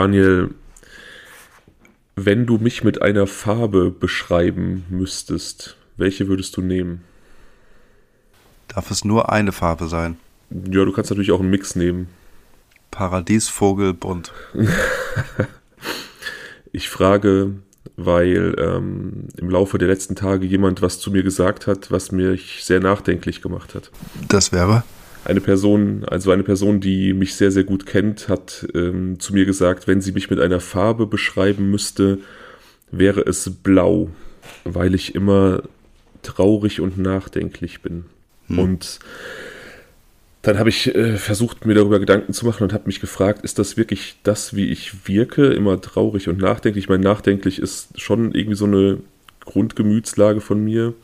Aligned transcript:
Daniel, 0.00 0.54
wenn 2.16 2.46
du 2.46 2.56
mich 2.56 2.82
mit 2.82 3.02
einer 3.02 3.26
Farbe 3.26 3.90
beschreiben 3.90 4.86
müsstest, 4.88 5.76
welche 5.98 6.26
würdest 6.26 6.56
du 6.56 6.62
nehmen? 6.62 7.04
Darf 8.68 8.90
es 8.90 9.04
nur 9.04 9.30
eine 9.30 9.52
Farbe 9.52 9.88
sein? 9.88 10.16
Ja, 10.48 10.86
du 10.86 10.92
kannst 10.92 11.10
natürlich 11.10 11.32
auch 11.32 11.40
einen 11.40 11.50
Mix 11.50 11.76
nehmen. 11.76 12.08
Paradiesvogel 12.90 13.92
bunt. 13.92 14.32
ich 16.72 16.88
frage, 16.88 17.56
weil 17.96 18.56
ähm, 18.58 19.28
im 19.36 19.50
Laufe 19.50 19.76
der 19.76 19.88
letzten 19.88 20.16
Tage 20.16 20.46
jemand 20.46 20.80
was 20.80 20.98
zu 20.98 21.10
mir 21.10 21.22
gesagt 21.22 21.66
hat, 21.66 21.90
was 21.90 22.10
mich 22.10 22.64
sehr 22.64 22.80
nachdenklich 22.80 23.42
gemacht 23.42 23.74
hat. 23.74 23.90
Das 24.28 24.50
wäre? 24.50 24.82
Eine 25.24 25.40
Person, 25.40 26.04
also 26.06 26.30
eine 26.30 26.42
Person, 26.42 26.80
die 26.80 27.12
mich 27.12 27.34
sehr, 27.34 27.50
sehr 27.50 27.64
gut 27.64 27.86
kennt, 27.86 28.28
hat 28.28 28.66
ähm, 28.74 29.20
zu 29.20 29.34
mir 29.34 29.44
gesagt, 29.44 29.86
wenn 29.86 30.00
sie 30.00 30.12
mich 30.12 30.30
mit 30.30 30.40
einer 30.40 30.60
Farbe 30.60 31.06
beschreiben 31.06 31.70
müsste, 31.70 32.18
wäre 32.90 33.20
es 33.20 33.50
blau, 33.62 34.10
weil 34.64 34.94
ich 34.94 35.14
immer 35.14 35.62
traurig 36.22 36.80
und 36.80 36.98
nachdenklich 36.98 37.82
bin. 37.82 38.04
Hm. 38.48 38.58
Und 38.58 38.98
dann 40.42 40.58
habe 40.58 40.70
ich 40.70 40.94
äh, 40.94 41.16
versucht, 41.18 41.66
mir 41.66 41.74
darüber 41.74 41.98
Gedanken 41.98 42.32
zu 42.32 42.46
machen 42.46 42.62
und 42.62 42.72
habe 42.72 42.86
mich 42.86 43.00
gefragt, 43.00 43.44
ist 43.44 43.58
das 43.58 43.76
wirklich 43.76 44.16
das, 44.22 44.56
wie 44.56 44.70
ich 44.70 45.06
wirke, 45.06 45.46
immer 45.48 45.80
traurig 45.80 46.28
und 46.28 46.38
nachdenklich? 46.38 46.84
Ich 46.84 46.88
meine, 46.88 47.04
nachdenklich 47.04 47.58
ist 47.58 48.00
schon 48.00 48.32
irgendwie 48.32 48.56
so 48.56 48.64
eine 48.64 48.98
Grundgemütslage 49.44 50.40
von 50.40 50.64
mir. 50.64 50.94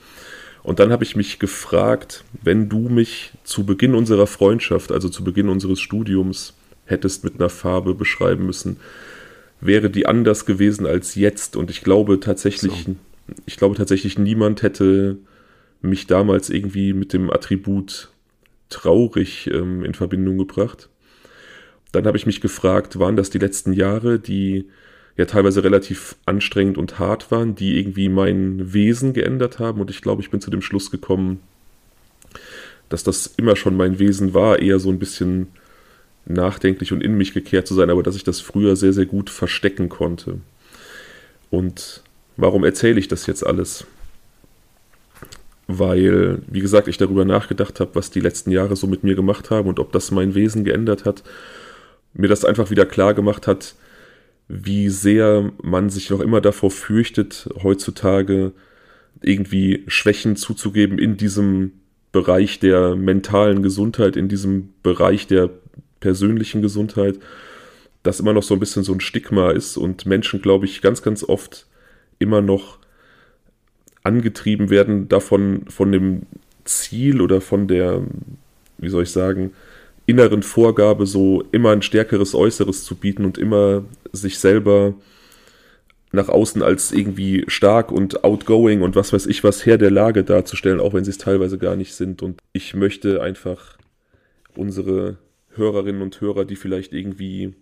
Und 0.66 0.80
dann 0.80 0.90
habe 0.90 1.04
ich 1.04 1.14
mich 1.14 1.38
gefragt, 1.38 2.24
wenn 2.42 2.68
du 2.68 2.88
mich 2.88 3.30
zu 3.44 3.64
Beginn 3.64 3.94
unserer 3.94 4.26
Freundschaft, 4.26 4.90
also 4.90 5.08
zu 5.08 5.22
Beginn 5.22 5.48
unseres 5.48 5.78
Studiums, 5.78 6.54
hättest 6.86 7.22
mit 7.22 7.36
einer 7.36 7.50
Farbe 7.50 7.94
beschreiben 7.94 8.46
müssen, 8.46 8.78
wäre 9.60 9.90
die 9.90 10.06
anders 10.06 10.44
gewesen 10.44 10.84
als 10.84 11.14
jetzt. 11.14 11.54
Und 11.54 11.70
ich 11.70 11.82
glaube 11.82 12.18
tatsächlich, 12.18 12.82
so. 12.84 12.96
ich 13.46 13.58
glaube 13.58 13.76
tatsächlich, 13.76 14.18
niemand 14.18 14.62
hätte 14.62 15.18
mich 15.82 16.08
damals 16.08 16.50
irgendwie 16.50 16.94
mit 16.94 17.12
dem 17.12 17.30
Attribut 17.30 18.10
traurig 18.68 19.48
ähm, 19.52 19.84
in 19.84 19.94
Verbindung 19.94 20.36
gebracht. 20.36 20.88
Dann 21.92 22.08
habe 22.08 22.16
ich 22.16 22.26
mich 22.26 22.40
gefragt, 22.40 22.98
waren 22.98 23.14
das 23.14 23.30
die 23.30 23.38
letzten 23.38 23.72
Jahre, 23.72 24.18
die 24.18 24.68
ja 25.16 25.24
teilweise 25.24 25.64
relativ 25.64 26.16
anstrengend 26.26 26.78
und 26.78 26.98
hart 26.98 27.30
waren, 27.30 27.54
die 27.54 27.78
irgendwie 27.78 28.08
mein 28.08 28.72
Wesen 28.72 29.12
geändert 29.12 29.58
haben. 29.58 29.80
Und 29.80 29.90
ich 29.90 30.02
glaube, 30.02 30.22
ich 30.22 30.30
bin 30.30 30.40
zu 30.40 30.50
dem 30.50 30.62
Schluss 30.62 30.90
gekommen, 30.90 31.40
dass 32.88 33.02
das 33.02 33.26
immer 33.36 33.56
schon 33.56 33.76
mein 33.76 33.98
Wesen 33.98 34.34
war, 34.34 34.58
eher 34.58 34.78
so 34.78 34.90
ein 34.90 34.98
bisschen 34.98 35.48
nachdenklich 36.26 36.92
und 36.92 37.02
in 37.02 37.16
mich 37.16 37.32
gekehrt 37.32 37.66
zu 37.66 37.74
sein, 37.74 37.90
aber 37.90 38.02
dass 38.02 38.16
ich 38.16 38.24
das 38.24 38.40
früher 38.40 38.76
sehr, 38.76 38.92
sehr 38.92 39.06
gut 39.06 39.30
verstecken 39.30 39.88
konnte. 39.88 40.40
Und 41.50 42.02
warum 42.36 42.64
erzähle 42.64 42.98
ich 42.98 43.08
das 43.08 43.26
jetzt 43.26 43.46
alles? 43.46 43.86
weil, 45.68 46.42
wie 46.46 46.60
gesagt, 46.60 46.88
ich 46.88 46.96
darüber 46.96 47.24
nachgedacht 47.24 47.80
habe, 47.80 47.94
was 47.94 48.10
die 48.10 48.20
letzten 48.20 48.50
Jahre 48.50 48.76
so 48.76 48.86
mit 48.86 49.02
mir 49.02 49.14
gemacht 49.14 49.50
haben 49.50 49.68
und 49.68 49.80
ob 49.80 49.92
das 49.92 50.10
mein 50.10 50.34
Wesen 50.34 50.64
geändert 50.64 51.04
hat, 51.04 51.22
mir 52.14 52.28
das 52.28 52.44
einfach 52.44 52.70
wieder 52.70 52.86
klar 52.86 53.14
gemacht 53.14 53.46
hat, 53.46 53.74
wie 54.48 54.88
sehr 54.88 55.52
man 55.62 55.90
sich 55.90 56.10
noch 56.10 56.20
immer 56.20 56.40
davor 56.40 56.70
fürchtet, 56.70 57.48
heutzutage 57.62 58.52
irgendwie 59.22 59.84
Schwächen 59.88 60.36
zuzugeben 60.36 60.98
in 60.98 61.16
diesem 61.16 61.72
Bereich 62.12 62.60
der 62.60 62.96
mentalen 62.96 63.62
Gesundheit, 63.62 64.16
in 64.16 64.28
diesem 64.28 64.72
Bereich 64.82 65.26
der 65.26 65.50
persönlichen 66.00 66.62
Gesundheit, 66.62 67.18
das 68.02 68.20
immer 68.20 68.32
noch 68.32 68.42
so 68.42 68.54
ein 68.54 68.60
bisschen 68.60 68.84
so 68.84 68.92
ein 68.92 69.00
Stigma 69.00 69.50
ist 69.50 69.76
und 69.76 70.06
Menschen, 70.06 70.40
glaube 70.40 70.64
ich, 70.64 70.80
ganz, 70.80 71.02
ganz 71.02 71.24
oft 71.24 71.66
immer 72.18 72.40
noch 72.40 72.78
angetrieben 74.04 74.70
werden 74.70 75.08
davon, 75.08 75.64
von 75.68 75.90
dem 75.90 76.22
Ziel 76.64 77.20
oder 77.20 77.40
von 77.40 77.66
der, 77.66 78.02
wie 78.78 78.88
soll 78.88 79.02
ich 79.02 79.10
sagen, 79.10 79.52
inneren 80.06 80.42
Vorgabe, 80.42 81.06
so 81.06 81.44
immer 81.52 81.70
ein 81.70 81.82
stärkeres 81.82 82.34
Äußeres 82.34 82.84
zu 82.84 82.94
bieten 82.94 83.24
und 83.24 83.38
immer 83.38 83.84
sich 84.12 84.38
selber 84.38 84.94
nach 86.12 86.28
außen 86.28 86.62
als 86.62 86.92
irgendwie 86.92 87.44
stark 87.48 87.90
und 87.90 88.24
outgoing 88.24 88.82
und 88.82 88.96
was 88.96 89.12
weiß 89.12 89.26
ich 89.26 89.44
was 89.44 89.66
her 89.66 89.76
der 89.76 89.90
Lage 89.90 90.24
darzustellen, 90.24 90.80
auch 90.80 90.94
wenn 90.94 91.04
sie 91.04 91.10
es 91.10 91.18
teilweise 91.18 91.58
gar 91.58 91.76
nicht 91.76 91.94
sind. 91.94 92.22
Und 92.22 92.40
ich 92.52 92.74
möchte 92.74 93.20
einfach 93.20 93.76
unsere 94.56 95.18
Hörerinnen 95.54 96.02
und 96.02 96.20
Hörer, 96.20 96.44
die 96.44 96.56
vielleicht 96.56 96.92
irgendwie 96.92 97.54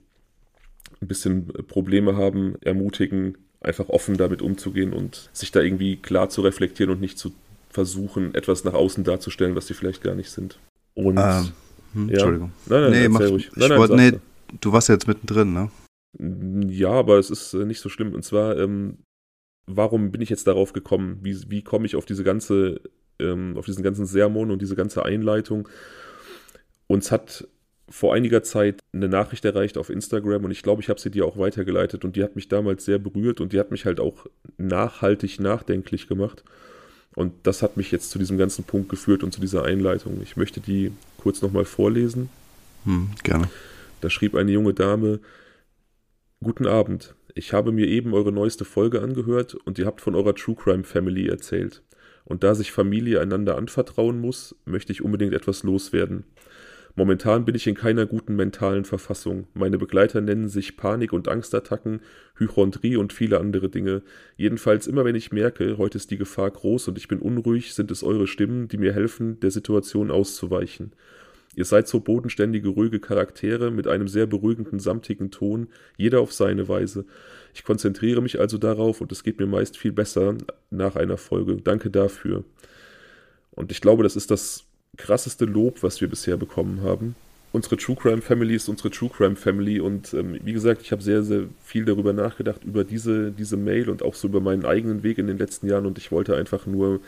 ein 1.01 1.09
bisschen 1.09 1.49
Probleme 1.67 2.17
haben, 2.17 2.57
ermutigen, 2.61 3.39
einfach 3.61 3.89
offen 3.89 4.17
damit 4.17 4.43
umzugehen 4.43 4.93
und 4.93 5.31
sich 5.33 5.51
da 5.51 5.61
irgendwie 5.61 5.97
klar 5.97 6.29
zu 6.29 6.43
reflektieren 6.43 6.93
und 6.93 7.01
nicht 7.01 7.19
zu 7.19 7.33
versuchen, 7.71 8.35
etwas 8.35 8.65
nach 8.65 8.75
außen 8.75 9.03
darzustellen, 9.05 9.57
was 9.57 9.67
sie 9.67 9.75
vielleicht 9.75 10.03
gar 10.03 10.15
nicht 10.15 10.31
sind. 10.31 10.59
Und 10.95 11.19
ähm, 11.19 11.53
hm, 11.95 12.09
ja. 12.09 12.15
Entschuldigung. 12.15 12.53
Nein, 12.67 12.81
nein, 12.83 12.91
nee, 12.91 13.09
mach, 13.09 13.21
ruhig. 13.21 13.51
Nein, 13.55 13.69
nein, 13.71 13.79
wollt, 13.79 13.93
nee, 13.93 14.13
du 14.61 14.73
warst 14.73 14.89
jetzt 14.89 15.09
mittendrin, 15.09 15.53
ne? 15.53 15.71
Ja, 16.69 16.91
aber 16.91 17.19
es 17.19 17.31
ist 17.31 17.55
äh, 17.55 17.65
nicht 17.65 17.81
so 17.81 17.89
schlimm. 17.89 18.13
Und 18.13 18.25
zwar, 18.25 18.59
ähm, 18.59 18.99
warum 19.67 20.13
bin 20.13 20.21
ich 20.21 20.31
jetzt 20.31 20.47
darauf 20.47 20.73
gekommen? 20.73 21.19
Wie, 21.23 21.51
wie 21.51 21.63
komme 21.63 21.87
ich 21.87 21.97
auf 21.97 22.05
diese 22.05 22.25
ganze, 22.25 22.81
ähm, 23.19 23.57
auf 23.57 23.65
diesen 23.65 23.83
ganzen 23.83 24.07
Sermon 24.07 24.51
und 24.51 24.63
diese 24.63 24.77
ganze 24.77 25.05
Einleitung? 25.05 25.69
Uns 26.87 27.11
hat 27.11 27.49
vor 27.89 28.15
einiger 28.15 28.43
Zeit 28.43 28.81
eine 28.93 29.09
Nachricht 29.09 29.45
erreicht 29.45 29.77
auf 29.77 29.91
Instagram 29.91 30.45
und 30.45 30.51
ich 30.51 30.63
glaube, 30.63 30.81
ich 30.81 30.89
habe 30.89 31.01
sie 31.01 31.11
dir 31.11 31.27
auch 31.27 31.37
weitergeleitet 31.37 32.05
und 32.05 32.17
die 32.17 32.23
hat 32.23 32.35
mich 32.35 32.49
damals 32.49 32.85
sehr 32.85 32.99
berührt 32.99 33.41
und 33.41 33.53
die 33.53 33.61
hat 33.61 33.71
mich 33.71 33.85
halt 33.85 34.01
auch 34.01 34.27
nachhaltig 34.57 35.39
nachdenklich 35.39 36.09
gemacht. 36.09 36.45
Und 37.15 37.33
das 37.45 37.63
hat 37.63 37.77
mich 37.77 37.91
jetzt 37.91 38.11
zu 38.11 38.19
diesem 38.19 38.39
ganzen 38.39 38.65
Punkt 38.65 38.89
geführt 38.89 39.23
und 39.23 39.33
zu 39.33 39.41
dieser 39.41 39.65
Einleitung. 39.65 40.21
Ich 40.23 40.37
möchte 40.37 40.61
die 40.61 40.93
kurz 41.19 41.43
nochmal 41.43 41.65
vorlesen. 41.65 42.29
Hm, 42.85 43.11
gerne. 43.23 43.49
Da 44.01 44.11
schrieb 44.11 44.35
eine 44.35 44.51
junge 44.51 44.75
Dame, 44.75 45.21
Guten 46.43 46.67
Abend, 46.67 47.15
ich 47.35 47.55
habe 47.55 47.73
mir 47.73 47.87
eben 47.87 48.13
eure 48.13 48.31
neueste 48.31 48.67
Folge 48.67 49.01
angehört 49.01 49.55
und 49.55 49.79
ihr 49.79 49.87
habt 49.87 50.03
von 50.03 50.15
eurer 50.15 50.35
True 50.35 50.55
Crime 50.55 50.85
Family 50.85 51.27
erzählt. 51.27 51.83
Und 52.25 52.45
da 52.45 52.55
sich 52.55 52.71
Familie 52.71 53.21
einander 53.21 53.57
anvertrauen 53.57 54.21
muss, 54.21 54.55
möchte 54.67 54.93
ich 54.93 55.03
unbedingt 55.03 55.33
etwas 55.33 55.63
loswerden. 55.63 56.25
Momentan 56.97 57.45
bin 57.45 57.57
ich 57.57 57.67
in 57.67 57.75
keiner 57.75 58.07
guten 58.07 58.37
mentalen 58.37 58.85
Verfassung. 58.85 59.49
Meine 59.53 59.79
Begleiter 59.79 60.21
nennen 60.21 60.49
sich 60.49 60.77
Panik- 60.77 61.13
und 61.13 61.27
Angstattacken, 61.27 62.01
Hychondrie 62.37 62.97
und 62.97 63.13
viele 63.13 63.41
andere 63.41 63.69
Dinge. 63.69 64.03
Jedenfalls 64.37 64.87
immer 64.87 65.05
wenn 65.05 65.17
ich 65.17 65.33
merke, 65.33 65.77
heute 65.77 65.99
ist 65.99 66.13
die 66.13 66.19
Gefahr 66.19 66.53
groß 66.53 66.87
und 66.87 66.99
ich 66.99 67.09
bin 67.09 67.19
unruhig, 67.19 67.75
sind 67.75 67.91
es 67.91 68.05
eure 68.05 68.29
Stimmen, 68.29 68.69
die 68.69 68.77
mir 68.77 68.93
helfen, 68.93 69.41
der 69.41 69.51
Situation 69.51 70.13
auszuweichen. 70.13 70.93
Ihr 71.57 71.65
seid 71.65 71.89
so 71.89 71.99
bodenständige, 71.99 72.69
ruhige 72.69 73.01
Charaktere 73.01 73.73
mit 73.73 73.89
einem 73.89 74.07
sehr 74.07 74.27
beruhigenden, 74.27 74.79
samtigen 74.79 75.33
Ton, 75.33 75.69
jeder 75.97 76.21
auf 76.21 76.33
seine 76.33 76.69
Weise. 76.69 77.07
Ich 77.55 77.65
konzentriere 77.65 78.23
mich 78.23 78.39
also 78.39 78.57
darauf 78.57 79.01
und 79.01 79.11
es 79.11 79.25
geht 79.25 79.41
mir 79.41 79.47
meist 79.47 79.77
viel 79.77 79.93
besser 79.93 80.37
nach 80.71 80.95
einer 80.95 81.17
Folge. 81.17 81.57
Danke 81.57 81.91
dafür. 81.91 82.45
Und 83.51 83.73
ich 83.73 83.81
glaube, 83.81 84.03
das 84.03 84.17
ist 84.17 84.31
das 84.31 84.64
krasseste 84.97 85.45
Lob, 85.45 85.83
was 85.83 86.01
wir 86.01 86.09
bisher 86.09 86.37
bekommen 86.37 86.83
haben. 86.83 87.15
Unsere 87.53 87.77
True 87.77 87.97
Crime 87.97 88.21
Family 88.21 88.57
ist 88.57 88.69
unsere 88.69 88.91
True 88.91 89.11
Crime 89.11 89.37
Family 89.37 89.79
und 89.79 90.13
ähm, 90.13 90.39
wie 90.43 90.53
gesagt, 90.53 90.83
ich 90.83 90.91
habe 90.91 91.03
sehr, 91.03 91.23
sehr 91.23 91.45
viel 91.63 91.85
darüber 91.85 92.13
nachgedacht, 92.13 92.65
über 92.65 92.83
diese, 92.83 93.31
diese 93.31 93.57
Mail 93.57 93.89
und 93.91 94.03
auch 94.03 94.15
so 94.15 94.27
über 94.27 94.41
meinen 94.41 94.65
eigenen 94.65 95.05
Weg 95.05 95.19
in 95.19 95.29
den 95.29 95.39
letzten 95.39 95.69
Jahren 95.69 95.87
und 95.87 95.97
ich 95.99 96.11
wollte 96.11 96.35
einfach 96.35 96.67
nur 96.67 97.01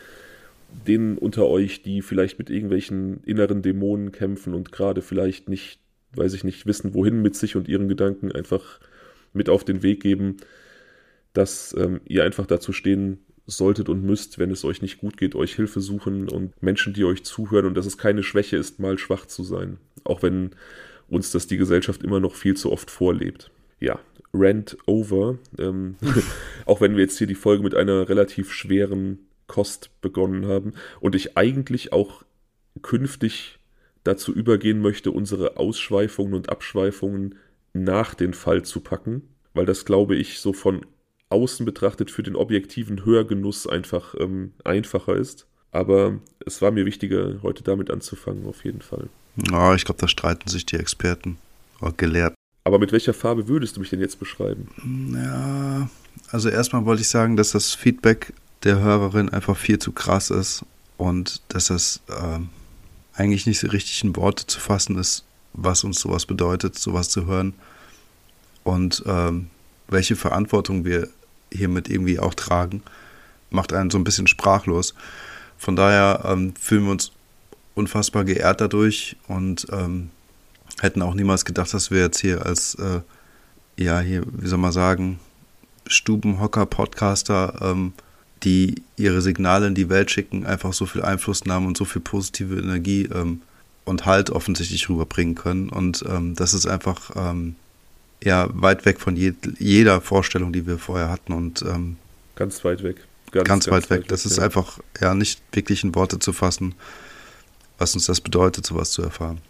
denen 0.87 1.19
unter 1.19 1.46
euch, 1.46 1.82
die 1.82 2.00
vielleicht 2.02 2.38
mit 2.38 2.50
irgendwelchen 2.50 3.22
inneren 3.25 3.62
Dämonen 3.62 4.12
kämpfen 4.12 4.55
und 4.55 4.72
gerade 4.72 5.02
vielleicht 5.02 5.49
nicht, 5.49 5.81
weiß 6.14 6.34
ich 6.34 6.44
nicht, 6.44 6.66
wissen, 6.66 6.94
wohin 6.94 7.22
mit 7.22 7.34
sich 7.34 7.56
und 7.56 7.69
ihren 7.69 7.88
Gedanken, 7.88 8.31
einfach 8.31 8.81
mit 9.32 9.49
auf 9.49 9.64
den 9.64 9.82
Weg 9.82 10.00
geben, 10.00 10.37
dass 11.32 11.75
ähm, 11.78 12.00
ihr 12.06 12.25
einfach 12.25 12.46
dazu 12.46 12.72
stehen 12.72 13.19
solltet 13.46 13.88
und 13.88 14.02
müsst, 14.02 14.38
wenn 14.38 14.50
es 14.50 14.64
euch 14.64 14.82
nicht 14.82 14.98
gut 14.98 15.16
geht, 15.16 15.34
euch 15.34 15.54
Hilfe 15.54 15.81
suchen 15.81 16.28
und 16.28 16.60
Menschen, 16.62 16.93
die 16.93 17.04
euch 17.04 17.25
zuhören 17.25 17.66
und 17.66 17.75
dass 17.76 17.87
es 17.87 17.98
keine 17.98 18.22
Schwäche 18.22 18.56
ist, 18.56 18.81
mal 18.81 18.98
schwach 18.98 19.26
zu 19.26 19.44
sein. 19.44 19.78
Auch 20.04 20.22
wenn 20.22 20.50
uns 21.08 21.31
das 21.31 21.46
die 21.46 21.56
Gesellschaft 21.56 22.02
immer 22.02 22.20
noch 22.20 22.34
viel 22.34 22.56
zu 22.56 22.72
oft 22.72 22.90
vorlebt. 22.90 23.50
Ja, 23.78 24.00
Rant 24.32 24.76
over. 24.87 25.38
Ähm, 25.58 25.96
auch 26.66 26.81
wenn 26.81 26.96
wir 26.96 27.02
jetzt 27.02 27.19
hier 27.19 27.26
die 27.26 27.34
Folge 27.34 27.62
mit 27.62 27.75
einer 27.75 28.08
relativ 28.08 28.52
schweren 28.52 29.20
Kost 29.46 29.90
begonnen 30.00 30.46
haben 30.46 30.75
und 31.00 31.14
ich 31.14 31.37
eigentlich 31.37 31.92
auch 31.92 32.25
künftig 32.82 33.58
dazu 34.02 34.32
übergehen 34.32 34.81
möchte, 34.81 35.10
unsere 35.10 35.56
Ausschweifungen 35.56 36.34
und 36.34 36.49
Abschweifungen 36.49 37.37
nach 37.72 38.14
den 38.14 38.34
Fall 38.34 38.62
zu 38.62 38.81
packen, 38.81 39.22
weil 39.54 39.66
das 39.66 39.84
glaube 39.84 40.16
ich 40.16 40.40
so 40.40 40.52
von 40.52 40.84
außen 41.37 41.67
betrachtet 41.67 42.11
für 42.11 42.23
den 42.23 42.35
objektiven 42.35 43.05
Hörgenuss 43.05 43.67
einfach 43.67 44.15
ähm, 44.19 44.53
einfacher 44.65 45.15
ist. 45.15 45.47
Aber 45.71 46.19
es 46.44 46.62
war 46.62 46.71
mir 46.71 46.87
wichtiger, 46.87 47.43
heute 47.43 47.62
damit 47.62 47.91
anzufangen, 47.91 48.47
auf 48.47 48.65
jeden 48.65 48.81
Fall. 48.81 49.09
Ja, 49.50 49.75
ich 49.75 49.85
glaube, 49.85 50.00
da 50.00 50.09
streiten 50.09 50.49
sich 50.49 50.65
die 50.65 50.77
Experten. 50.77 51.37
Oder 51.81 51.93
gelehrt. 51.93 52.35
Aber 52.65 52.79
mit 52.79 52.91
welcher 52.93 53.12
Farbe 53.12 53.47
würdest 53.49 53.77
du 53.77 53.81
mich 53.81 53.91
denn 53.91 54.00
jetzt 54.00 54.19
beschreiben? 54.19 54.69
Ja, 55.15 55.91
also 56.31 56.49
erstmal 56.49 56.87
wollte 56.87 57.03
ich 57.03 57.09
sagen, 57.09 57.37
dass 57.37 57.53
das 57.53 57.75
Feedback 57.75 58.33
der 58.65 58.81
Hörerin 58.81 59.29
einfach 59.29 59.56
viel 59.56 59.79
zu 59.79 59.93
krass 59.93 60.31
ist 60.31 60.65
und 60.97 61.43
dass 61.49 61.67
das 61.67 62.00
äh, 62.09 62.41
eigentlich 63.12 63.47
nicht 63.47 63.61
so 63.61 63.69
richtig 63.69 64.03
in 64.03 64.17
Worte 64.17 64.47
zu 64.47 64.59
fassen 64.59 64.97
ist, 64.97 65.25
was 65.53 65.85
uns 65.85 66.00
sowas 66.00 66.25
bedeutet, 66.25 66.79
sowas 66.79 67.11
zu 67.11 67.27
hören 67.27 67.53
und 68.65 69.03
ähm, 69.06 69.49
welche 69.88 70.17
Verantwortung 70.17 70.85
wir 70.85 71.09
hiermit 71.52 71.88
irgendwie 71.88 72.19
auch 72.19 72.34
tragen, 72.34 72.82
macht 73.50 73.72
einen 73.72 73.90
so 73.90 73.98
ein 73.98 74.04
bisschen 74.04 74.26
sprachlos. 74.26 74.94
Von 75.58 75.76
daher 75.76 76.22
ähm, 76.25 76.54
fühlen 76.60 76.84
wir 76.84 76.93
uns 76.93 77.12
unfassbar 77.75 78.25
geehrt 78.25 78.60
dadurch 78.60 79.16
und 79.28 79.66
ähm, 79.70 80.10
hätten 80.81 81.02
auch 81.02 81.14
niemals 81.14 81.44
gedacht, 81.44 81.72
dass 81.72 81.90
wir 81.90 82.00
jetzt 82.00 82.20
hier 82.20 82.44
als, 82.44 82.75
äh, 82.76 83.00
ja, 83.76 84.00
hier, 84.00 84.22
wie 84.32 84.46
soll 84.46 84.58
man 84.58 84.72
sagen, 84.72 85.19
Stubenhocker-Podcaster, 85.87 87.58
ähm, 87.62 87.92
die 88.42 88.82
ihre 88.96 89.22
Signale 89.22 89.66
in 89.66 89.75
die 89.75 89.88
Welt 89.88 90.10
schicken, 90.10 90.44
einfach 90.44 90.72
so 90.72 90.87
viel 90.87 91.02
Einfluss 91.02 91.44
nahmen 91.44 91.66
und 91.66 91.76
so 91.76 91.84
viel 91.84 92.02
positive 92.02 92.58
Energie 92.58 93.08
ähm, 93.12 93.42
und 93.84 94.04
Halt 94.04 94.31
offensichtlich 94.31 94.88
rüberbringen 94.88 95.34
können. 95.34 95.69
Und 95.69 96.04
ähm, 96.08 96.34
das 96.34 96.54
ist 96.54 96.66
einfach 96.66 97.10
ähm, 97.14 97.56
ja 98.22 98.48
weit 98.52 98.84
weg 98.84 99.00
von 99.00 99.16
je 99.16 99.34
jeder 99.58 100.00
Vorstellung, 100.00 100.52
die 100.52 100.66
wir 100.66 100.78
vorher 100.78 101.10
hatten. 101.10 101.32
Und 101.32 101.62
ähm, 101.62 101.96
ganz 102.34 102.64
weit 102.64 102.82
weg. 102.82 102.96
Ganz, 103.32 103.48
ganz, 103.48 103.68
weit, 103.68 103.90
weg. 103.90 104.08
Das 104.08 104.24
ist 104.24 104.38
ja. 104.38 104.44
einfach 104.44 104.78
ja 105.00 105.14
nicht 105.14 105.42
wirklich 105.52 105.84
in 105.84 105.94
Worte 105.94 106.18
zu 106.18 106.32
fassen, 106.32 106.74
was 107.76 107.94
uns 107.94 108.06
das 108.06 108.20
bedeutet, 108.20 108.64
sowas 108.64 108.90
zu 108.90 109.02
erfahren. 109.02 109.40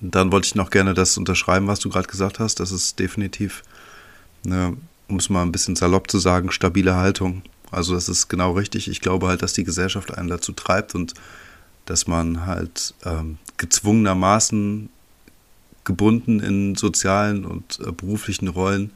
Dann 0.00 0.30
wollte 0.30 0.46
ich 0.46 0.54
noch 0.54 0.70
gerne 0.70 0.94
das 0.94 1.16
unterschreiben, 1.16 1.66
was 1.66 1.80
du 1.80 1.88
gerade 1.88 2.08
gesagt 2.08 2.38
hast. 2.38 2.60
Das 2.60 2.70
ist 2.70 2.98
definitiv 2.98 3.62
eine, 4.44 4.76
um 5.08 5.16
es 5.16 5.30
mal 5.30 5.42
ein 5.42 5.52
bisschen 5.52 5.76
salopp 5.76 6.10
zu 6.10 6.18
sagen, 6.18 6.50
stabile 6.50 6.96
Haltung. 6.96 7.42
Also 7.70 7.94
das 7.94 8.08
ist 8.08 8.28
genau 8.28 8.52
richtig. 8.52 8.88
Ich 8.88 9.00
glaube 9.00 9.28
halt, 9.28 9.42
dass 9.42 9.52
die 9.52 9.64
Gesellschaft 9.64 10.16
einen 10.16 10.28
dazu 10.28 10.52
treibt 10.52 10.94
und 10.94 11.14
dass 11.86 12.06
man 12.06 12.46
halt 12.46 12.94
ähm, 13.04 13.38
gezwungenermaßen 13.56 14.88
gebunden 15.84 16.40
in 16.40 16.74
sozialen 16.74 17.44
und 17.44 17.78
äh, 17.80 17.92
beruflichen 17.92 18.48
Rollen, 18.48 18.90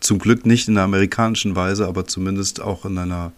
zum 0.00 0.18
Glück 0.18 0.46
nicht 0.46 0.68
in 0.68 0.74
der 0.74 0.84
amerikanischen 0.84 1.56
Weise, 1.56 1.86
aber 1.86 2.06
zumindest 2.06 2.60
auch 2.60 2.84
in 2.84 2.96
einer 2.98 3.32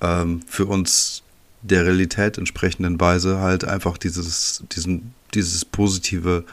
ähm, 0.00 0.40
für 0.46 0.66
uns 0.66 1.22
der 1.62 1.84
Realität 1.84 2.38
entsprechenden 2.38 3.00
Weise 3.00 3.40
halt 3.40 3.64
einfach 3.64 3.98
dieses, 3.98 4.62
diesen, 4.72 5.12
dieses 5.34 5.64
positive 5.64 6.44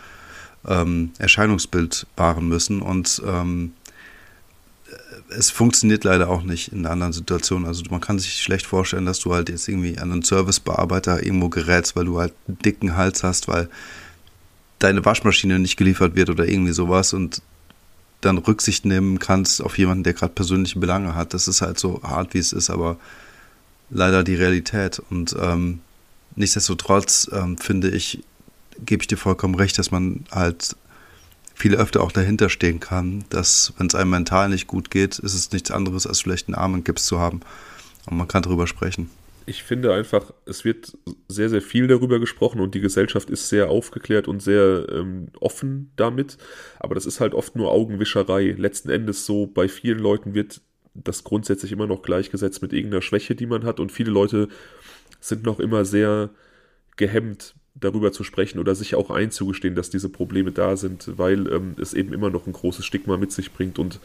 ähm, 0.67 1.11
Erscheinungsbild 1.19 2.07
wahren 2.17 2.47
müssen. 2.47 2.81
Und 2.81 3.21
ähm, 3.25 3.73
es 5.29 5.51
funktioniert 5.51 6.03
leider 6.03 6.29
auch 6.29 6.43
nicht 6.43 6.71
in 6.71 6.85
anderen 6.85 7.13
Situationen. 7.13 7.67
Also 7.67 7.83
man 7.89 8.01
kann 8.01 8.19
sich 8.19 8.41
schlecht 8.41 8.65
vorstellen, 8.65 9.05
dass 9.05 9.19
du 9.19 9.33
halt 9.33 9.49
jetzt 9.49 9.67
irgendwie 9.67 9.97
an 9.97 10.11
einen 10.11 10.23
Servicebearbeiter 10.23 11.23
irgendwo 11.23 11.49
gerätst, 11.49 11.95
weil 11.95 12.05
du 12.05 12.19
halt 12.19 12.33
einen 12.47 12.57
dicken 12.59 12.95
Hals 12.95 13.23
hast, 13.23 13.47
weil 13.47 13.69
deine 14.79 15.05
Waschmaschine 15.05 15.59
nicht 15.59 15.77
geliefert 15.77 16.15
wird 16.15 16.29
oder 16.29 16.47
irgendwie 16.47 16.73
sowas 16.73 17.13
und 17.13 17.41
dann 18.21 18.37
Rücksicht 18.37 18.85
nehmen 18.85 19.19
kannst 19.19 19.61
auf 19.61 19.77
jemanden, 19.77 20.03
der 20.03 20.13
gerade 20.13 20.33
persönliche 20.33 20.79
Belange 20.79 21.15
hat. 21.15 21.33
Das 21.33 21.47
ist 21.47 21.61
halt 21.61 21.79
so 21.79 22.01
hart, 22.03 22.33
wie 22.33 22.39
es 22.39 22.53
ist, 22.53 22.69
aber 22.69 22.97
leider 23.89 24.23
die 24.23 24.35
Realität. 24.35 25.01
Und 25.09 25.35
ähm, 25.39 25.79
nichtsdestotrotz 26.35 27.29
ähm, 27.31 27.57
finde 27.57 27.89
ich, 27.89 28.23
gebe 28.83 29.03
ich 29.03 29.07
dir 29.07 29.17
vollkommen 29.17 29.55
recht, 29.55 29.77
dass 29.77 29.91
man 29.91 30.25
halt 30.31 30.75
viel 31.53 31.75
öfter 31.75 32.01
auch 32.01 32.11
dahinter 32.11 32.49
stehen 32.49 32.79
kann, 32.79 33.23
dass 33.29 33.73
wenn 33.77 33.87
es 33.87 33.95
einem 33.95 34.09
mental 34.09 34.49
nicht 34.49 34.67
gut 34.67 34.91
geht, 34.91 35.19
ist 35.19 35.33
es 35.33 35.51
nichts 35.51 35.71
anderes, 35.71 36.05
als 36.05 36.21
vielleicht 36.21 36.47
einen 36.47 36.55
Arm 36.55 36.73
und 36.73 36.83
Gips 36.83 37.05
zu 37.05 37.19
haben. 37.19 37.39
Und 38.07 38.17
man 38.17 38.27
kann 38.27 38.43
darüber 38.43 38.67
sprechen. 38.67 39.09
Ich 39.47 39.63
finde 39.63 39.93
einfach, 39.93 40.33
es 40.45 40.65
wird 40.65 40.97
sehr, 41.27 41.49
sehr 41.49 41.61
viel 41.61 41.87
darüber 41.87 42.19
gesprochen 42.19 42.59
und 42.59 42.73
die 42.73 42.81
Gesellschaft 42.81 43.29
ist 43.29 43.49
sehr 43.49 43.69
aufgeklärt 43.69 44.27
und 44.27 44.41
sehr 44.41 44.87
ähm, 44.91 45.27
offen 45.39 45.91
damit. 45.95 46.37
Aber 46.79 46.95
das 46.95 47.05
ist 47.05 47.19
halt 47.19 47.33
oft 47.33 47.55
nur 47.55 47.71
Augenwischerei. 47.71 48.55
Letzten 48.57 48.89
Endes 48.89 49.25
so, 49.25 49.45
bei 49.45 49.67
vielen 49.67 49.99
Leuten 49.99 50.33
wird 50.33 50.61
das 50.95 51.23
grundsätzlich 51.23 51.71
immer 51.71 51.87
noch 51.87 52.01
gleichgesetzt 52.01 52.61
mit 52.61 52.73
irgendeiner 52.73 53.01
Schwäche, 53.01 53.35
die 53.35 53.45
man 53.45 53.65
hat. 53.65 53.79
Und 53.79 53.91
viele 53.91 54.11
Leute 54.11 54.47
sind 55.19 55.43
noch 55.43 55.59
immer 55.59 55.85
sehr 55.85 56.29
gehemmt, 56.95 57.55
darüber 57.75 58.11
zu 58.11 58.23
sprechen 58.23 58.59
oder 58.59 58.73
sich 58.73 58.95
auch 58.95 59.11
einzugestehen, 59.11 59.75
dass 59.75 59.89
diese 59.89 60.09
Probleme 60.09 60.51
da 60.51 60.77
sind, 60.77 61.17
weil 61.17 61.51
ähm, 61.51 61.75
es 61.79 61.93
eben 61.93 62.13
immer 62.13 62.29
noch 62.29 62.47
ein 62.47 62.53
großes 62.53 62.85
Stigma 62.85 63.17
mit 63.17 63.31
sich 63.31 63.51
bringt. 63.51 63.77
Und 63.77 63.99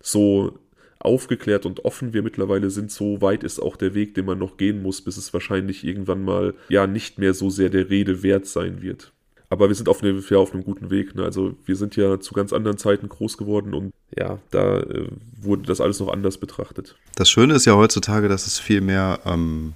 so 0.00 0.58
aufgeklärt 0.98 1.66
und 1.66 1.84
offen 1.84 2.12
wir 2.12 2.22
mittlerweile 2.22 2.70
sind, 2.70 2.90
so 2.90 3.20
weit 3.20 3.44
ist 3.44 3.60
auch 3.60 3.76
der 3.76 3.94
Weg, 3.94 4.14
den 4.14 4.26
man 4.26 4.38
noch 4.38 4.56
gehen 4.56 4.82
muss, 4.82 5.00
bis 5.02 5.16
es 5.16 5.32
wahrscheinlich 5.32 5.84
irgendwann 5.84 6.22
mal 6.24 6.54
ja 6.68 6.86
nicht 6.86 7.18
mehr 7.18 7.34
so 7.34 7.50
sehr 7.50 7.68
der 7.68 7.90
Rede 7.90 8.22
wert 8.22 8.46
sein 8.46 8.82
wird. 8.82 9.12
Aber 9.48 9.68
wir 9.68 9.74
sind 9.76 9.88
auf, 9.88 10.02
eine, 10.02 10.20
ja, 10.28 10.38
auf 10.38 10.52
einem 10.52 10.64
guten 10.64 10.90
Weg. 10.90 11.14
Ne? 11.14 11.22
Also 11.22 11.54
wir 11.64 11.76
sind 11.76 11.94
ja 11.94 12.18
zu 12.18 12.34
ganz 12.34 12.52
anderen 12.52 12.78
Zeiten 12.78 13.08
groß 13.08 13.36
geworden 13.38 13.74
und 13.74 13.92
ja, 14.16 14.38
da 14.50 14.80
äh, 14.80 15.08
wurde 15.40 15.62
das 15.62 15.80
alles 15.80 16.00
noch 16.00 16.08
anders 16.08 16.38
betrachtet. 16.38 16.96
Das 17.14 17.30
Schöne 17.30 17.54
ist 17.54 17.64
ja 17.64 17.76
heutzutage, 17.76 18.28
dass 18.28 18.46
es 18.46 18.58
viel 18.58 18.80
mehr 18.80 19.20
ähm, 19.24 19.74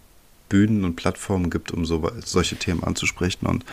Bühnen 0.49 0.85
und 0.85 0.97
Plattformen 0.97 1.51
gibt, 1.51 1.71
um 1.71 1.85
so, 1.85 2.11
solche 2.25 2.57
Themen 2.57 2.83
anzusprechen. 2.83 3.47
Und 3.47 3.65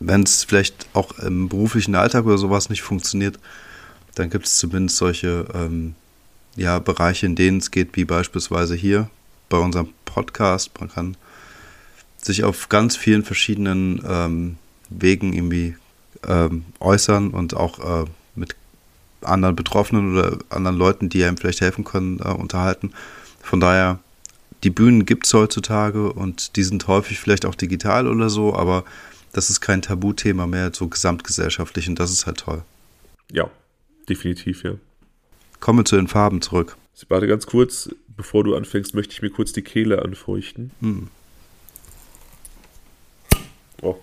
wenn 0.00 0.22
es 0.22 0.44
vielleicht 0.44 0.88
auch 0.94 1.18
im 1.18 1.48
beruflichen 1.48 1.94
Alltag 1.94 2.24
oder 2.24 2.38
sowas 2.38 2.70
nicht 2.70 2.82
funktioniert, 2.82 3.38
dann 4.14 4.30
gibt 4.30 4.46
es 4.46 4.56
zumindest 4.56 4.96
solche 4.96 5.46
ähm, 5.54 5.94
ja, 6.58 6.80
Bereiche, 6.80 7.24
in 7.26 7.36
denen 7.36 7.58
es 7.58 7.70
geht, 7.70 7.90
wie 7.96 8.04
beispielsweise 8.04 8.74
hier 8.74 9.08
bei 9.48 9.58
unserem 9.58 9.88
Podcast. 10.04 10.72
Man 10.80 10.90
kann 10.90 11.16
sich 12.20 12.42
auf 12.42 12.68
ganz 12.68 12.96
vielen 12.96 13.24
verschiedenen 13.24 14.02
ähm, 14.06 14.58
Wegen 14.90 15.32
irgendwie 15.32 15.76
ähm, 16.26 16.64
äußern 16.80 17.30
und 17.30 17.54
auch 17.54 18.02
äh, 18.02 18.06
mit 18.34 18.56
anderen 19.20 19.54
Betroffenen 19.54 20.12
oder 20.16 20.38
anderen 20.50 20.76
Leuten, 20.76 21.08
die 21.08 21.24
einem 21.24 21.36
vielleicht 21.36 21.60
helfen 21.60 21.84
können, 21.84 22.18
äh, 22.18 22.28
unterhalten. 22.28 22.92
Von 23.40 23.60
daher, 23.60 24.00
die 24.64 24.70
Bühnen 24.70 25.06
gibt 25.06 25.26
es 25.26 25.34
heutzutage 25.34 26.12
und 26.12 26.56
die 26.56 26.64
sind 26.64 26.88
häufig 26.88 27.20
vielleicht 27.20 27.46
auch 27.46 27.54
digital 27.54 28.08
oder 28.08 28.30
so, 28.30 28.54
aber 28.54 28.84
das 29.32 29.48
ist 29.48 29.60
kein 29.60 29.82
Tabuthema 29.82 30.48
mehr, 30.48 30.72
so 30.74 30.88
gesamtgesellschaftlich 30.88 31.88
und 31.88 32.00
das 32.00 32.10
ist 32.10 32.26
halt 32.26 32.38
toll. 32.38 32.62
Ja, 33.30 33.48
definitiv, 34.08 34.64
ja. 34.64 34.72
Kommen 35.60 35.80
wir 35.80 35.84
zu 35.84 35.96
den 35.96 36.08
Farben 36.08 36.40
zurück. 36.40 36.76
Warte 37.08 37.26
ganz 37.26 37.46
kurz, 37.46 37.90
bevor 38.16 38.44
du 38.44 38.56
anfängst, 38.56 38.94
möchte 38.94 39.12
ich 39.12 39.22
mir 39.22 39.30
kurz 39.30 39.52
die 39.52 39.62
Kehle 39.62 40.02
anfeuchten. 40.02 40.72
Hm. 40.80 41.08
Oh, 43.82 43.96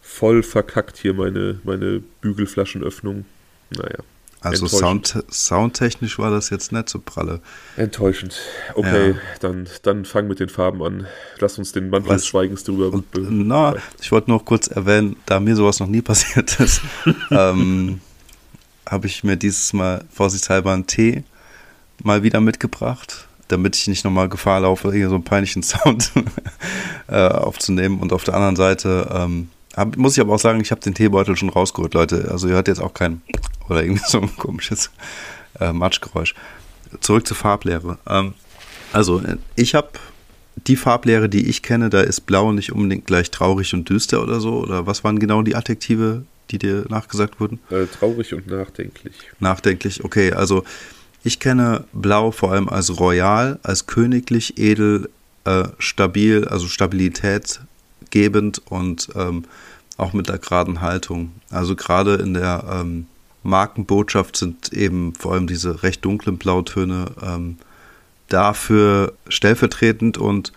voll 0.00 0.42
verkackt 0.42 0.96
hier 0.96 1.14
meine, 1.14 1.60
meine 1.64 2.00
Bügelflaschenöffnung. 2.20 3.24
Naja. 3.70 3.98
Also 4.40 4.68
Sound, 4.68 5.24
soundtechnisch 5.30 6.18
war 6.18 6.30
das 6.30 6.50
jetzt 6.50 6.70
nicht 6.70 6.88
so 6.88 7.00
pralle. 7.00 7.40
Enttäuschend. 7.76 8.38
Okay, 8.74 9.10
ja. 9.10 9.16
dann, 9.40 9.68
dann 9.82 10.04
fang 10.04 10.28
mit 10.28 10.38
den 10.38 10.48
Farben 10.48 10.82
an. 10.82 11.08
Lass 11.40 11.58
uns 11.58 11.72
den 11.72 11.90
Mantel 11.90 12.12
des 12.12 12.26
Schweigens 12.26 12.62
drüber. 12.62 12.92
Und, 12.92 13.06
na, 13.14 13.74
ich 14.00 14.12
wollte 14.12 14.30
noch 14.30 14.44
kurz 14.44 14.68
erwähnen, 14.68 15.16
da 15.26 15.40
mir 15.40 15.56
sowas 15.56 15.80
noch 15.80 15.88
nie 15.88 16.02
passiert 16.02 16.60
ist, 16.60 16.82
ähm, 17.32 18.00
habe 18.88 19.06
ich 19.06 19.24
mir 19.24 19.36
dieses 19.36 19.72
Mal 19.72 20.04
vorsichtshalber 20.10 20.72
einen 20.72 20.86
Tee 20.86 21.24
mal 22.02 22.22
wieder 22.22 22.40
mitgebracht, 22.40 23.26
damit 23.48 23.76
ich 23.76 23.88
nicht 23.88 24.04
nochmal 24.04 24.28
Gefahr 24.28 24.60
laufe, 24.60 24.92
hier 24.92 25.08
so 25.08 25.14
einen 25.14 25.24
peinlichen 25.24 25.62
Sound 25.64 26.12
äh, 27.08 27.28
aufzunehmen. 27.28 28.00
Und 28.00 28.12
auf 28.12 28.24
der 28.24 28.34
anderen 28.34 28.56
Seite 28.56 29.08
ähm, 29.12 29.48
hab, 29.76 29.96
muss 29.96 30.16
ich 30.16 30.20
aber 30.20 30.34
auch 30.34 30.40
sagen, 30.40 30.60
ich 30.60 30.70
habe 30.70 30.80
den 30.80 30.94
Teebeutel 30.94 31.36
schon 31.36 31.48
rausgeholt, 31.48 31.94
Leute. 31.94 32.28
Also 32.30 32.48
ihr 32.48 32.54
hört 32.54 32.68
jetzt 32.68 32.80
auch 32.80 32.94
kein 32.94 33.22
oder 33.68 33.82
irgendwie 33.82 34.02
so 34.06 34.20
ein 34.20 34.36
komisches 34.36 34.90
äh, 35.60 35.72
Matschgeräusch. 35.72 36.34
Zurück 37.00 37.26
zur 37.26 37.36
Farblehre. 37.36 37.98
Ähm, 38.08 38.34
also 38.92 39.22
ich 39.54 39.74
habe 39.74 39.90
die 40.66 40.76
Farblehre, 40.76 41.28
die 41.28 41.48
ich 41.48 41.62
kenne, 41.62 41.90
da 41.90 42.00
ist 42.00 42.22
Blau 42.22 42.52
nicht 42.52 42.72
unbedingt 42.72 43.06
gleich 43.06 43.30
traurig 43.30 43.74
und 43.74 43.88
düster 43.88 44.22
oder 44.22 44.40
so. 44.40 44.54
Oder 44.54 44.86
was 44.86 45.04
waren 45.04 45.18
genau 45.18 45.42
die 45.42 45.54
Adjektive, 45.54 46.24
die 46.50 46.58
dir 46.58 46.84
nachgesagt 46.88 47.40
wurden? 47.40 47.60
Äh, 47.70 47.86
traurig 47.86 48.34
und 48.34 48.46
nachdenklich. 48.46 49.14
Nachdenklich, 49.40 50.04
okay. 50.04 50.32
Also 50.32 50.64
ich 51.24 51.40
kenne 51.40 51.84
Blau 51.92 52.30
vor 52.30 52.52
allem 52.52 52.68
als 52.68 52.98
royal, 52.98 53.58
als 53.62 53.86
königlich, 53.86 54.58
edel, 54.58 55.10
äh, 55.44 55.68
stabil, 55.78 56.46
also 56.46 56.68
stabilitätsgebend 56.68 58.62
und 58.66 59.08
ähm, 59.14 59.44
auch 59.96 60.12
mit 60.12 60.28
der 60.28 60.38
geraden 60.38 60.80
Haltung. 60.80 61.32
Also 61.50 61.74
gerade 61.74 62.14
in 62.14 62.34
der 62.34 62.64
ähm, 62.70 63.06
Markenbotschaft 63.42 64.36
sind 64.36 64.72
eben 64.72 65.14
vor 65.14 65.32
allem 65.32 65.46
diese 65.46 65.82
recht 65.82 66.04
dunklen 66.04 66.38
Blautöne 66.38 67.06
ähm, 67.22 67.58
dafür 68.28 69.14
stellvertretend 69.28 70.18
und 70.18 70.52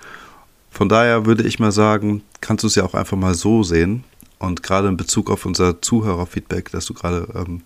von 0.69 0.89
daher 0.89 1.25
würde 1.25 1.43
ich 1.43 1.59
mal 1.59 1.71
sagen, 1.71 2.23
kannst 2.39 2.63
du 2.63 2.67
es 2.67 2.75
ja 2.75 2.83
auch 2.83 2.93
einfach 2.93 3.17
mal 3.17 3.33
so 3.33 3.63
sehen. 3.63 4.03
Und 4.41 4.63
gerade 4.63 4.87
in 4.87 4.97
Bezug 4.97 5.29
auf 5.29 5.45
unser 5.45 5.81
Zuhörerfeedback, 5.81 6.71
das 6.71 6.85
du 6.85 6.95
gerade 6.95 7.27
ähm, 7.35 7.61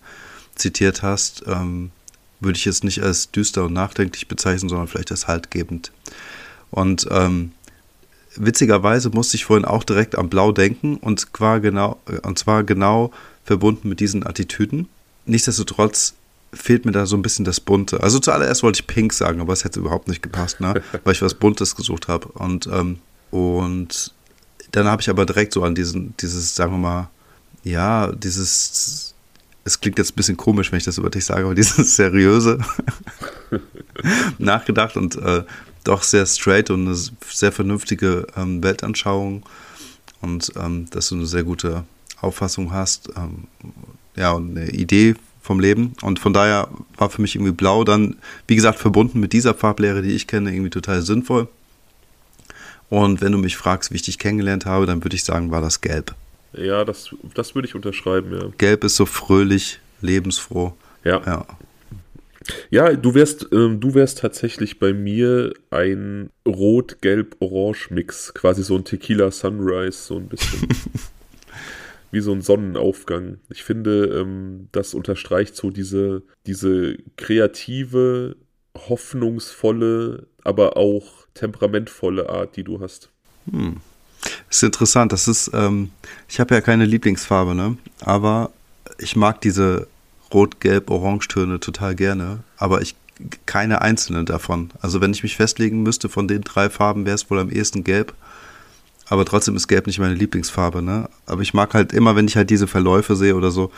zitiert 0.54 1.02
hast, 1.02 1.44
ähm, 1.46 1.90
würde 2.38 2.58
ich 2.58 2.66
es 2.66 2.84
nicht 2.84 3.02
als 3.02 3.30
düster 3.30 3.64
und 3.64 3.72
nachdenklich 3.72 4.28
bezeichnen, 4.28 4.68
sondern 4.68 4.86
vielleicht 4.86 5.10
als 5.10 5.26
haltgebend. 5.26 5.90
Und 6.70 7.08
ähm, 7.10 7.52
witzigerweise 8.36 9.08
musste 9.08 9.36
ich 9.36 9.46
vorhin 9.46 9.64
auch 9.64 9.84
direkt 9.84 10.18
am 10.18 10.28
Blau 10.28 10.52
denken 10.52 10.98
und 10.98 11.20
zwar 11.20 11.60
genau, 11.60 11.98
und 12.22 12.38
zwar 12.38 12.62
genau 12.62 13.10
verbunden 13.44 13.88
mit 13.88 14.00
diesen 14.00 14.26
Attitüden. 14.26 14.88
Nichtsdestotrotz 15.24 16.12
fehlt 16.52 16.84
mir 16.84 16.92
da 16.92 17.06
so 17.06 17.16
ein 17.16 17.22
bisschen 17.22 17.46
das 17.46 17.58
Bunte. 17.58 18.02
Also 18.02 18.18
zuallererst 18.18 18.62
wollte 18.62 18.80
ich 18.80 18.86
Pink 18.86 19.14
sagen, 19.14 19.40
aber 19.40 19.54
es 19.54 19.64
hätte 19.64 19.80
überhaupt 19.80 20.08
nicht 20.08 20.22
gepasst, 20.22 20.60
ne? 20.60 20.82
weil 21.04 21.14
ich 21.14 21.22
was 21.22 21.34
Buntes 21.34 21.74
gesucht 21.74 22.08
habe. 22.08 22.28
Und, 22.28 22.66
ähm, 22.66 22.98
und 23.30 24.12
dann 24.72 24.86
habe 24.86 25.02
ich 25.02 25.10
aber 25.10 25.26
direkt 25.26 25.52
so 25.52 25.62
an 25.62 25.74
diesen, 25.74 26.14
dieses, 26.18 26.54
sagen 26.54 26.72
wir 26.72 26.78
mal, 26.78 27.10
ja, 27.64 28.12
dieses, 28.12 29.14
es 29.64 29.80
klingt 29.80 29.98
jetzt 29.98 30.12
ein 30.12 30.16
bisschen 30.16 30.36
komisch, 30.36 30.70
wenn 30.70 30.78
ich 30.78 30.84
das 30.84 30.98
über 30.98 31.10
dich 31.10 31.24
sage, 31.24 31.44
aber 31.44 31.54
dieses 31.54 31.96
seriöse 31.96 32.58
nachgedacht 34.38 34.96
und 34.96 35.16
äh, 35.16 35.42
doch 35.84 36.02
sehr 36.02 36.26
straight 36.26 36.70
und 36.70 36.86
eine 36.86 36.96
sehr 37.28 37.52
vernünftige 37.52 38.26
ähm, 38.36 38.62
Weltanschauung 38.62 39.44
und 40.20 40.52
ähm, 40.56 40.86
dass 40.90 41.08
du 41.08 41.16
eine 41.16 41.26
sehr 41.26 41.44
gute 41.44 41.84
Auffassung 42.20 42.72
hast, 42.72 43.10
ähm, 43.16 43.44
ja, 44.16 44.32
und 44.32 44.56
eine 44.56 44.70
Idee 44.70 45.14
vom 45.42 45.60
Leben. 45.60 45.94
Und 46.02 46.18
von 46.18 46.32
daher 46.32 46.68
war 46.96 47.08
für 47.10 47.22
mich 47.22 47.36
irgendwie 47.36 47.52
blau 47.52 47.84
dann, 47.84 48.16
wie 48.48 48.56
gesagt, 48.56 48.78
verbunden 48.78 49.20
mit 49.20 49.32
dieser 49.32 49.54
Farblehre, 49.54 50.02
die 50.02 50.14
ich 50.14 50.26
kenne, 50.26 50.52
irgendwie 50.52 50.70
total 50.70 51.02
sinnvoll. 51.02 51.48
Und 52.88 53.20
wenn 53.20 53.32
du 53.32 53.38
mich 53.38 53.56
fragst, 53.56 53.90
wie 53.90 53.96
ich 53.96 54.02
dich 54.02 54.18
kennengelernt 54.18 54.66
habe, 54.66 54.86
dann 54.86 55.02
würde 55.04 55.16
ich 55.16 55.24
sagen, 55.24 55.50
war 55.50 55.60
das 55.60 55.80
gelb. 55.80 56.14
Ja, 56.52 56.84
das, 56.84 57.14
das 57.34 57.54
würde 57.54 57.68
ich 57.68 57.74
unterschreiben, 57.74 58.32
ja. 58.32 58.48
Gelb 58.58 58.84
ist 58.84 58.96
so 58.96 59.06
fröhlich, 59.06 59.80
lebensfroh. 60.00 60.74
Ja. 61.04 61.22
Ja, 61.26 61.46
ja 62.70 62.92
du 62.94 63.14
wärst, 63.14 63.48
ähm, 63.52 63.80
du 63.80 63.94
wärst 63.94 64.18
tatsächlich 64.18 64.78
bei 64.78 64.92
mir 64.92 65.52
ein 65.70 66.30
Rot-Gelb-Orange-Mix, 66.46 68.34
quasi 68.34 68.62
so 68.62 68.76
ein 68.76 68.84
Tequila 68.84 69.30
Sunrise, 69.30 69.98
so 69.98 70.16
ein 70.16 70.28
bisschen. 70.28 70.68
wie 72.10 72.20
so 72.20 72.32
ein 72.32 72.40
Sonnenaufgang. 72.40 73.40
Ich 73.50 73.62
finde, 73.62 74.06
ähm, 74.06 74.68
das 74.72 74.94
unterstreicht 74.94 75.54
so 75.54 75.70
diese, 75.70 76.22
diese 76.46 76.96
kreative, 77.16 78.36
hoffnungsvolle, 78.74 80.26
aber 80.42 80.76
auch 80.76 81.25
temperamentvolle 81.36 82.28
Art, 82.28 82.56
die 82.56 82.64
du 82.64 82.80
hast. 82.80 83.10
Hm. 83.50 83.76
Ist 84.50 84.62
interessant. 84.62 85.12
Das 85.12 85.28
ist, 85.28 85.50
ähm, 85.54 85.90
ich 86.28 86.40
habe 86.40 86.54
ja 86.54 86.60
keine 86.60 86.84
Lieblingsfarbe, 86.84 87.54
ne? 87.54 87.76
Aber 88.00 88.50
ich 88.98 89.14
mag 89.14 89.40
diese 89.40 89.86
Rot-Gelb-Orange-Töne 90.32 91.60
total 91.60 91.94
gerne. 91.94 92.40
Aber 92.56 92.82
ich 92.82 92.96
keine 93.46 93.80
einzelne 93.82 94.24
davon. 94.24 94.70
Also 94.80 95.00
wenn 95.00 95.12
ich 95.12 95.22
mich 95.22 95.36
festlegen 95.36 95.82
müsste 95.82 96.08
von 96.08 96.28
den 96.28 96.42
drei 96.42 96.68
Farben, 96.68 97.06
wäre 97.06 97.14
es 97.14 97.30
wohl 97.30 97.38
am 97.38 97.50
ehesten 97.50 97.84
Gelb. 97.84 98.14
Aber 99.08 99.24
trotzdem 99.24 99.56
ist 99.56 99.68
Gelb 99.68 99.86
nicht 99.86 99.98
meine 99.98 100.14
Lieblingsfarbe, 100.14 100.82
ne? 100.82 101.08
Aber 101.26 101.42
ich 101.42 101.54
mag 101.54 101.74
halt 101.74 101.92
immer, 101.92 102.16
wenn 102.16 102.26
ich 102.26 102.36
halt 102.36 102.50
diese 102.50 102.66
Verläufe 102.66 103.14
sehe 103.14 103.36
oder 103.36 103.50
so, 103.50 103.70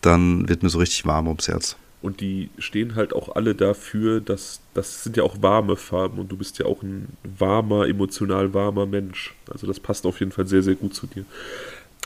dann 0.00 0.48
wird 0.48 0.62
mir 0.62 0.68
so 0.68 0.78
richtig 0.78 1.06
warm 1.06 1.28
ums 1.28 1.48
Herz. 1.48 1.76
Und 2.00 2.20
die 2.20 2.50
stehen 2.58 2.94
halt 2.94 3.12
auch 3.12 3.34
alle 3.34 3.56
dafür, 3.56 4.20
dass 4.20 4.60
das 4.74 5.02
sind 5.02 5.16
ja 5.16 5.24
auch 5.24 5.42
warme 5.42 5.76
Farben 5.76 6.18
und 6.18 6.30
du 6.30 6.36
bist 6.36 6.58
ja 6.58 6.66
auch 6.66 6.82
ein 6.82 7.08
warmer, 7.24 7.88
emotional 7.88 8.54
warmer 8.54 8.86
Mensch. 8.86 9.34
Also 9.50 9.66
das 9.66 9.80
passt 9.80 10.06
auf 10.06 10.20
jeden 10.20 10.30
Fall 10.30 10.46
sehr, 10.46 10.62
sehr 10.62 10.76
gut 10.76 10.94
zu 10.94 11.08
dir. 11.08 11.24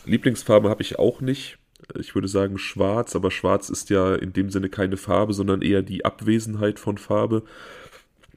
Lieblingsfarbe 0.06 0.70
habe 0.70 0.82
ich 0.82 0.99
auch 0.99 1.20
nicht. 1.20 1.58
Ich 1.99 2.14
würde 2.14 2.28
sagen 2.28 2.58
schwarz, 2.58 3.14
aber 3.14 3.30
schwarz 3.30 3.68
ist 3.68 3.90
ja 3.90 4.14
in 4.14 4.32
dem 4.32 4.50
Sinne 4.50 4.68
keine 4.68 4.96
Farbe, 4.96 5.34
sondern 5.34 5.61
eher 5.62 5.82
die 5.82 6.04
Abwesenheit 6.04 6.78
von 6.78 6.96
Farbe. 6.96 7.42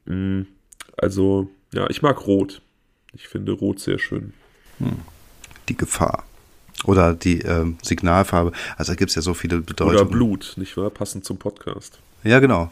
Mm, 0.05 0.41
also, 0.97 1.49
ja, 1.73 1.89
ich 1.89 2.01
mag 2.01 2.25
rot. 2.27 2.61
Ich 3.13 3.27
finde 3.27 3.53
rot 3.53 3.79
sehr 3.79 3.99
schön. 3.99 4.33
Hm. 4.79 4.97
Die 5.69 5.77
Gefahr. 5.77 6.25
Oder 6.83 7.13
die 7.13 7.39
ähm, 7.41 7.77
Signalfarbe. 7.81 8.51
Also 8.77 8.91
da 8.91 8.95
gibt 8.95 9.09
es 9.09 9.15
ja 9.15 9.21
so 9.21 9.33
viele 9.33 9.59
Bedeutungen. 9.61 9.97
Oder 9.97 10.05
Blut, 10.05 10.53
nicht 10.57 10.75
wahr? 10.77 10.89
Passend 10.89 11.25
zum 11.25 11.37
Podcast. 11.37 11.99
Ja, 12.23 12.39
genau. 12.39 12.71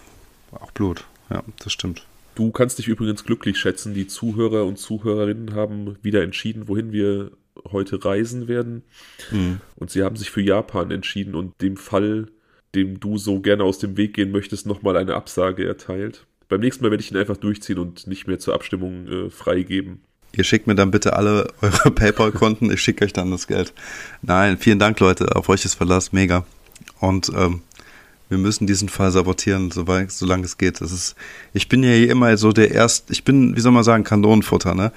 Auch 0.51 0.71
Blut. 0.71 1.05
Ja, 1.29 1.43
das 1.59 1.73
stimmt. 1.73 2.05
Du 2.35 2.51
kannst 2.51 2.79
dich 2.79 2.87
übrigens 2.87 3.23
glücklich 3.23 3.57
schätzen. 3.57 3.93
Die 3.93 4.07
Zuhörer 4.07 4.65
und 4.65 4.77
Zuhörerinnen 4.77 5.53
haben 5.53 5.97
wieder 6.01 6.23
entschieden, 6.23 6.67
wohin 6.67 6.91
wir 6.91 7.31
heute 7.71 8.03
reisen 8.03 8.47
werden. 8.47 8.83
Mhm. 9.31 9.61
Und 9.75 9.91
sie 9.91 10.03
haben 10.03 10.15
sich 10.15 10.31
für 10.31 10.41
Japan 10.41 10.91
entschieden 10.91 11.35
und 11.35 11.61
dem 11.61 11.77
Fall, 11.77 12.27
dem 12.75 12.99
du 12.99 13.17
so 13.17 13.39
gerne 13.39 13.63
aus 13.63 13.77
dem 13.77 13.97
Weg 13.97 14.15
gehen 14.15 14.31
möchtest, 14.31 14.65
nochmal 14.65 14.97
eine 14.97 15.13
Absage 15.13 15.65
erteilt. 15.65 16.25
Beim 16.49 16.61
nächsten 16.61 16.83
Mal 16.83 16.91
werde 16.91 17.03
ich 17.03 17.11
ihn 17.11 17.17
einfach 17.17 17.37
durchziehen 17.37 17.77
und 17.77 18.07
nicht 18.07 18.27
mehr 18.27 18.39
zur 18.39 18.55
Abstimmung 18.55 19.07
äh, 19.07 19.29
freigeben. 19.29 20.01
Ihr 20.35 20.43
schickt 20.43 20.65
mir 20.65 20.75
dann 20.75 20.91
bitte 20.91 21.15
alle 21.15 21.47
eure 21.61 21.91
PayPal-Konten, 21.95 22.71
ich 22.71 22.81
schicke 22.81 23.05
euch 23.05 23.13
dann 23.13 23.31
das 23.31 23.47
Geld. 23.47 23.73
Nein, 24.21 24.57
vielen 24.57 24.79
Dank, 24.79 24.99
Leute, 24.99 25.35
auf 25.35 25.47
euch 25.49 25.63
ist 25.63 25.75
Verlass, 25.75 26.11
mega. 26.11 26.43
Und 26.99 27.31
ähm, 27.35 27.61
wir 28.29 28.39
müssen 28.39 28.65
diesen 28.65 28.89
Fall 28.89 29.11
sabotieren, 29.11 29.71
solange 29.71 30.45
es 30.45 30.57
geht. 30.57 30.81
Das 30.81 30.91
ist, 30.91 31.15
ich 31.53 31.69
bin 31.69 31.83
ja 31.83 31.91
hier 31.91 32.09
immer 32.09 32.35
so 32.37 32.51
der 32.51 32.71
Erst, 32.71 33.11
ich 33.11 33.23
bin, 33.23 33.55
wie 33.55 33.59
soll 33.59 33.71
man 33.71 33.83
sagen, 33.83 34.03
Kanonenfutter, 34.03 34.73
ne? 34.73 34.91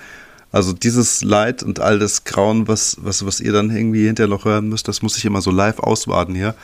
Also 0.52 0.72
dieses 0.72 1.22
Leid 1.22 1.62
und 1.62 1.80
all 1.80 1.98
das 1.98 2.24
Grauen, 2.24 2.66
was, 2.66 2.96
was, 3.00 3.26
was 3.26 3.40
ihr 3.40 3.52
dann 3.52 3.68
irgendwie 3.68 4.06
hinterher 4.06 4.30
noch 4.30 4.46
hören 4.46 4.70
müsst, 4.70 4.88
das 4.88 5.02
muss 5.02 5.18
ich 5.18 5.24
immer 5.26 5.42
so 5.42 5.50
live 5.50 5.80
auswarten 5.80 6.34
hier 6.34 6.54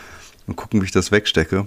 und 0.46 0.56
gucken, 0.56 0.80
wie 0.80 0.86
ich 0.86 0.92
das 0.92 1.12
wegstecke. 1.12 1.66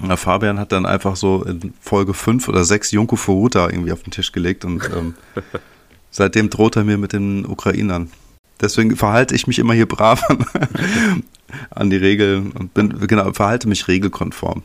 Und 0.00 0.16
Fabian 0.16 0.60
hat 0.60 0.70
dann 0.70 0.86
einfach 0.86 1.16
so 1.16 1.42
in 1.42 1.74
Folge 1.80 2.14
5 2.14 2.48
oder 2.48 2.64
6 2.64 2.92
Junko 2.92 3.16
Furuta 3.16 3.68
irgendwie 3.68 3.92
auf 3.92 4.02
den 4.02 4.12
Tisch 4.12 4.30
gelegt 4.30 4.64
und 4.64 4.88
ähm, 4.94 5.14
Seitdem 6.10 6.50
droht 6.50 6.76
er 6.76 6.84
mir 6.84 6.98
mit 6.98 7.12
den 7.12 7.46
Ukrainern. 7.46 8.10
Deswegen 8.60 8.94
verhalte 8.96 9.34
ich 9.34 9.46
mich 9.46 9.58
immer 9.58 9.72
hier 9.74 9.86
brav 9.86 10.22
an, 10.28 10.44
an 11.70 11.90
die 11.90 11.96
Regeln 11.96 12.52
und 12.52 12.74
bin, 12.74 13.06
genau, 13.06 13.32
verhalte 13.32 13.68
mich 13.68 13.88
regelkonform. 13.88 14.62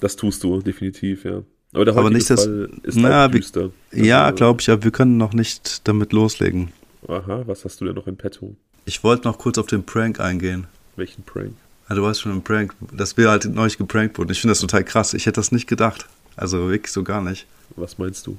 Das 0.00 0.16
tust 0.16 0.42
du, 0.44 0.60
definitiv, 0.60 1.24
ja. 1.24 1.42
Aber 1.74 1.84
der 1.84 1.96
Aber 1.96 2.10
nicht 2.10 2.28
Fall 2.28 2.68
ist 2.82 2.96
na, 2.96 3.28
düster. 3.28 3.70
Wir, 3.90 4.04
ja, 4.04 4.24
also 4.24 4.36
glaube 4.36 4.60
ich, 4.60 4.70
aber 4.70 4.84
wir 4.84 4.90
können 4.90 5.16
noch 5.16 5.32
nicht 5.32 5.88
damit 5.88 6.12
loslegen. 6.12 6.70
Aha, 7.08 7.42
was 7.46 7.64
hast 7.64 7.80
du 7.80 7.86
denn 7.86 7.94
noch 7.94 8.06
in 8.06 8.16
petto? 8.16 8.54
Ich 8.84 9.02
wollte 9.02 9.26
noch 9.26 9.38
kurz 9.38 9.58
auf 9.58 9.66
den 9.66 9.84
Prank 9.84 10.20
eingehen. 10.20 10.66
Welchen 10.96 11.22
Prank? 11.22 11.54
Ja, 11.88 11.94
du 11.94 12.02
weißt 12.02 12.20
schon, 12.20 12.32
ein 12.32 12.42
Prank, 12.42 12.74
dass 12.92 13.16
wir 13.16 13.30
halt 13.30 13.46
neulich 13.46 13.78
geprankt 13.78 14.18
wurden. 14.18 14.30
Ich 14.30 14.40
finde 14.40 14.52
das 14.52 14.60
total 14.60 14.84
krass. 14.84 15.14
Ich 15.14 15.26
hätte 15.26 15.40
das 15.40 15.50
nicht 15.50 15.66
gedacht. 15.66 16.06
Also 16.36 16.68
wirklich 16.68 16.92
so 16.92 17.02
gar 17.02 17.22
nicht. 17.22 17.46
Was 17.76 17.98
meinst 17.98 18.26
du? 18.26 18.36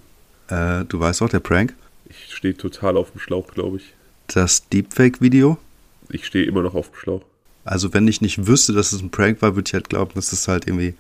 Äh, 0.48 0.86
du 0.86 1.00
weißt 1.00 1.22
auch, 1.22 1.30
der 1.30 1.40
Prank? 1.40 1.74
Stehe 2.34 2.56
total 2.56 2.98
auf 2.98 3.12
dem 3.12 3.20
Schlauch, 3.20 3.48
glaube 3.48 3.78
ich. 3.78 3.94
Das 4.28 4.68
Deepfake-Video? 4.70 5.58
Ich 6.10 6.26
stehe 6.26 6.46
immer 6.46 6.62
noch 6.62 6.76
auf 6.76 6.90
dem 6.90 6.96
Schlauch. 6.96 7.22
Also, 7.66 7.94
wenn 7.94 8.08
ich 8.08 8.22
nicht 8.22 8.46
wüsste, 8.48 8.74
dass 8.74 8.92
es 8.92 9.02
ein 9.02 9.10
Prank 9.10 9.42
war, 9.42 9.56
würde 9.56 9.68
ich 9.68 9.74
halt 9.74 9.90
glauben, 9.90 10.12
dass 10.16 10.34
es 10.34 10.48
halt 10.48 10.68
irgendwie 10.68 10.96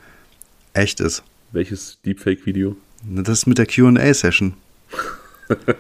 echt 0.74 1.00
ist. 1.00 1.24
Welches 1.52 1.98
Deepfake-Video? 2.06 2.75
Das 3.04 3.40
ist 3.40 3.48
mit 3.48 3.58
der 3.58 3.66
QA-Session. 3.66 4.54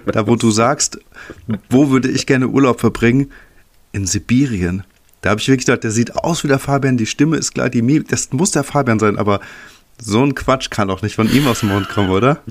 da, 0.07 0.27
wo 0.27 0.35
du 0.35 0.51
sagst, 0.51 0.99
wo 1.69 1.89
würde 1.89 2.09
ich 2.09 2.25
gerne 2.25 2.47
Urlaub 2.47 2.79
verbringen? 2.79 3.31
In 3.91 4.05
Sibirien. 4.05 4.83
Da 5.21 5.29
habe 5.29 5.39
ich 5.39 5.47
wirklich 5.47 5.65
gedacht, 5.65 5.83
der 5.83 5.91
sieht 5.91 6.15
aus 6.15 6.43
wie 6.43 6.49
der 6.49 6.59
Fabian, 6.59 6.97
die 6.97 7.05
Stimme 7.05 7.37
ist 7.37 7.53
klar, 7.53 7.69
die 7.69 7.81
Mimik, 7.81 8.09
das 8.09 8.31
muss 8.33 8.51
der 8.51 8.65
Fabian 8.65 8.99
sein, 8.99 9.17
aber 9.17 9.39
so 9.97 10.21
ein 10.21 10.35
Quatsch 10.35 10.69
kann 10.69 10.89
doch 10.89 11.01
nicht 11.01 11.15
von 11.15 11.31
ihm 11.31 11.47
aus 11.47 11.61
dem 11.61 11.69
Mund 11.69 11.87
kommen, 11.87 12.09
oder? 12.09 12.43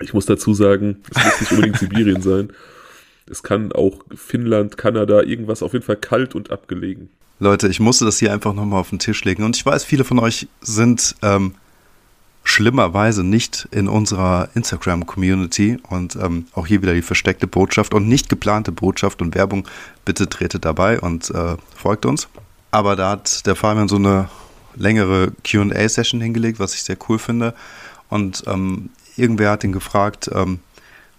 Ich 0.00 0.14
muss 0.14 0.26
dazu 0.26 0.54
sagen, 0.54 1.02
es 1.10 1.24
muss 1.24 1.40
nicht 1.40 1.52
unbedingt 1.52 1.76
Sibirien 1.78 2.22
sein. 2.22 2.52
Es 3.30 3.42
kann 3.42 3.72
auch 3.72 4.00
Finnland, 4.14 4.76
Kanada, 4.76 5.22
irgendwas 5.22 5.62
auf 5.62 5.72
jeden 5.72 5.84
Fall 5.84 5.96
kalt 5.96 6.34
und 6.34 6.50
abgelegen. 6.50 7.10
Leute, 7.40 7.68
ich 7.68 7.78
musste 7.78 8.04
das 8.04 8.18
hier 8.18 8.32
einfach 8.32 8.54
nochmal 8.54 8.80
auf 8.80 8.90
den 8.90 8.98
Tisch 8.98 9.24
legen. 9.24 9.44
Und 9.44 9.56
ich 9.56 9.64
weiß, 9.64 9.84
viele 9.84 10.04
von 10.04 10.18
euch 10.18 10.48
sind 10.60 11.14
ähm, 11.22 11.54
schlimmerweise 12.42 13.22
nicht 13.22 13.68
in 13.70 13.88
unserer 13.88 14.48
Instagram-Community. 14.54 15.78
Und 15.88 16.16
ähm, 16.16 16.46
auch 16.54 16.66
hier 16.66 16.82
wieder 16.82 16.94
die 16.94 17.02
versteckte 17.02 17.46
Botschaft 17.46 17.94
und 17.94 18.08
nicht 18.08 18.28
geplante 18.28 18.72
Botschaft 18.72 19.22
und 19.22 19.34
Werbung. 19.34 19.68
Bitte 20.04 20.28
tretet 20.28 20.64
dabei 20.64 21.00
und 21.00 21.30
äh, 21.30 21.56
folgt 21.76 22.06
uns. 22.06 22.28
Aber 22.70 22.96
da 22.96 23.10
hat 23.10 23.46
der 23.46 23.54
Fabian 23.54 23.88
so 23.88 23.96
eine 23.96 24.28
längere 24.74 25.32
QA-Session 25.44 26.20
hingelegt, 26.20 26.58
was 26.58 26.74
ich 26.74 26.82
sehr 26.82 26.96
cool 27.08 27.18
finde. 27.18 27.54
Und 28.08 28.44
ähm, 28.46 28.90
irgendwer 29.18 29.50
hat 29.50 29.64
ihn 29.64 29.72
gefragt, 29.72 30.30
ähm, 30.32 30.60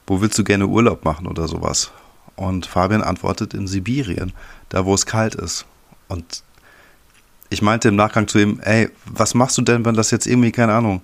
wo 0.07 0.21
willst 0.21 0.37
du 0.37 0.43
gerne 0.43 0.67
Urlaub 0.67 1.05
machen 1.05 1.27
oder 1.27 1.47
sowas? 1.47 1.91
Und 2.35 2.65
Fabian 2.65 3.03
antwortet 3.03 3.53
in 3.53 3.67
Sibirien, 3.67 4.33
da 4.69 4.85
wo 4.85 4.93
es 4.93 5.05
kalt 5.05 5.35
ist. 5.35 5.65
Und 6.07 6.43
ich 7.49 7.61
meinte 7.61 7.89
im 7.89 7.95
Nachgang 7.95 8.27
zu 8.27 8.39
ihm, 8.39 8.59
ey, 8.63 8.89
was 9.05 9.33
machst 9.33 9.57
du 9.57 9.61
denn, 9.61 9.83
wenn 9.85 9.95
das 9.95 10.11
jetzt 10.11 10.25
irgendwie, 10.27 10.51
keine 10.51 10.73
Ahnung, 10.73 11.01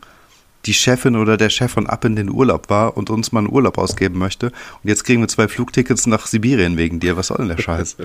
die 0.66 0.74
Chefin 0.74 1.16
oder 1.16 1.38
der 1.38 1.50
Chef 1.50 1.72
von 1.74 1.86
ab 1.88 2.06
in 2.06 2.16
den 2.16 2.30
Urlaub 2.30 2.70
war 2.70 2.98
und 2.98 3.10
uns 3.12 3.32
mal 3.32 3.40
einen 3.40 3.52
Urlaub 3.52 3.78
ausgeben 3.78 4.18
möchte. 4.18 4.48
Und 4.48 4.90
jetzt 4.90 5.04
kriegen 5.04 5.22
wir 5.22 5.28
zwei 5.28 5.48
Flugtickets 5.48 6.08
nach 6.08 6.26
Sibirien 6.26 6.78
wegen 6.78 7.00
dir. 7.00 7.18
Was 7.18 7.28
soll 7.28 7.38
denn 7.38 7.50
der 7.50 7.60
Scheiß? 7.62 7.98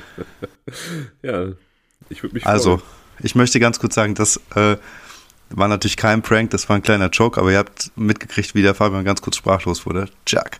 ja, 1.22 1.46
ich 2.10 2.22
würde 2.22 2.34
mich 2.34 2.46
Also, 2.46 2.78
freuen. 2.78 2.90
ich 3.20 3.34
möchte 3.34 3.60
ganz 3.60 3.78
kurz 3.78 3.94
sagen, 3.94 4.14
das 4.14 4.38
äh, 4.54 4.76
war 5.50 5.68
natürlich 5.68 5.96
kein 5.96 6.22
Prank, 6.22 6.50
das 6.50 6.68
war 6.68 6.76
ein 6.76 6.82
kleiner 6.82 7.08
Joke, 7.08 7.40
aber 7.40 7.50
ihr 7.50 7.58
habt 7.58 7.90
mitgekriegt, 7.96 8.54
wie 8.54 8.62
der 8.62 8.74
Fabian 8.74 9.04
ganz 9.04 9.20
kurz 9.20 9.36
sprachlos 9.36 9.84
wurde. 9.84 10.08
Jack. 10.26 10.58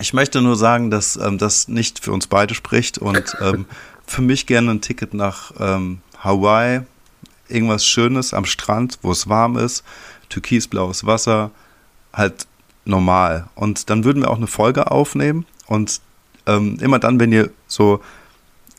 Ich 0.00 0.12
möchte 0.12 0.40
nur 0.40 0.56
sagen, 0.56 0.90
dass 0.90 1.16
ähm, 1.16 1.38
das 1.38 1.66
nicht 1.66 1.98
für 1.98 2.12
uns 2.12 2.28
beide 2.28 2.54
spricht 2.54 2.98
und 2.98 3.36
ähm, 3.40 3.66
für 4.06 4.22
mich 4.22 4.46
gerne 4.46 4.70
ein 4.70 4.80
Ticket 4.80 5.12
nach 5.12 5.52
ähm, 5.58 6.00
Hawaii, 6.22 6.82
irgendwas 7.48 7.84
Schönes 7.84 8.32
am 8.32 8.44
Strand, 8.44 8.98
wo 9.02 9.10
es 9.10 9.28
warm 9.28 9.56
ist, 9.56 9.84
türkisblaues 10.28 11.04
Wasser, 11.04 11.50
halt 12.12 12.46
normal. 12.84 13.48
Und 13.54 13.90
dann 13.90 14.04
würden 14.04 14.22
wir 14.22 14.30
auch 14.30 14.36
eine 14.36 14.46
Folge 14.46 14.90
aufnehmen 14.90 15.46
und 15.66 16.00
ähm, 16.46 16.78
immer 16.80 16.98
dann, 16.98 17.18
wenn 17.20 17.32
ihr 17.32 17.50
so 17.66 18.00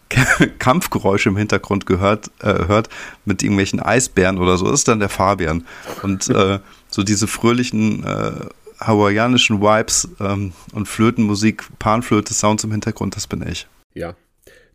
Kampfgeräusche 0.59 1.29
im 1.29 1.37
Hintergrund 1.37 1.85
gehört, 1.85 2.31
äh, 2.41 2.67
hört 2.67 2.89
mit 3.25 3.43
irgendwelchen 3.43 3.79
Eisbären 3.79 4.37
oder 4.37 4.57
so, 4.57 4.71
ist 4.71 4.87
dann 4.87 4.99
der 4.99 5.09
Fabian. 5.09 5.65
Und 6.01 6.29
äh, 6.29 6.59
so 6.89 7.03
diese 7.03 7.27
fröhlichen 7.27 8.03
äh, 8.03 8.31
hawaiianischen 8.79 9.61
Vibes 9.61 10.09
ähm, 10.19 10.53
und 10.73 10.87
Flötenmusik, 10.87 11.63
Panflöte, 11.79 12.33
Sounds 12.33 12.63
im 12.63 12.71
Hintergrund, 12.71 13.15
das 13.15 13.27
bin 13.27 13.45
ich. 13.47 13.67
Ja. 13.93 14.15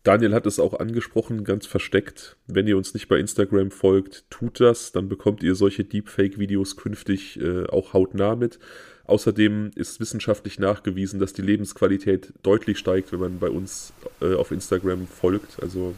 Daniel 0.03 0.35
hat 0.35 0.45
es 0.45 0.61
auch 0.61 0.79
angesprochen, 0.79 1.45
ganz 1.45 1.65
versteckt. 1.65 2.37
Wenn 2.47 2.67
ihr 2.67 2.77
uns 2.77 2.93
nicht 2.93 3.09
bei 3.09 3.19
Instagram 3.19 3.71
folgt, 3.71 4.27
tut 4.29 4.61
das, 4.61 4.93
dann 4.93 5.09
bekommt 5.09 5.43
ihr 5.43 5.55
solche 5.55 5.83
Deepfake-Videos 5.83 6.77
künftig 6.77 7.41
äh, 7.41 7.65
auch 7.69 7.95
hautnah 7.95 8.37
mit. 8.37 8.59
Außerdem 9.07 9.71
ist 9.75 10.01
wissenschaftlich 10.01 10.59
nachgewiesen, 10.59 11.21
dass 11.21 11.33
die 11.33 11.43
Lebensqualität 11.43 12.33
deutlich 12.43 12.79
steigt, 12.79 13.13
wenn 13.13 13.21
man 13.21 13.39
bei 13.39 13.51
uns 13.51 13.93
äh, 14.21 14.35
auf 14.35 14.51
Instagram 14.51 15.07
folgt. 15.07 15.63
Also 15.63 15.95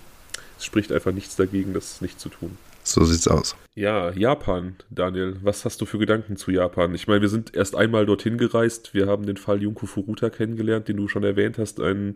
es 0.58 0.64
spricht 0.64 0.90
einfach 0.90 1.12
nichts 1.12 1.36
dagegen, 1.36 1.72
das 1.72 2.00
nicht 2.00 2.18
zu 2.18 2.28
tun. 2.28 2.58
So 2.82 3.04
sieht's 3.04 3.26
aus. 3.26 3.56
Ja, 3.74 4.12
Japan, 4.12 4.76
Daniel. 4.90 5.36
Was 5.42 5.64
hast 5.64 5.80
du 5.80 5.86
für 5.86 5.98
Gedanken 5.98 6.36
zu 6.36 6.52
Japan? 6.52 6.94
Ich 6.94 7.08
meine, 7.08 7.20
wir 7.20 7.28
sind 7.28 7.54
erst 7.54 7.74
einmal 7.74 8.06
dorthin 8.06 8.38
gereist. 8.38 8.94
Wir 8.94 9.06
haben 9.06 9.26
den 9.26 9.36
Fall 9.36 9.60
Junko 9.60 9.86
Furuta 9.86 10.30
kennengelernt, 10.30 10.86
den 10.88 10.96
du 10.96 11.08
schon 11.08 11.24
erwähnt 11.24 11.58
hast. 11.58 11.80
Ein 11.80 12.14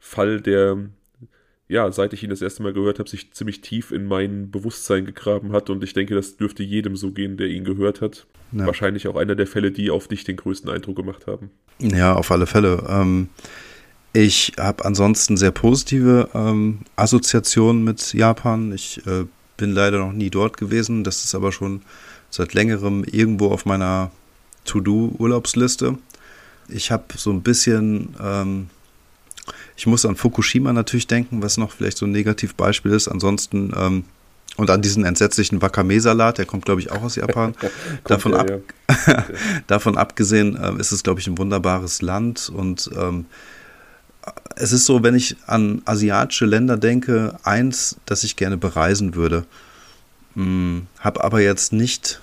Fall, 0.00 0.40
der 0.40 0.78
ja, 1.74 1.90
seit 1.90 2.12
ich 2.12 2.22
ihn 2.22 2.30
das 2.30 2.40
erste 2.40 2.62
Mal 2.62 2.72
gehört 2.72 3.00
habe, 3.00 3.10
sich 3.10 3.32
ziemlich 3.32 3.60
tief 3.60 3.90
in 3.90 4.06
mein 4.06 4.52
Bewusstsein 4.52 5.04
gegraben 5.06 5.50
hat. 5.50 5.70
Und 5.70 5.82
ich 5.82 5.92
denke, 5.92 6.14
das 6.14 6.36
dürfte 6.36 6.62
jedem 6.62 6.94
so 6.94 7.10
gehen, 7.10 7.36
der 7.36 7.48
ihn 7.48 7.64
gehört 7.64 8.00
hat. 8.00 8.28
Ja. 8.52 8.66
Wahrscheinlich 8.66 9.08
auch 9.08 9.16
einer 9.16 9.34
der 9.34 9.48
Fälle, 9.48 9.72
die 9.72 9.90
auf 9.90 10.06
dich 10.06 10.22
den 10.22 10.36
größten 10.36 10.70
Eindruck 10.70 10.94
gemacht 10.94 11.26
haben. 11.26 11.50
Ja, 11.80 12.14
auf 12.14 12.30
alle 12.30 12.46
Fälle. 12.46 12.84
Ähm, 12.88 13.28
ich 14.12 14.52
habe 14.56 14.84
ansonsten 14.84 15.36
sehr 15.36 15.50
positive 15.50 16.28
ähm, 16.32 16.82
Assoziationen 16.94 17.82
mit 17.82 18.14
Japan. 18.14 18.70
Ich 18.72 19.04
äh, 19.08 19.24
bin 19.56 19.72
leider 19.72 19.98
noch 19.98 20.12
nie 20.12 20.30
dort 20.30 20.56
gewesen. 20.56 21.02
Das 21.02 21.24
ist 21.24 21.34
aber 21.34 21.50
schon 21.50 21.82
seit 22.30 22.54
längerem 22.54 23.02
irgendwo 23.02 23.48
auf 23.48 23.66
meiner 23.66 24.12
To-Do-Urlaubsliste. 24.64 25.98
Ich 26.68 26.92
habe 26.92 27.06
so 27.16 27.32
ein 27.32 27.42
bisschen 27.42 28.14
ähm, 28.22 28.68
ich 29.76 29.86
muss 29.86 30.06
an 30.06 30.16
Fukushima 30.16 30.72
natürlich 30.72 31.06
denken, 31.06 31.42
was 31.42 31.56
noch 31.56 31.72
vielleicht 31.72 31.98
so 31.98 32.06
ein 32.06 32.12
Negativbeispiel 32.12 32.92
ist. 32.92 33.08
Ansonsten 33.08 33.72
ähm, 33.76 34.04
und 34.56 34.70
an 34.70 34.82
diesen 34.82 35.04
entsetzlichen 35.04 35.60
Wakame-Salat, 35.60 36.38
der 36.38 36.44
kommt, 36.44 36.64
glaube 36.64 36.80
ich, 36.80 36.92
auch 36.92 37.02
aus 37.02 37.16
Japan. 37.16 37.54
davon, 38.04 38.32
der, 38.32 38.40
ab, 38.40 38.50
ja. 38.50 39.24
davon 39.66 39.96
abgesehen 39.96 40.56
äh, 40.56 40.78
ist 40.78 40.92
es, 40.92 41.02
glaube 41.02 41.20
ich, 41.20 41.26
ein 41.26 41.38
wunderbares 41.38 42.02
Land. 42.02 42.50
Und 42.54 42.90
ähm, 42.96 43.26
es 44.56 44.72
ist 44.72 44.86
so, 44.86 45.02
wenn 45.02 45.14
ich 45.14 45.36
an 45.46 45.82
asiatische 45.86 46.46
Länder 46.46 46.76
denke, 46.76 47.36
eins, 47.42 47.96
das 48.06 48.22
ich 48.22 48.36
gerne 48.36 48.56
bereisen 48.56 49.14
würde, 49.14 49.44
hm, 50.34 50.86
habe 51.00 51.24
aber 51.24 51.40
jetzt 51.40 51.72
nicht 51.72 52.20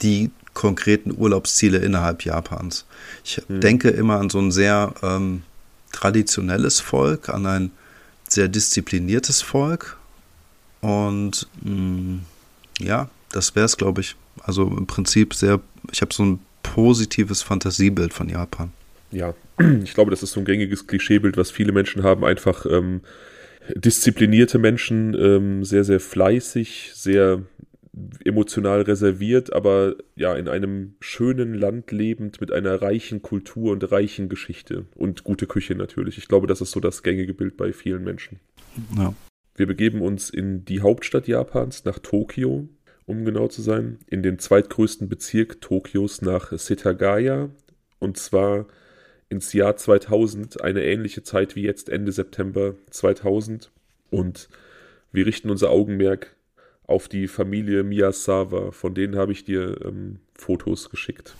die 0.00 0.30
konkreten 0.54 1.12
Urlaubsziele 1.16 1.78
innerhalb 1.78 2.24
Japans. 2.24 2.86
Ich 3.24 3.42
hm. 3.46 3.60
denke 3.60 3.90
immer 3.90 4.18
an 4.18 4.30
so 4.30 4.38
ein 4.38 4.52
sehr 4.52 4.94
ähm, 5.02 5.42
traditionelles 5.92 6.80
Volk, 6.80 7.28
an 7.28 7.46
ein 7.46 7.70
sehr 8.28 8.48
diszipliniertes 8.48 9.42
Volk. 9.42 9.98
Und 10.80 11.46
mh, 11.62 11.70
mm, 11.70 12.20
ja, 12.80 13.08
das 13.30 13.54
wäre 13.54 13.66
es, 13.66 13.76
glaube 13.76 14.00
ich. 14.00 14.16
Also 14.42 14.66
im 14.66 14.86
Prinzip 14.86 15.34
sehr, 15.34 15.60
ich 15.90 16.00
habe 16.00 16.12
so 16.12 16.24
ein 16.24 16.40
positives 16.62 17.42
Fantasiebild 17.42 18.12
von 18.12 18.28
Japan. 18.28 18.72
Ja, 19.10 19.34
ich 19.84 19.94
glaube, 19.94 20.10
das 20.10 20.22
ist 20.22 20.32
so 20.32 20.40
ein 20.40 20.46
gängiges 20.46 20.86
Klischeebild, 20.86 21.36
was 21.36 21.50
viele 21.50 21.72
Menschen 21.72 22.02
haben. 22.02 22.24
Einfach 22.24 22.66
ähm, 22.66 23.02
disziplinierte 23.74 24.58
Menschen, 24.58 25.14
ähm, 25.14 25.64
sehr, 25.64 25.84
sehr 25.84 26.00
fleißig, 26.00 26.92
sehr 26.94 27.42
emotional 28.24 28.82
reserviert, 28.82 29.52
aber 29.52 29.96
ja, 30.16 30.34
in 30.34 30.48
einem 30.48 30.94
schönen 31.00 31.54
Land 31.54 31.90
lebend 31.90 32.40
mit 32.40 32.52
einer 32.52 32.80
reichen 32.80 33.22
Kultur 33.22 33.72
und 33.72 33.90
reichen 33.90 34.28
Geschichte 34.28 34.86
und 34.94 35.24
gute 35.24 35.46
Küche 35.46 35.74
natürlich. 35.74 36.18
Ich 36.18 36.28
glaube, 36.28 36.46
das 36.46 36.60
ist 36.60 36.72
so 36.72 36.80
das 36.80 37.02
gängige 37.02 37.34
Bild 37.34 37.56
bei 37.56 37.72
vielen 37.72 38.04
Menschen. 38.04 38.40
Ja. 38.96 39.14
Wir 39.54 39.66
begeben 39.66 40.00
uns 40.00 40.30
in 40.30 40.64
die 40.64 40.80
Hauptstadt 40.80 41.28
Japans, 41.28 41.84
nach 41.84 41.98
Tokio, 41.98 42.68
um 43.04 43.24
genau 43.24 43.48
zu 43.48 43.62
sein, 43.62 43.98
in 44.06 44.22
den 44.22 44.38
zweitgrößten 44.38 45.08
Bezirk 45.08 45.60
Tokios 45.60 46.22
nach 46.22 46.52
Setagaya 46.52 47.50
und 47.98 48.16
zwar 48.16 48.66
ins 49.28 49.52
Jahr 49.52 49.76
2000, 49.76 50.60
eine 50.62 50.84
ähnliche 50.84 51.22
Zeit 51.22 51.56
wie 51.56 51.62
jetzt 51.62 51.88
Ende 51.88 52.12
September 52.12 52.74
2000 52.90 53.70
und 54.10 54.48
wir 55.12 55.26
richten 55.26 55.50
unser 55.50 55.70
Augenmerk 55.70 56.34
auf 56.86 57.08
die 57.08 57.28
Familie 57.28 57.82
Miyazawa. 57.82 58.72
Von 58.72 58.94
denen 58.94 59.16
habe 59.16 59.32
ich 59.32 59.44
dir 59.44 59.80
ähm, 59.84 60.20
Fotos 60.34 60.90
geschickt. 60.90 61.34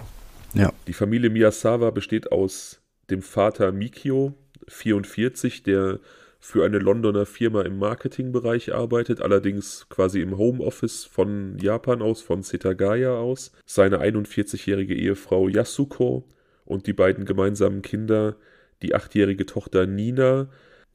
Ja. 0.54 0.72
Die 0.86 0.92
Familie 0.92 1.30
Miyazawa 1.30 1.90
besteht 1.90 2.32
aus 2.32 2.80
dem 3.10 3.22
Vater 3.22 3.72
Mikio, 3.72 4.34
44, 4.68 5.62
der 5.62 6.00
für 6.44 6.64
eine 6.64 6.78
Londoner 6.78 7.24
Firma 7.24 7.62
im 7.62 7.78
Marketingbereich 7.78 8.74
arbeitet, 8.74 9.22
allerdings 9.22 9.86
quasi 9.88 10.20
im 10.20 10.36
Homeoffice 10.36 11.04
von 11.04 11.56
Japan 11.58 12.02
aus, 12.02 12.20
von 12.20 12.42
Setagaya 12.42 13.14
aus. 13.14 13.52
Seine 13.64 14.00
41-jährige 14.00 14.94
Ehefrau 14.94 15.48
Yasuko 15.48 16.24
und 16.64 16.88
die 16.88 16.92
beiden 16.92 17.26
gemeinsamen 17.26 17.82
Kinder, 17.82 18.34
die 18.82 18.92
achtjährige 18.92 19.46
Tochter 19.46 19.86
Nina, 19.86 20.48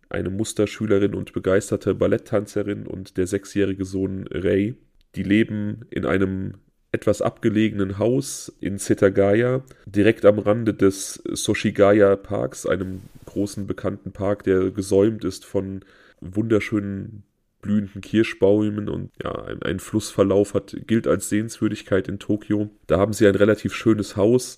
eine 0.10 0.30
Musterschülerin 0.30 1.14
und 1.14 1.34
begeisterte 1.34 1.96
Balletttänzerin 1.96 2.88
und 2.88 3.18
der 3.18 3.28
sechsjährige 3.28 3.86
Sohn 3.86 4.26
Ray. 4.30 4.76
Die 5.16 5.24
leben 5.24 5.82
in 5.90 6.06
einem 6.06 6.56
etwas 6.92 7.22
abgelegenen 7.22 8.00
Haus 8.00 8.52
in 8.62 8.78
Setagaya, 8.78 9.64
direkt 9.86 10.26
am 10.26 10.40
Rande 10.40 10.74
des 10.74 11.22
Soshigaya 11.32 12.16
Parks, 12.16 12.66
einem 12.66 13.02
großen 13.26 13.68
bekannten 13.68 14.14
Park, 14.14 14.44
der 14.44 14.72
gesäumt 14.72 15.26
ist 15.26 15.46
von 15.46 15.82
wunderschönen 16.22 17.24
blühenden 17.62 18.02
Kirschbäumen 18.02 18.88
und 18.88 19.12
ja, 19.22 19.44
ein, 19.44 19.62
ein 19.64 19.80
Flussverlauf 19.80 20.54
hat, 20.54 20.76
gilt 20.88 21.08
als 21.08 21.30
Sehenswürdigkeit 21.30 22.08
in 22.08 22.20
Tokio. 22.20 22.70
Da 22.88 22.98
haben 22.98 23.14
sie 23.14 23.28
ein 23.28 23.36
relativ 23.36 23.74
schönes 23.74 24.16
Haus 24.16 24.58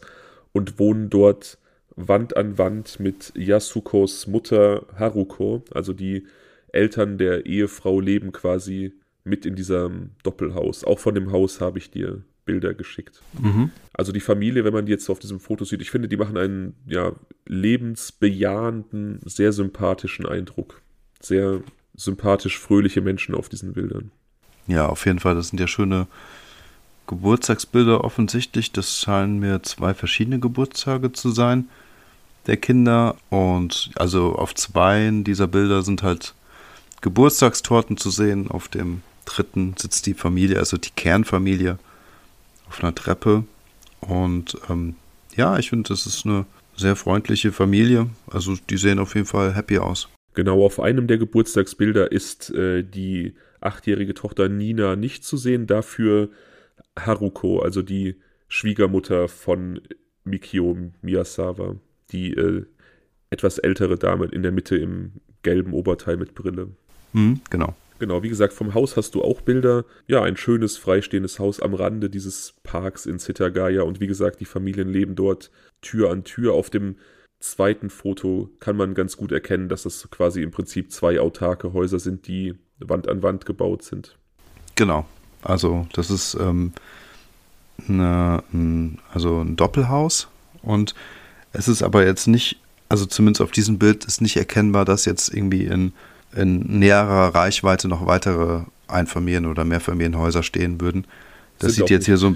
und 0.51 0.79
wohnen 0.79 1.09
dort 1.09 1.57
Wand 1.95 2.37
an 2.37 2.57
Wand 2.57 2.99
mit 2.99 3.33
Yasukos 3.35 4.27
Mutter 4.27 4.85
Haruko. 4.97 5.63
Also 5.73 5.93
die 5.93 6.25
Eltern 6.71 7.17
der 7.17 7.45
Ehefrau 7.45 7.99
leben 7.99 8.31
quasi 8.31 8.93
mit 9.23 9.45
in 9.45 9.55
diesem 9.55 10.11
Doppelhaus. 10.23 10.83
Auch 10.83 10.99
von 10.99 11.15
dem 11.15 11.31
Haus 11.31 11.61
habe 11.61 11.77
ich 11.77 11.91
dir 11.91 12.23
Bilder 12.45 12.73
geschickt. 12.73 13.21
Mhm. 13.39 13.71
Also 13.93 14.11
die 14.11 14.21
Familie, 14.21 14.63
wenn 14.63 14.73
man 14.73 14.85
die 14.85 14.91
jetzt 14.91 15.09
auf 15.09 15.19
diesem 15.19 15.39
Foto 15.39 15.65
sieht, 15.65 15.81
ich 15.81 15.91
finde, 15.91 16.07
die 16.07 16.17
machen 16.17 16.37
einen 16.37 16.75
ja, 16.87 17.13
lebensbejahenden, 17.45 19.19
sehr 19.23 19.51
sympathischen 19.51 20.25
Eindruck. 20.25 20.81
Sehr 21.21 21.61
sympathisch 21.95 22.57
fröhliche 22.57 23.01
Menschen 23.01 23.35
auf 23.35 23.49
diesen 23.49 23.73
Bildern. 23.73 24.11
Ja, 24.67 24.87
auf 24.87 25.05
jeden 25.05 25.19
Fall. 25.19 25.35
Das 25.35 25.49
sind 25.49 25.59
ja 25.59 25.67
schöne 25.67 26.07
Geburtstagsbilder 27.09 28.03
offensichtlich. 28.03 28.71
Das 28.71 28.99
scheinen 28.99 29.39
mir 29.39 29.63
zwei 29.63 29.95
verschiedene 29.95 30.39
Geburtstage 30.39 31.11
zu 31.11 31.31
sein 31.31 31.67
der 32.45 32.57
Kinder. 32.57 33.15
Und 33.29 33.89
also 33.95 34.35
auf 34.35 34.53
zwei 34.53 35.09
dieser 35.23 35.47
Bilder 35.47 35.81
sind 35.81 36.03
halt 36.03 36.35
Geburtstagstorten 37.01 37.97
zu 37.97 38.11
sehen. 38.11 38.49
Auf 38.49 38.67
dem 38.67 39.01
dritten 39.25 39.73
sitzt 39.75 40.05
die 40.05 40.13
Familie, 40.13 40.59
also 40.59 40.77
die 40.77 40.91
Kernfamilie, 40.95 41.79
auf 42.69 42.83
einer 42.83 42.93
Treppe. 42.93 43.43
Und 44.01 44.55
ähm, 44.69 44.95
ja, 45.35 45.57
ich 45.57 45.69
finde, 45.71 45.89
das 45.89 46.05
ist 46.05 46.27
eine 46.27 46.45
sehr 46.77 46.95
freundliche 46.95 47.51
Familie. 47.51 48.07
Also 48.29 48.55
die 48.69 48.77
sehen 48.77 48.99
auf 48.99 49.15
jeden 49.15 49.27
Fall 49.27 49.55
happy 49.55 49.79
aus. 49.79 50.09
Genau, 50.35 50.63
auf 50.63 50.79
einem 50.79 51.07
der 51.07 51.17
Geburtstagsbilder 51.17 52.11
ist 52.11 52.51
äh, 52.51 52.83
die 52.83 53.33
achtjährige 53.61 54.13
Tochter 54.13 54.47
Nina 54.47 54.95
nicht 54.95 55.23
zu 55.23 55.37
sehen, 55.37 55.65
dafür 55.65 56.29
Haruko, 57.05 57.59
also 57.59 57.81
die 57.81 58.15
Schwiegermutter 58.47 59.27
von 59.27 59.81
Mikio 60.23 60.77
Miyazawa, 61.01 61.75
die 62.11 62.33
äh, 62.33 62.65
etwas 63.29 63.57
ältere 63.57 63.97
Dame 63.97 64.25
in 64.25 64.43
der 64.43 64.51
Mitte 64.51 64.75
im 64.77 65.13
gelben 65.43 65.73
Oberteil 65.73 66.17
mit 66.17 66.35
Brille. 66.35 66.69
Mhm, 67.13 67.41
genau. 67.49 67.75
Genau, 67.99 68.23
wie 68.23 68.29
gesagt, 68.29 68.53
vom 68.53 68.73
Haus 68.73 68.95
hast 68.95 69.13
du 69.13 69.21
auch 69.21 69.41
Bilder. 69.41 69.83
Ja, 70.07 70.23
ein 70.23 70.37
schönes, 70.37 70.77
freistehendes 70.77 71.37
Haus 71.37 71.59
am 71.59 71.73
Rande 71.73 72.09
dieses 72.09 72.55
Parks 72.63 73.05
in 73.05 73.19
Setagaya. 73.19 73.81
Und 73.81 73.99
wie 73.99 74.07
gesagt, 74.07 74.39
die 74.39 74.45
Familien 74.45 74.87
leben 74.87 75.15
dort 75.15 75.51
Tür 75.81 76.09
an 76.09 76.23
Tür. 76.23 76.53
Auf 76.53 76.69
dem 76.69 76.95
zweiten 77.39 77.89
Foto 77.89 78.49
kann 78.61 78.77
man 78.77 78.93
ganz 78.93 79.17
gut 79.17 79.33
erkennen, 79.33 79.67
dass 79.67 79.85
es 79.85 80.09
quasi 80.11 80.41
im 80.41 80.51
Prinzip 80.51 80.91
zwei 80.91 81.19
autarke 81.19 81.73
Häuser 81.73 81.99
sind, 81.99 82.27
die 82.27 82.55
Wand 82.79 83.09
an 83.09 83.21
Wand 83.21 83.45
gebaut 83.45 83.83
sind. 83.83 84.17
Genau. 84.75 85.05
Also, 85.43 85.87
das 85.93 86.09
ist 86.09 86.35
ähm, 86.39 86.73
eine, 87.87 88.43
ein, 88.53 88.99
also 89.13 89.41
ein 89.41 89.55
Doppelhaus. 89.55 90.27
Und 90.61 90.95
es 91.53 91.67
ist 91.67 91.81
aber 91.81 92.05
jetzt 92.05 92.27
nicht, 92.27 92.57
also 92.89 93.05
zumindest 93.05 93.41
auf 93.41 93.51
diesem 93.51 93.79
Bild 93.79 94.05
ist 94.05 94.21
nicht 94.21 94.37
erkennbar, 94.37 94.85
dass 94.85 95.05
jetzt 95.05 95.33
irgendwie 95.33 95.65
in 95.65 95.93
in 96.35 96.79
näherer 96.79 97.33
Reichweite 97.33 97.87
noch 97.87 98.05
weitere 98.05 98.61
Einfamilien- 98.87 99.45
oder 99.45 99.65
Mehrfamilienhäuser 99.65 100.43
stehen 100.43 100.79
würden. 100.81 101.05
Das 101.59 101.73
Sind 101.73 101.87
sieht 101.87 101.89
jetzt 101.89 102.05
hier 102.05 102.17
so, 102.17 102.35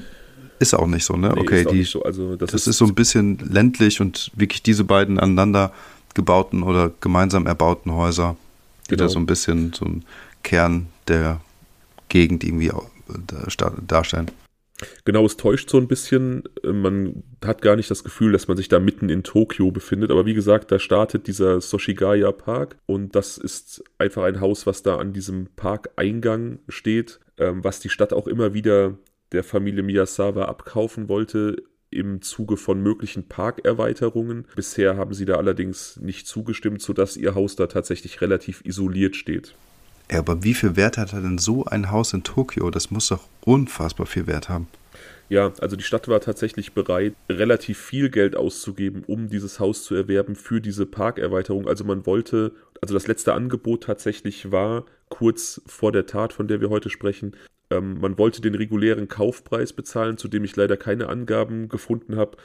ist 0.59 0.73
auch 0.73 0.87
nicht 0.87 1.05
so, 1.05 1.15
ne? 1.15 1.31
Nee, 1.33 1.41
okay, 1.41 1.65
die, 1.65 1.83
so. 1.83 2.03
also, 2.03 2.35
das, 2.35 2.51
das 2.51 2.61
ist, 2.61 2.67
ist, 2.67 2.77
so 2.77 2.85
ein 2.85 2.95
bisschen 2.95 3.37
ländlich 3.37 4.01
und 4.01 4.31
wirklich 4.35 4.63
diese 4.63 4.83
beiden 4.83 5.19
aneinander 5.19 5.71
gebauten 6.13 6.63
oder 6.63 6.91
gemeinsam 7.01 7.47
erbauten 7.47 7.91
Häuser, 7.93 8.35
die 8.85 8.91
genau. 8.91 9.03
da 9.03 9.09
so 9.09 9.19
ein 9.19 9.25
bisschen 9.25 9.73
so 9.73 9.85
ein 9.85 10.03
Kern 10.43 10.87
der 11.07 11.41
Gegend 12.09 12.43
irgendwie 12.43 12.71
darstellen. 13.07 14.31
Genau, 15.05 15.25
es 15.25 15.37
täuscht 15.37 15.69
so 15.69 15.77
ein 15.77 15.87
bisschen. 15.87 16.43
Man 16.63 17.23
hat 17.43 17.61
gar 17.61 17.75
nicht 17.75 17.91
das 17.91 18.03
Gefühl, 18.03 18.31
dass 18.31 18.47
man 18.47 18.57
sich 18.57 18.69
da 18.69 18.79
mitten 18.79 19.09
in 19.09 19.23
Tokio 19.23 19.71
befindet. 19.71 20.11
Aber 20.11 20.25
wie 20.25 20.33
gesagt, 20.33 20.71
da 20.71 20.79
startet 20.79 21.27
dieser 21.27 21.61
Soshigaya 21.61 22.31
Park 22.31 22.77
und 22.85 23.15
das 23.15 23.37
ist 23.37 23.83
einfach 23.97 24.23
ein 24.23 24.41
Haus, 24.41 24.65
was 24.65 24.83
da 24.83 24.97
an 24.97 25.13
diesem 25.13 25.47
Parkeingang 25.55 26.59
steht, 26.67 27.19
ähm, 27.37 27.63
was 27.63 27.79
die 27.79 27.89
Stadt 27.89 28.13
auch 28.13 28.27
immer 28.27 28.53
wieder 28.53 28.97
der 29.31 29.43
Familie 29.43 29.83
Miyazawa 29.83 30.45
abkaufen 30.45 31.07
wollte 31.09 31.63
im 31.89 32.21
Zuge 32.21 32.57
von 32.57 32.81
möglichen 32.81 33.27
Parkerweiterungen. 33.27 34.47
Bisher 34.55 34.97
haben 34.97 35.13
sie 35.13 35.25
da 35.25 35.35
allerdings 35.35 35.97
nicht 35.97 36.27
zugestimmt, 36.27 36.81
sodass 36.81 37.17
ihr 37.17 37.35
Haus 37.35 37.55
da 37.55 37.67
tatsächlich 37.67 38.21
relativ 38.21 38.65
isoliert 38.65 39.15
steht. 39.15 39.53
Ja, 40.13 40.19
aber 40.19 40.43
wie 40.43 40.53
viel 40.53 40.75
Wert 40.75 40.99
hat 40.99 41.11
er 41.13 41.21
denn 41.21 41.39
so 41.39 41.65
ein 41.65 41.89
Haus 41.89 42.13
in 42.13 42.21
Tokio? 42.21 42.69
Das 42.69 42.91
muss 42.91 43.07
doch 43.07 43.27
unfassbar 43.45 44.05
viel 44.05 44.27
Wert 44.27 44.47
haben. 44.47 44.67
Ja, 45.27 45.51
also 45.59 45.75
die 45.75 45.83
Stadt 45.83 46.07
war 46.07 46.21
tatsächlich 46.21 46.73
bereit, 46.73 47.15
relativ 47.27 47.79
viel 47.79 48.11
Geld 48.11 48.35
auszugeben, 48.35 49.03
um 49.07 49.27
dieses 49.29 49.59
Haus 49.59 49.83
zu 49.83 49.95
erwerben 49.95 50.35
für 50.35 50.61
diese 50.61 50.85
Parkerweiterung. 50.85 51.67
Also 51.67 51.83
man 51.83 52.05
wollte, 52.05 52.51
also 52.79 52.93
das 52.93 53.07
letzte 53.07 53.33
Angebot 53.33 53.85
tatsächlich 53.85 54.51
war, 54.51 54.85
kurz 55.09 55.63
vor 55.65 55.91
der 55.91 56.05
Tat, 56.05 56.31
von 56.31 56.47
der 56.47 56.61
wir 56.61 56.69
heute 56.69 56.91
sprechen, 56.91 57.35
ähm, 57.71 57.99
man 57.99 58.19
wollte 58.19 58.39
den 58.39 58.53
regulären 58.53 59.07
Kaufpreis 59.07 59.73
bezahlen, 59.73 60.19
zu 60.19 60.27
dem 60.27 60.43
ich 60.43 60.55
leider 60.55 60.77
keine 60.77 61.09
Angaben 61.09 61.69
gefunden 61.69 62.17
habe, 62.17 62.37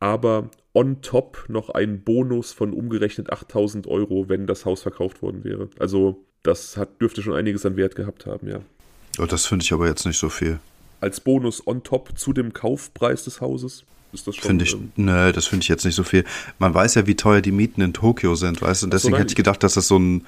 aber 0.00 0.50
on 0.72 1.02
top 1.02 1.44
noch 1.48 1.68
einen 1.68 2.04
Bonus 2.04 2.54
von 2.54 2.72
umgerechnet 2.72 3.30
8000 3.30 3.86
Euro, 3.86 4.30
wenn 4.30 4.46
das 4.46 4.64
Haus 4.64 4.80
verkauft 4.80 5.20
worden 5.20 5.44
wäre. 5.44 5.68
Also 5.78 6.24
das 6.42 6.76
hat, 6.76 7.00
dürfte 7.00 7.22
schon 7.22 7.34
einiges 7.34 7.64
an 7.66 7.76
Wert 7.76 7.96
gehabt 7.96 8.26
haben, 8.26 8.48
ja. 8.48 8.60
Oh, 9.18 9.26
das 9.26 9.46
finde 9.46 9.64
ich 9.64 9.72
aber 9.72 9.86
jetzt 9.86 10.06
nicht 10.06 10.18
so 10.18 10.28
viel. 10.28 10.58
Als 11.00 11.20
Bonus 11.20 11.66
on 11.66 11.82
top 11.82 12.16
zu 12.16 12.32
dem 12.32 12.52
Kaufpreis 12.52 13.24
des 13.24 13.40
Hauses? 13.40 13.84
Ist 14.12 14.26
das 14.26 14.36
schon. 14.36 14.44
Finde 14.44 14.64
ich, 14.64 14.74
ähm, 14.74 14.92
ne, 14.96 15.32
das 15.32 15.46
finde 15.46 15.62
ich 15.62 15.68
jetzt 15.68 15.84
nicht 15.84 15.94
so 15.94 16.04
viel. 16.04 16.24
Man 16.58 16.74
weiß 16.74 16.94
ja, 16.94 17.06
wie 17.06 17.16
teuer 17.16 17.40
die 17.40 17.52
Mieten 17.52 17.80
in 17.80 17.92
Tokio 17.92 18.34
sind, 18.34 18.60
weißt 18.60 18.82
du? 18.82 18.86
Und 18.86 18.94
deswegen 18.94 19.14
so, 19.14 19.18
hätte 19.18 19.30
ich 19.30 19.36
gedacht, 19.36 19.62
dass 19.62 19.74
das 19.74 19.88
so 19.88 19.98
ein 19.98 20.26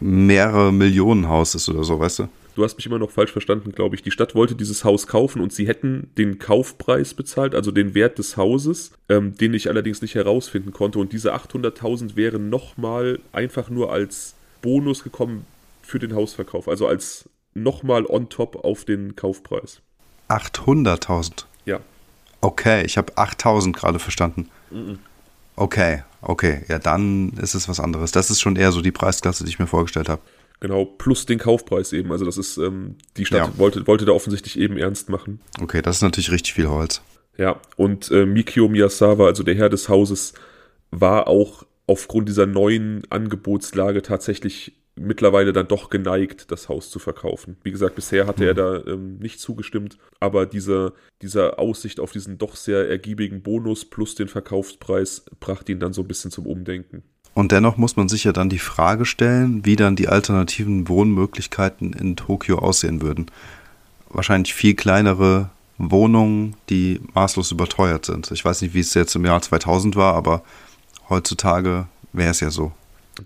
mehrere 0.00 0.72
Millionen 0.72 1.28
Haus 1.28 1.54
ist 1.54 1.68
oder 1.68 1.84
so, 1.84 1.98
weißt 1.98 2.20
du? 2.20 2.28
Du 2.56 2.64
hast 2.64 2.76
mich 2.76 2.84
immer 2.84 2.98
noch 2.98 3.10
falsch 3.10 3.32
verstanden, 3.32 3.72
glaube 3.72 3.94
ich. 3.94 4.02
Die 4.02 4.10
Stadt 4.10 4.34
wollte 4.34 4.54
dieses 4.54 4.84
Haus 4.84 5.06
kaufen 5.06 5.40
und 5.40 5.52
sie 5.52 5.66
hätten 5.66 6.10
den 6.18 6.38
Kaufpreis 6.38 7.14
bezahlt, 7.14 7.54
also 7.54 7.70
den 7.70 7.94
Wert 7.94 8.18
des 8.18 8.36
Hauses, 8.36 8.92
ähm, 9.08 9.36
den 9.36 9.54
ich 9.54 9.68
allerdings 9.68 10.02
nicht 10.02 10.14
herausfinden 10.14 10.72
konnte. 10.72 10.98
Und 10.98 11.12
diese 11.12 11.34
800.000 11.34 12.16
wären 12.16 12.50
nochmal 12.50 13.20
einfach 13.32 13.70
nur 13.70 13.92
als 13.92 14.34
Bonus 14.62 15.02
gekommen 15.02 15.46
für 15.82 15.98
den 15.98 16.14
Hausverkauf, 16.14 16.68
also 16.68 16.86
als 16.86 17.28
nochmal 17.54 18.06
on 18.06 18.28
top 18.28 18.64
auf 18.64 18.84
den 18.84 19.16
Kaufpreis. 19.16 19.80
800.000? 20.28 21.44
Ja. 21.64 21.80
Okay, 22.40 22.84
ich 22.84 22.96
habe 22.96 23.12
8.000 23.14 23.72
gerade 23.72 23.98
verstanden. 23.98 24.48
Mhm. 24.70 24.98
Okay, 25.56 26.04
okay, 26.22 26.64
ja, 26.68 26.78
dann 26.78 27.30
ist 27.34 27.54
es 27.54 27.68
was 27.68 27.80
anderes. 27.80 28.12
Das 28.12 28.30
ist 28.30 28.40
schon 28.40 28.56
eher 28.56 28.72
so 28.72 28.80
die 28.80 28.92
Preisklasse, 28.92 29.44
die 29.44 29.50
ich 29.50 29.58
mir 29.58 29.66
vorgestellt 29.66 30.08
habe. 30.08 30.22
Genau, 30.60 30.84
plus 30.84 31.26
den 31.26 31.38
Kaufpreis 31.38 31.92
eben. 31.92 32.12
Also 32.12 32.24
das 32.24 32.38
ist, 32.38 32.58
ähm, 32.58 32.96
die 33.16 33.24
Stadt 33.24 33.48
ja. 33.48 33.58
wollte, 33.58 33.86
wollte 33.86 34.04
da 34.04 34.12
offensichtlich 34.12 34.58
eben 34.58 34.76
ernst 34.76 35.08
machen. 35.08 35.40
Okay, 35.60 35.82
das 35.82 35.96
ist 35.96 36.02
natürlich 36.02 36.30
richtig 36.30 36.54
viel 36.54 36.68
Holz. 36.68 37.02
Ja, 37.36 37.60
und 37.76 38.10
äh, 38.10 38.26
Mikio 38.26 38.68
Miyazawa, 38.68 39.26
also 39.26 39.42
der 39.42 39.54
Herr 39.54 39.70
des 39.70 39.88
Hauses, 39.88 40.34
war 40.90 41.28
auch 41.28 41.64
aufgrund 41.90 42.28
dieser 42.28 42.46
neuen 42.46 43.02
Angebotslage 43.10 44.02
tatsächlich 44.02 44.76
mittlerweile 44.94 45.52
dann 45.52 45.66
doch 45.66 45.90
geneigt, 45.90 46.52
das 46.52 46.68
Haus 46.68 46.88
zu 46.88 47.00
verkaufen. 47.00 47.56
Wie 47.64 47.72
gesagt, 47.72 47.96
bisher 47.96 48.28
hatte 48.28 48.44
mhm. 48.44 48.48
er 48.48 48.54
da 48.54 48.76
ähm, 48.86 49.18
nicht 49.18 49.40
zugestimmt, 49.40 49.98
aber 50.20 50.46
diese, 50.46 50.92
diese 51.20 51.58
Aussicht 51.58 51.98
auf 51.98 52.12
diesen 52.12 52.38
doch 52.38 52.54
sehr 52.54 52.88
ergiebigen 52.88 53.42
Bonus 53.42 53.84
plus 53.84 54.14
den 54.14 54.28
Verkaufspreis 54.28 55.24
brachte 55.40 55.72
ihn 55.72 55.80
dann 55.80 55.92
so 55.92 56.02
ein 56.02 56.06
bisschen 56.06 56.30
zum 56.30 56.46
Umdenken. 56.46 57.02
Und 57.34 57.50
dennoch 57.50 57.76
muss 57.76 57.96
man 57.96 58.08
sich 58.08 58.22
ja 58.22 58.32
dann 58.32 58.50
die 58.50 58.60
Frage 58.60 59.04
stellen, 59.04 59.64
wie 59.64 59.74
dann 59.74 59.96
die 59.96 60.06
alternativen 60.06 60.86
Wohnmöglichkeiten 60.86 61.92
in 61.92 62.14
Tokio 62.14 62.58
aussehen 62.58 63.02
würden. 63.02 63.26
Wahrscheinlich 64.10 64.54
viel 64.54 64.74
kleinere 64.74 65.50
Wohnungen, 65.76 66.54
die 66.68 67.00
maßlos 67.14 67.50
überteuert 67.50 68.06
sind. 68.06 68.30
Ich 68.30 68.44
weiß 68.44 68.62
nicht, 68.62 68.74
wie 68.74 68.80
es 68.80 68.94
jetzt 68.94 69.16
im 69.16 69.24
Jahr 69.24 69.42
2000 69.42 69.96
war, 69.96 70.14
aber 70.14 70.44
Heutzutage 71.10 71.88
wäre 72.12 72.30
es 72.30 72.40
ja 72.40 72.50
so. 72.50 72.72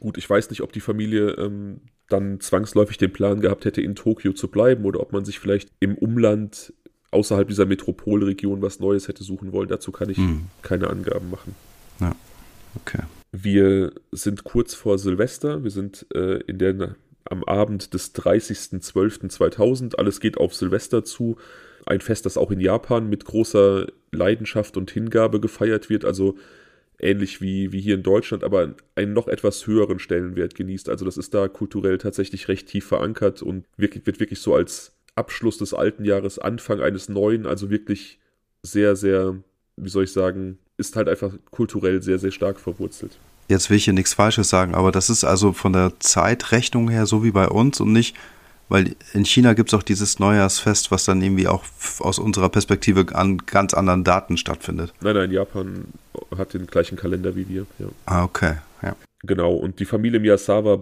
Gut, 0.00 0.18
ich 0.18 0.28
weiß 0.28 0.50
nicht, 0.50 0.62
ob 0.62 0.72
die 0.72 0.80
Familie 0.80 1.32
ähm, 1.32 1.82
dann 2.08 2.40
zwangsläufig 2.40 2.98
den 2.98 3.12
Plan 3.12 3.40
gehabt 3.40 3.64
hätte, 3.64 3.80
in 3.80 3.94
Tokio 3.94 4.32
zu 4.32 4.48
bleiben 4.48 4.84
oder 4.84 5.00
ob 5.00 5.12
man 5.12 5.24
sich 5.24 5.38
vielleicht 5.38 5.70
im 5.80 5.96
Umland 5.96 6.72
außerhalb 7.10 7.46
dieser 7.46 7.66
Metropolregion 7.66 8.62
was 8.62 8.80
Neues 8.80 9.06
hätte 9.06 9.22
suchen 9.22 9.52
wollen. 9.52 9.68
Dazu 9.68 9.92
kann 9.92 10.10
ich 10.10 10.16
hm. 10.16 10.46
keine 10.62 10.88
Angaben 10.88 11.30
machen. 11.30 11.54
Ja, 12.00 12.16
okay. 12.74 13.02
Wir 13.30 13.92
sind 14.12 14.44
kurz 14.44 14.74
vor 14.74 14.98
Silvester. 14.98 15.62
Wir 15.62 15.70
sind 15.70 16.06
äh, 16.14 16.38
in 16.46 16.58
der, 16.58 16.96
am 17.24 17.44
Abend 17.44 17.94
des 17.94 18.14
30.12.2000. 18.14 19.96
Alles 19.96 20.20
geht 20.20 20.38
auf 20.38 20.54
Silvester 20.54 21.04
zu. 21.04 21.36
Ein 21.86 22.00
Fest, 22.00 22.26
das 22.26 22.36
auch 22.36 22.50
in 22.50 22.60
Japan 22.60 23.08
mit 23.08 23.24
großer 23.24 23.86
Leidenschaft 24.10 24.76
und 24.76 24.90
Hingabe 24.90 25.40
gefeiert 25.40 25.90
wird. 25.90 26.04
Also 26.04 26.36
ähnlich 26.98 27.40
wie, 27.40 27.72
wie 27.72 27.80
hier 27.80 27.94
in 27.94 28.02
Deutschland, 28.02 28.44
aber 28.44 28.74
einen 28.94 29.12
noch 29.12 29.28
etwas 29.28 29.66
höheren 29.66 29.98
Stellenwert 29.98 30.54
genießt. 30.54 30.88
Also 30.88 31.04
das 31.04 31.16
ist 31.16 31.34
da 31.34 31.48
kulturell 31.48 31.98
tatsächlich 31.98 32.48
recht 32.48 32.68
tief 32.68 32.86
verankert 32.86 33.42
und 33.42 33.64
wirklich, 33.76 34.06
wird 34.06 34.20
wirklich 34.20 34.40
so 34.40 34.54
als 34.54 34.92
Abschluss 35.14 35.58
des 35.58 35.74
alten 35.74 36.04
Jahres, 36.04 36.38
Anfang 36.38 36.80
eines 36.80 37.08
neuen, 37.08 37.46
also 37.46 37.70
wirklich 37.70 38.18
sehr, 38.62 38.96
sehr, 38.96 39.36
wie 39.76 39.88
soll 39.88 40.04
ich 40.04 40.12
sagen, 40.12 40.58
ist 40.76 40.96
halt 40.96 41.08
einfach 41.08 41.32
kulturell 41.50 42.02
sehr, 42.02 42.18
sehr 42.18 42.32
stark 42.32 42.58
verwurzelt. 42.58 43.18
Jetzt 43.48 43.68
will 43.68 43.76
ich 43.76 43.84
hier 43.84 43.92
nichts 43.92 44.14
Falsches 44.14 44.48
sagen, 44.48 44.74
aber 44.74 44.90
das 44.90 45.10
ist 45.10 45.22
also 45.22 45.52
von 45.52 45.72
der 45.72 45.92
Zeitrechnung 46.00 46.88
her 46.88 47.06
so 47.06 47.22
wie 47.22 47.30
bei 47.30 47.46
uns 47.46 47.80
und 47.80 47.92
nicht 47.92 48.16
weil 48.68 48.96
in 49.12 49.24
China 49.24 49.52
gibt 49.52 49.70
es 49.70 49.74
auch 49.78 49.82
dieses 49.82 50.18
Neujahrsfest, 50.18 50.90
was 50.90 51.04
dann 51.04 51.22
irgendwie 51.22 51.48
auch 51.48 51.64
aus 52.00 52.18
unserer 52.18 52.48
Perspektive 52.48 53.06
an 53.14 53.38
ganz 53.38 53.74
anderen 53.74 54.04
Daten 54.04 54.36
stattfindet. 54.36 54.92
Nein, 55.00 55.14
nein, 55.14 55.30
Japan 55.30 55.86
hat 56.36 56.54
den 56.54 56.66
gleichen 56.66 56.96
Kalender 56.96 57.36
wie 57.36 57.48
wir. 57.48 57.66
Ja. 57.78 57.86
Ah, 58.06 58.24
okay. 58.24 58.56
Ja. 58.82 58.96
Genau, 59.22 59.54
und 59.54 59.80
die 59.80 59.84
Familie 59.84 60.20
Miyazawa 60.20 60.80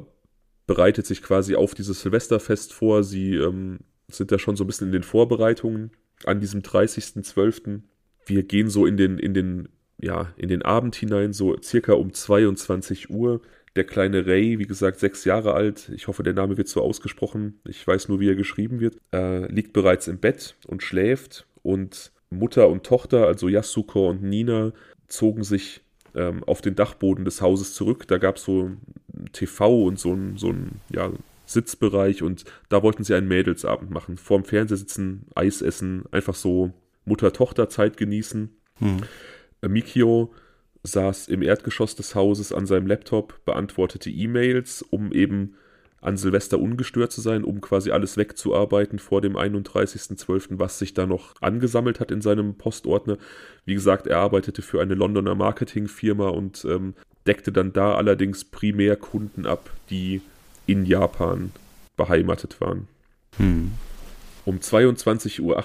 bereitet 0.66 1.06
sich 1.06 1.22
quasi 1.22 1.54
auf 1.54 1.74
dieses 1.74 2.00
Silvesterfest 2.02 2.72
vor. 2.72 3.02
Sie 3.02 3.34
ähm, 3.34 3.80
sind 4.08 4.32
da 4.32 4.38
schon 4.38 4.56
so 4.56 4.64
ein 4.64 4.66
bisschen 4.66 4.88
in 4.88 4.92
den 4.92 5.02
Vorbereitungen 5.02 5.90
an 6.24 6.40
diesem 6.40 6.62
30.12. 6.62 7.80
Wir 8.26 8.42
gehen 8.44 8.70
so 8.70 8.86
in 8.86 8.96
den, 8.96 9.18
in 9.18 9.34
den, 9.34 9.68
ja, 9.98 10.32
in 10.36 10.48
den 10.48 10.62
Abend 10.62 10.94
hinein, 10.94 11.32
so 11.32 11.60
circa 11.60 11.94
um 11.94 12.12
22 12.12 13.10
Uhr. 13.10 13.40
Der 13.74 13.84
kleine 13.84 14.26
Ray, 14.26 14.58
wie 14.58 14.66
gesagt, 14.66 15.00
sechs 15.00 15.24
Jahre 15.24 15.54
alt, 15.54 15.90
ich 15.94 16.06
hoffe, 16.06 16.22
der 16.22 16.34
Name 16.34 16.58
wird 16.58 16.68
so 16.68 16.82
ausgesprochen, 16.82 17.60
ich 17.66 17.86
weiß 17.86 18.08
nur, 18.08 18.20
wie 18.20 18.28
er 18.28 18.34
geschrieben 18.34 18.80
wird, 18.80 18.98
äh, 19.14 19.46
liegt 19.46 19.72
bereits 19.72 20.08
im 20.08 20.18
Bett 20.18 20.56
und 20.66 20.82
schläft 20.82 21.46
und 21.62 22.12
Mutter 22.28 22.68
und 22.68 22.84
Tochter, 22.84 23.26
also 23.26 23.48
Yasuko 23.48 24.10
und 24.10 24.22
Nina, 24.22 24.72
zogen 25.08 25.44
sich 25.44 25.82
ähm, 26.14 26.42
auf 26.44 26.60
den 26.60 26.74
Dachboden 26.74 27.24
des 27.24 27.40
Hauses 27.40 27.74
zurück. 27.74 28.06
Da 28.08 28.18
gab 28.18 28.36
es 28.36 28.44
so 28.44 28.70
ein 29.14 29.32
TV 29.32 29.84
und 29.84 29.98
so 29.98 30.12
ein, 30.12 30.36
so 30.36 30.48
ein 30.48 30.80
ja, 30.90 31.10
Sitzbereich 31.46 32.22
und 32.22 32.44
da 32.68 32.82
wollten 32.82 33.04
sie 33.04 33.14
einen 33.14 33.28
Mädelsabend 33.28 33.90
machen. 33.90 34.16
Vorm 34.16 34.44
Fernseher 34.44 34.76
sitzen, 34.76 35.26
Eis 35.34 35.62
essen, 35.62 36.04
einfach 36.10 36.34
so 36.34 36.72
Mutter-Tochter-Zeit 37.04 37.96
genießen. 37.96 38.50
Hm. 38.78 38.96
Mikio 39.68 40.32
saß 40.84 41.28
im 41.28 41.42
Erdgeschoss 41.42 41.94
des 41.94 42.14
Hauses 42.14 42.52
an 42.52 42.66
seinem 42.66 42.86
Laptop, 42.86 43.44
beantwortete 43.44 44.10
E-Mails, 44.10 44.82
um 44.82 45.12
eben 45.12 45.54
an 46.00 46.16
Silvester 46.16 46.58
ungestört 46.58 47.12
zu 47.12 47.20
sein, 47.20 47.44
um 47.44 47.60
quasi 47.60 47.92
alles 47.92 48.16
wegzuarbeiten 48.16 48.98
vor 48.98 49.20
dem 49.20 49.36
31.12., 49.36 50.58
was 50.58 50.80
sich 50.80 50.94
da 50.94 51.06
noch 51.06 51.34
angesammelt 51.40 52.00
hat 52.00 52.10
in 52.10 52.20
seinem 52.20 52.56
Postordner. 52.56 53.18
Wie 53.64 53.74
gesagt, 53.74 54.08
er 54.08 54.18
arbeitete 54.18 54.62
für 54.62 54.82
eine 54.82 54.94
Londoner 54.94 55.36
Marketingfirma 55.36 56.28
und 56.28 56.64
ähm, 56.64 56.94
deckte 57.26 57.52
dann 57.52 57.72
da 57.72 57.94
allerdings 57.94 58.44
primär 58.44 58.96
Kunden 58.96 59.46
ab, 59.46 59.70
die 59.90 60.22
in 60.66 60.84
Japan 60.84 61.52
beheimatet 61.96 62.60
waren. 62.60 62.88
Hm. 63.36 63.70
Um 64.44 64.58
22.38 64.58 65.40
Uhr 65.40 65.64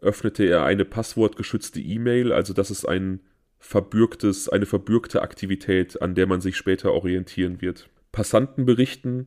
öffnete 0.00 0.44
er 0.44 0.62
eine 0.62 0.84
passwortgeschützte 0.84 1.80
E-Mail, 1.80 2.32
also 2.32 2.52
das 2.52 2.70
ist 2.70 2.88
ein 2.88 3.18
verbürgtes, 3.58 4.48
eine 4.48 4.66
verbürgte 4.66 5.22
Aktivität, 5.22 6.00
an 6.00 6.14
der 6.14 6.26
man 6.26 6.40
sich 6.40 6.56
später 6.56 6.92
orientieren 6.92 7.60
wird. 7.60 7.88
Passanten 8.12 8.64
berichten, 8.64 9.26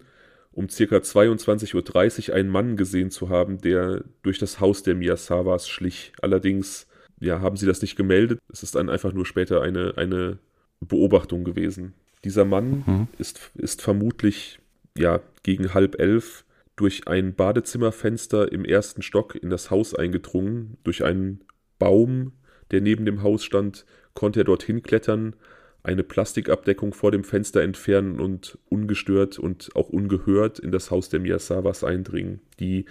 um 0.52 0.68
ca. 0.68 0.74
22.30 0.98 2.30
Uhr 2.30 2.36
einen 2.36 2.50
Mann 2.50 2.76
gesehen 2.76 3.12
zu 3.12 3.30
haben, 3.30 3.60
der 3.60 4.04
durch 4.24 4.38
das 4.38 4.60
Haus 4.60 4.84
der 4.84 4.96
Miyazawas 4.96 5.70
schlich. 5.70 6.12
Allerdings 6.22 6.88
ja, 7.20 7.40
haben 7.40 7.56
sie 7.56 7.66
das 7.66 7.82
nicht 7.82 7.96
gemeldet. 7.96 8.40
Es 8.52 8.64
ist 8.64 8.76
dann 8.76 8.90
einfach 8.90 9.14
nur 9.14 9.26
später 9.26 9.62
eine, 9.62 9.94
eine 9.98 10.40
Beobachtung 10.82 11.44
gewesen. 11.44 11.94
Dieser 12.24 12.46
Mann 12.46 12.84
mhm. 12.86 13.08
ist, 13.18 13.52
ist 13.56 13.82
vermutlich 13.82 14.60
ja, 14.98 15.22
gegen 15.44 15.74
halb 15.74 16.00
elf 16.00 16.46
durch 16.76 17.08
ein 17.08 17.36
Badezimmerfenster 17.36 18.52
im 18.52 18.66
ersten 18.66 19.02
Stock 19.02 19.36
in 19.36 19.50
das 19.50 19.72
Haus 19.72 19.94
eingedrungen. 19.94 20.78
Durch 20.84 21.04
einen 21.04 21.42
Baum, 21.80 22.34
der 22.72 22.82
neben 22.82 23.06
dem 23.06 23.24
Haus 23.24 23.44
stand, 23.44 23.86
konnte 24.14 24.42
er 24.42 24.44
dorthin 24.44 24.84
klettern, 24.84 25.36
eine 25.84 26.04
Plastikabdeckung 26.04 26.94
vor 26.94 27.12
dem 27.12 27.24
Fenster 27.24 27.62
entfernen 27.62 28.20
und 28.20 28.58
ungestört 28.70 29.40
und 29.40 29.76
auch 29.76 29.90
ungehört 29.90 30.60
in 30.60 30.72
das 30.72 30.92
Haus 30.92 31.10
der 31.10 31.20
Miyazawas 31.20 31.84
eindringen, 31.84 32.40
die 32.60 32.86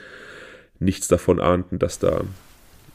nichts 0.80 1.06
davon 1.06 1.40
ahnten, 1.40 1.78
dass 1.78 1.98
da 1.98 2.22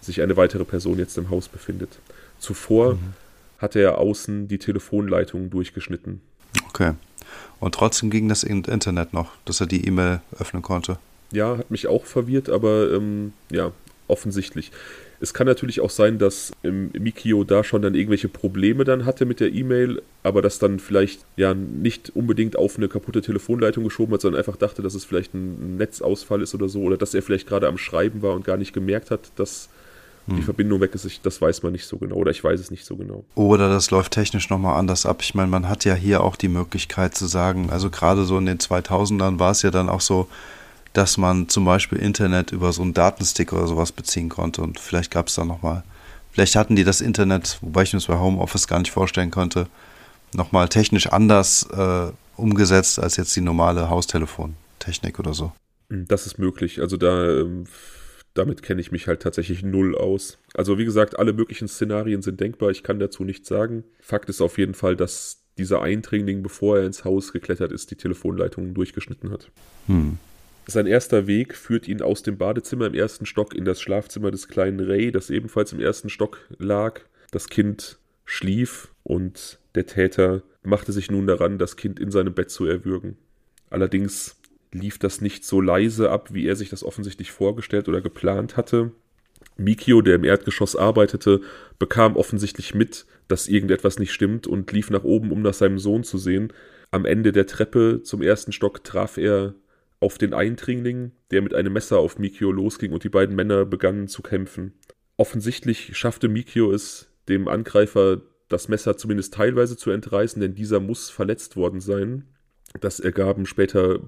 sich 0.01 0.21
eine 0.21 0.37
weitere 0.37 0.65
Person 0.65 0.99
jetzt 0.99 1.17
im 1.17 1.29
Haus 1.29 1.47
befindet. 1.47 1.99
Zuvor 2.39 2.95
mhm. 2.95 3.13
hatte 3.59 3.79
er 3.79 3.97
außen 3.97 4.47
die 4.47 4.57
Telefonleitung 4.57 5.49
durchgeschnitten. 5.49 6.21
Okay. 6.67 6.93
Und 7.59 7.73
trotzdem 7.73 8.09
ging 8.09 8.27
das 8.27 8.43
Internet 8.43 9.13
noch, 9.13 9.31
dass 9.45 9.61
er 9.61 9.67
die 9.67 9.87
E-Mail 9.87 10.21
öffnen 10.37 10.61
konnte. 10.61 10.99
Ja, 11.31 11.57
hat 11.57 11.71
mich 11.71 11.87
auch 11.87 12.05
verwirrt, 12.05 12.49
aber 12.49 12.91
ähm, 12.91 13.33
ja, 13.49 13.71
offensichtlich. 14.07 14.71
Es 15.19 15.33
kann 15.33 15.47
natürlich 15.47 15.81
auch 15.81 15.89
sein, 15.89 16.17
dass 16.17 16.51
ähm, 16.63 16.91
Mikio 16.97 17.43
da 17.43 17.63
schon 17.63 17.81
dann 17.81 17.95
irgendwelche 17.95 18.27
Probleme 18.27 18.83
dann 18.83 19.05
hatte 19.05 19.25
mit 19.25 19.39
der 19.39 19.53
E-Mail, 19.53 20.01
aber 20.23 20.41
das 20.41 20.59
dann 20.59 20.79
vielleicht 20.79 21.25
ja 21.37 21.53
nicht 21.53 22.11
unbedingt 22.15 22.57
auf 22.57 22.77
eine 22.77 22.87
kaputte 22.87 23.21
Telefonleitung 23.21 23.83
geschoben 23.83 24.13
hat, 24.13 24.21
sondern 24.21 24.39
einfach 24.39 24.57
dachte, 24.57 24.81
dass 24.81 24.95
es 24.95 25.05
vielleicht 25.05 25.33
ein 25.33 25.77
Netzausfall 25.77 26.41
ist 26.41 26.53
oder 26.53 26.69
so, 26.69 26.81
oder 26.81 26.97
dass 26.97 27.13
er 27.13 27.21
vielleicht 27.21 27.47
gerade 27.47 27.67
am 27.67 27.77
Schreiben 27.77 28.21
war 28.21 28.33
und 28.33 28.45
gar 28.45 28.57
nicht 28.57 28.73
gemerkt 28.73 29.11
hat, 29.11 29.31
dass 29.35 29.69
die 30.27 30.37
hm. 30.37 30.43
Verbindung 30.43 30.81
weg 30.81 30.95
ist, 30.95 31.19
das 31.23 31.39
weiß 31.39 31.61
man 31.61 31.71
nicht 31.71 31.85
so 31.85 31.97
genau 31.97 32.15
oder 32.15 32.31
ich 32.31 32.43
weiß 32.43 32.59
es 32.59 32.71
nicht 32.71 32.83
so 32.83 32.95
genau. 32.95 33.23
Oder 33.35 33.69
das 33.69 33.91
läuft 33.91 34.13
technisch 34.13 34.49
nochmal 34.49 34.79
anders 34.79 35.05
ab. 35.05 35.17
Ich 35.21 35.35
meine, 35.35 35.49
man 35.49 35.69
hat 35.69 35.85
ja 35.85 35.93
hier 35.93 36.23
auch 36.23 36.35
die 36.35 36.47
Möglichkeit 36.47 37.13
zu 37.13 37.27
sagen, 37.27 37.69
also 37.69 37.91
gerade 37.91 38.25
so 38.25 38.37
in 38.39 38.47
den 38.47 38.57
2000ern 38.57 39.37
war 39.37 39.51
es 39.51 39.61
ja 39.61 39.69
dann 39.69 39.87
auch 39.87 40.01
so, 40.01 40.27
dass 40.97 41.17
man 41.17 41.49
zum 41.49 41.65
Beispiel 41.65 41.97
Internet 41.97 42.51
über 42.51 42.71
so 42.71 42.81
einen 42.81 42.93
Datenstick 42.93 43.53
oder 43.53 43.67
sowas 43.67 43.91
beziehen 43.91 44.29
konnte 44.29 44.61
und 44.61 44.79
vielleicht 44.79 45.11
gab 45.11 45.27
es 45.27 45.35
da 45.35 45.45
nochmal, 45.45 45.83
vielleicht 46.31 46.55
hatten 46.55 46.75
die 46.75 46.83
das 46.83 47.01
Internet, 47.01 47.57
wobei 47.61 47.83
ich 47.83 47.93
mir 47.93 47.99
das 47.99 48.07
bei 48.07 48.17
Homeoffice 48.17 48.67
gar 48.67 48.79
nicht 48.79 48.91
vorstellen 48.91 49.31
konnte, 49.31 49.67
nochmal 50.33 50.69
technisch 50.69 51.07
anders 51.07 51.67
äh, 51.71 52.11
umgesetzt 52.37 52.99
als 52.99 53.17
jetzt 53.17 53.35
die 53.35 53.41
normale 53.41 53.89
Haustelefontechnik 53.89 55.19
oder 55.19 55.33
so. 55.33 55.51
Das 55.89 56.25
ist 56.25 56.39
möglich. 56.39 56.81
Also 56.81 56.97
da 56.97 57.41
ähm, 57.41 57.65
damit 58.35 58.61
kenne 58.61 58.81
ich 58.81 58.91
mich 58.91 59.07
halt 59.07 59.21
tatsächlich 59.21 59.63
null 59.63 59.95
aus. 59.95 60.37
Also 60.53 60.77
wie 60.77 60.85
gesagt, 60.85 61.17
alle 61.17 61.33
möglichen 61.33 61.67
Szenarien 61.67 62.21
sind 62.21 62.39
denkbar, 62.39 62.69
ich 62.69 62.83
kann 62.83 62.99
dazu 62.99 63.23
nichts 63.23 63.47
sagen. 63.47 63.83
Fakt 64.01 64.29
ist 64.29 64.41
auf 64.41 64.57
jeden 64.57 64.73
Fall, 64.73 64.95
dass 64.95 65.41
dieser 65.57 65.81
Eindringling, 65.81 66.43
bevor 66.43 66.79
er 66.79 66.85
ins 66.85 67.05
Haus 67.05 67.31
geklettert 67.31 67.71
ist, 67.71 67.91
die 67.91 67.95
Telefonleitungen 67.95 68.73
durchgeschnitten 68.73 69.31
hat. 69.31 69.49
Hm. 69.87 70.17
Sein 70.67 70.87
erster 70.87 71.27
Weg 71.27 71.55
führt 71.55 71.87
ihn 71.87 72.01
aus 72.01 72.23
dem 72.23 72.37
Badezimmer 72.37 72.87
im 72.87 72.95
ersten 72.95 73.25
Stock 73.25 73.53
in 73.53 73.65
das 73.65 73.81
Schlafzimmer 73.81 74.31
des 74.31 74.47
kleinen 74.47 74.79
Ray, 74.79 75.11
das 75.11 75.29
ebenfalls 75.29 75.73
im 75.73 75.79
ersten 75.79 76.09
Stock 76.09 76.39
lag. 76.57 77.01
Das 77.31 77.49
Kind 77.49 77.99
schlief 78.25 78.89
und 79.03 79.59
der 79.75 79.85
Täter 79.85 80.41
machte 80.63 80.91
sich 80.91 81.11
nun 81.11 81.27
daran, 81.27 81.59
das 81.59 81.75
Kind 81.75 81.99
in 81.99 82.09
seinem 82.09 82.33
Bett 82.33 82.49
zu 82.49 82.65
erwürgen. 82.65 83.17
Allerdings 83.69 84.37
lief 84.71 84.97
das 84.97 85.21
nicht 85.21 85.45
so 85.45 85.61
leise 85.61 86.09
ab, 86.09 86.33
wie 86.33 86.47
er 86.47 86.55
sich 86.55 86.69
das 86.69 86.83
offensichtlich 86.83 87.31
vorgestellt 87.31 87.87
oder 87.87 88.01
geplant 88.01 88.57
hatte. 88.57 88.91
Mikio, 89.57 90.01
der 90.01 90.15
im 90.15 90.23
Erdgeschoss 90.23 90.75
arbeitete, 90.75 91.41
bekam 91.77 92.15
offensichtlich 92.15 92.73
mit, 92.73 93.05
dass 93.27 93.47
irgendetwas 93.47 93.99
nicht 93.99 94.11
stimmt 94.11 94.47
und 94.47 94.71
lief 94.71 94.89
nach 94.89 95.03
oben, 95.03 95.31
um 95.31 95.41
nach 95.41 95.53
seinem 95.53 95.79
Sohn 95.79 96.03
zu 96.03 96.17
sehen. 96.17 96.51
Am 96.91 97.05
Ende 97.05 97.31
der 97.31 97.45
Treppe 97.45 98.01
zum 98.03 98.21
ersten 98.21 98.51
Stock 98.51 98.83
traf 98.83 99.17
er 99.17 99.53
auf 99.99 100.17
den 100.17 100.33
Eindringling, 100.33 101.11
der 101.31 101.41
mit 101.41 101.53
einem 101.53 101.73
Messer 101.73 101.99
auf 101.99 102.19
Mikio 102.19 102.51
losging 102.51 102.91
und 102.91 103.03
die 103.03 103.09
beiden 103.09 103.35
Männer 103.35 103.65
begannen 103.65 104.07
zu 104.07 104.21
kämpfen. 104.21 104.73
Offensichtlich 105.17 105.97
schaffte 105.97 106.27
Mikio 106.27 106.71
es, 106.71 107.11
dem 107.27 107.47
Angreifer 107.47 108.21
das 108.49 108.67
Messer 108.67 108.97
zumindest 108.97 109.33
teilweise 109.33 109.77
zu 109.77 109.91
entreißen, 109.91 110.41
denn 110.41 110.55
dieser 110.55 110.79
muss 110.79 111.09
verletzt 111.09 111.55
worden 111.55 111.81
sein. 111.81 112.25
Das 112.79 112.99
ergaben 112.99 113.45
später 113.45 114.07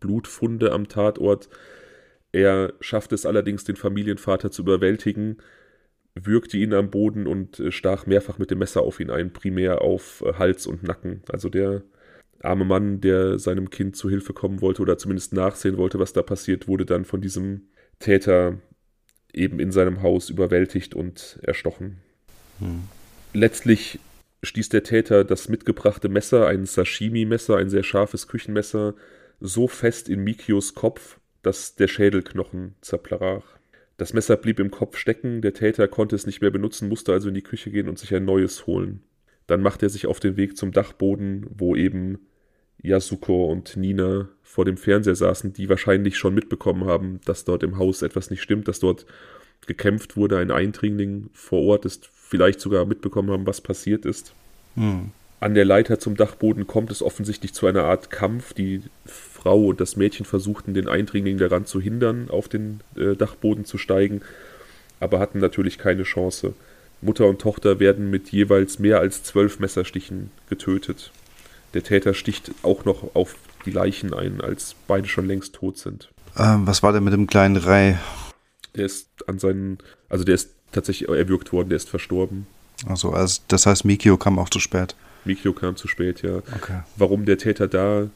Blutfunde 0.00 0.72
am 0.72 0.88
Tatort. 0.88 1.48
Er 2.32 2.74
schafft 2.80 3.12
es 3.12 3.24
allerdings, 3.24 3.64
den 3.64 3.76
Familienvater 3.76 4.50
zu 4.50 4.62
überwältigen, 4.62 5.38
würgte 6.14 6.58
ihn 6.58 6.74
am 6.74 6.90
Boden 6.90 7.26
und 7.26 7.60
äh, 7.60 7.72
stach 7.72 8.06
mehrfach 8.06 8.38
mit 8.38 8.50
dem 8.50 8.58
Messer 8.58 8.82
auf 8.82 9.00
ihn 9.00 9.10
ein, 9.10 9.32
primär 9.32 9.80
auf 9.80 10.22
äh, 10.26 10.34
Hals 10.34 10.66
und 10.66 10.82
Nacken. 10.82 11.22
Also 11.28 11.48
der 11.48 11.82
arme 12.44 12.64
Mann, 12.64 13.00
der 13.00 13.38
seinem 13.38 13.70
Kind 13.70 13.96
zu 13.96 14.08
Hilfe 14.08 14.32
kommen 14.32 14.60
wollte 14.60 14.82
oder 14.82 14.98
zumindest 14.98 15.32
nachsehen 15.32 15.76
wollte, 15.76 15.98
was 15.98 16.12
da 16.12 16.22
passiert, 16.22 16.68
wurde 16.68 16.86
dann 16.86 17.04
von 17.04 17.20
diesem 17.20 17.68
Täter 17.98 18.58
eben 19.32 19.60
in 19.60 19.72
seinem 19.72 20.02
Haus 20.02 20.30
überwältigt 20.30 20.94
und 20.94 21.38
erstochen. 21.42 21.98
Hm. 22.58 22.82
Letztlich 23.32 23.98
stieß 24.42 24.68
der 24.70 24.82
Täter 24.82 25.24
das 25.24 25.48
mitgebrachte 25.48 26.08
Messer, 26.08 26.46
ein 26.46 26.66
Sashimi-Messer, 26.66 27.56
ein 27.56 27.70
sehr 27.70 27.82
scharfes 27.82 28.28
Küchenmesser, 28.28 28.94
so 29.40 29.68
fest 29.68 30.08
in 30.08 30.22
Mikios 30.22 30.74
Kopf, 30.74 31.18
dass 31.42 31.76
der 31.76 31.88
Schädelknochen 31.88 32.74
zerbrach. 32.80 33.58
Das 33.96 34.12
Messer 34.12 34.36
blieb 34.36 34.58
im 34.58 34.70
Kopf 34.70 34.96
stecken, 34.96 35.42
der 35.42 35.54
Täter 35.54 35.86
konnte 35.88 36.16
es 36.16 36.26
nicht 36.26 36.40
mehr 36.40 36.50
benutzen, 36.50 36.88
musste 36.88 37.12
also 37.12 37.28
in 37.28 37.34
die 37.34 37.42
Küche 37.42 37.70
gehen 37.70 37.88
und 37.88 37.98
sich 37.98 38.14
ein 38.14 38.24
neues 38.24 38.66
holen. 38.66 39.02
Dann 39.46 39.62
machte 39.62 39.86
er 39.86 39.90
sich 39.90 40.06
auf 40.06 40.20
den 40.20 40.36
Weg 40.36 40.56
zum 40.56 40.72
Dachboden, 40.72 41.46
wo 41.50 41.76
eben 41.76 42.26
Yasuko 42.82 43.46
und 43.46 43.76
Nina 43.76 44.28
vor 44.42 44.64
dem 44.64 44.76
Fernseher 44.76 45.14
saßen, 45.14 45.52
die 45.52 45.68
wahrscheinlich 45.68 46.16
schon 46.16 46.34
mitbekommen 46.34 46.84
haben, 46.84 47.20
dass 47.24 47.44
dort 47.44 47.62
im 47.62 47.78
Haus 47.78 48.02
etwas 48.02 48.30
nicht 48.30 48.42
stimmt, 48.42 48.68
dass 48.68 48.80
dort 48.80 49.06
gekämpft 49.66 50.16
wurde, 50.16 50.38
ein 50.38 50.50
Eindringling 50.50 51.30
vor 51.32 51.62
Ort 51.62 51.84
ist, 51.84 52.10
vielleicht 52.12 52.60
sogar 52.60 52.84
mitbekommen 52.84 53.30
haben, 53.30 53.46
was 53.46 53.60
passiert 53.60 54.04
ist. 54.04 54.34
Hm. 54.74 55.10
An 55.40 55.54
der 55.54 55.64
Leiter 55.64 55.98
zum 55.98 56.16
Dachboden 56.16 56.66
kommt 56.66 56.90
es 56.90 57.02
offensichtlich 57.02 57.52
zu 57.52 57.66
einer 57.66 57.84
Art 57.84 58.10
Kampf. 58.10 58.52
Die 58.52 58.82
Frau 59.04 59.66
und 59.66 59.80
das 59.80 59.96
Mädchen 59.96 60.24
versuchten, 60.24 60.72
den 60.72 60.88
Eindringling 60.88 61.38
daran 61.38 61.66
zu 61.66 61.80
hindern, 61.80 62.30
auf 62.30 62.48
den 62.48 62.80
äh, 62.96 63.16
Dachboden 63.16 63.64
zu 63.64 63.76
steigen, 63.76 64.20
aber 65.00 65.18
hatten 65.18 65.40
natürlich 65.40 65.78
keine 65.78 66.04
Chance. 66.04 66.54
Mutter 67.00 67.26
und 67.26 67.40
Tochter 67.40 67.80
werden 67.80 68.08
mit 68.08 68.30
jeweils 68.30 68.78
mehr 68.78 69.00
als 69.00 69.24
zwölf 69.24 69.58
Messerstichen 69.58 70.30
getötet. 70.48 71.10
Der 71.74 71.82
Täter 71.82 72.14
sticht 72.14 72.52
auch 72.62 72.84
noch 72.84 73.14
auf 73.14 73.36
die 73.64 73.70
Leichen 73.70 74.12
ein, 74.12 74.40
als 74.40 74.74
beide 74.86 75.08
schon 75.08 75.26
längst 75.26 75.54
tot 75.54 75.78
sind. 75.78 76.10
Ähm, 76.36 76.66
was 76.66 76.82
war 76.82 76.92
denn 76.92 77.04
mit 77.04 77.12
dem 77.12 77.26
kleinen 77.26 77.56
Rai? 77.56 77.98
Der 78.74 78.86
ist 78.86 79.08
an 79.26 79.38
seinen, 79.38 79.78
also 80.08 80.24
der 80.24 80.34
ist 80.34 80.50
tatsächlich 80.72 81.08
erwürgt 81.08 81.52
worden, 81.52 81.68
der 81.68 81.76
ist 81.76 81.88
verstorben. 81.88 82.46
Also, 82.86 83.10
also 83.12 83.42
das 83.48 83.66
heißt, 83.66 83.84
Mikio 83.84 84.16
kam 84.16 84.38
auch 84.38 84.48
zu 84.48 84.60
spät. 84.60 84.96
Mikio 85.24 85.52
kam 85.52 85.76
zu 85.76 85.88
spät, 85.88 86.22
ja. 86.22 86.38
Okay. 86.56 86.80
Warum 86.96 87.24
der 87.24 87.38
Täter 87.38 87.68
da 87.68 88.08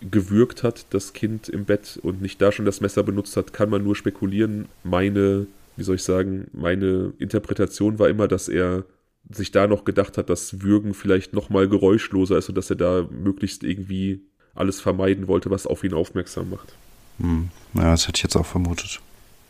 gewürgt 0.00 0.62
hat, 0.62 0.86
das 0.90 1.12
Kind 1.12 1.48
im 1.48 1.64
Bett 1.64 1.98
und 2.02 2.22
nicht 2.22 2.40
da 2.40 2.52
schon 2.52 2.64
das 2.64 2.80
Messer 2.80 3.02
benutzt 3.02 3.36
hat, 3.36 3.52
kann 3.52 3.68
man 3.68 3.82
nur 3.82 3.96
spekulieren. 3.96 4.66
Meine, 4.84 5.46
wie 5.76 5.82
soll 5.82 5.96
ich 5.96 6.04
sagen, 6.04 6.46
meine 6.52 7.12
Interpretation 7.18 7.98
war 7.98 8.08
immer, 8.08 8.28
dass 8.28 8.48
er 8.48 8.84
sich 9.30 9.50
da 9.50 9.66
noch 9.66 9.84
gedacht 9.84 10.18
hat, 10.18 10.30
dass 10.30 10.62
Würgen 10.62 10.94
vielleicht 10.94 11.32
noch 11.32 11.50
mal 11.50 11.68
geräuschloser 11.68 12.38
ist 12.38 12.48
und 12.48 12.54
dass 12.54 12.70
er 12.70 12.76
da 12.76 13.06
möglichst 13.10 13.62
irgendwie 13.62 14.22
alles 14.54 14.80
vermeiden 14.80 15.28
wollte, 15.28 15.50
was 15.50 15.66
auf 15.66 15.84
ihn 15.84 15.94
aufmerksam 15.94 16.50
macht. 16.50 16.74
Hm. 17.18 17.48
Ja, 17.74 17.90
das 17.90 18.08
hätte 18.08 18.18
ich 18.18 18.22
jetzt 18.22 18.36
auch 18.36 18.46
vermutet. 18.46 19.00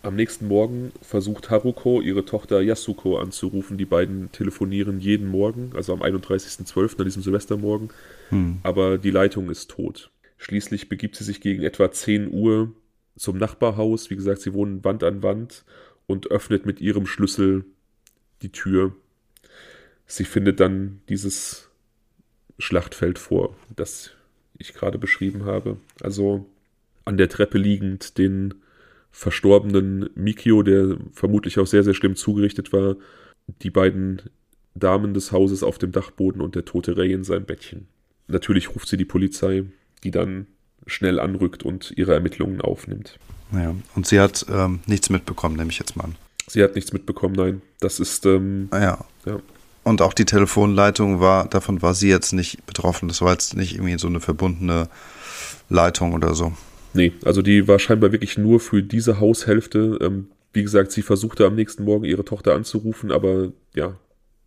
Am 0.03 0.15
nächsten 0.15 0.47
Morgen 0.47 0.93
versucht 1.03 1.51
Haruko 1.51 2.01
ihre 2.01 2.25
Tochter 2.25 2.61
Yasuko 2.61 3.19
anzurufen. 3.19 3.79
Die 3.79 3.85
beiden 3.85 4.31
telefonieren 4.33 5.01
jeden 5.01 5.29
Morgen, 5.29 5.73
also 5.75 5.93
am 5.93 6.03
31.12. 6.03 6.99
an 6.99 7.05
diesem 7.05 7.23
Silvestermorgen. 7.23 7.91
Hm. 8.31 8.59
Aber 8.63 8.99
die 8.99 9.11
Leitung 9.11 9.51
ist 9.51 9.71
tot. 9.71 10.11
Schließlich 10.37 10.89
begibt 10.89 11.17
sie 11.17 11.25
sich 11.25 11.41
gegen 11.41 11.63
etwa 11.63 11.91
10 11.91 12.33
Uhr 12.33 12.73
zum 13.17 13.39
Nachbarhaus. 13.39 14.09
Wie 14.09 14.17
gesagt, 14.17 14.41
sie 14.41 14.55
wohnen 14.55 14.85
Wand 14.85 15.03
an 15.03 15.23
Wand 15.23 15.65
und 16.07 16.31
öffnet 16.31 16.65
mit 16.65 16.81
ihrem 16.81 17.07
Schlüssel 17.07 17.65
die 18.43 18.53
Tür. 18.53 18.95
Sie 20.09 20.25
findet 20.25 20.59
dann 20.59 21.01
dieses 21.09 21.69
Schlachtfeld 22.59 23.19
vor, 23.19 23.55
das 23.77 24.11
ich 24.57 24.75
gerade 24.75 24.99
beschrieben 24.99 25.45
habe. 25.45 25.77
Also 26.01 26.47
an 27.05 27.17
der 27.17 27.29
Treppe 27.29 27.59
liegend 27.59 28.19
den 28.19 28.55
verstorbenen 29.13 30.11
Mikio, 30.15 30.63
der 30.63 30.97
vermutlich 31.13 31.59
auch 31.59 31.67
sehr, 31.67 31.85
sehr 31.85 31.95
schlimm 31.95 32.17
zugerichtet 32.17 32.73
war, 32.73 32.97
die 33.63 33.71
beiden 33.71 34.23
Damen 34.75 35.15
des 35.15 35.31
Hauses 35.31 35.63
auf 35.63 35.79
dem 35.79 35.93
Dachboden 35.93 36.41
und 36.41 36.55
der 36.55 36.65
tote 36.65 36.97
Ray 36.97 37.13
in 37.13 37.25
seinem 37.25 37.45
Bettchen. 37.45 37.89
Natürlich 38.27 38.75
ruft 38.75 38.89
sie 38.89 38.97
die 38.97 39.05
Polizei, 39.05 39.65
die 40.05 40.11
dann 40.11 40.47
schnell 40.87 41.21
anrückt 41.21 41.63
und 41.63 41.93
ihre 41.97 42.15
Ermittlungen 42.15 42.61
aufnimmt. 42.61 43.19
Ja, 43.53 43.75
und 43.95 44.07
sie 44.07 44.21
hat 44.21 44.47
ähm, 44.49 44.81
nichts 44.87 45.11
mitbekommen, 45.11 45.57
nehme 45.57 45.71
ich 45.71 45.79
jetzt 45.79 45.97
mal 45.97 46.05
an. 46.05 46.17
Sie 46.47 46.63
hat 46.63 46.75
nichts 46.75 46.93
mitbekommen, 46.93 47.35
nein. 47.35 47.63
Das 47.81 48.01
ist. 48.01 48.25
Ähm, 48.27 48.69
ah 48.71 48.81
ja. 48.81 49.05
ja. 49.27 49.41
Und 49.89 50.03
auch 50.03 50.13
die 50.13 50.27
Telefonleitung 50.27 51.19
war, 51.19 51.49
davon 51.49 51.81
war 51.81 51.95
sie 51.95 52.11
jetzt 52.11 52.33
nicht 52.33 52.67
betroffen. 52.67 53.09
Das 53.09 53.23
war 53.23 53.33
jetzt 53.33 53.57
nicht 53.57 53.77
irgendwie 53.77 53.99
so 53.99 54.07
eine 54.07 54.21
verbundene 54.21 54.89
Leitung 55.71 56.13
oder 56.13 56.35
so. 56.35 56.53
Nee, 56.93 57.15
also 57.25 57.41
die 57.41 57.67
war 57.69 57.79
scheinbar 57.79 58.13
wirklich 58.13 58.37
nur 58.37 58.61
für 58.61 58.83
diese 58.83 59.19
Haushälfte. 59.19 59.99
Ähm, 60.03 60.29
wie 60.53 60.63
gesagt, 60.63 60.93
sie 60.93 61.01
versuchte 61.01 61.47
am 61.47 61.55
nächsten 61.55 61.85
Morgen 61.85 62.05
ihre 62.05 62.25
Tochter 62.25 62.55
anzurufen, 62.55 63.11
aber 63.11 63.53
ja, 63.75 63.97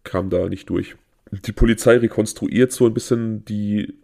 kam 0.04 0.30
da 0.30 0.48
nicht 0.48 0.70
durch. 0.70 0.96
Die 1.32 1.52
Polizei 1.52 1.98
rekonstruiert 1.98 2.72
so 2.72 2.86
ein 2.86 2.94
bisschen 2.94 3.44
die 3.46 3.96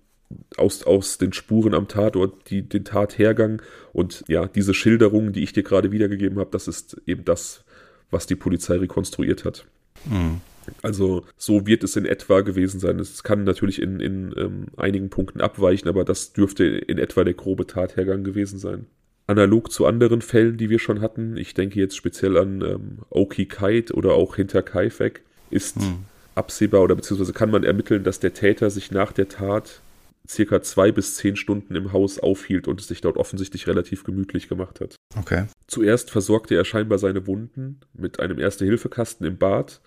aus, 0.58 0.84
aus 0.84 1.20
den 1.20 1.34
Spuren 1.34 1.76
am 1.76 1.88
Tatort, 1.88 2.50
die, 2.50 2.64
den 2.64 2.84
Tathergang 2.84 3.62
und 3.94 4.24
ja, 4.28 4.48
diese 4.48 4.74
Schilderungen, 4.74 5.34
die 5.34 5.44
ich 5.44 5.54
dir 5.54 5.64
gerade 5.64 5.92
wiedergegeben 5.92 6.40
habe, 6.40 6.50
das 6.52 6.68
ist 6.68 7.00
eben 7.06 7.26
das, 7.26 7.64
was 8.10 8.26
die 8.26 8.36
Polizei 8.36 8.78
rekonstruiert 8.78 9.46
hat. 9.46 9.66
Mhm. 10.06 10.42
Also 10.82 11.26
so 11.38 11.66
wird 11.66 11.84
es 11.84 11.96
in 11.96 12.06
etwa 12.06 12.42
gewesen 12.42 12.80
sein. 12.80 13.00
Es 13.00 13.24
kann 13.24 13.44
natürlich 13.44 13.82
in, 13.82 14.00
in 14.00 14.34
ähm, 14.38 14.66
einigen 14.78 15.10
Punkten 15.10 15.42
abweichen, 15.42 15.88
aber 15.88 16.04
das 16.04 16.34
dürfte 16.34 16.66
in 16.66 16.98
etwa 16.98 17.24
der 17.24 17.34
grobe 17.34 17.68
Tathergang 17.68 18.24
gewesen 18.24 18.60
sein. 18.60 18.88
Analog 19.28 19.72
zu 19.72 19.86
anderen 19.86 20.22
Fällen, 20.22 20.58
die 20.58 20.70
wir 20.70 20.80
schon 20.80 21.02
hatten, 21.02 21.36
ich 21.36 21.54
denke 21.54 21.80
jetzt 21.80 21.98
speziell 21.98 22.38
an 22.38 22.62
ähm, 22.62 23.00
Oki 23.10 23.46
Kite 23.46 23.94
oder 23.94 24.14
auch 24.14 24.38
Hinter 24.38 24.64
Kaifek, 24.64 25.22
ist 25.50 25.76
hm. 25.76 26.06
absehbar 26.36 26.82
oder 26.82 26.96
beziehungsweise 26.96 27.34
kann 27.34 27.52
man 27.52 27.64
ermitteln, 27.64 28.04
dass 28.04 28.20
der 28.20 28.34
Täter 28.34 28.70
sich 28.70 28.92
nach 28.92 29.12
der 29.12 29.28
Tat 29.28 29.82
circa 30.28 30.62
zwei 30.62 30.92
bis 30.92 31.16
zehn 31.16 31.36
Stunden 31.36 31.76
im 31.76 31.94
Haus 31.94 32.20
aufhielt 32.20 32.68
und 32.68 32.80
es 32.80 32.88
sich 32.88 33.02
dort 33.02 33.18
offensichtlich 33.18 33.68
relativ 33.68 34.04
gemütlich 34.04 34.48
gemacht 34.48 34.82
hat. 34.82 34.96
Okay. 35.18 35.46
Zuerst 35.68 36.12
versorgte 36.12 36.56
er 36.56 36.66
scheinbar 36.66 36.98
seine 36.98 37.28
Wunden 37.28 37.80
mit 37.94 38.20
einem 38.20 38.40
Erste-Hilfe-Kasten 38.40 39.26
im 39.26 39.38
Bad 39.38 39.82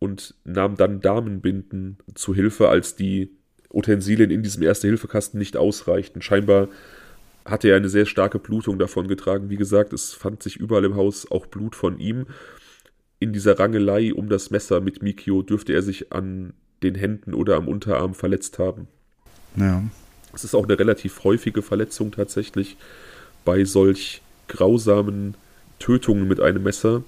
und 0.00 0.34
nahm 0.44 0.76
dann 0.76 1.00
Damenbinden 1.00 1.98
zu 2.14 2.34
Hilfe, 2.34 2.68
als 2.68 2.96
die 2.96 3.30
Utensilien 3.72 4.30
in 4.30 4.42
diesem 4.42 4.64
Erste-Hilfe-Kasten 4.64 5.38
nicht 5.38 5.56
ausreichten. 5.56 6.22
Scheinbar 6.22 6.68
hatte 7.44 7.68
er 7.68 7.76
eine 7.76 7.88
sehr 7.88 8.06
starke 8.06 8.38
Blutung 8.38 8.78
davon 8.78 9.06
getragen. 9.06 9.50
Wie 9.50 9.56
gesagt, 9.56 9.92
es 9.92 10.12
fand 10.12 10.42
sich 10.42 10.56
überall 10.56 10.84
im 10.84 10.96
Haus 10.96 11.30
auch 11.30 11.46
Blut 11.46 11.76
von 11.76 12.00
ihm. 12.00 12.26
In 13.20 13.32
dieser 13.32 13.58
Rangelei 13.58 14.12
um 14.14 14.28
das 14.28 14.50
Messer 14.50 14.80
mit 14.80 15.02
Mikio 15.02 15.42
dürfte 15.42 15.74
er 15.74 15.82
sich 15.82 16.12
an 16.12 16.54
den 16.82 16.94
Händen 16.94 17.34
oder 17.34 17.56
am 17.56 17.68
Unterarm 17.68 18.14
verletzt 18.14 18.58
haben. 18.58 18.88
Ja. 19.56 19.82
Es 20.32 20.44
ist 20.44 20.54
auch 20.54 20.64
eine 20.64 20.78
relativ 20.78 21.24
häufige 21.24 21.60
Verletzung 21.60 22.12
tatsächlich 22.12 22.76
bei 23.44 23.64
solch 23.64 24.22
grausamen 24.48 25.34
Tötungen 25.78 26.26
mit 26.26 26.40
einem 26.40 26.62
Messer 26.62 27.02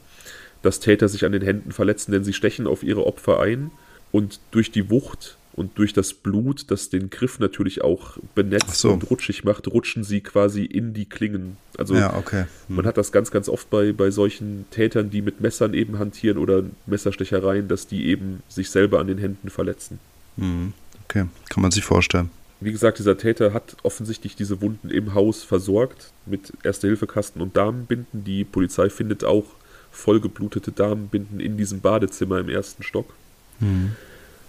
dass 0.63 0.81
Täter 0.81 1.09
sich 1.09 1.25
an 1.25 1.33
den 1.33 1.43
Händen 1.43 1.73
verletzen, 1.73 2.13
denn 2.13 2.25
sie 2.25 2.33
stechen 2.33 2.67
auf 2.67 2.83
ihre 2.83 3.07
Opfer 3.07 3.41
ein 3.41 3.71
und 4.11 4.41
durch 4.51 4.71
die 4.71 4.91
Wucht 4.91 5.37
und 5.55 5.79
durch 5.79 5.93
das 5.93 6.15
Blut, 6.15 6.71
das 6.71 6.89
den 6.89 7.11
Griff 7.11 7.39
natürlich 7.39 7.83
auch 7.83 8.17
benetzt 8.35 8.77
so. 8.77 8.91
und 8.91 9.11
rutschig 9.11 9.45
macht, 9.45 9.69
rutschen 9.69 10.03
sie 10.03 10.21
quasi 10.21 10.65
in 10.65 10.95
die 10.95 11.05
Klingen. 11.05 11.57
Also 11.77 11.95
ja, 11.95 12.17
okay. 12.17 12.47
hm. 12.69 12.77
man 12.77 12.87
hat 12.87 12.97
das 12.97 13.13
ganz, 13.13 13.31
ganz 13.31 13.49
oft 13.49 13.69
bei, 13.69 13.93
bei 13.93 14.11
solchen 14.11 14.65
Tätern, 14.71 15.11
die 15.11 15.21
mit 15.21 15.41
Messern 15.41 15.75
eben 15.75 15.99
hantieren 15.99 16.39
oder 16.39 16.65
Messerstechereien, 16.87 17.69
dass 17.69 17.87
die 17.87 18.07
eben 18.07 18.43
sich 18.49 18.71
selber 18.71 19.01
an 19.01 19.09
den 19.09 19.19
Händen 19.19 19.51
verletzen. 19.51 19.99
Hm. 20.39 20.73
Okay, 21.05 21.27
kann 21.51 21.63
man 21.63 21.71
sich 21.71 21.85
vorstellen. 21.85 22.31
Wie 22.61 22.73
gesagt, 22.73 22.99
dieser 23.01 23.19
Täter 23.19 23.53
hat 23.53 23.77
offensichtlich 23.83 24.37
diese 24.37 24.61
Wunden 24.61 24.89
im 24.89 25.15
Haus 25.15 25.43
versorgt 25.43 26.13
mit 26.27 26.53
Erste-Hilfe-Kasten 26.63 27.41
und 27.41 27.57
Damenbinden. 27.57 28.23
Die 28.25 28.45
Polizei 28.45 28.89
findet 28.89 29.25
auch 29.25 29.47
vollgeblutete 29.93 30.73
Damenbinden 30.73 31.39
in 31.39 31.57
diesem 31.57 31.81
Badezimmer 31.81 32.41
im 32.41 32.49
ersten 32.49 32.83
Stock. 32.83 33.15
Mhm. 33.61 33.93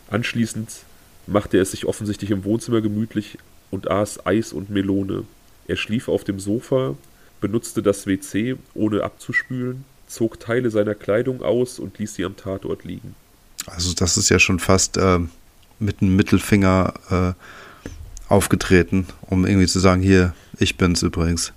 Anschließend 0.10 0.69
machte 1.27 1.58
er 1.58 1.63
es 1.63 1.71
sich 1.71 1.86
offensichtlich 1.86 2.32
im 2.32 2.43
Wohnzimmer 2.43 2.82
gemütlich 2.82 3.38
und 3.71 3.89
aß 3.89 4.25
Eis 4.25 4.53
und 4.53 4.69
Melone. 4.69 5.23
Er 5.67 5.75
schlief 5.75 6.08
auf 6.08 6.23
dem 6.23 6.39
Sofa, 6.39 6.95
benutzte 7.41 7.82
das 7.82 8.08
WC, 8.08 8.58
ohne 8.73 9.03
abzuspülen, 9.03 9.86
zog 10.08 10.39
Teile 10.39 10.69
seiner 10.69 10.95
Kleidung 10.95 11.41
aus 11.41 11.79
und 11.79 11.97
ließ 11.97 12.15
sie 12.15 12.25
am 12.25 12.36
Tatort 12.36 12.84
liegen. 12.84 13.15
Also 13.65 13.93
das 13.93 14.17
ist 14.17 14.29
ja 14.29 14.39
schon 14.39 14.60
fast 14.60 14.97
äh, 14.97 15.19
mit 15.79 16.01
einem 16.01 16.15
Mittelfinger 16.15 16.93
äh, 17.10 18.32
aufgetreten, 18.32 19.08
um 19.21 19.45
irgendwie 19.45 19.67
zu 19.67 19.79
sagen, 19.79 20.01
hier, 20.01 20.34
ich 20.58 20.77
bin's 20.77 21.01
übrigens. 21.01 21.53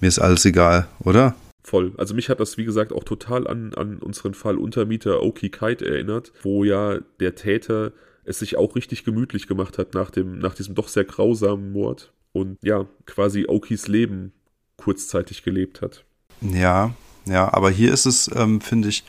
Mir 0.00 0.08
ist 0.08 0.18
alles 0.18 0.44
egal, 0.44 0.86
oder? 1.00 1.34
Voll. 1.62 1.92
Also 1.96 2.14
mich 2.14 2.28
hat 2.28 2.40
das, 2.40 2.56
wie 2.56 2.64
gesagt, 2.64 2.92
auch 2.92 3.04
total 3.04 3.46
an, 3.46 3.74
an 3.74 3.98
unseren 3.98 4.34
Fall 4.34 4.56
Untermieter 4.56 5.22
Oki 5.22 5.50
Kite 5.50 5.86
erinnert, 5.86 6.32
wo 6.42 6.64
ja 6.64 6.98
der 7.20 7.34
Täter 7.34 7.92
es 8.24 8.38
sich 8.38 8.56
auch 8.56 8.76
richtig 8.76 9.04
gemütlich 9.04 9.46
gemacht 9.46 9.78
hat 9.78 9.94
nach, 9.94 10.10
dem, 10.10 10.38
nach 10.38 10.54
diesem 10.54 10.74
doch 10.74 10.88
sehr 10.88 11.04
grausamen 11.04 11.72
Mord 11.72 12.12
und 12.32 12.58
ja, 12.62 12.86
quasi 13.06 13.46
Okis 13.48 13.88
Leben 13.88 14.32
kurzzeitig 14.76 15.42
gelebt 15.42 15.80
hat. 15.80 16.04
Ja, 16.40 16.94
ja, 17.24 17.52
aber 17.52 17.70
hier 17.70 17.92
ist 17.92 18.06
es, 18.06 18.30
ähm, 18.34 18.60
finde 18.60 18.88
ich, 18.88 19.04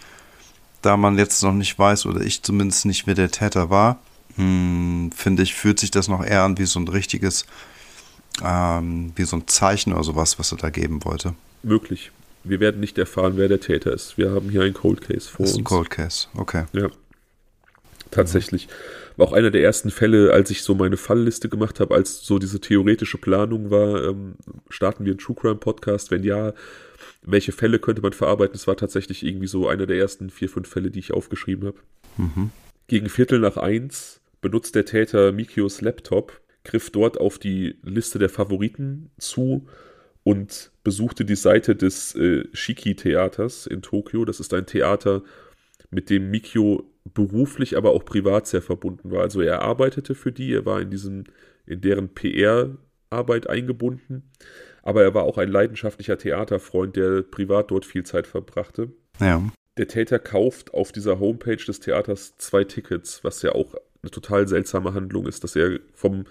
da 0.81 0.95
man 0.95 1.17
jetzt 1.17 1.43
noch 1.43 1.53
nicht 1.53 1.77
weiß, 1.77 2.05
oder 2.05 2.21
ich 2.21 2.41
zumindest 2.43 2.85
nicht, 2.85 3.07
wer 3.07 3.15
der 3.15 3.29
Täter 3.29 3.69
war, 3.69 4.01
hm, 4.35 5.11
finde 5.13 5.43
ich, 5.43 5.53
fühlt 5.53 5.79
sich 5.79 5.91
das 5.91 6.07
noch 6.07 6.23
eher 6.23 6.43
an 6.43 6.57
wie 6.57 6.65
so 6.65 6.79
ein 6.79 6.87
richtiges, 6.87 7.45
ähm, 8.41 9.11
wie 9.15 9.25
so 9.25 9.35
ein 9.35 9.47
Zeichen 9.47 9.93
oder 9.93 10.03
sowas, 10.03 10.39
was 10.39 10.53
er 10.53 10.57
da 10.57 10.69
geben 10.69 11.03
wollte. 11.03 11.35
Möglich 11.61 12.11
wir 12.43 12.59
werden 12.59 12.79
nicht 12.79 12.97
erfahren, 12.97 13.33
wer 13.35 13.47
der 13.47 13.59
Täter 13.59 13.93
ist. 13.93 14.17
Wir 14.17 14.31
haben 14.31 14.49
hier 14.49 14.61
ein 14.61 14.73
Cold 14.73 15.01
Case 15.01 15.29
vor 15.29 15.45
das 15.45 15.51
ist 15.51 15.57
ein 15.57 15.63
Cold 15.63 15.89
Case, 15.89 16.27
okay. 16.35 16.65
Ja. 16.73 16.89
Tatsächlich. 18.11 18.67
War 19.17 19.27
auch 19.27 19.33
einer 19.33 19.51
der 19.51 19.61
ersten 19.61 19.91
Fälle, 19.91 20.33
als 20.33 20.49
ich 20.49 20.63
so 20.63 20.73
meine 20.73 20.97
Fallliste 20.97 21.49
gemacht 21.49 21.79
habe, 21.79 21.93
als 21.93 22.21
so 22.21 22.39
diese 22.39 22.59
theoretische 22.59 23.17
Planung 23.17 23.69
war, 23.69 24.03
ähm, 24.05 24.35
starten 24.69 25.05
wir 25.05 25.11
einen 25.11 25.19
True 25.19 25.35
Crime 25.39 25.55
Podcast? 25.55 26.09
Wenn 26.09 26.23
ja, 26.23 26.53
welche 27.21 27.51
Fälle 27.51 27.79
könnte 27.79 28.01
man 28.01 28.13
verarbeiten? 28.13 28.55
Es 28.55 28.65
war 28.65 28.77
tatsächlich 28.77 29.23
irgendwie 29.23 29.47
so 29.47 29.67
einer 29.67 29.85
der 29.85 29.97
ersten 29.97 30.29
vier, 30.29 30.49
fünf 30.49 30.69
Fälle, 30.69 30.89
die 30.89 30.99
ich 30.99 31.13
aufgeschrieben 31.13 31.67
habe. 31.67 31.77
Mhm. 32.17 32.51
Gegen 32.87 33.09
Viertel 33.09 33.39
nach 33.39 33.57
eins 33.57 34.21
benutzt 34.41 34.73
der 34.75 34.85
Täter 34.85 35.31
Mikios 35.31 35.81
Laptop, 35.81 36.39
griff 36.63 36.89
dort 36.89 37.19
auf 37.19 37.37
die 37.37 37.75
Liste 37.83 38.19
der 38.19 38.29
Favoriten 38.29 39.11
zu 39.17 39.67
und 40.23 40.71
besuchte 40.83 41.25
die 41.25 41.35
Seite 41.35 41.75
des 41.75 42.15
äh, 42.15 42.43
Shiki-Theaters 42.53 43.67
in 43.67 43.81
Tokio. 43.81 44.25
Das 44.25 44.39
ist 44.39 44.53
ein 44.53 44.65
Theater, 44.65 45.23
mit 45.91 46.09
dem 46.09 46.29
Mikio 46.29 46.89
beruflich, 47.13 47.77
aber 47.77 47.91
auch 47.91 48.05
privat 48.05 48.47
sehr 48.47 48.61
verbunden 48.61 49.11
war. 49.11 49.21
Also 49.21 49.41
er 49.41 49.61
arbeitete 49.61 50.15
für 50.15 50.31
die, 50.31 50.53
er 50.53 50.65
war 50.65 50.81
in 50.81 50.91
diesem, 50.91 51.23
in 51.65 51.81
deren 51.81 52.09
PR-Arbeit 52.09 53.49
eingebunden, 53.49 54.31
aber 54.83 55.03
er 55.03 55.13
war 55.13 55.23
auch 55.23 55.37
ein 55.37 55.49
leidenschaftlicher 55.49 56.17
Theaterfreund, 56.17 56.95
der 56.95 57.23
privat 57.23 57.71
dort 57.71 57.85
viel 57.85 58.03
Zeit 58.03 58.27
verbrachte. 58.27 58.91
Ja. 59.19 59.43
Der 59.77 59.87
Täter 59.87 60.19
kauft 60.19 60.73
auf 60.73 60.91
dieser 60.91 61.19
Homepage 61.19 61.55
des 61.55 61.79
Theaters 61.79 62.37
zwei 62.37 62.63
Tickets, 62.63 63.23
was 63.23 63.41
ja 63.41 63.53
auch 63.53 63.75
eine 64.01 64.11
total 64.11 64.47
seltsame 64.47 64.93
Handlung 64.93 65.25
ist, 65.25 65.43
dass 65.43 65.55
er 65.55 65.79
vom 65.93 66.25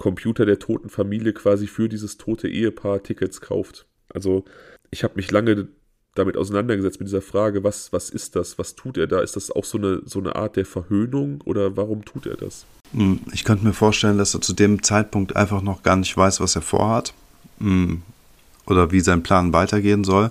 Computer 0.00 0.46
der 0.46 0.58
toten 0.58 0.88
Familie 0.88 1.34
quasi 1.34 1.66
für 1.66 1.88
dieses 1.88 2.16
tote 2.16 2.48
Ehepaar 2.48 3.02
Tickets 3.02 3.42
kauft. 3.42 3.86
Also 4.08 4.46
ich 4.90 5.04
habe 5.04 5.14
mich 5.16 5.30
lange 5.30 5.68
damit 6.14 6.38
auseinandergesetzt 6.38 7.00
mit 7.00 7.08
dieser 7.08 7.20
Frage, 7.20 7.62
was, 7.62 7.92
was 7.92 8.08
ist 8.08 8.34
das? 8.34 8.58
Was 8.58 8.74
tut 8.74 8.96
er 8.96 9.06
da? 9.06 9.20
Ist 9.20 9.36
das 9.36 9.50
auch 9.50 9.64
so 9.64 9.76
eine, 9.76 10.00
so 10.06 10.18
eine 10.18 10.34
Art 10.36 10.56
der 10.56 10.64
Verhöhnung 10.64 11.42
oder 11.44 11.76
warum 11.76 12.04
tut 12.04 12.26
er 12.26 12.36
das? 12.36 12.64
Hm, 12.92 13.20
ich 13.32 13.44
könnte 13.44 13.64
mir 13.64 13.74
vorstellen, 13.74 14.16
dass 14.16 14.34
er 14.34 14.40
zu 14.40 14.54
dem 14.54 14.82
Zeitpunkt 14.82 15.36
einfach 15.36 15.60
noch 15.60 15.82
gar 15.82 15.96
nicht 15.96 16.16
weiß, 16.16 16.40
was 16.40 16.56
er 16.56 16.62
vorhat 16.62 17.12
hm, 17.58 18.00
oder 18.66 18.90
wie 18.90 19.00
sein 19.00 19.22
Plan 19.22 19.52
weitergehen 19.52 20.02
soll 20.02 20.30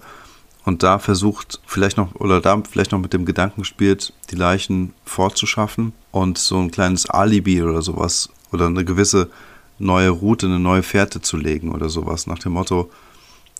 und 0.66 0.82
da 0.82 0.98
versucht, 0.98 1.62
vielleicht 1.68 1.98
noch, 1.98 2.16
oder 2.16 2.42
da 2.42 2.60
vielleicht 2.68 2.92
noch 2.92 3.00
mit 3.00 3.14
dem 3.14 3.26
Gedanken 3.26 3.66
spielt, 3.66 4.14
die 4.32 4.36
Leichen 4.36 4.94
fortzuschaffen 5.06 5.94
und 6.10 6.40
so 6.40 6.58
ein 6.58 6.72
kleines 6.72 7.08
Alibi 7.08 7.62
oder 7.62 7.84
sowas 7.84 8.30
oder 8.52 8.66
eine 8.66 8.84
gewisse 8.84 9.30
neue 9.80 10.10
Route, 10.10 10.46
eine 10.46 10.60
neue 10.60 10.84
Fährte 10.84 11.22
zu 11.22 11.38
legen 11.38 11.72
oder 11.72 11.90
sowas, 11.90 12.28
nach 12.28 12.40
dem 12.40 12.54
Motto, 12.54 12.92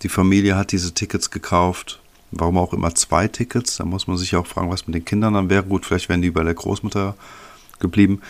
die 0.02 0.08
Familie 0.08 0.56
hat 0.56 0.72
diese 0.72 0.92
Tickets 0.92 1.30
gekauft, 1.30 2.00
warum 2.30 2.58
auch 2.58 2.72
immer 2.72 2.94
zwei 2.94 3.28
Tickets, 3.28 3.76
da 3.76 3.84
muss 3.84 4.06
man 4.06 4.16
sich 4.16 4.36
auch 4.36 4.46
fragen, 4.46 4.70
was 4.70 4.86
mit 4.86 4.94
den 4.94 5.04
Kindern 5.04 5.34
dann 5.34 5.50
wäre. 5.50 5.64
Gut, 5.64 5.84
vielleicht 5.84 6.08
wären 6.08 6.22
die 6.22 6.30
bei 6.30 6.44
der 6.44 6.54
Großmutter 6.54 7.16
geblieben, 7.80 8.20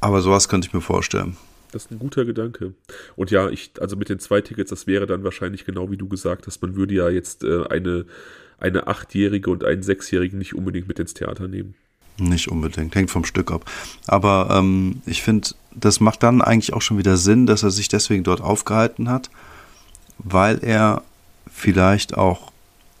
aber 0.00 0.20
sowas 0.22 0.48
könnte 0.48 0.68
ich 0.68 0.74
mir 0.74 0.80
vorstellen. 0.80 1.36
Das 1.72 1.86
ist 1.86 1.90
ein 1.90 1.98
guter 1.98 2.24
Gedanke. 2.24 2.72
Und 3.16 3.32
ja, 3.32 3.50
ich, 3.50 3.72
also 3.80 3.96
mit 3.96 4.08
den 4.08 4.20
zwei 4.20 4.40
Tickets, 4.40 4.70
das 4.70 4.86
wäre 4.86 5.06
dann 5.06 5.24
wahrscheinlich 5.24 5.64
genau 5.64 5.90
wie 5.90 5.96
du 5.96 6.08
gesagt 6.08 6.46
hast, 6.46 6.62
man 6.62 6.76
würde 6.76 6.94
ja 6.94 7.08
jetzt 7.08 7.42
äh, 7.42 7.66
eine, 7.66 8.06
eine 8.58 8.86
Achtjährige 8.86 9.50
und 9.50 9.64
einen 9.64 9.82
Sechsjährigen 9.82 10.38
nicht 10.38 10.54
unbedingt 10.54 10.86
mit 10.86 11.00
ins 11.00 11.14
Theater 11.14 11.48
nehmen. 11.48 11.74
Nicht 12.16 12.46
unbedingt, 12.46 12.94
hängt 12.94 13.10
vom 13.10 13.24
Stück 13.24 13.50
ab. 13.50 13.68
Aber 14.06 14.48
ähm, 14.52 15.02
ich 15.04 15.22
finde, 15.22 15.48
das 15.74 16.00
macht 16.00 16.22
dann 16.22 16.40
eigentlich 16.40 16.72
auch 16.72 16.82
schon 16.82 16.98
wieder 16.98 17.16
Sinn, 17.16 17.46
dass 17.46 17.62
er 17.62 17.70
sich 17.70 17.88
deswegen 17.88 18.24
dort 18.24 18.40
aufgehalten 18.40 19.08
hat, 19.08 19.30
weil 20.18 20.62
er 20.62 21.02
vielleicht 21.52 22.16
auch 22.16 22.52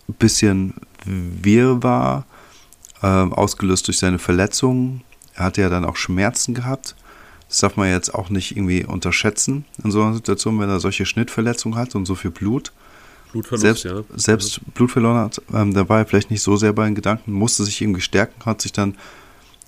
ein 0.08 0.14
bisschen 0.14 0.74
wirr 1.04 1.82
war, 1.82 2.24
äh, 3.02 3.06
ausgelöst 3.06 3.86
durch 3.86 3.98
seine 3.98 4.18
Verletzungen. 4.18 5.02
Er 5.34 5.44
hatte 5.44 5.60
ja 5.60 5.68
dann 5.68 5.84
auch 5.84 5.96
Schmerzen 5.96 6.54
gehabt. 6.54 6.94
Das 7.48 7.58
darf 7.58 7.76
man 7.76 7.88
jetzt 7.88 8.14
auch 8.14 8.30
nicht 8.30 8.56
irgendwie 8.56 8.84
unterschätzen 8.84 9.64
in 9.82 9.90
so 9.90 10.02
einer 10.02 10.14
Situation, 10.14 10.58
wenn 10.58 10.68
er 10.68 10.80
solche 10.80 11.06
Schnittverletzungen 11.06 11.78
hat 11.78 11.94
und 11.94 12.06
so 12.06 12.14
viel 12.14 12.30
Blut. 12.30 12.72
Blutverlust, 13.32 13.82
selbst, 13.82 13.84
ja. 13.84 14.02
Selbst 14.16 14.74
Blut 14.74 14.90
verloren 14.90 15.18
hat, 15.18 15.42
ähm, 15.52 15.74
da 15.74 15.88
war 15.88 15.98
er 15.98 16.06
vielleicht 16.06 16.30
nicht 16.30 16.42
so 16.42 16.56
sehr 16.56 16.72
bei 16.72 16.84
den 16.84 16.94
Gedanken, 16.94 17.32
musste 17.32 17.64
sich 17.64 17.80
irgendwie 17.82 18.00
stärken, 18.00 18.44
hat 18.46 18.62
sich 18.62 18.72
dann 18.72 18.96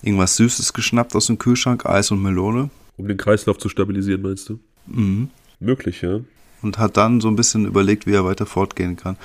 irgendwas 0.01 0.37
Süßes 0.37 0.73
geschnappt 0.73 1.15
aus 1.15 1.27
dem 1.27 1.37
Kühlschrank, 1.37 1.85
Eis 1.85 2.11
und 2.11 2.21
Melone. 2.21 2.69
Um 2.97 3.07
den 3.07 3.17
Kreislauf 3.17 3.57
zu 3.57 3.69
stabilisieren, 3.69 4.21
meinst 4.21 4.49
du? 4.49 4.59
Mhm. 4.87 5.29
Möglich, 5.59 6.01
ja. 6.01 6.19
Und 6.61 6.77
hat 6.77 6.97
dann 6.97 7.21
so 7.21 7.27
ein 7.27 7.35
bisschen 7.35 7.65
überlegt, 7.65 8.07
wie 8.07 8.13
er 8.13 8.25
weiter 8.25 8.45
fortgehen 8.45 8.95
kann. 8.95 9.17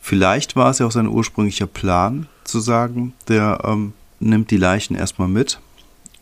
Vielleicht 0.00 0.56
war 0.56 0.70
es 0.70 0.78
ja 0.78 0.86
auch 0.86 0.92
sein 0.92 1.06
ursprünglicher 1.06 1.66
Plan, 1.66 2.26
zu 2.44 2.60
sagen, 2.60 3.12
der 3.28 3.60
ähm, 3.64 3.92
nimmt 4.20 4.50
die 4.50 4.56
Leichen 4.56 4.96
erstmal 4.96 5.28
mit 5.28 5.60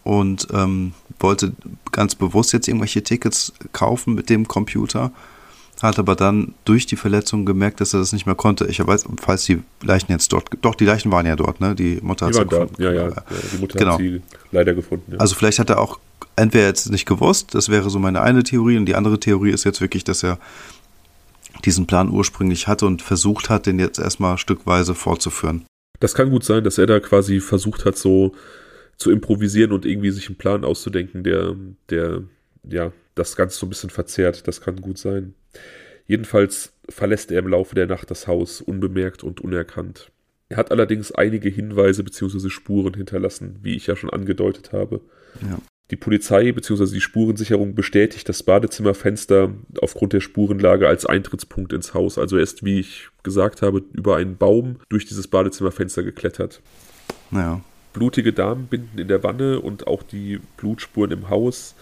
und 0.02 0.48
ähm, 0.52 0.92
wollte 1.20 1.52
ganz 1.92 2.14
bewusst 2.14 2.52
jetzt 2.52 2.66
irgendwelche 2.68 3.02
Tickets 3.02 3.52
kaufen 3.72 4.14
mit 4.14 4.28
dem 4.28 4.48
Computer 4.48 5.12
hat 5.82 5.98
aber 5.98 6.16
dann 6.16 6.54
durch 6.64 6.86
die 6.86 6.96
Verletzung 6.96 7.44
gemerkt, 7.44 7.80
dass 7.80 7.92
er 7.92 8.00
das 8.00 8.12
nicht 8.12 8.26
mehr 8.26 8.34
konnte. 8.34 8.66
Ich 8.66 8.84
weiß, 8.84 9.04
falls 9.20 9.44
die 9.44 9.62
Leichen 9.82 10.10
jetzt 10.10 10.32
dort, 10.32 10.48
doch, 10.62 10.74
die 10.74 10.84
Leichen 10.84 11.12
waren 11.12 11.26
ja 11.26 11.36
dort, 11.36 11.60
ne? 11.60 11.74
Die 11.74 11.98
Mutter 12.02 12.26
hat 12.26 12.34
sie 12.34 12.46
gefunden. 12.46 12.82
Ja, 12.82 12.92
ja, 12.92 13.08
ja, 13.08 13.22
die 13.52 13.58
Mutter 13.58 13.78
genau. 13.78 13.92
hat 13.92 13.98
sie 13.98 14.22
leider 14.52 14.74
gefunden. 14.74 15.12
Ja. 15.12 15.18
Also 15.18 15.34
vielleicht 15.34 15.58
hat 15.58 15.70
er 15.70 15.80
auch 15.80 15.98
entweder 16.36 16.66
jetzt 16.66 16.90
nicht 16.90 17.06
gewusst, 17.06 17.54
das 17.54 17.68
wäre 17.68 17.90
so 17.90 17.98
meine 17.98 18.22
eine 18.22 18.42
Theorie, 18.42 18.76
und 18.76 18.86
die 18.86 18.94
andere 18.94 19.18
Theorie 19.18 19.50
ist 19.50 19.64
jetzt 19.64 19.80
wirklich, 19.80 20.04
dass 20.04 20.22
er 20.22 20.38
diesen 21.64 21.86
Plan 21.86 22.10
ursprünglich 22.10 22.68
hatte 22.68 22.86
und 22.86 23.02
versucht 23.02 23.48
hat, 23.48 23.66
den 23.66 23.78
jetzt 23.78 23.98
erstmal 23.98 24.38
stückweise 24.38 24.94
fortzuführen. 24.94 25.64
Das 26.00 26.14
kann 26.14 26.30
gut 26.30 26.44
sein, 26.44 26.62
dass 26.62 26.78
er 26.78 26.86
da 26.86 27.00
quasi 27.00 27.40
versucht 27.40 27.84
hat, 27.84 27.96
so 27.96 28.34
zu 28.98 29.10
improvisieren 29.10 29.72
und 29.72 29.84
irgendwie 29.84 30.10
sich 30.10 30.28
einen 30.28 30.36
Plan 30.36 30.64
auszudenken, 30.64 31.24
der, 31.24 31.56
der, 31.90 32.22
ja, 32.64 32.92
das 33.14 33.36
Ganze 33.36 33.58
so 33.58 33.66
ein 33.66 33.70
bisschen 33.70 33.90
verzerrt. 33.90 34.46
Das 34.46 34.60
kann 34.60 34.80
gut 34.80 34.98
sein. 34.98 35.34
Jedenfalls 36.06 36.72
verlässt 36.88 37.32
er 37.32 37.40
im 37.40 37.48
Laufe 37.48 37.74
der 37.74 37.86
Nacht 37.86 38.10
das 38.10 38.26
Haus 38.26 38.60
unbemerkt 38.60 39.24
und 39.24 39.40
unerkannt. 39.40 40.12
Er 40.48 40.58
hat 40.58 40.70
allerdings 40.70 41.12
einige 41.12 41.48
Hinweise 41.48 42.04
bzw. 42.04 42.48
Spuren 42.50 42.94
hinterlassen, 42.94 43.58
wie 43.62 43.74
ich 43.74 43.86
ja 43.86 43.96
schon 43.96 44.10
angedeutet 44.10 44.72
habe. 44.72 45.00
Ja. 45.42 45.58
Die 45.90 45.96
Polizei 45.96 46.50
bzw. 46.50 46.86
die 46.86 47.00
Spurensicherung 47.00 47.74
bestätigt 47.74 48.28
das 48.28 48.42
Badezimmerfenster 48.42 49.52
aufgrund 49.80 50.12
der 50.12 50.20
Spurenlage 50.20 50.88
als 50.88 51.06
Eintrittspunkt 51.06 51.72
ins 51.72 51.94
Haus. 51.94 52.18
Also 52.18 52.36
er 52.36 52.42
ist, 52.42 52.64
wie 52.64 52.80
ich 52.80 53.08
gesagt 53.22 53.62
habe, 53.62 53.84
über 53.92 54.16
einen 54.16 54.36
Baum 54.36 54.76
durch 54.88 55.06
dieses 55.06 55.28
Badezimmerfenster 55.28 56.02
geklettert. 56.02 56.60
Ja. 57.30 57.60
Blutige 57.92 58.32
Damenbinden 58.32 58.98
in 58.98 59.08
der 59.08 59.22
Wanne 59.22 59.60
und 59.60 59.86
auch 59.86 60.02
die 60.02 60.40
Blutspuren 60.56 61.12
im 61.12 61.30
Haus 61.30 61.76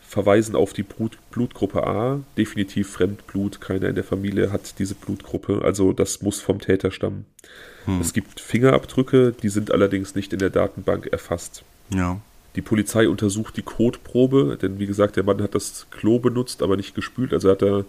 verweisen 0.00 0.56
auf 0.56 0.72
die 0.72 0.82
Blut, 0.82 1.18
Blutgruppe 1.30 1.86
A. 1.86 2.20
Definitiv 2.36 2.90
Fremdblut. 2.90 3.60
Keiner 3.60 3.88
in 3.88 3.94
der 3.94 4.04
Familie 4.04 4.50
hat 4.50 4.78
diese 4.78 4.94
Blutgruppe. 4.94 5.62
Also 5.64 5.92
das 5.92 6.22
muss 6.22 6.40
vom 6.40 6.60
Täter 6.60 6.90
stammen. 6.90 7.26
Hm. 7.84 8.00
Es 8.00 8.12
gibt 8.12 8.40
Fingerabdrücke, 8.40 9.32
die 9.32 9.48
sind 9.48 9.70
allerdings 9.70 10.14
nicht 10.14 10.32
in 10.32 10.38
der 10.38 10.50
Datenbank 10.50 11.06
erfasst. 11.06 11.62
Ja. 11.94 12.20
Die 12.56 12.62
Polizei 12.62 13.08
untersucht 13.08 13.56
die 13.56 13.62
Kotprobe, 13.62 14.58
denn 14.60 14.78
wie 14.78 14.86
gesagt, 14.86 15.16
der 15.16 15.22
Mann 15.24 15.42
hat 15.42 15.54
das 15.54 15.86
Klo 15.90 16.18
benutzt, 16.18 16.62
aber 16.62 16.76
nicht 16.76 16.94
gespült. 16.94 17.32
Also 17.32 17.50
hat 17.50 17.62
er 17.62 17.84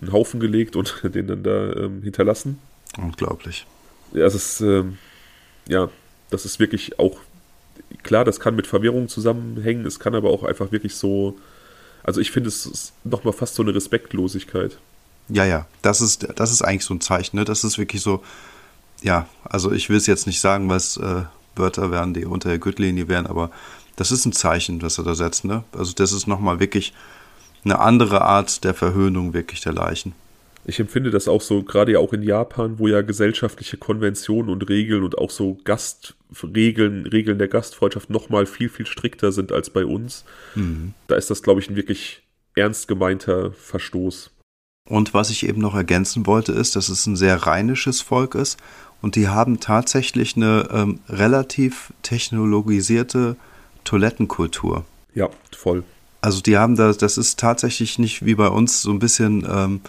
einen 0.00 0.12
Haufen 0.12 0.40
gelegt 0.40 0.76
und 0.76 1.02
den 1.14 1.26
dann 1.26 1.42
da 1.42 1.72
ähm, 1.72 2.02
hinterlassen. 2.02 2.58
Unglaublich. 2.98 3.66
Ja, 4.12 4.26
es 4.26 4.34
ist, 4.34 4.60
ähm, 4.60 4.98
ja, 5.68 5.88
das 6.30 6.44
ist 6.44 6.58
wirklich 6.58 6.98
auch, 6.98 7.18
klar, 8.02 8.24
das 8.24 8.40
kann 8.40 8.56
mit 8.56 8.66
Verwirrung 8.66 9.08
zusammenhängen, 9.08 9.86
es 9.86 9.98
kann 9.98 10.14
aber 10.14 10.30
auch 10.30 10.42
einfach 10.42 10.72
wirklich 10.72 10.96
so 10.96 11.36
also 12.02 12.20
ich 12.20 12.30
finde 12.30 12.48
es 12.48 12.66
ist 12.66 12.92
nochmal 13.04 13.32
fast 13.32 13.54
so 13.54 13.62
eine 13.62 13.74
Respektlosigkeit. 13.74 14.78
Ja, 15.28 15.44
ja, 15.44 15.66
das 15.82 16.00
ist, 16.00 16.28
das 16.36 16.50
ist 16.50 16.62
eigentlich 16.62 16.84
so 16.84 16.94
ein 16.94 17.00
Zeichen, 17.00 17.36
ne? 17.36 17.44
Das 17.44 17.64
ist 17.64 17.78
wirklich 17.78 18.02
so, 18.02 18.22
ja, 19.02 19.28
also 19.44 19.72
ich 19.72 19.88
will 19.88 19.96
es 19.96 20.06
jetzt 20.06 20.26
nicht 20.26 20.40
sagen, 20.40 20.68
was 20.68 20.96
äh, 20.96 21.22
Wörter 21.54 21.90
wären, 21.90 22.12
die 22.12 22.24
unter 22.24 22.48
der 22.48 22.58
Gürtellinie 22.58 23.08
wären, 23.08 23.26
aber 23.26 23.50
das 23.96 24.12
ist 24.12 24.24
ein 24.26 24.32
Zeichen, 24.32 24.82
was 24.82 24.98
er 24.98 25.04
da 25.04 25.14
setzt, 25.14 25.44
ne? 25.44 25.64
Also 25.72 25.92
das 25.92 26.12
ist 26.12 26.26
nochmal 26.26 26.60
wirklich 26.60 26.92
eine 27.64 27.78
andere 27.78 28.22
Art 28.22 28.64
der 28.64 28.74
Verhöhnung 28.74 29.34
wirklich 29.34 29.60
der 29.60 29.72
Leichen. 29.72 30.14
Ich 30.64 30.78
empfinde 30.78 31.10
das 31.10 31.26
auch 31.26 31.40
so, 31.40 31.62
gerade 31.62 31.92
ja 31.92 31.98
auch 31.98 32.12
in 32.12 32.22
Japan, 32.22 32.78
wo 32.78 32.86
ja 32.86 33.02
gesellschaftliche 33.02 33.76
Konventionen 33.76 34.48
und 34.48 34.68
Regeln 34.68 35.02
und 35.02 35.18
auch 35.18 35.30
so 35.30 35.58
Gastregeln, 35.64 37.06
Regeln 37.06 37.38
der 37.38 37.48
Gastfreundschaft 37.48 38.10
nochmal 38.10 38.46
viel, 38.46 38.68
viel 38.68 38.86
strikter 38.86 39.32
sind 39.32 39.50
als 39.50 39.70
bei 39.70 39.84
uns. 39.84 40.24
Mhm. 40.54 40.94
Da 41.08 41.16
ist 41.16 41.30
das, 41.30 41.42
glaube 41.42 41.60
ich, 41.60 41.68
ein 41.68 41.74
wirklich 41.74 42.22
ernst 42.54 42.86
gemeinter 42.86 43.52
Verstoß. 43.52 44.30
Und 44.88 45.14
was 45.14 45.30
ich 45.30 45.46
eben 45.48 45.60
noch 45.60 45.74
ergänzen 45.74 46.26
wollte, 46.26 46.52
ist, 46.52 46.76
dass 46.76 46.88
es 46.88 47.06
ein 47.06 47.16
sehr 47.16 47.46
rheinisches 47.46 48.00
Volk 48.00 48.34
ist 48.34 48.58
und 49.00 49.16
die 49.16 49.28
haben 49.28 49.58
tatsächlich 49.58 50.36
eine 50.36 50.68
ähm, 50.72 51.00
relativ 51.08 51.92
technologisierte 52.02 53.36
Toilettenkultur. 53.84 54.84
Ja, 55.14 55.28
voll. 55.56 55.84
Also 56.20 56.40
die 56.40 56.56
haben 56.56 56.76
da, 56.76 56.92
das 56.92 57.18
ist 57.18 57.38
tatsächlich 57.38 57.98
nicht 57.98 58.24
wie 58.24 58.34
bei 58.34 58.48
uns 58.48 58.82
so 58.82 58.90
ein 58.90 58.98
bisschen 58.98 59.46
ähm, 59.50 59.80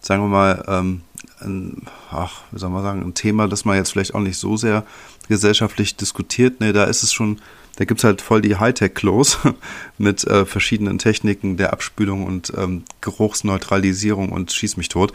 sagen 0.00 0.22
wir 0.22 0.28
mal, 0.28 0.64
ähm, 0.66 1.02
ein, 1.40 1.82
ach, 2.10 2.42
wie 2.50 2.58
soll 2.58 2.70
man 2.70 2.82
sagen, 2.82 3.02
ein 3.02 3.14
Thema, 3.14 3.48
das 3.48 3.64
man 3.64 3.76
jetzt 3.76 3.92
vielleicht 3.92 4.14
auch 4.14 4.20
nicht 4.20 4.38
so 4.38 4.56
sehr 4.56 4.84
gesellschaftlich 5.28 5.96
diskutiert. 5.96 6.60
Nee, 6.60 6.72
da 6.72 6.84
ist 6.84 7.02
es 7.02 7.12
schon, 7.12 7.40
da 7.76 7.84
gibt 7.84 8.00
es 8.00 8.04
halt 8.04 8.20
voll 8.20 8.40
die 8.42 8.56
Hightech-Klos 8.56 9.38
mit 9.98 10.24
äh, 10.24 10.44
verschiedenen 10.44 10.98
Techniken 10.98 11.56
der 11.56 11.72
Abspülung 11.72 12.24
und 12.24 12.52
ähm, 12.56 12.84
Geruchsneutralisierung 13.00 14.30
und 14.30 14.52
schieß 14.52 14.76
mich 14.76 14.88
tot. 14.88 15.12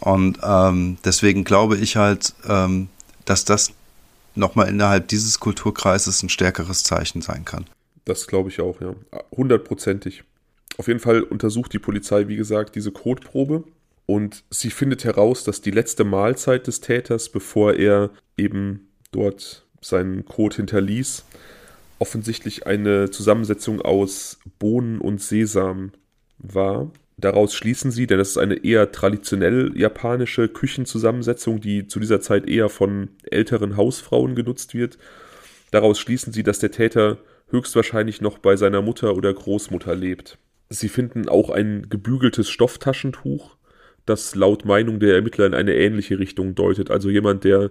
Und 0.00 0.40
ähm, 0.42 0.98
deswegen 1.04 1.44
glaube 1.44 1.76
ich 1.78 1.96
halt, 1.96 2.34
ähm, 2.48 2.88
dass 3.24 3.44
das 3.44 3.72
nochmal 4.36 4.68
innerhalb 4.68 5.08
dieses 5.08 5.40
Kulturkreises 5.40 6.22
ein 6.22 6.28
stärkeres 6.28 6.82
Zeichen 6.82 7.22
sein 7.22 7.44
kann. 7.44 7.66
Das 8.04 8.26
glaube 8.26 8.50
ich 8.50 8.60
auch, 8.60 8.80
ja. 8.80 8.94
Hundertprozentig. 9.32 10.24
Auf 10.78 10.88
jeden 10.88 11.00
Fall 11.00 11.22
untersucht 11.22 11.72
die 11.72 11.78
Polizei, 11.78 12.28
wie 12.28 12.36
gesagt, 12.36 12.76
diese 12.76 12.92
Kotprobe 12.92 13.64
und 14.06 14.44
sie 14.50 14.70
findet 14.70 15.04
heraus, 15.04 15.42
dass 15.44 15.60
die 15.60 15.72
letzte 15.72 16.04
Mahlzeit 16.04 16.66
des 16.66 16.80
Täters, 16.80 17.28
bevor 17.28 17.74
er 17.74 18.10
eben 18.36 18.88
dort 19.10 19.66
seinen 19.80 20.24
Code 20.24 20.56
hinterließ, 20.56 21.24
offensichtlich 21.98 22.66
eine 22.66 23.10
Zusammensetzung 23.10 23.80
aus 23.80 24.38
Bohnen 24.58 25.00
und 25.00 25.20
Sesam 25.20 25.92
war. 26.38 26.90
Daraus 27.18 27.54
schließen 27.54 27.90
sie, 27.90 28.06
denn 28.06 28.18
das 28.18 28.30
ist 28.30 28.38
eine 28.38 28.62
eher 28.62 28.92
traditionell 28.92 29.72
japanische 29.74 30.48
Küchenzusammensetzung, 30.48 31.60
die 31.60 31.86
zu 31.86 31.98
dieser 31.98 32.20
Zeit 32.20 32.46
eher 32.46 32.68
von 32.68 33.08
älteren 33.30 33.76
Hausfrauen 33.76 34.34
genutzt 34.34 34.74
wird. 34.74 34.98
Daraus 35.70 35.98
schließen 35.98 36.32
sie, 36.32 36.42
dass 36.42 36.58
der 36.58 36.70
Täter 36.72 37.18
höchstwahrscheinlich 37.48 38.20
noch 38.20 38.38
bei 38.38 38.56
seiner 38.56 38.82
Mutter 38.82 39.16
oder 39.16 39.32
Großmutter 39.32 39.94
lebt. 39.94 40.38
Sie 40.68 40.88
finden 40.88 41.28
auch 41.28 41.48
ein 41.48 41.86
gebügeltes 41.88 42.50
Stofftaschentuch, 42.50 43.56
das 44.04 44.34
laut 44.34 44.64
Meinung 44.64 45.00
der 45.00 45.14
Ermittler 45.14 45.46
in 45.46 45.54
eine 45.54 45.74
ähnliche 45.74 46.18
Richtung 46.18 46.54
deutet. 46.54 46.90
Also 46.90 47.08
jemand, 47.08 47.44
der 47.44 47.70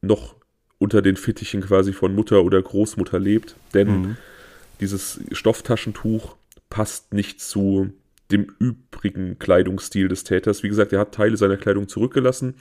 noch 0.00 0.36
unter 0.78 1.02
den 1.02 1.16
Fittichen 1.16 1.60
quasi 1.60 1.92
von 1.92 2.14
Mutter 2.14 2.44
oder 2.44 2.62
Großmutter 2.62 3.18
lebt. 3.18 3.56
Denn 3.74 3.88
mhm. 3.88 4.16
dieses 4.80 5.20
Stofftaschentuch 5.32 6.36
passt 6.70 7.12
nicht 7.12 7.40
zu 7.40 7.92
dem 8.30 8.46
übrigen 8.58 9.38
Kleidungsstil 9.38 10.08
des 10.08 10.24
Täters. 10.24 10.62
Wie 10.62 10.68
gesagt, 10.68 10.92
er 10.92 11.00
hat 11.00 11.12
Teile 11.12 11.36
seiner 11.36 11.56
Kleidung 11.56 11.88
zurückgelassen 11.88 12.54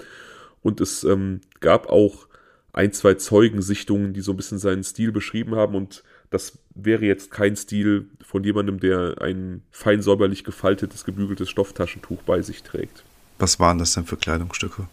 Und 0.62 0.82
es 0.82 1.04
ähm, 1.04 1.42
gab 1.60 1.90
auch 1.90 2.28
ein, 2.74 2.92
zwei 2.94 3.16
Zeugensichtungen, 3.16 4.14
die 4.14 4.22
so 4.22 4.32
ein 4.32 4.38
bisschen 4.38 4.60
seinen 4.60 4.84
Stil 4.84 5.12
beschrieben 5.12 5.56
haben. 5.56 5.76
Und 5.76 6.04
das 6.30 6.58
wäre 6.76 7.06
jetzt 7.06 7.32
kein 7.32 7.56
Stil 7.56 8.08
von 8.22 8.44
jemandem, 8.44 8.80
der 8.80 9.22
ein 9.22 9.64
fein 9.72 10.02
säuberlich 10.02 10.44
gefaltetes, 10.44 11.04
gebügeltes 11.04 11.50
Stofftaschentuch 11.50 12.22
bei 12.24 12.42
sich 12.42 12.64
trägt. 12.64 13.04
Was 13.40 13.60
waren 13.60 13.80
das 13.80 13.94
denn 13.94 14.06
für 14.06 14.18
Kleidungsstücke? 14.18 14.88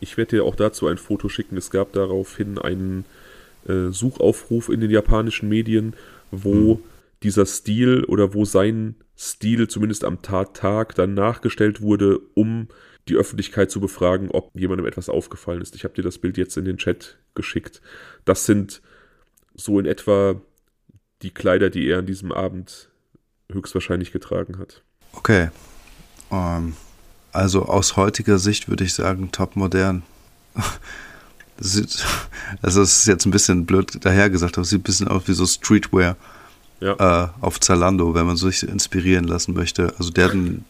Ich 0.00 0.16
werde 0.16 0.36
dir 0.36 0.44
auch 0.44 0.56
dazu 0.56 0.86
ein 0.86 0.98
Foto 0.98 1.28
schicken. 1.28 1.56
Es 1.56 1.70
gab 1.70 1.92
daraufhin 1.92 2.58
einen 2.58 3.04
äh, 3.68 3.90
Suchaufruf 3.90 4.68
in 4.68 4.80
den 4.80 4.90
japanischen 4.90 5.48
Medien, 5.48 5.94
wo 6.30 6.76
hm. 6.76 6.78
dieser 7.22 7.46
Stil 7.46 8.04
oder 8.04 8.34
wo 8.34 8.44
sein 8.44 8.96
Stil 9.22 9.68
zumindest 9.68 10.04
am 10.04 10.22
Tattag 10.22 10.94
dann 10.94 11.12
nachgestellt 11.12 11.82
wurde, 11.82 12.20
um 12.32 12.68
die 13.06 13.16
Öffentlichkeit 13.16 13.70
zu 13.70 13.78
befragen, 13.78 14.30
ob 14.30 14.50
jemandem 14.58 14.86
etwas 14.86 15.10
aufgefallen 15.10 15.60
ist. 15.60 15.74
Ich 15.74 15.84
habe 15.84 15.92
dir 15.92 16.02
das 16.02 16.16
Bild 16.16 16.38
jetzt 16.38 16.56
in 16.56 16.64
den 16.64 16.78
Chat 16.78 17.18
geschickt. 17.34 17.82
Das 18.24 18.46
sind 18.46 18.80
so 19.54 19.78
in 19.78 19.84
etwa 19.84 20.40
die 21.20 21.32
Kleider, 21.32 21.68
die 21.68 21.86
er 21.86 21.98
an 21.98 22.06
diesem 22.06 22.32
Abend 22.32 22.88
höchstwahrscheinlich 23.52 24.10
getragen 24.10 24.58
hat. 24.58 24.82
Okay. 25.12 25.50
Um, 26.30 26.38
ähm, 26.38 26.76
also 27.32 27.66
aus 27.66 27.96
heutiger 27.96 28.38
Sicht 28.38 28.70
würde 28.70 28.84
ich 28.84 28.94
sagen, 28.94 29.32
top 29.32 29.54
modern. 29.54 30.02
also 31.58 32.80
es 32.80 32.96
ist 32.96 33.06
jetzt 33.06 33.26
ein 33.26 33.32
bisschen 33.32 33.66
blöd 33.66 34.02
dahergesagt, 34.02 34.56
aber 34.56 34.64
sieht 34.64 34.80
ein 34.80 34.84
bisschen 34.84 35.08
aus 35.08 35.28
wie 35.28 35.34
so 35.34 35.44
Streetwear 35.44 36.16
ja. 36.80 37.24
äh, 37.24 37.28
auf 37.40 37.60
Zalando, 37.60 38.14
wenn 38.14 38.26
man 38.26 38.36
sich 38.36 38.66
inspirieren 38.66 39.24
lassen 39.26 39.54
möchte. 39.54 39.94
Also 39.98 40.10
der 40.10 40.26
hat 40.26 40.34
ein, 40.34 40.64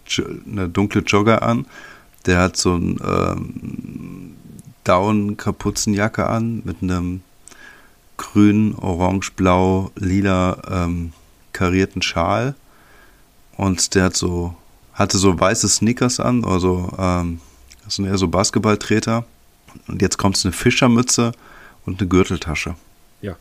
eine 0.50 0.68
dunkle 0.68 1.02
Jogger 1.02 1.42
an, 1.42 1.66
der 2.26 2.38
hat 2.38 2.56
so 2.56 2.74
ein 2.74 2.98
ähm, 3.02 4.36
Down-Kapuzenjacke 4.84 6.26
an 6.26 6.62
mit 6.64 6.82
einem 6.82 7.22
grün, 8.16 8.74
orange, 8.74 9.32
blau, 9.32 9.90
lila 9.94 10.58
ähm, 10.68 11.12
karierten 11.52 12.02
Schal 12.02 12.54
und 13.56 13.94
der 13.94 14.04
hat 14.04 14.16
so 14.16 14.54
hatte 14.92 15.16
so 15.16 15.38
weiße 15.38 15.68
Sneakers 15.68 16.20
an, 16.20 16.44
also 16.44 16.92
ähm, 16.98 17.40
das 17.84 17.94
sind 17.94 18.04
eher 18.04 18.18
so 18.18 18.28
Basketballtreter 18.28 19.24
und 19.88 20.02
jetzt 20.02 20.18
kommt 20.18 20.36
es 20.36 20.44
eine 20.44 20.52
Fischermütze 20.52 21.32
und 21.86 22.00
eine 22.00 22.08
Gürteltasche. 22.08 22.74
Ja, 23.22 23.36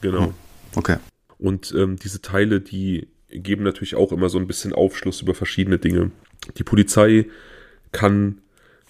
genau. 0.00 0.26
Hm. 0.26 0.34
Okay. 0.74 0.96
Und 1.40 1.74
ähm, 1.76 1.96
diese 1.96 2.20
Teile, 2.20 2.60
die 2.60 3.08
geben 3.30 3.64
natürlich 3.64 3.94
auch 3.94 4.12
immer 4.12 4.28
so 4.28 4.38
ein 4.38 4.46
bisschen 4.46 4.72
Aufschluss 4.72 5.22
über 5.22 5.34
verschiedene 5.34 5.78
Dinge. 5.78 6.10
Die 6.56 6.64
Polizei 6.64 7.26
kann 7.92 8.38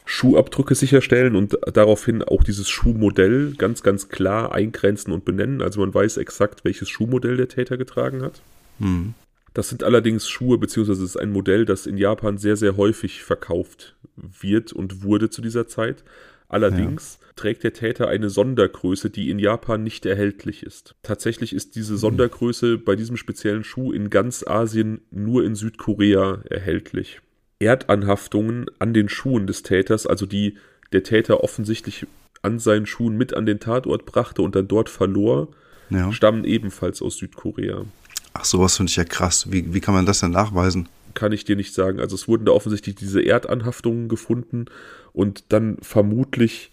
Schuhabdrücke 0.05 0.75
sicherstellen 0.75 1.37
und 1.37 1.57
daraufhin 1.73 2.23
auch 2.25 2.43
dieses 2.43 2.69
Schuhmodell 2.69 3.55
ganz, 3.57 3.83
ganz 3.83 4.09
klar 4.09 4.53
eingrenzen 4.53 5.13
und 5.13 5.25
benennen. 5.25 5.63
Also 5.63 5.81
man 5.81 5.95
weiß 5.95 6.17
exakt, 6.17 6.65
welches 6.65 6.89
Schuhmodell 6.89 7.37
der 7.37 7.49
Täter 7.49 7.77
getragen 7.77 8.23
hat. 8.23 8.43
Mhm. 8.81 9.15
Das 9.55 9.69
sind 9.69 9.83
allerdings 9.85 10.29
Schuhe, 10.29 10.59
beziehungsweise 10.59 11.05
es 11.05 11.11
ist 11.11 11.17
ein 11.17 11.33
Modell, 11.33 11.65
das 11.65 11.87
in 11.87 11.97
Japan 11.97 12.39
sehr, 12.39 12.57
sehr 12.57 12.77
häufig 12.77 13.23
verkauft 13.23 13.97
wird 14.17 14.73
und 14.73 15.03
wurde 15.03 15.31
zu 15.31 15.43
dieser 15.43 15.67
Zeit. 15.67 16.05
Allerdings 16.51 17.19
ja. 17.21 17.29
trägt 17.37 17.63
der 17.63 17.73
Täter 17.73 18.09
eine 18.09 18.29
Sondergröße, 18.29 19.09
die 19.09 19.31
in 19.31 19.39
Japan 19.39 19.85
nicht 19.85 20.05
erhältlich 20.05 20.65
ist. 20.65 20.97
Tatsächlich 21.03 21.55
ist 21.55 21.77
diese 21.77 21.97
Sondergröße 21.97 22.77
bei 22.77 22.97
diesem 22.97 23.17
speziellen 23.17 23.63
Schuh 23.63 23.93
in 23.93 24.11
ganz 24.11 24.45
Asien 24.47 25.01
nur 25.13 25.45
in 25.45 25.55
Südkorea 25.55 26.43
erhältlich. 26.51 27.21
Erdanhaftungen 27.61 28.67
an 28.81 28.93
den 28.93 29.09
Schuhen 29.09 29.47
des 29.47 29.63
Täters, 29.63 30.07
also 30.07 30.27
die 30.27 30.57
der 30.93 31.05
Täter 31.05 31.45
offensichtlich 31.45 32.07
an 32.43 32.59
seinen 32.59 32.87
Schuhen 32.87 33.17
mit 33.17 33.33
an 33.35 33.47
den 33.47 33.61
Tatort 33.61 34.07
brachte 34.07 34.43
und 34.43 34.57
dann 34.57 34.67
dort 34.67 34.89
verlor, 34.89 35.49
ja. 35.91 36.11
stammen 36.11 36.45
ebenfalls 36.45 37.01
aus 37.01 37.19
Südkorea. 37.19 37.85
Ach, 38.33 38.45
sowas 38.45 38.77
finde 38.77 38.91
ich 38.91 38.97
ja 38.97 39.05
krass. 39.05 39.53
Wie, 39.53 39.73
wie 39.73 39.81
kann 39.81 39.95
man 39.95 40.07
das 40.07 40.21
denn 40.21 40.31
nachweisen? 40.31 40.89
Kann 41.15 41.33
ich 41.33 41.45
dir 41.45 41.57
nicht 41.57 41.75
sagen. 41.75 42.01
Also 42.01 42.15
es 42.15 42.29
wurden 42.29 42.45
da 42.45 42.53
offensichtlich 42.53 42.95
diese 42.95 43.25
Erdanhaftungen 43.25 44.09
gefunden 44.09 44.67
und 45.13 45.53
dann 45.53 45.77
vermutlich 45.83 46.71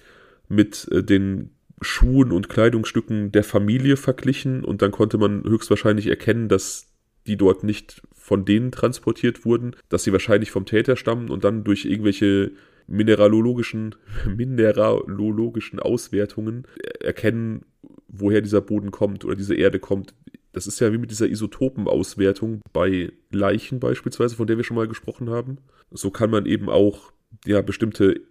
mit 0.49 0.87
äh, 0.91 1.03
den 1.03 1.51
Schuhen 1.81 2.31
und 2.31 2.49
Kleidungsstücken 2.49 3.31
der 3.31 3.43
Familie 3.43 3.97
verglichen 3.97 4.63
und 4.63 4.81
dann 4.81 4.91
konnte 4.91 5.17
man 5.17 5.43
höchstwahrscheinlich 5.43 6.07
erkennen, 6.07 6.49
dass 6.49 6.87
die 7.27 7.37
dort 7.37 7.63
nicht 7.63 8.01
von 8.13 8.45
denen 8.45 8.71
transportiert 8.71 9.45
wurden, 9.45 9.75
dass 9.89 10.03
sie 10.03 10.11
wahrscheinlich 10.11 10.49
vom 10.49 10.65
Täter 10.65 10.95
stammen 10.95 11.29
und 11.29 11.43
dann 11.43 11.63
durch 11.63 11.85
irgendwelche 11.85 12.51
mineralologischen, 12.87 13.95
mineralologischen 14.25 15.79
Auswertungen 15.79 16.65
erkennen, 16.99 17.63
woher 18.07 18.41
dieser 18.41 18.61
Boden 18.61 18.91
kommt 18.91 19.25
oder 19.25 19.35
diese 19.35 19.55
Erde 19.55 19.79
kommt, 19.79 20.13
das 20.57 20.65
ist 20.65 20.79
ja 20.79 20.91
wie 20.91 20.97
mit 20.97 21.11
dieser 21.11 21.27
Isotopenauswertung 21.27 22.61
bei 22.73 23.11
Leichen 23.29 23.79
beispielsweise, 23.79 24.35
von 24.35 24.47
der 24.47 24.57
wir 24.57 24.63
schon 24.63 24.75
mal 24.75 24.87
gesprochen 24.87 25.29
haben. 25.29 25.59
So 25.91 26.09
kann 26.09 26.31
man 26.31 26.47
eben 26.47 26.67
auch 26.67 27.11
ja, 27.45 27.61
bestimmte 27.61 28.21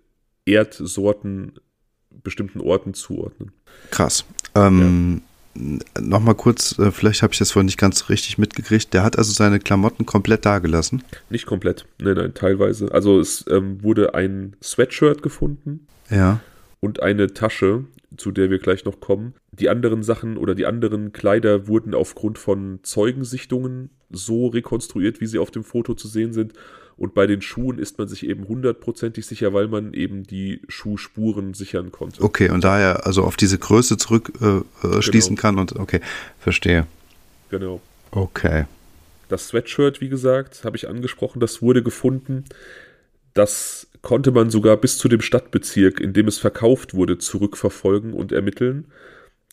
Erdsorten 0.44 1.52
bestimmten 2.24 2.60
Orten 2.60 2.94
zuordnen. 2.94 3.52
Krass. 3.92 4.24
Ähm, 4.56 5.22
ja. 5.54 6.00
Nochmal 6.00 6.34
kurz, 6.34 6.76
äh, 6.80 6.90
vielleicht 6.90 7.22
habe 7.22 7.32
ich 7.32 7.38
das 7.38 7.52
vorhin 7.52 7.66
nicht 7.66 7.78
ganz 7.78 8.08
richtig 8.08 8.38
mitgekriegt. 8.38 8.92
Der 8.92 9.04
hat 9.04 9.16
also 9.16 9.32
seine 9.32 9.60
Klamotten 9.60 10.04
komplett 10.04 10.44
dagelassen? 10.44 11.04
Nicht 11.30 11.46
komplett, 11.46 11.86
nein, 12.00 12.16
nein, 12.16 12.34
teilweise. 12.34 12.90
Also 12.92 13.20
es 13.20 13.44
ähm, 13.48 13.82
wurde 13.84 14.14
ein 14.14 14.56
Sweatshirt 14.62 15.22
gefunden. 15.22 15.86
Ja. 16.10 16.40
Und 16.80 17.02
eine 17.02 17.32
Tasche, 17.32 17.84
zu 18.16 18.30
der 18.30 18.50
wir 18.50 18.58
gleich 18.58 18.84
noch 18.84 19.00
kommen. 19.00 19.34
Die 19.52 19.68
anderen 19.68 20.02
Sachen 20.02 20.36
oder 20.36 20.54
die 20.54 20.66
anderen 20.66 21.12
Kleider 21.12 21.66
wurden 21.66 21.94
aufgrund 21.94 22.38
von 22.38 22.80
Zeugensichtungen 22.82 23.90
so 24.10 24.46
rekonstruiert, 24.48 25.20
wie 25.20 25.26
sie 25.26 25.38
auf 25.38 25.50
dem 25.50 25.64
Foto 25.64 25.94
zu 25.94 26.08
sehen 26.08 26.32
sind. 26.32 26.52
Und 26.96 27.12
bei 27.12 27.26
den 27.26 27.42
Schuhen 27.42 27.78
ist 27.78 27.98
man 27.98 28.08
sich 28.08 28.26
eben 28.26 28.48
hundertprozentig 28.48 29.26
sicher, 29.26 29.52
weil 29.52 29.68
man 29.68 29.92
eben 29.92 30.22
die 30.22 30.62
Schuhspuren 30.68 31.52
sichern 31.52 31.92
konnte. 31.92 32.22
Okay, 32.22 32.48
und 32.48 32.64
daher 32.64 33.06
also 33.06 33.22
auf 33.22 33.36
diese 33.36 33.58
Größe 33.58 33.98
zurück 33.98 34.32
äh, 34.40 34.86
äh 34.86 35.02
schließen 35.02 35.36
genau. 35.36 35.42
kann 35.42 35.58
und 35.58 35.76
okay, 35.76 36.00
verstehe. 36.38 36.86
Genau. 37.50 37.82
Okay. 38.12 38.64
Das 39.28 39.48
Sweatshirt, 39.48 40.00
wie 40.00 40.08
gesagt, 40.08 40.64
habe 40.64 40.76
ich 40.76 40.88
angesprochen, 40.88 41.40
das 41.40 41.60
wurde 41.60 41.82
gefunden. 41.82 42.44
Das 43.34 43.88
konnte 44.06 44.30
man 44.30 44.50
sogar 44.50 44.76
bis 44.76 44.98
zu 44.98 45.08
dem 45.08 45.20
Stadtbezirk, 45.20 45.98
in 45.98 46.12
dem 46.12 46.28
es 46.28 46.38
verkauft 46.38 46.94
wurde, 46.94 47.18
zurückverfolgen 47.18 48.12
und 48.12 48.30
ermitteln. 48.30 48.86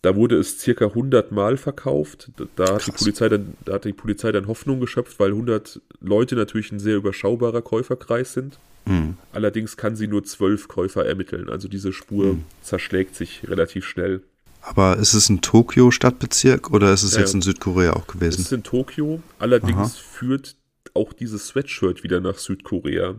Da 0.03 0.15
wurde 0.15 0.37
es 0.37 0.59
circa 0.59 0.85
100 0.85 1.31
Mal 1.31 1.57
verkauft. 1.57 2.29
Da 2.55 2.75
hat, 2.75 2.85
die 2.85 2.91
Polizei 2.91 3.29
dann, 3.29 3.55
da 3.65 3.73
hat 3.73 3.85
die 3.85 3.93
Polizei 3.93 4.31
dann 4.31 4.45
Hoffnung 4.45 4.79
geschöpft, 4.79 5.19
weil 5.19 5.31
100 5.31 5.81
Leute 6.01 6.35
natürlich 6.35 6.71
ein 6.71 6.77
sehr 6.77 6.97
überschaubarer 6.97 7.63
Käuferkreis 7.63 8.33
sind. 8.33 8.59
Mhm. 8.85 9.17
Allerdings 9.31 9.75
kann 9.75 9.95
sie 9.95 10.05
nur 10.05 10.23
12 10.23 10.67
Käufer 10.67 11.03
ermitteln. 11.03 11.49
Also 11.49 11.67
diese 11.67 11.91
Spur 11.91 12.33
mhm. 12.33 12.43
zerschlägt 12.61 13.15
sich 13.15 13.49
relativ 13.49 13.87
schnell. 13.87 14.21
Aber 14.61 14.97
ist 14.97 15.15
es 15.15 15.29
ein 15.29 15.41
Tokio-Stadtbezirk 15.41 16.69
oder 16.69 16.93
ist 16.93 17.01
es 17.01 17.15
ja, 17.15 17.21
jetzt 17.21 17.33
in 17.33 17.41
Südkorea 17.41 17.93
auch 17.93 18.05
gewesen? 18.05 18.41
Es 18.41 18.45
ist 18.45 18.53
in 18.53 18.61
Tokio. 18.61 19.19
Allerdings 19.39 19.79
Aha. 19.79 19.87
führt 19.87 20.57
auch 20.93 21.11
dieses 21.11 21.47
Sweatshirt 21.47 22.03
wieder 22.03 22.19
nach 22.19 22.37
Südkorea. 22.37 23.15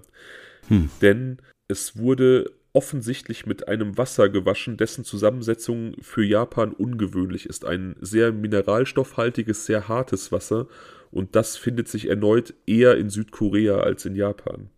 Hm. 0.69 0.91
Denn 1.01 1.39
es 1.69 1.97
wurde 1.97 2.51
offensichtlich 2.73 3.47
mit 3.47 3.69
einem 3.69 3.97
Wasser 3.97 4.29
gewaschen, 4.29 4.77
dessen 4.77 5.05
Zusammensetzung 5.05 5.95
für 6.03 6.25
Japan 6.25 6.73
ungewöhnlich 6.73 7.47
ist. 7.47 7.65
Ein 7.65 7.95
sehr 8.01 8.33
mineralstoffhaltiges, 8.33 9.65
sehr 9.65 9.89
hartes 9.89 10.33
Wasser. 10.33 10.67
Und 11.13 11.37
das 11.37 11.57
findet 11.57 11.89
sich 11.89 12.09
erneut 12.09 12.53
eher 12.67 12.97
in 12.97 13.09
Südkorea 13.11 13.79
als 13.79 14.05
in 14.05 14.17
Japan. 14.17 14.69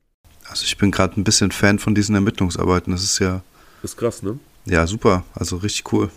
Also 0.49 0.65
ich 0.65 0.77
bin 0.77 0.91
gerade 0.91 1.19
ein 1.19 1.25
bisschen 1.25 1.51
Fan 1.51 1.79
von 1.79 1.95
diesen 1.95 2.15
Ermittlungsarbeiten. 2.15 2.93
Das 2.93 3.03
ist 3.03 3.19
ja. 3.19 3.43
Das 3.81 3.93
ist 3.93 3.97
krass, 3.97 4.23
ne? 4.23 4.39
Ja, 4.67 4.87
super. 4.87 5.25
Also 5.35 5.57
richtig 5.57 5.91
cool. 5.93 6.11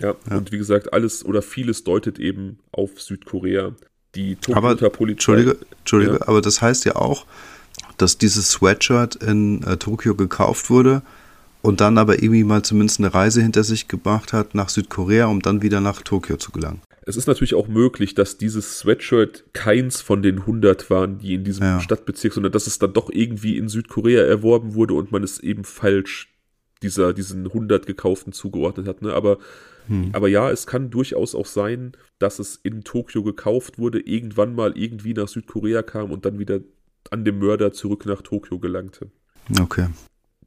Ja, 0.00 0.14
ja. 0.30 0.36
und 0.36 0.52
wie 0.52 0.58
gesagt, 0.58 0.92
alles 0.94 1.24
oder 1.24 1.42
vieles 1.42 1.84
deutet 1.84 2.18
eben 2.18 2.58
auf 2.72 3.00
Südkorea. 3.00 3.74
Die 4.14 4.36
Tokioter 4.36 4.88
Polizei. 4.88 5.12
Entschuldige, 5.12 5.58
Entschuldige 5.80 6.12
ja. 6.14 6.28
aber 6.28 6.40
das 6.40 6.62
heißt 6.62 6.86
ja 6.86 6.96
auch, 6.96 7.26
dass 7.96 8.18
dieses 8.18 8.50
Sweatshirt 8.50 9.16
in 9.16 9.62
äh, 9.62 9.76
Tokio 9.76 10.14
gekauft 10.14 10.70
wurde 10.70 11.02
und 11.62 11.80
dann 11.80 11.98
aber 11.98 12.22
irgendwie 12.22 12.44
mal 12.44 12.62
zumindest 12.62 13.00
eine 13.00 13.12
Reise 13.12 13.42
hinter 13.42 13.64
sich 13.64 13.88
gemacht 13.88 14.32
hat 14.32 14.54
nach 14.54 14.68
Südkorea, 14.68 15.26
um 15.26 15.40
dann 15.40 15.62
wieder 15.62 15.80
nach 15.80 16.02
Tokio 16.02 16.36
zu 16.36 16.52
gelangen. 16.52 16.80
Es 17.08 17.16
ist 17.16 17.28
natürlich 17.28 17.54
auch 17.54 17.68
möglich, 17.68 18.14
dass 18.14 18.36
dieses 18.36 18.80
Sweatshirt 18.80 19.44
keins 19.52 20.00
von 20.00 20.22
den 20.22 20.40
100 20.40 20.90
waren, 20.90 21.18
die 21.18 21.34
in 21.34 21.44
diesem 21.44 21.64
ja. 21.64 21.80
Stadtbezirk, 21.80 22.34
sondern 22.34 22.52
dass 22.52 22.66
es 22.66 22.80
dann 22.80 22.92
doch 22.92 23.10
irgendwie 23.10 23.58
in 23.58 23.68
Südkorea 23.68 24.24
erworben 24.24 24.74
wurde 24.74 24.94
und 24.94 25.12
man 25.12 25.22
es 25.22 25.38
eben 25.38 25.62
falsch 25.62 26.28
dieser, 26.82 27.12
diesen 27.12 27.46
100 27.46 27.86
gekauften 27.86 28.32
zugeordnet 28.32 28.88
hat. 28.88 29.02
Ne? 29.02 29.12
Aber, 29.12 29.38
hm. 29.86 30.10
aber 30.12 30.28
ja, 30.28 30.50
es 30.50 30.66
kann 30.66 30.90
durchaus 30.90 31.34
auch 31.34 31.46
sein, 31.46 31.92
dass 32.18 32.40
es 32.40 32.56
in 32.62 32.82
Tokio 32.82 33.22
gekauft 33.22 33.78
wurde, 33.78 34.00
irgendwann 34.00 34.54
mal 34.54 34.76
irgendwie 34.76 35.14
nach 35.14 35.28
Südkorea 35.28 35.82
kam 35.82 36.10
und 36.10 36.24
dann 36.24 36.38
wieder 36.40 36.60
an 37.10 37.24
dem 37.24 37.38
Mörder 37.38 37.72
zurück 37.72 38.06
nach 38.06 38.22
Tokio 38.22 38.58
gelangte. 38.58 39.10
Okay. 39.60 39.88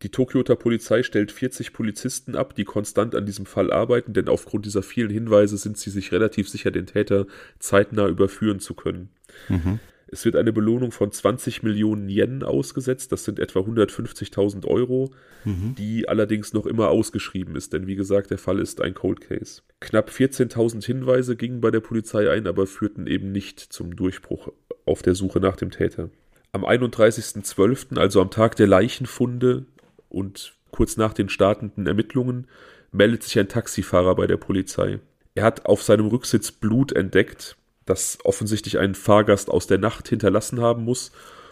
Die 0.01 0.09
Tokioter 0.09 0.55
Polizei 0.55 1.03
stellt 1.03 1.31
40 1.31 1.73
Polizisten 1.73 2.35
ab, 2.35 2.55
die 2.55 2.63
konstant 2.63 3.15
an 3.15 3.25
diesem 3.25 3.45
Fall 3.45 3.71
arbeiten, 3.71 4.13
denn 4.13 4.29
aufgrund 4.29 4.65
dieser 4.65 4.81
vielen 4.81 5.09
Hinweise 5.09 5.57
sind 5.57 5.77
sie 5.77 5.89
sich 5.89 6.11
relativ 6.13 6.47
sicher, 6.47 6.71
den 6.71 6.85
Täter 6.85 7.25
zeitnah 7.59 8.07
überführen 8.07 8.59
zu 8.59 8.75
können. 8.75 9.09
Mhm. 9.49 9.79
Es 10.11 10.25
wird 10.25 10.35
eine 10.37 10.53
Belohnung 10.53 10.91
von 10.91 11.11
20 11.11 11.61
Millionen 11.61 12.09
Yen 12.09 12.43
ausgesetzt, 12.43 13.11
das 13.11 13.25
sind 13.25 13.39
etwa 13.39 13.59
150.000 13.59 14.65
Euro, 14.65 15.11
mhm. 15.45 15.75
die 15.77 16.07
allerdings 16.07 16.53
noch 16.53 16.65
immer 16.65 16.87
ausgeschrieben 16.87 17.55
ist, 17.55 17.73
denn 17.73 17.85
wie 17.85 17.95
gesagt, 17.95 18.31
der 18.31 18.39
Fall 18.39 18.59
ist 18.59 18.81
ein 18.81 18.93
Cold 18.93 19.21
Case. 19.21 19.61
Knapp 19.81 20.09
14.000 20.09 20.83
Hinweise 20.83 21.35
gingen 21.35 21.61
bei 21.61 21.71
der 21.71 21.81
Polizei 21.81 22.31
ein, 22.31 22.47
aber 22.47 22.65
führten 22.67 23.05
eben 23.05 23.31
nicht 23.31 23.59
zum 23.59 23.95
Durchbruch 23.95 24.51
auf 24.85 25.01
der 25.03 25.13
Suche 25.13 25.39
nach 25.39 25.57
dem 25.57 25.71
Täter. 25.71 26.09
Am 26.51 26.65
31.12., 26.65 27.97
also 27.97 28.21
am 28.21 28.31
Tag 28.31 28.55
der 28.55 28.67
Leichenfunde 28.67 29.65
und 30.09 30.53
kurz 30.71 30.97
nach 30.97 31.13
den 31.13 31.29
startenden 31.29 31.87
Ermittlungen, 31.87 32.47
meldet 32.91 33.23
sich 33.23 33.37
ein 33.37 33.47
Taxifahrer 33.47 34.15
bei 34.15 34.27
der 34.27 34.37
Polizei. 34.37 34.99
Er 35.35 35.43
hat 35.43 35.65
auf 35.65 35.83
seinem 35.83 36.07
Rücksitz 36.07 36.51
Blut 36.51 36.91
entdeckt, 36.91 37.55
das 37.85 38.17
offensichtlich 38.23 38.79
ein 38.79 38.95
Fahrgast 38.95 39.49
aus 39.49 39.67
der 39.67 39.77
Nacht 39.77 40.09
hinterlassen 40.09 40.59
haben 40.59 40.83
muss 40.83 41.11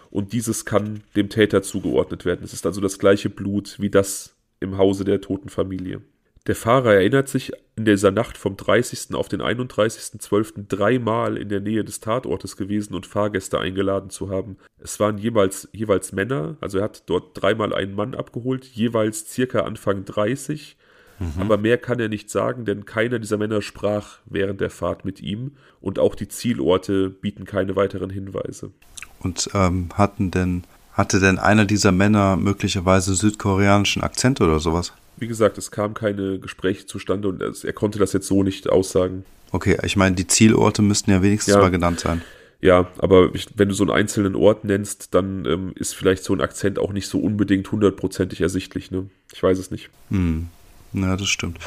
und 0.10 0.34
dieses 0.34 0.66
kann 0.66 1.04
dem 1.16 1.30
Täter 1.30 1.62
zugeordnet 1.62 2.26
werden. 2.26 2.44
Es 2.44 2.54
ist 2.54 2.66
also 2.66 2.82
das 2.82 3.00
gleiche 3.00 3.30
Blut 3.30 3.76
wie 3.80 3.90
das 3.90 4.36
im 4.60 4.78
Hause 4.78 5.04
der 5.04 5.22
toten 5.22 5.50
Familie. 5.50 6.02
Der 6.48 6.56
Fahrer 6.56 6.94
erinnert 6.94 7.28
sich 7.28 7.52
in 7.76 7.86
dieser 7.86 8.12
Nacht 8.12 8.38
vom 8.38 8.56
30. 8.56 9.14
auf 9.14 9.28
den 9.28 9.42
31.12. 9.42 10.68
dreimal 10.68 11.38
in 11.38 11.50
der 11.50 11.60
Nähe 11.60 11.84
des 11.84 12.00
Tatortes 12.00 12.56
gewesen 12.56 12.96
und 12.96 13.06
Fahrgäste 13.06 13.60
eingeladen 13.60 14.10
zu 14.10 14.30
haben. 14.30 14.58
Es 14.80 15.00
waren 15.00 15.18
jeweils, 15.18 15.68
jeweils 15.74 16.14
Männer, 16.14 16.56
also 16.62 16.78
er 16.78 16.86
hat 16.86 17.04
dort 17.08 17.42
dreimal 17.42 17.74
einen 17.76 17.94
Mann 17.94 18.16
abgeholt, 18.16 18.64
jeweils 18.64 19.30
circa 19.30 19.60
Anfang 19.62 20.06
30 20.06 20.78
Mhm. 21.20 21.42
Aber 21.42 21.58
mehr 21.58 21.78
kann 21.78 22.00
er 22.00 22.10
nicht 22.10 22.30
sagen, 22.30 22.66
denn 22.66 22.86
keiner 22.86 23.20
dieser 23.20 23.38
Männer 23.38 23.62
sprach 23.62 24.20
während 24.26 24.62
der 24.62 24.70
Fahrt 24.70 25.06
mit 25.06 25.22
ihm 25.22 25.54
und 25.82 26.00
auch 26.00 26.16
die 26.16 26.28
Zielorte 26.28 27.10
bieten 27.10 27.46
keine 27.46 27.76
weiteren 27.76 28.10
Hinweise. 28.10 28.72
Und 29.20 29.50
ähm, 29.54 29.90
hatten 29.96 30.32
denn, 30.32 30.64
hatte 30.94 31.20
denn 31.20 31.40
einer 31.40 31.66
dieser 31.66 31.92
Männer 31.92 32.36
möglicherweise 32.36 33.16
südkoreanischen 33.16 34.04
Akzent 34.04 34.42
oder 34.42 34.60
sowas? 34.60 34.94
Wie 35.18 35.28
gesagt, 35.28 35.58
es 35.58 35.72
kam 35.72 35.94
keine 35.94 36.40
Gespräche 36.40 36.86
zustande 36.86 37.28
und 37.28 37.42
er 37.42 37.74
konnte 37.74 38.00
das 38.00 38.14
jetzt 38.14 38.28
so 38.28 38.44
nicht 38.44 38.70
aussagen. 38.70 39.26
Okay, 39.52 39.78
ich 39.84 39.96
meine, 39.96 40.16
die 40.16 40.28
Zielorte 40.28 40.82
müssten 40.82 41.12
ja 41.12 41.22
wenigstens 41.22 41.56
ja. 41.56 41.62
mal 41.62 41.72
genannt 41.72 42.00
sein. 42.00 42.22
Ja, 42.60 42.88
aber 42.98 43.34
ich, 43.34 43.48
wenn 43.56 43.70
du 43.70 43.76
so 43.76 43.84
einen 43.84 43.92
einzelnen 43.92 44.36
Ort 44.36 44.64
nennst, 44.64 45.14
dann 45.14 45.46
ähm, 45.46 45.74
ist 45.76 45.94
vielleicht 45.94 46.24
so 46.24 46.34
ein 46.34 46.42
Akzent 46.42 46.80
auch 46.80 46.92
nicht 46.92 47.08
so 47.08 47.20
unbedingt 47.20 47.72
hundertprozentig 47.72 48.42
ersichtlich. 48.42 48.90
Ne? 48.90 49.10
Ich 49.34 49.42
weiß 49.42 49.60
es 49.60 49.70
nicht. 49.70 49.90
Hm. 50.10 50.48
Ja, 50.94 51.16
das 51.16 51.28
stimmt. 51.28 51.60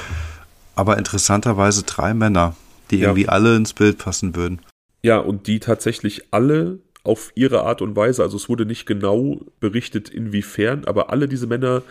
Aber 0.75 0.99
interessanterweise 0.99 1.85
drei 1.85 2.15
Männer, 2.15 2.57
die 2.91 2.99
ja. 2.99 3.09
irgendwie 3.09 3.29
alle 3.29 3.57
ins 3.57 3.73
Bild 3.73 3.99
passen 3.99 4.35
würden. 4.35 4.61
Ja, 5.03 5.19
und 5.19 5.47
die 5.47 5.61
tatsächlich 5.61 6.25
alle 6.33 6.79
auf 7.05 7.33
ihre 7.35 7.63
Art 7.63 7.83
und 7.83 7.97
Weise, 7.97 8.23
also 8.23 8.37
es 8.37 8.49
wurde 8.49 8.67
nicht 8.67 8.87
genau 8.87 9.41
berichtet, 9.61 10.09
inwiefern, 10.09 10.85
aber 10.85 11.11
alle 11.11 11.29
diese 11.29 11.47
Männer 11.47 11.83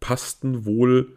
passten 0.00 0.64
wohl 0.64 1.16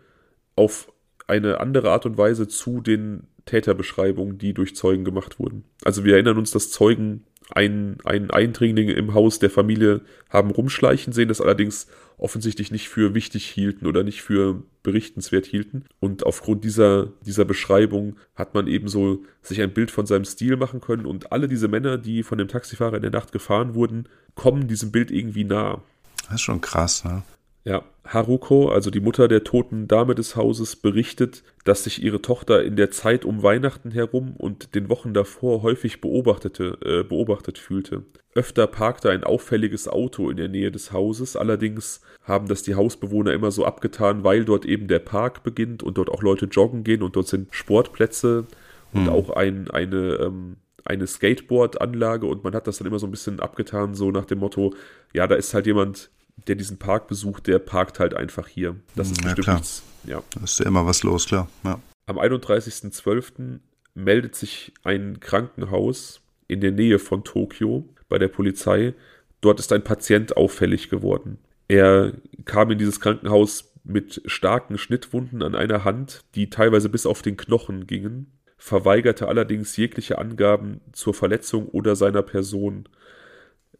auf 0.56 0.92
eine 1.28 1.60
andere 1.60 1.92
Art 1.92 2.06
und 2.06 2.18
Weise 2.18 2.48
zu 2.48 2.82
den 2.82 3.28
Täterbeschreibungen, 3.46 4.38
die 4.38 4.54
durch 4.54 4.76
Zeugen 4.76 5.06
gemacht 5.06 5.40
wurden. 5.40 5.64
Also 5.84 6.04
wir 6.04 6.14
erinnern 6.16 6.38
uns, 6.38 6.52
dass 6.52 6.72
Zeugen 6.72 7.24
einen, 7.50 7.98
einen 8.06 8.32
Eindringling 8.32 8.90
im 8.90 9.14
Haus 9.14 9.40
der 9.40 9.50
Familie 9.50 10.02
haben 10.30 10.52
rumschleichen 10.52 11.12
sehen, 11.12 11.28
das 11.28 11.42
allerdings 11.42 11.88
offensichtlich 12.18 12.72
nicht 12.72 12.88
für 12.88 13.14
wichtig 13.14 13.46
hielten 13.46 13.88
oder 13.88 14.04
nicht 14.04 14.22
für 14.22 14.64
berichtenswert 14.84 15.46
hielten. 15.46 15.86
Und 16.00 16.26
aufgrund 16.26 16.64
dieser, 16.64 17.08
dieser 17.26 17.46
Beschreibung 17.46 18.18
hat 18.36 18.54
man 18.54 18.68
ebenso 18.68 19.24
sich 19.42 19.62
ein 19.62 19.74
Bild 19.74 19.92
von 19.92 20.06
seinem 20.06 20.26
Stil 20.26 20.56
machen 20.56 20.82
können. 20.82 21.06
Und 21.06 21.32
alle 21.32 21.48
diese 21.48 21.68
Männer, 21.68 21.98
die 21.98 22.24
von 22.24 22.38
dem 22.38 22.48
Taxifahrer 22.48 22.98
in 22.98 23.02
der 23.02 23.12
Nacht 23.12 23.32
gefahren 23.32 23.74
wurden, 23.74 24.08
kommen 24.36 24.68
diesem 24.68 24.92
Bild 24.92 25.12
irgendwie 25.12 25.44
nah. 25.44 25.82
Das 26.26 26.36
ist 26.36 26.42
schon 26.42 26.62
krass, 26.62 27.04
ne? 27.04 27.24
Ja, 27.64 27.84
Haruko, 28.06 28.70
also 28.70 28.90
die 28.90 29.00
Mutter 29.00 29.28
der 29.28 29.44
toten 29.44 29.88
Dame 29.88 30.16
des 30.16 30.36
Hauses, 30.36 30.76
berichtet, 30.76 31.44
dass 31.64 31.84
sich 31.84 32.02
ihre 32.02 32.22
Tochter 32.22 32.64
in 32.64 32.76
der 32.76 32.90
Zeit 32.90 33.24
um 33.24 33.44
Weihnachten 33.44 33.92
herum 33.92 34.36
und 34.36 34.74
den 34.74 34.90
Wochen 34.90 35.14
davor 35.14 35.62
häufig 35.62 36.02
beobachtete, 36.02 36.78
äh, 36.84 37.04
beobachtet 37.04 37.60
fühlte. 37.60 38.04
Öfter 38.34 38.66
parkte 38.66 39.12
ein 39.12 39.24
auffälliges 39.24 39.88
Auto 39.88 40.30
in 40.30 40.38
der 40.38 40.48
Nähe 40.48 40.72
des 40.72 40.92
Hauses, 40.92 41.36
allerdings 41.36 42.02
haben 42.24 42.48
das 42.48 42.64
die 42.64 42.76
Hausbewohner 42.76 43.34
immer 43.34 43.52
so 43.52 43.66
abgetan, 43.66 44.24
weil 44.24 44.46
dort 44.46 44.66
eben 44.66 44.88
der 44.88 45.00
Park 45.00 45.44
beginnt 45.44 45.84
und 45.84 45.98
dort 45.98 46.10
auch 46.10 46.24
Leute 46.24 46.46
joggen 46.46 46.84
gehen 46.84 47.04
und 47.04 47.16
dort 47.16 47.28
sind 47.28 47.54
Sportplätze 47.54 48.46
und 48.94 49.06
hm. 49.06 49.10
auch 49.10 49.30
ein, 49.30 49.70
eine, 49.70 50.16
ähm, 50.16 50.56
eine 50.84 51.06
Skateboard-Anlage 51.06 52.26
und 52.26 52.44
man 52.44 52.56
hat 52.56 52.66
das 52.66 52.80
dann 52.80 52.88
immer 52.88 53.00
so 53.00 53.06
ein 53.06 53.12
bisschen 53.12 53.40
abgetan, 53.40 53.94
so 53.94 54.10
nach 54.10 54.26
dem 54.26 54.40
Motto, 54.40 54.74
ja, 55.14 55.28
da 55.28 55.36
ist 55.36 55.54
halt 55.54 55.68
jemand 55.68 56.10
der 56.48 56.56
diesen 56.56 56.78
Park 56.78 57.08
besucht, 57.08 57.48
der 57.48 57.60
parkt 57.60 58.00
halt 58.00 58.14
einfach 58.14 58.48
hier. 58.48 58.76
Das 58.96 59.12
ist 59.12 59.18
ja, 59.18 59.24
bestimmt 59.26 59.46
klar. 59.46 59.56
nichts. 59.58 59.84
Ja. 60.06 60.24
Da 60.34 60.44
ist 60.44 60.60
ja 60.60 60.66
immer 60.66 60.86
was 60.86 61.04
los, 61.04 61.26
klar. 61.26 61.48
Ja. 61.64 61.80
Am 62.08 62.18
31.12. 62.18 63.60
meldet 63.94 64.36
sich 64.36 64.74
ein 64.84 65.20
Krankenhaus 65.20 66.22
in 66.48 66.62
der 66.62 66.72
Nähe 66.72 67.00
von 67.00 67.24
Tokio 67.24 67.88
bei 68.10 68.18
der 68.18 68.28
Polizei. 68.28 68.94
Dort 69.40 69.60
ist 69.60 69.72
ein 69.72 69.84
Patient 69.84 70.36
auffällig 70.38 70.90
geworden. 70.90 71.38
Er 71.68 72.14
kam 72.46 72.72
in 72.72 72.78
dieses 72.78 73.00
Krankenhaus 73.00 73.72
mit 73.84 74.22
starken 74.26 74.78
Schnittwunden 74.78 75.42
an 75.42 75.56
einer 75.56 75.84
Hand, 75.84 76.22
die 76.36 76.50
teilweise 76.50 76.90
bis 76.90 77.06
auf 77.06 77.22
den 77.22 77.38
Knochen 77.38 77.88
gingen, 77.88 78.32
verweigerte 78.58 79.28
allerdings 79.28 79.76
jegliche 79.78 80.18
Angaben 80.20 80.82
zur 80.92 81.14
Verletzung 81.14 81.68
oder 81.68 81.96
seiner 81.96 82.22
Person 82.22 82.88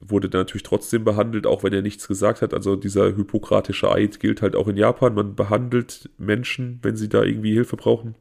wurde 0.02 0.30
natürlich 0.32 0.64
trotzdem 0.64 1.04
behandelt, 1.04 1.46
auch 1.46 1.64
wenn 1.64 1.74
er 1.74 1.82
nichts 1.82 2.08
gesagt 2.08 2.42
hat. 2.42 2.54
Also 2.54 2.76
dieser 2.76 3.16
hippokratische 3.16 3.92
Eid 3.92 4.20
gilt 4.20 4.42
halt 4.42 4.56
auch 4.56 4.68
in 4.68 4.78
Japan. 4.78 5.14
Man 5.14 5.36
behandelt 5.36 6.10
Menschen, 6.18 6.80
wenn 6.82 6.96
sie 6.96 7.10
da 7.10 7.24
irgendwie 7.24 7.54
Hilfe 7.54 7.78
brauchen. 7.78 8.16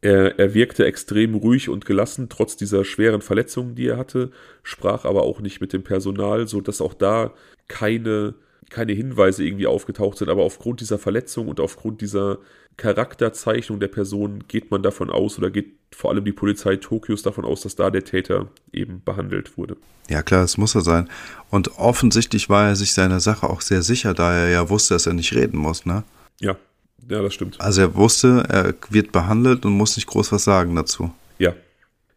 Er, 0.00 0.38
er 0.38 0.54
wirkte 0.54 0.84
extrem 0.84 1.34
ruhig 1.34 1.68
und 1.68 1.84
gelassen, 1.84 2.28
trotz 2.28 2.56
dieser 2.56 2.84
schweren 2.84 3.22
Verletzungen, 3.22 3.74
die 3.74 3.88
er 3.88 3.96
hatte, 3.96 4.30
sprach 4.62 5.04
aber 5.04 5.22
auch 5.22 5.40
nicht 5.40 5.60
mit 5.60 5.72
dem 5.72 5.82
Personal, 5.82 6.46
sodass 6.46 6.80
auch 6.80 6.94
da 6.94 7.32
keine, 7.66 8.34
keine 8.70 8.92
Hinweise 8.92 9.44
irgendwie 9.44 9.66
aufgetaucht 9.66 10.18
sind. 10.18 10.28
Aber 10.28 10.42
aufgrund 10.42 10.80
dieser 10.80 10.98
Verletzung 10.98 11.48
und 11.48 11.60
aufgrund 11.60 12.00
dieser 12.00 12.38
Charakterzeichnung 12.76 13.80
der 13.80 13.88
Person 13.88 14.44
geht 14.48 14.70
man 14.70 14.82
davon 14.82 15.10
aus 15.10 15.38
oder 15.38 15.50
geht 15.50 15.72
vor 15.94 16.10
allem 16.10 16.24
die 16.24 16.32
Polizei 16.32 16.76
Tokios 16.76 17.22
davon 17.22 17.44
aus, 17.44 17.62
dass 17.62 17.76
da 17.76 17.90
der 17.90 18.04
Täter 18.04 18.48
eben 18.72 19.02
behandelt 19.04 19.56
wurde. 19.56 19.76
Ja 20.08 20.22
klar, 20.22 20.44
es 20.44 20.58
muss 20.58 20.74
er 20.74 20.82
sein. 20.82 21.08
Und 21.50 21.78
offensichtlich 21.78 22.48
war 22.48 22.68
er 22.68 22.76
sich 22.76 22.92
seiner 22.92 23.20
Sache 23.20 23.48
auch 23.48 23.60
sehr 23.60 23.82
sicher, 23.82 24.14
da 24.14 24.34
er 24.34 24.50
ja 24.50 24.68
wusste, 24.68 24.94
dass 24.94 25.06
er 25.06 25.14
nicht 25.14 25.34
reden 25.34 25.58
muss, 25.58 25.86
ne? 25.86 26.04
Ja, 26.38 26.56
ja, 27.08 27.22
das 27.22 27.34
stimmt. 27.34 27.60
Also 27.60 27.82
er 27.82 27.94
wusste, 27.94 28.44
er 28.48 28.74
wird 28.90 29.12
behandelt 29.12 29.64
und 29.64 29.72
muss 29.72 29.96
nicht 29.96 30.06
groß 30.06 30.32
was 30.32 30.44
sagen 30.44 30.74
dazu. 30.74 31.12
Ja. 31.38 31.54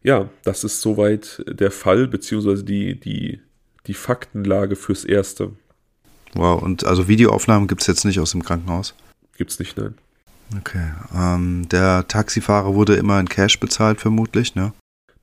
Ja, 0.02 0.30
das 0.44 0.64
ist 0.64 0.80
soweit 0.80 1.44
der 1.46 1.70
Fall, 1.70 2.08
beziehungsweise 2.08 2.64
die, 2.64 2.98
die, 2.98 3.40
die 3.86 3.94
Faktenlage 3.94 4.76
fürs 4.76 5.04
Erste. 5.04 5.52
Wow, 6.34 6.62
und 6.62 6.84
also 6.84 7.08
Videoaufnahmen 7.08 7.68
gibt 7.68 7.80
es 7.80 7.86
jetzt 7.86 8.04
nicht 8.04 8.20
aus 8.20 8.32
dem 8.32 8.42
Krankenhaus? 8.42 8.94
Gibt's 9.36 9.58
nicht, 9.58 9.76
nein. 9.76 9.94
Okay. 10.58 10.92
Ähm, 11.14 11.68
der 11.68 12.06
Taxifahrer 12.08 12.74
wurde 12.74 12.94
immer 12.94 13.20
in 13.20 13.28
Cash 13.28 13.60
bezahlt, 13.60 14.00
vermutlich, 14.00 14.54
ne? 14.54 14.72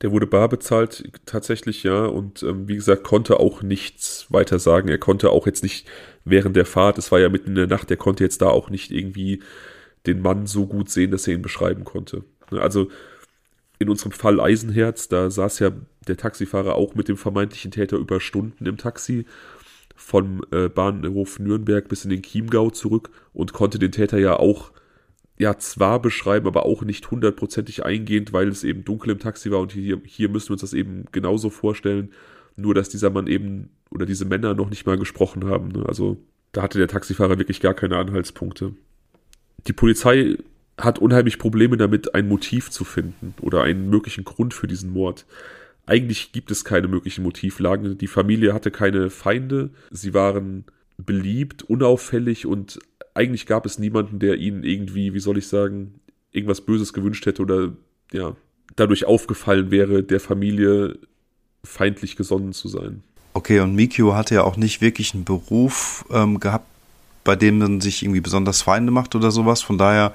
Der 0.00 0.12
wurde 0.12 0.26
bar 0.26 0.48
bezahlt, 0.48 1.10
tatsächlich, 1.26 1.82
ja. 1.82 2.04
Und 2.04 2.42
ähm, 2.42 2.68
wie 2.68 2.76
gesagt, 2.76 3.04
konnte 3.04 3.40
auch 3.40 3.62
nichts 3.62 4.26
weiter 4.30 4.58
sagen. 4.58 4.88
Er 4.88 4.98
konnte 4.98 5.30
auch 5.30 5.46
jetzt 5.46 5.62
nicht 5.62 5.88
während 6.24 6.56
der 6.56 6.66
Fahrt, 6.66 6.98
es 6.98 7.10
war 7.10 7.18
ja 7.18 7.28
mitten 7.28 7.50
in 7.50 7.54
der 7.56 7.66
Nacht, 7.66 7.90
er 7.90 7.96
konnte 7.96 8.24
jetzt 8.24 8.42
da 8.42 8.48
auch 8.48 8.70
nicht 8.70 8.90
irgendwie 8.90 9.42
den 10.06 10.20
Mann 10.20 10.46
so 10.46 10.66
gut 10.66 10.90
sehen, 10.90 11.10
dass 11.10 11.26
er 11.26 11.34
ihn 11.34 11.42
beschreiben 11.42 11.84
konnte. 11.84 12.24
Ne, 12.50 12.60
also 12.60 12.88
in 13.78 13.88
unserem 13.88 14.12
Fall 14.12 14.40
Eisenherz, 14.40 15.08
da 15.08 15.30
saß 15.30 15.60
ja 15.60 15.70
der 16.06 16.16
Taxifahrer 16.16 16.74
auch 16.74 16.94
mit 16.94 17.08
dem 17.08 17.16
vermeintlichen 17.16 17.70
Täter 17.70 17.96
über 17.96 18.20
Stunden 18.20 18.66
im 18.66 18.76
Taxi 18.76 19.26
vom 19.98 20.42
äh, 20.52 20.68
Bahnhof 20.68 21.40
Nürnberg 21.40 21.88
bis 21.88 22.04
in 22.04 22.10
den 22.10 22.22
Chiemgau 22.22 22.70
zurück 22.70 23.10
und 23.32 23.52
konnte 23.52 23.80
den 23.80 23.90
Täter 23.90 24.16
ja 24.18 24.38
auch 24.38 24.70
ja 25.38 25.58
zwar 25.58 26.00
beschreiben, 26.00 26.46
aber 26.46 26.64
auch 26.64 26.82
nicht 26.82 27.10
hundertprozentig 27.10 27.84
eingehend, 27.84 28.32
weil 28.32 28.48
es 28.48 28.62
eben 28.62 28.84
dunkel 28.84 29.10
im 29.10 29.18
Taxi 29.18 29.50
war 29.50 29.58
und 29.58 29.72
hier, 29.72 30.00
hier 30.04 30.28
müssen 30.28 30.50
wir 30.50 30.52
uns 30.52 30.60
das 30.60 30.72
eben 30.72 31.06
genauso 31.10 31.50
vorstellen, 31.50 32.12
nur 32.56 32.74
dass 32.74 32.88
dieser 32.88 33.10
Mann 33.10 33.26
eben 33.26 33.70
oder 33.90 34.06
diese 34.06 34.24
Männer 34.24 34.54
noch 34.54 34.70
nicht 34.70 34.86
mal 34.86 34.98
gesprochen 34.98 35.46
haben. 35.46 35.68
Ne? 35.68 35.84
Also 35.86 36.16
da 36.52 36.62
hatte 36.62 36.78
der 36.78 36.88
Taxifahrer 36.88 37.38
wirklich 37.38 37.60
gar 37.60 37.74
keine 37.74 37.96
Anhaltspunkte. 37.96 38.74
Die 39.66 39.72
Polizei 39.72 40.36
hat 40.76 41.00
unheimlich 41.00 41.38
Probleme 41.38 41.76
damit, 41.76 42.14
ein 42.14 42.28
Motiv 42.28 42.70
zu 42.70 42.84
finden 42.84 43.34
oder 43.40 43.62
einen 43.62 43.90
möglichen 43.90 44.24
Grund 44.24 44.54
für 44.54 44.68
diesen 44.68 44.92
Mord. 44.92 45.26
Eigentlich 45.88 46.32
gibt 46.32 46.50
es 46.50 46.66
keine 46.66 46.86
möglichen 46.86 47.22
Motivlagen. 47.22 47.96
Die 47.96 48.08
Familie 48.08 48.52
hatte 48.52 48.70
keine 48.70 49.08
Feinde. 49.08 49.70
Sie 49.90 50.12
waren 50.12 50.64
beliebt, 50.98 51.62
unauffällig 51.62 52.44
und 52.44 52.78
eigentlich 53.14 53.46
gab 53.46 53.64
es 53.64 53.78
niemanden, 53.78 54.18
der 54.18 54.36
ihnen 54.36 54.64
irgendwie, 54.64 55.14
wie 55.14 55.18
soll 55.18 55.38
ich 55.38 55.48
sagen, 55.48 55.94
irgendwas 56.30 56.60
Böses 56.60 56.92
gewünscht 56.92 57.24
hätte 57.24 57.40
oder 57.40 57.72
ja, 58.12 58.36
dadurch 58.76 59.06
aufgefallen 59.06 59.70
wäre, 59.70 60.02
der 60.02 60.20
Familie 60.20 60.98
feindlich 61.64 62.16
gesonnen 62.16 62.52
zu 62.52 62.68
sein. 62.68 63.02
Okay, 63.32 63.60
und 63.60 63.74
Mikio 63.74 64.14
hatte 64.14 64.34
ja 64.34 64.44
auch 64.44 64.58
nicht 64.58 64.82
wirklich 64.82 65.14
einen 65.14 65.24
Beruf 65.24 66.04
ähm, 66.10 66.38
gehabt, 66.38 66.66
bei 67.24 67.34
dem 67.34 67.58
man 67.58 67.80
sich 67.80 68.02
irgendwie 68.02 68.20
besonders 68.20 68.60
Feinde 68.60 68.92
macht 68.92 69.14
oder 69.14 69.30
sowas. 69.30 69.62
Von 69.62 69.78
daher 69.78 70.12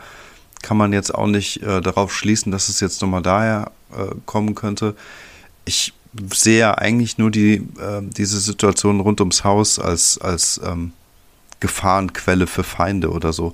kann 0.61 0.77
man 0.77 0.93
jetzt 0.93 1.15
auch 1.15 1.27
nicht 1.27 1.63
äh, 1.63 1.81
darauf 1.81 2.13
schließen, 2.13 2.51
dass 2.51 2.69
es 2.69 2.79
jetzt 2.79 3.01
nochmal 3.01 3.23
daher 3.23 3.71
äh, 3.91 4.13
kommen 4.27 4.53
könnte. 4.53 4.95
Ich 5.65 5.93
sehe 6.31 6.59
ja 6.59 6.77
eigentlich 6.77 7.17
nur 7.17 7.31
die, 7.31 7.55
äh, 7.79 8.01
diese 8.01 8.39
Situation 8.39 8.99
rund 8.99 9.19
ums 9.21 9.43
Haus 9.43 9.79
als, 9.79 10.17
als 10.19 10.61
ähm, 10.63 10.93
Gefahrenquelle 11.59 12.47
für 12.47 12.63
Feinde 12.63 13.09
oder 13.11 13.33
so. 13.33 13.53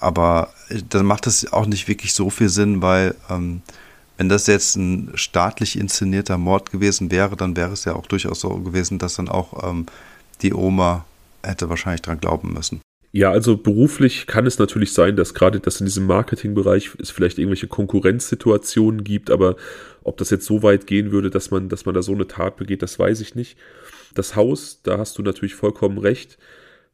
Aber 0.00 0.52
äh, 0.68 0.82
dann 0.88 1.06
macht 1.06 1.26
es 1.26 1.52
auch 1.52 1.66
nicht 1.66 1.88
wirklich 1.88 2.14
so 2.14 2.30
viel 2.30 2.48
Sinn, 2.48 2.82
weil 2.82 3.14
ähm, 3.30 3.62
wenn 4.16 4.28
das 4.28 4.46
jetzt 4.46 4.76
ein 4.76 5.12
staatlich 5.14 5.78
inszenierter 5.78 6.38
Mord 6.38 6.70
gewesen 6.70 7.10
wäre, 7.10 7.36
dann 7.36 7.56
wäre 7.56 7.72
es 7.72 7.84
ja 7.84 7.94
auch 7.94 8.06
durchaus 8.06 8.40
so 8.40 8.50
gewesen, 8.50 8.98
dass 8.98 9.14
dann 9.14 9.28
auch 9.28 9.68
ähm, 9.68 9.86
die 10.42 10.54
Oma 10.54 11.04
hätte 11.42 11.68
wahrscheinlich 11.68 12.02
dran 12.02 12.20
glauben 12.20 12.52
müssen. 12.52 12.80
Ja, 13.16 13.30
also 13.30 13.56
beruflich 13.56 14.26
kann 14.26 14.44
es 14.44 14.58
natürlich 14.58 14.92
sein, 14.92 15.14
dass 15.14 15.34
gerade 15.34 15.60
das 15.60 15.78
in 15.78 15.86
diesem 15.86 16.04
Marketingbereich 16.04 16.90
es 16.98 17.12
vielleicht 17.12 17.38
irgendwelche 17.38 17.68
Konkurrenzsituationen 17.68 19.04
gibt, 19.04 19.30
aber 19.30 19.54
ob 20.02 20.16
das 20.16 20.30
jetzt 20.30 20.46
so 20.46 20.64
weit 20.64 20.88
gehen 20.88 21.12
würde, 21.12 21.30
dass 21.30 21.52
man, 21.52 21.68
dass 21.68 21.86
man 21.86 21.94
da 21.94 22.02
so 22.02 22.10
eine 22.10 22.26
Tat 22.26 22.56
begeht, 22.56 22.82
das 22.82 22.98
weiß 22.98 23.20
ich 23.20 23.36
nicht. 23.36 23.56
Das 24.14 24.34
Haus, 24.34 24.82
da 24.82 24.98
hast 24.98 25.16
du 25.16 25.22
natürlich 25.22 25.54
vollkommen 25.54 25.98
recht. 25.98 26.38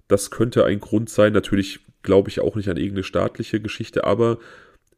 Das 0.08 0.30
könnte 0.30 0.66
ein 0.66 0.80
Grund 0.80 1.08
sein. 1.08 1.32
Natürlich 1.32 1.80
glaube 2.02 2.28
ich 2.28 2.40
auch 2.40 2.54
nicht 2.54 2.68
an 2.68 2.76
irgendeine 2.76 3.04
staatliche 3.04 3.58
Geschichte, 3.58 4.04
aber 4.04 4.40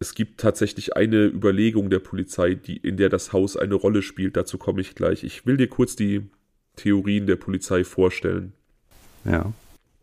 es 0.01 0.17
gibt 0.17 0.41
tatsächlich 0.41 0.97
eine 0.97 1.27
Überlegung 1.27 1.89
der 1.89 2.01
Polizei, 2.01 2.55
die, 2.55 2.79
in 2.79 2.97
der 2.97 3.11
das 3.11 3.33
Haus 3.33 3.57
eine 3.57 3.77
Rolle 3.77 4.03
spielt. 4.03 4.37
Dazu 4.37 4.59
komme 4.59 4.81
ich 4.81 4.97
gleich. 4.97 5.23
Ich 5.23 5.47
will 5.47 5.57
dir 5.57 5.69
kurz 5.69 5.95
die 5.95 6.29
Theorien 6.75 7.29
der 7.29 7.37
Polizei 7.37 7.85
vorstellen. 7.85 8.55
Ja. 9.25 9.53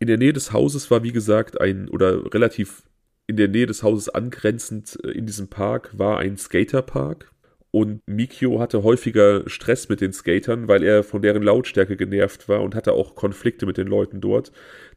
In 0.00 0.06
der 0.06 0.16
Nähe 0.16 0.32
des 0.32 0.52
Hauses 0.52 0.90
war, 0.90 1.02
wie 1.04 1.12
gesagt, 1.12 1.60
ein 1.60 1.88
oder 1.90 2.32
relativ 2.32 2.82
in 3.26 3.36
der 3.36 3.48
Nähe 3.48 3.66
des 3.66 3.82
Hauses 3.82 4.08
angrenzend 4.08 4.98
äh, 5.04 5.10
in 5.10 5.26
diesem 5.26 5.48
Park 5.48 5.96
war 5.96 6.18
ein 6.18 6.36
Skaterpark. 6.38 7.30
Und 7.70 8.00
Mikio 8.06 8.58
hatte 8.58 8.82
häufiger 8.82 9.48
Stress 9.48 9.88
mit 9.88 10.00
den 10.00 10.12
Skatern, 10.12 10.66
weil 10.66 10.82
er 10.82 11.04
von 11.04 11.22
deren 11.22 11.42
Lautstärke 11.42 11.96
genervt 11.96 12.48
war 12.48 12.62
und 12.62 12.74
hatte 12.74 12.94
auch 12.94 13.14
Konflikte 13.14 13.64
mit 13.66 13.76
den 13.76 13.86
Leuten 13.86 14.20
dort. 14.20 14.50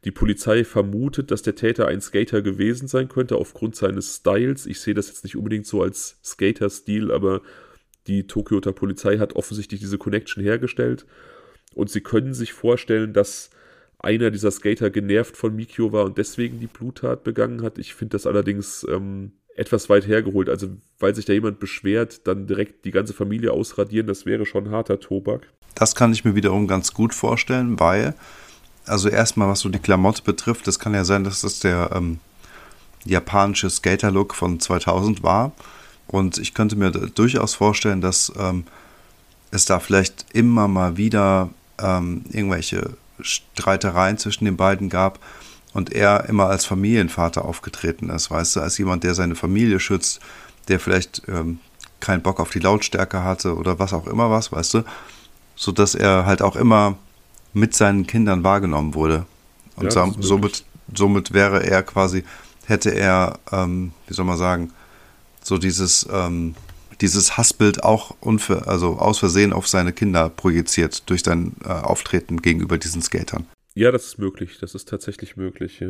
Die 0.04 0.10
Polizei 0.10 0.64
vermutet, 0.64 1.30
dass 1.30 1.42
der 1.42 1.54
Täter 1.54 1.86
ein 1.86 2.00
Skater 2.00 2.42
gewesen 2.42 2.88
sein 2.88 3.08
könnte 3.08 3.36
aufgrund 3.36 3.76
seines 3.76 4.16
Styles. 4.16 4.66
Ich 4.66 4.80
sehe 4.80 4.94
das 4.94 5.06
jetzt 5.06 5.22
nicht 5.22 5.36
unbedingt 5.36 5.66
so 5.66 5.82
als 5.82 6.18
Skater-Stil, 6.24 7.12
aber 7.12 7.42
die 8.08 8.26
Tokioter 8.26 8.72
Polizei 8.72 9.18
hat 9.18 9.36
offensichtlich 9.36 9.78
diese 9.78 9.98
Connection 9.98 10.42
hergestellt. 10.42 11.06
Und 11.74 11.90
sie 11.90 12.00
können 12.00 12.34
sich 12.34 12.54
vorstellen, 12.54 13.12
dass 13.12 13.50
einer 14.04 14.30
dieser 14.30 14.50
Skater 14.50 14.90
genervt 14.90 15.36
von 15.36 15.54
Mikio 15.54 15.92
war 15.92 16.04
und 16.04 16.18
deswegen 16.18 16.60
die 16.60 16.66
Bluttat 16.66 17.24
begangen 17.24 17.62
hat. 17.62 17.78
Ich 17.78 17.94
finde 17.94 18.12
das 18.12 18.26
allerdings 18.26 18.86
ähm, 18.88 19.32
etwas 19.56 19.88
weit 19.88 20.06
hergeholt. 20.06 20.48
Also, 20.48 20.68
weil 20.98 21.14
sich 21.14 21.24
da 21.24 21.32
jemand 21.32 21.60
beschwert, 21.60 22.26
dann 22.26 22.46
direkt 22.46 22.84
die 22.84 22.90
ganze 22.90 23.14
Familie 23.14 23.52
ausradieren, 23.52 24.06
das 24.06 24.26
wäre 24.26 24.46
schon 24.46 24.70
harter 24.70 25.00
Tobak. 25.00 25.48
Das 25.74 25.94
kann 25.94 26.12
ich 26.12 26.24
mir 26.24 26.34
wiederum 26.34 26.68
ganz 26.68 26.92
gut 26.92 27.14
vorstellen, 27.14 27.78
weil, 27.80 28.14
also 28.86 29.08
erstmal, 29.08 29.48
was 29.48 29.60
so 29.60 29.68
die 29.68 29.78
Klamotte 29.78 30.22
betrifft, 30.22 30.66
das 30.66 30.78
kann 30.78 30.94
ja 30.94 31.04
sein, 31.04 31.24
dass 31.24 31.40
das 31.40 31.60
der 31.60 31.90
ähm, 31.94 32.18
japanische 33.04 33.70
Skater-Look 33.70 34.34
von 34.34 34.60
2000 34.60 35.22
war. 35.22 35.52
Und 36.06 36.38
ich 36.38 36.54
könnte 36.54 36.76
mir 36.76 36.90
durchaus 36.90 37.54
vorstellen, 37.54 38.00
dass 38.00 38.32
ähm, 38.38 38.64
es 39.50 39.64
da 39.64 39.80
vielleicht 39.80 40.26
immer 40.32 40.68
mal 40.68 40.96
wieder 40.96 41.50
ähm, 41.78 42.24
irgendwelche 42.30 42.96
Streitereien 43.20 44.18
zwischen 44.18 44.44
den 44.44 44.56
beiden 44.56 44.88
gab 44.88 45.18
und 45.72 45.92
er 45.92 46.28
immer 46.28 46.46
als 46.46 46.64
Familienvater 46.64 47.44
aufgetreten 47.44 48.10
ist, 48.10 48.30
weißt 48.30 48.56
du, 48.56 48.60
als 48.60 48.78
jemand, 48.78 49.04
der 49.04 49.14
seine 49.14 49.34
Familie 49.34 49.80
schützt, 49.80 50.20
der 50.68 50.80
vielleicht 50.80 51.22
ähm, 51.28 51.58
keinen 52.00 52.22
Bock 52.22 52.40
auf 52.40 52.50
die 52.50 52.60
Lautstärke 52.60 53.24
hatte 53.24 53.56
oder 53.56 53.78
was 53.78 53.92
auch 53.92 54.06
immer 54.06 54.30
was, 54.30 54.52
weißt 54.52 54.74
du, 54.74 54.84
so 55.56 55.72
dass 55.72 55.94
er 55.94 56.26
halt 56.26 56.42
auch 56.42 56.56
immer 56.56 56.96
mit 57.52 57.74
seinen 57.74 58.06
Kindern 58.06 58.44
wahrgenommen 58.44 58.94
wurde. 58.94 59.26
Und 59.76 59.92
ja, 59.92 60.12
somit, 60.18 60.64
somit 60.92 61.32
wäre 61.32 61.64
er 61.64 61.82
quasi, 61.82 62.24
hätte 62.66 62.90
er, 62.90 63.38
ähm, 63.52 63.92
wie 64.06 64.14
soll 64.14 64.24
man 64.24 64.36
sagen, 64.36 64.72
so 65.42 65.58
dieses, 65.58 66.06
ähm, 66.10 66.54
dieses 67.00 67.36
Hassbild 67.36 67.82
auch 67.82 68.16
unver 68.20 68.68
also 68.68 68.96
aus 68.96 69.18
Versehen 69.18 69.52
auf 69.52 69.68
seine 69.68 69.92
Kinder 69.92 70.28
projiziert 70.28 71.08
durch 71.10 71.22
sein 71.22 71.54
äh, 71.64 71.68
Auftreten 71.68 72.42
gegenüber 72.42 72.78
diesen 72.78 73.02
Skatern. 73.02 73.46
Ja, 73.74 73.90
das 73.90 74.06
ist 74.06 74.18
möglich. 74.18 74.58
Das 74.60 74.74
ist 74.74 74.88
tatsächlich 74.88 75.36
möglich. 75.36 75.80
Ja. 75.80 75.88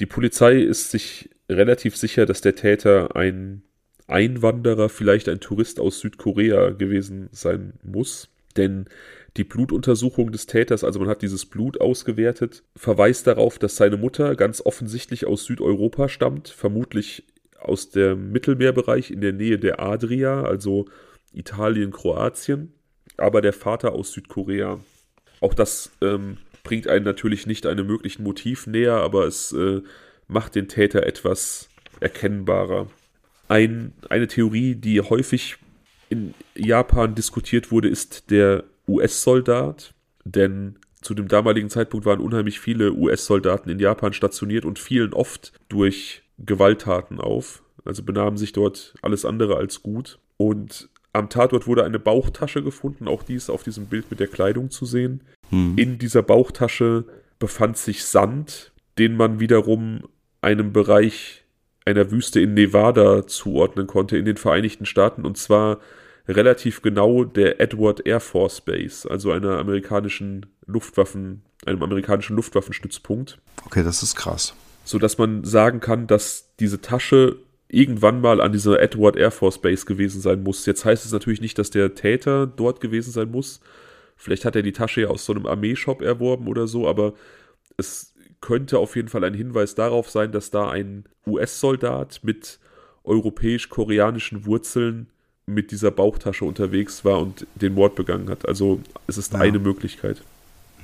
Die 0.00 0.06
Polizei 0.06 0.60
ist 0.60 0.90
sich 0.90 1.30
relativ 1.48 1.96
sicher, 1.96 2.26
dass 2.26 2.40
der 2.40 2.54
Täter 2.54 3.16
ein 3.16 3.62
Einwanderer, 4.06 4.88
vielleicht 4.88 5.28
ein 5.28 5.40
Tourist 5.40 5.80
aus 5.80 6.00
Südkorea 6.00 6.70
gewesen 6.70 7.28
sein 7.32 7.74
muss. 7.82 8.28
Denn 8.56 8.86
die 9.36 9.44
Blutuntersuchung 9.44 10.32
des 10.32 10.46
Täters, 10.46 10.84
also 10.84 10.98
man 11.00 11.08
hat 11.08 11.22
dieses 11.22 11.44
Blut 11.44 11.80
ausgewertet, 11.80 12.62
verweist 12.74 13.26
darauf, 13.26 13.58
dass 13.58 13.76
seine 13.76 13.96
Mutter 13.96 14.34
ganz 14.34 14.62
offensichtlich 14.64 15.26
aus 15.26 15.44
Südeuropa 15.44 16.08
stammt, 16.08 16.48
vermutlich 16.48 17.24
aus 17.68 17.90
dem 17.90 18.32
Mittelmeerbereich 18.32 19.10
in 19.10 19.20
der 19.20 19.32
Nähe 19.32 19.58
der 19.58 19.80
Adria, 19.80 20.42
also 20.42 20.86
Italien, 21.32 21.90
Kroatien, 21.90 22.72
aber 23.16 23.40
der 23.40 23.52
Vater 23.52 23.92
aus 23.92 24.12
Südkorea. 24.12 24.80
Auch 25.40 25.54
das 25.54 25.92
ähm, 26.00 26.38
bringt 26.64 26.88
einen 26.88 27.04
natürlich 27.04 27.46
nicht 27.46 27.66
einem 27.66 27.86
möglichen 27.86 28.22
Motiv 28.22 28.66
näher, 28.66 28.94
aber 28.94 29.26
es 29.26 29.52
äh, 29.52 29.82
macht 30.28 30.54
den 30.54 30.68
Täter 30.68 31.04
etwas 31.04 31.68
erkennbarer. 32.00 32.88
Ein, 33.48 33.92
eine 34.08 34.26
Theorie, 34.26 34.74
die 34.74 35.00
häufig 35.00 35.56
in 36.08 36.34
Japan 36.54 37.14
diskutiert 37.14 37.70
wurde, 37.70 37.88
ist 37.88 38.30
der 38.30 38.64
US-Soldat, 38.88 39.94
denn 40.24 40.78
zu 41.00 41.14
dem 41.14 41.28
damaligen 41.28 41.70
Zeitpunkt 41.70 42.06
waren 42.06 42.20
unheimlich 42.20 42.58
viele 42.58 42.92
US-Soldaten 42.92 43.70
in 43.70 43.78
Japan 43.78 44.12
stationiert 44.12 44.64
und 44.64 44.78
fielen 44.78 45.12
oft 45.12 45.52
durch 45.68 46.22
Gewalttaten 46.38 47.20
auf, 47.20 47.62
also 47.84 48.02
benahmen 48.02 48.36
sich 48.36 48.52
dort 48.52 48.94
alles 49.02 49.24
andere 49.24 49.56
als 49.56 49.82
gut. 49.82 50.18
Und 50.36 50.88
am 51.12 51.30
Tatort 51.30 51.66
wurde 51.66 51.84
eine 51.84 51.98
Bauchtasche 51.98 52.62
gefunden, 52.62 53.08
auch 53.08 53.22
dies 53.22 53.48
auf 53.48 53.62
diesem 53.62 53.86
Bild 53.86 54.10
mit 54.10 54.20
der 54.20 54.26
Kleidung 54.26 54.70
zu 54.70 54.84
sehen. 54.84 55.22
Hm. 55.50 55.74
In 55.76 55.98
dieser 55.98 56.22
Bauchtasche 56.22 57.04
befand 57.38 57.78
sich 57.78 58.04
Sand, 58.04 58.72
den 58.98 59.16
man 59.16 59.40
wiederum 59.40 60.02
einem 60.40 60.72
Bereich 60.72 61.44
einer 61.84 62.10
Wüste 62.10 62.40
in 62.40 62.54
Nevada 62.54 63.26
zuordnen 63.26 63.86
konnte 63.86 64.16
in 64.16 64.24
den 64.24 64.36
Vereinigten 64.36 64.86
Staaten 64.86 65.24
und 65.24 65.38
zwar 65.38 65.78
relativ 66.28 66.82
genau 66.82 67.24
der 67.24 67.60
Edward 67.60 68.04
Air 68.04 68.20
Force 68.20 68.60
Base, 68.60 69.08
also 69.08 69.30
einer 69.30 69.58
amerikanischen 69.58 70.46
Luftwaffen, 70.66 71.42
einem 71.64 71.82
amerikanischen 71.82 72.34
Luftwaffenstützpunkt. 72.34 73.38
Okay, 73.64 73.84
das 73.84 74.02
ist 74.02 74.16
krass. 74.16 74.54
So 74.86 74.98
dass 74.98 75.18
man 75.18 75.44
sagen 75.44 75.80
kann, 75.80 76.06
dass 76.06 76.54
diese 76.58 76.80
Tasche 76.80 77.36
irgendwann 77.68 78.20
mal 78.20 78.40
an 78.40 78.52
dieser 78.52 78.80
Edward 78.80 79.16
Air 79.16 79.30
Force 79.30 79.60
Base 79.60 79.84
gewesen 79.84 80.22
sein 80.22 80.42
muss. 80.42 80.64
Jetzt 80.64 80.84
heißt 80.84 81.04
es 81.04 81.12
natürlich 81.12 81.40
nicht, 81.42 81.58
dass 81.58 81.70
der 81.70 81.94
Täter 81.94 82.46
dort 82.46 82.80
gewesen 82.80 83.10
sein 83.12 83.30
muss, 83.30 83.60
Vielleicht 84.16 84.44
hat 84.44 84.56
er 84.56 84.62
die 84.62 84.72
Tasche 84.72 85.02
ja 85.02 85.08
aus 85.08 85.24
so 85.24 85.34
einem 85.34 85.46
Armeeshop 85.46 86.00
erworben 86.00 86.48
oder 86.48 86.66
so, 86.66 86.88
aber 86.88 87.12
es 87.76 88.14
könnte 88.40 88.78
auf 88.78 88.96
jeden 88.96 89.08
Fall 89.08 89.24
ein 89.24 89.34
Hinweis 89.34 89.74
darauf 89.74 90.10
sein, 90.10 90.32
dass 90.32 90.50
da 90.50 90.70
ein 90.70 91.04
US-Soldat 91.26 92.20
mit 92.22 92.58
europäisch-koreanischen 93.04 94.46
Wurzeln 94.46 95.08
mit 95.44 95.70
dieser 95.70 95.90
Bauchtasche 95.90 96.44
unterwegs 96.44 97.04
war 97.04 97.20
und 97.20 97.46
den 97.54 97.74
Mord 97.74 97.94
begangen 97.94 98.30
hat. 98.30 98.48
Also 98.48 98.80
es 99.06 99.18
ist 99.18 99.32
ja. 99.32 99.40
eine 99.40 99.58
Möglichkeit. 99.58 100.22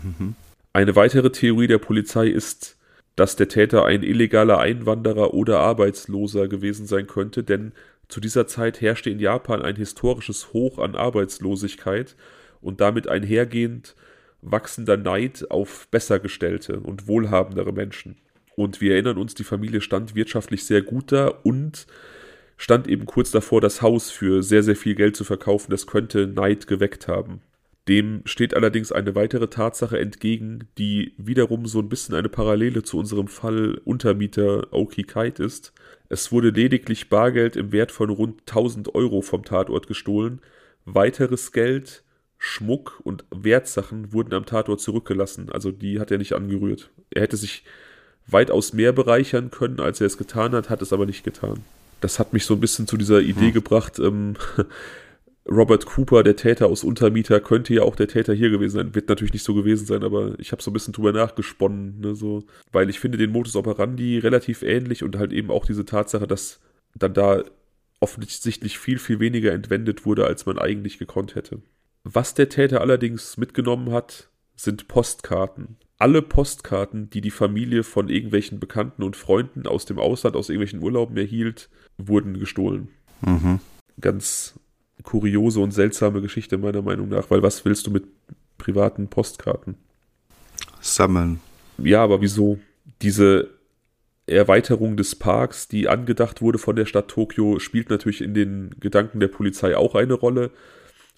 Mhm. 0.03 0.35
Eine 0.73 0.95
weitere 0.95 1.33
Theorie 1.33 1.67
der 1.67 1.79
Polizei 1.79 2.29
ist, 2.29 2.77
dass 3.17 3.37
der 3.37 3.49
Täter 3.49 3.85
ein 3.85 4.03
illegaler 4.03 4.59
Einwanderer 4.59 5.35
oder 5.35 5.61
Arbeitsloser 5.61 6.49
gewesen 6.49 6.87
sein 6.87 7.07
könnte, 7.07 7.45
denn 7.45 7.73
zu 8.09 8.21
dieser 8.21 8.47
Zeit 8.47 8.81
herrschte 8.81 9.11
in 9.11 9.19
Japan 9.19 9.63
ein 9.63 9.77
historisches 9.77 10.53
Hoch 10.53 10.79
an 10.79 10.95
Arbeitslosigkeit 10.95 12.17
und 12.61 12.81
damit 12.81 13.09
einhergehend 13.09 13.95
wachsender 14.43 14.97
Neid 14.97 15.51
auf 15.51 15.89
Bessergestellte 15.91 16.81
und 16.81 17.07
wohlhabendere 17.07 17.73
Menschen. 17.73 18.17
Und 18.57 18.81
wir 18.81 18.95
erinnern 18.95 19.19
uns, 19.19 19.35
die 19.35 19.45
Familie 19.45 19.81
stand 19.81 20.15
wirtschaftlich 20.15 20.65
sehr 20.65 20.83
gut 20.83 21.13
da 21.13 21.29
und 21.29 21.87
stand 22.57 22.87
eben 22.87 23.07
kurz 23.07 23.31
davor, 23.31 23.61
das 23.61 23.83
Haus 23.83 24.11
für 24.11 24.43
sehr, 24.43 24.63
sehr 24.63 24.77
viel 24.77 24.95
Geld 24.95 25.17
zu 25.17 25.25
verkaufen. 25.25 25.71
Das 25.71 25.87
könnte 25.87 26.27
Neid 26.27 26.67
geweckt 26.67 27.09
haben. 27.09 27.41
Dem 27.89 28.23
steht 28.27 28.55
allerdings 28.55 28.93
eine 28.93 29.15
weitere 29.17 29.49
Tatsache 29.49 29.99
entgegen, 29.99 30.69
die 30.79 31.15
wiederum 31.17 31.67
so 31.67 31.81
ein 31.81 31.89
bisschen 31.89 32.15
eine 32.15 32.29
Parallele 32.29 32.85
zu 32.85 32.99
unserem 32.99 33.27
Fall 33.27 33.81
Untermieter 33.85 34.69
Aoki 34.71 35.03
Kite 35.03 35.43
ist. 35.43 35.73
Es 36.09 36.31
wurde 36.31 36.51
lediglich 36.51 37.09
Bargeld 37.09 37.57
im 37.57 37.73
Wert 37.73 37.91
von 37.91 38.11
rund 38.11 38.41
1000 38.43 38.95
Euro 38.95 39.21
vom 39.21 39.45
Tatort 39.45 39.89
gestohlen. 39.89 40.41
Weiteres 40.85 41.51
Geld, 41.51 42.05
Schmuck 42.39 43.01
und 43.03 43.25
Wertsachen 43.31 44.13
wurden 44.13 44.35
am 44.35 44.47
Tatort 44.47 44.81
zurückgelassen. 44.81 45.51
Also 45.51 45.73
die 45.73 45.99
hat 45.99 46.11
er 46.11 46.19
nicht 46.19 46.35
angerührt. 46.35 46.91
Er 47.11 47.23
hätte 47.23 47.37
sich 47.37 47.65
weitaus 48.27 48.73
mehr 48.73 48.93
bereichern 48.93 49.51
können, 49.51 49.81
als 49.81 50.01
er 50.01 50.07
es 50.07 50.19
getan 50.19 50.53
hat, 50.53 50.71
hat 50.71 50.83
es 50.83 50.93
aber 50.93 51.07
nicht 51.07 51.25
getan. 51.25 51.65
Das 52.01 52.19
hat 52.19 52.33
mich 52.33 52.45
so 52.45 52.55
ein 52.55 52.61
bisschen 52.61 52.87
zu 52.87 52.97
dieser 52.97 53.21
Idee 53.21 53.47
hm. 53.47 53.53
gebracht, 53.53 53.99
ähm, 53.99 54.35
Robert 55.51 55.87
Cooper, 55.87 56.23
der 56.23 56.37
Täter 56.37 56.67
aus 56.67 56.85
Untermieter, 56.85 57.41
könnte 57.41 57.75
ja 57.75 57.83
auch 57.83 57.97
der 57.97 58.09
Täter 58.09 58.33
hier 58.33 58.51
gewesen 58.51 58.77
sein. 58.77 58.95
Wird 58.95 59.09
natürlich 59.09 59.33
nicht 59.33 59.45
so 59.45 59.55
gewesen 59.55 59.87
sein, 59.87 60.05
aber 60.05 60.39
ich 60.39 60.53
habe 60.53 60.63
so 60.63 60.71
ein 60.71 60.75
bisschen 60.75 60.93
drüber 60.93 61.13
nachgesponnen, 61.13 62.01
ne, 62.01 62.15
so. 62.15 62.45
Weil 62.71 62.89
ich 62.89 63.01
finde 63.01 63.19
den 63.19 63.33
Modus 63.33 63.57
operandi 63.57 64.19
relativ 64.19 64.63
ähnlich 64.63 65.03
und 65.03 65.19
halt 65.19 65.33
eben 65.33 65.51
auch 65.51 65.67
diese 65.67 65.85
Tatsache, 65.85 66.27
dass 66.27 66.61
dann 66.95 67.15
da 67.15 67.43
offensichtlich 68.01 68.79
viel, 68.79 68.99
viel 68.99 69.21
weniger 69.21 69.53
entwendet 69.53 70.05
wurde, 70.07 70.27
als 70.27 70.47
man 70.47 70.59
eigentlich 70.59 70.99
gekonnt 70.99 71.35
hätte. 71.35 71.61
Was 72.05 72.35
der 72.35 72.49
Täter 72.49 72.81
allerdings 72.81 73.37
mitgenommen 73.37 73.93
hat, 73.93 74.29
sind 74.57 74.89
Postkarten. 74.89 75.77
Alle 75.99 76.21
Postkarten, 76.21 77.11
die 77.11 77.21
die 77.21 77.31
Familie 77.31 77.85
von 77.85 78.09
irgendwelchen 78.09 78.59
Bekannten 78.59 79.05
und 79.05 79.17
Freunden 79.17 79.67
aus 79.67 79.87
dem 79.87 79.99
Ausland, 79.99 80.35
aus 80.37 80.49
irgendwelchen 80.49 80.83
Urlauben 80.83 81.17
erhielt, 81.17 81.69
wurden 81.97 82.41
gestohlen. 82.41 82.89
Mhm. 83.21 83.61
Ganz 84.01 84.59
kuriose 85.03 85.61
und 85.61 85.73
seltsame 85.73 86.21
Geschichte 86.21 86.59
meiner 86.59 86.83
Meinung 86.83 87.09
nach, 87.09 87.31
weil 87.31 87.43
was 87.43 87.65
willst 87.65 87.87
du 87.87 87.91
mit 87.91 88.05
privaten 88.59 89.09
Postkarten? 89.09 89.77
Sammeln. 90.81 91.41
Ja, 91.79 92.03
aber 92.03 92.21
wieso? 92.21 92.59
Diese 93.01 93.51
Erweiterung 94.27 94.97
des 94.97 95.17
Parks, 95.17 95.69
die 95.69 95.89
angedacht 95.89 96.43
wurde 96.43 96.59
von 96.59 96.77
der 96.77 96.87
Stadt 96.87 97.09
Tokio, 97.09 97.59
spielt 97.59 97.91
natürlich 97.91 98.21
in 98.21 98.35
den 98.35 98.71
Gedanken 98.79 99.21
der 99.21 99.29
Polizei 99.29 99.77
auch 99.77 99.95
eine 99.95 100.15
Rolle. 100.15 100.51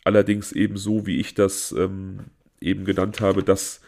Allerdings 0.04 0.52
eben 0.52 0.76
so, 0.76 1.06
wie 1.06 1.18
ich 1.18 1.34
das 1.34 1.72
ähm, 1.72 2.20
eben 2.60 2.84
genannt 2.84 3.20
habe, 3.20 3.42
dass 3.42 3.80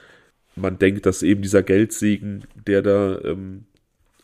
man 0.55 0.79
denkt, 0.79 1.07
dass 1.07 1.23
eben 1.23 1.43
dieser 1.43 1.63
Geldsegen, 1.63 2.45
der 2.67 2.83
da 2.83 3.21
ähm, 3.23 3.65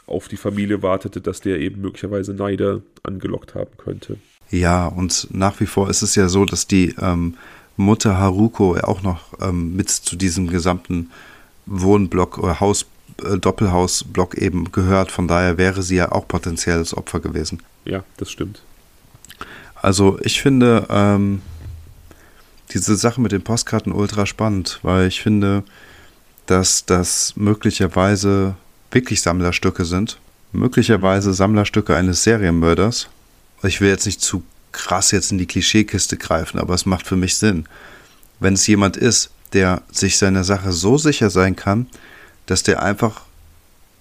auf 0.07 0.29
die 0.29 0.37
Familie 0.37 0.83
wartete, 0.83 1.21
dass 1.21 1.41
der 1.41 1.61
eben 1.61 1.81
möglicherweise 1.81 2.35
Neider 2.35 2.83
angelockt 3.03 3.55
haben 3.55 3.77
könnte. 3.77 4.17
Ja, 4.53 4.87
und 4.87 5.29
nach 5.31 5.59
wie 5.61 5.67
vor 5.67 5.89
ist 5.89 6.03
es 6.03 6.15
ja 6.15 6.29
so, 6.29 6.45
dass 6.45 6.67
die 6.67 6.95
ähm, 7.01 7.35
Mutter 7.79 8.19
Haruko 8.19 8.77
auch 8.77 9.03
noch 9.03 9.21
ähm, 9.41 9.75
mit 9.75 9.89
zu 9.89 10.15
diesem 10.15 10.47
gesamten 10.47 11.11
Wohnblock 11.65 12.37
oder 12.37 12.61
Haus, 12.61 12.85
äh, 13.25 13.39
Doppelhausblock 13.39 14.35
eben 14.35 14.71
gehört. 14.71 15.11
Von 15.11 15.27
daher 15.27 15.57
wäre 15.57 15.83
sie 15.83 15.97
ja 15.97 16.13
auch 16.13 16.29
potenzielles 16.29 16.95
Opfer 16.95 17.21
gewesen. 17.21 17.63
Ja, 17.87 18.05
das 18.19 18.31
stimmt. 18.31 18.63
Also 19.81 20.19
ich 20.21 20.43
finde 20.43 20.87
ähm, 20.91 21.41
diese 22.75 22.95
Sache 22.97 23.23
mit 23.23 23.33
den 23.33 23.43
Postkarten 23.43 23.93
ultra 23.93 24.27
spannend, 24.27 24.81
weil 24.83 25.09
ich 25.09 25.23
finde, 25.23 25.63
dass 26.45 26.85
das 26.85 27.33
möglicherweise 27.37 28.55
wirklich 28.91 29.23
Sammlerstücke 29.23 29.87
sind. 29.87 30.19
Möglicherweise 30.53 31.33
Sammlerstücke 31.33 31.97
eines 31.97 32.23
Serienmörders 32.23 33.09
ich 33.69 33.81
will 33.81 33.89
jetzt 33.89 34.07
nicht 34.07 34.21
zu 34.21 34.43
krass 34.73 35.11
jetzt 35.11 35.33
in 35.33 35.39
die 35.39 35.47
Klischeekiste 35.47 36.17
greifen, 36.17 36.59
aber 36.59 36.75
es 36.75 36.87
macht 36.87 37.07
für 37.07 37.17
mich 37.17 37.37
Sinn. 37.37 37.67
Wenn 38.41 38.55
es 38.55 38.67
jemand 38.67 38.97
ist, 38.97 39.31
der 39.53 39.83
sich 39.91 40.19
seiner 40.19 40.45
Sache 40.45 40.73
so 40.73 40.97
sicher 40.97 41.31
sein 41.31 41.57
kann, 41.57 41.87
dass 42.47 42.63
der 42.63 42.83
einfach 42.83 43.23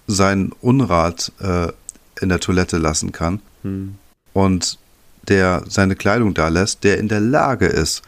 seinen 0.06 0.52
Unrat 0.60 1.30
äh, 1.40 1.68
in 2.20 2.28
der 2.28 2.40
Toilette 2.40 2.78
lassen 2.78 3.12
kann 3.12 3.40
hm. 3.62 3.96
und 4.32 4.78
der 5.28 5.64
seine 5.68 5.94
Kleidung 5.94 6.34
da 6.34 6.48
lässt, 6.48 6.84
der 6.84 6.98
in 6.98 7.08
der 7.08 7.20
Lage 7.20 7.66
ist, 7.66 8.02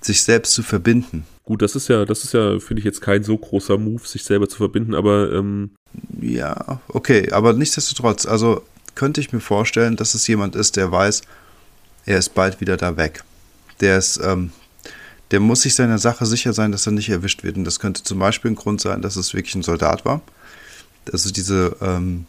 sich 0.00 0.22
selbst 0.22 0.54
zu 0.54 0.62
verbinden. 0.62 1.24
Gut, 1.44 1.62
das 1.62 1.74
ist 1.74 1.88
ja, 1.88 2.04
das 2.04 2.22
ist 2.22 2.34
ja, 2.34 2.60
finde 2.60 2.80
ich 2.80 2.84
jetzt 2.84 3.00
kein 3.00 3.24
so 3.24 3.36
großer 3.36 3.78
Move, 3.78 4.06
sich 4.06 4.22
selber 4.22 4.48
zu 4.48 4.58
verbinden, 4.58 4.94
aber 4.94 5.32
ähm 5.32 5.70
ja, 6.20 6.80
okay, 6.88 7.30
aber 7.32 7.52
nichtsdestotrotz, 7.52 8.26
also 8.26 8.62
könnte 8.94 9.20
ich 9.20 9.32
mir 9.32 9.40
vorstellen, 9.40 9.96
dass 9.96 10.14
es 10.14 10.26
jemand 10.26 10.54
ist, 10.56 10.76
der 10.76 10.90
weiß, 10.90 11.22
er 12.06 12.18
ist 12.18 12.34
bald 12.34 12.60
wieder 12.60 12.76
da 12.76 12.96
weg. 12.96 13.22
Der 13.80 13.98
ist, 13.98 14.20
ähm, 14.22 14.52
der 15.30 15.40
muss 15.40 15.62
sich 15.62 15.74
seiner 15.74 15.98
Sache 15.98 16.26
sicher 16.26 16.52
sein, 16.52 16.72
dass 16.72 16.86
er 16.86 16.92
nicht 16.92 17.08
erwischt 17.08 17.42
wird. 17.42 17.56
Und 17.56 17.64
das 17.64 17.80
könnte 17.80 18.02
zum 18.02 18.18
Beispiel 18.18 18.50
ein 18.50 18.56
Grund 18.56 18.80
sein, 18.80 19.02
dass 19.02 19.16
es 19.16 19.34
wirklich 19.34 19.54
ein 19.54 19.62
Soldat 19.62 20.04
war. 20.04 20.20
Also 21.10 21.30
diese 21.30 21.76
ähm, 21.80 22.26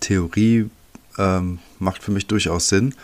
Theorie 0.00 0.70
ähm, 1.18 1.58
macht 1.78 2.02
für 2.02 2.12
mich 2.12 2.26
durchaus 2.26 2.68
Sinn. 2.68 2.94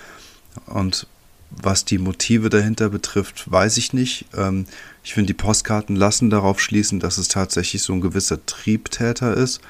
Und 0.67 1.07
was 1.51 1.85
die 1.85 1.99
Motive 1.99 2.49
dahinter 2.49 2.89
betrifft, 2.89 3.51
weiß 3.51 3.77
ich 3.77 3.93
nicht. 3.93 4.27
Ähm, 4.35 4.67
ich 5.05 5.15
finde, 5.15 5.29
die 5.29 5.35
Postkarten 5.35 5.97
lassen 5.97 6.31
darauf 6.31 6.61
schließen, 6.61 7.01
dass 7.01 7.19
es 7.19 7.29
tatsächlich 7.29 7.83
so 7.83 7.93
ein 7.93 8.01
gewisser 8.01 8.45
Triebtäter 8.47 9.37
ist. 9.37 9.61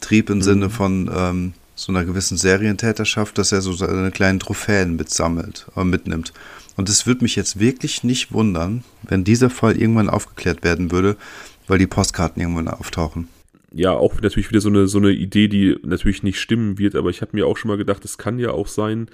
Trieb 0.00 0.30
im 0.30 0.38
mhm. 0.38 0.42
Sinne 0.42 0.70
von, 0.70 1.10
ähm, 1.14 1.54
so 1.80 1.92
einer 1.92 2.04
gewissen 2.04 2.36
Serientäterschaft, 2.36 3.38
dass 3.38 3.52
er 3.52 3.62
so 3.62 3.72
seine 3.72 4.10
kleinen 4.10 4.38
Trophäen 4.38 4.96
mitsammelt, 4.96 5.66
äh, 5.76 5.84
mitnimmt. 5.84 6.32
Und 6.76 6.88
es 6.88 7.06
würde 7.06 7.22
mich 7.22 7.36
jetzt 7.36 7.58
wirklich 7.58 8.04
nicht 8.04 8.32
wundern, 8.32 8.84
wenn 9.02 9.24
dieser 9.24 9.50
Fall 9.50 9.76
irgendwann 9.76 10.10
aufgeklärt 10.10 10.62
werden 10.62 10.92
würde, 10.92 11.16
weil 11.66 11.78
die 11.78 11.86
Postkarten 11.86 12.40
irgendwann 12.40 12.68
auftauchen. 12.68 13.28
Ja, 13.72 13.92
auch 13.92 14.20
natürlich 14.20 14.50
wieder 14.50 14.60
so 14.60 14.68
eine, 14.68 14.88
so 14.88 14.98
eine 14.98 15.10
Idee, 15.10 15.48
die 15.48 15.76
natürlich 15.82 16.22
nicht 16.22 16.40
stimmen 16.40 16.78
wird, 16.78 16.96
aber 16.96 17.10
ich 17.10 17.22
habe 17.22 17.32
mir 17.34 17.46
auch 17.46 17.56
schon 17.56 17.68
mal 17.68 17.78
gedacht, 17.78 18.04
es 18.04 18.18
kann 18.18 18.38
ja 18.38 18.50
auch 18.50 18.66
sein, 18.66 19.08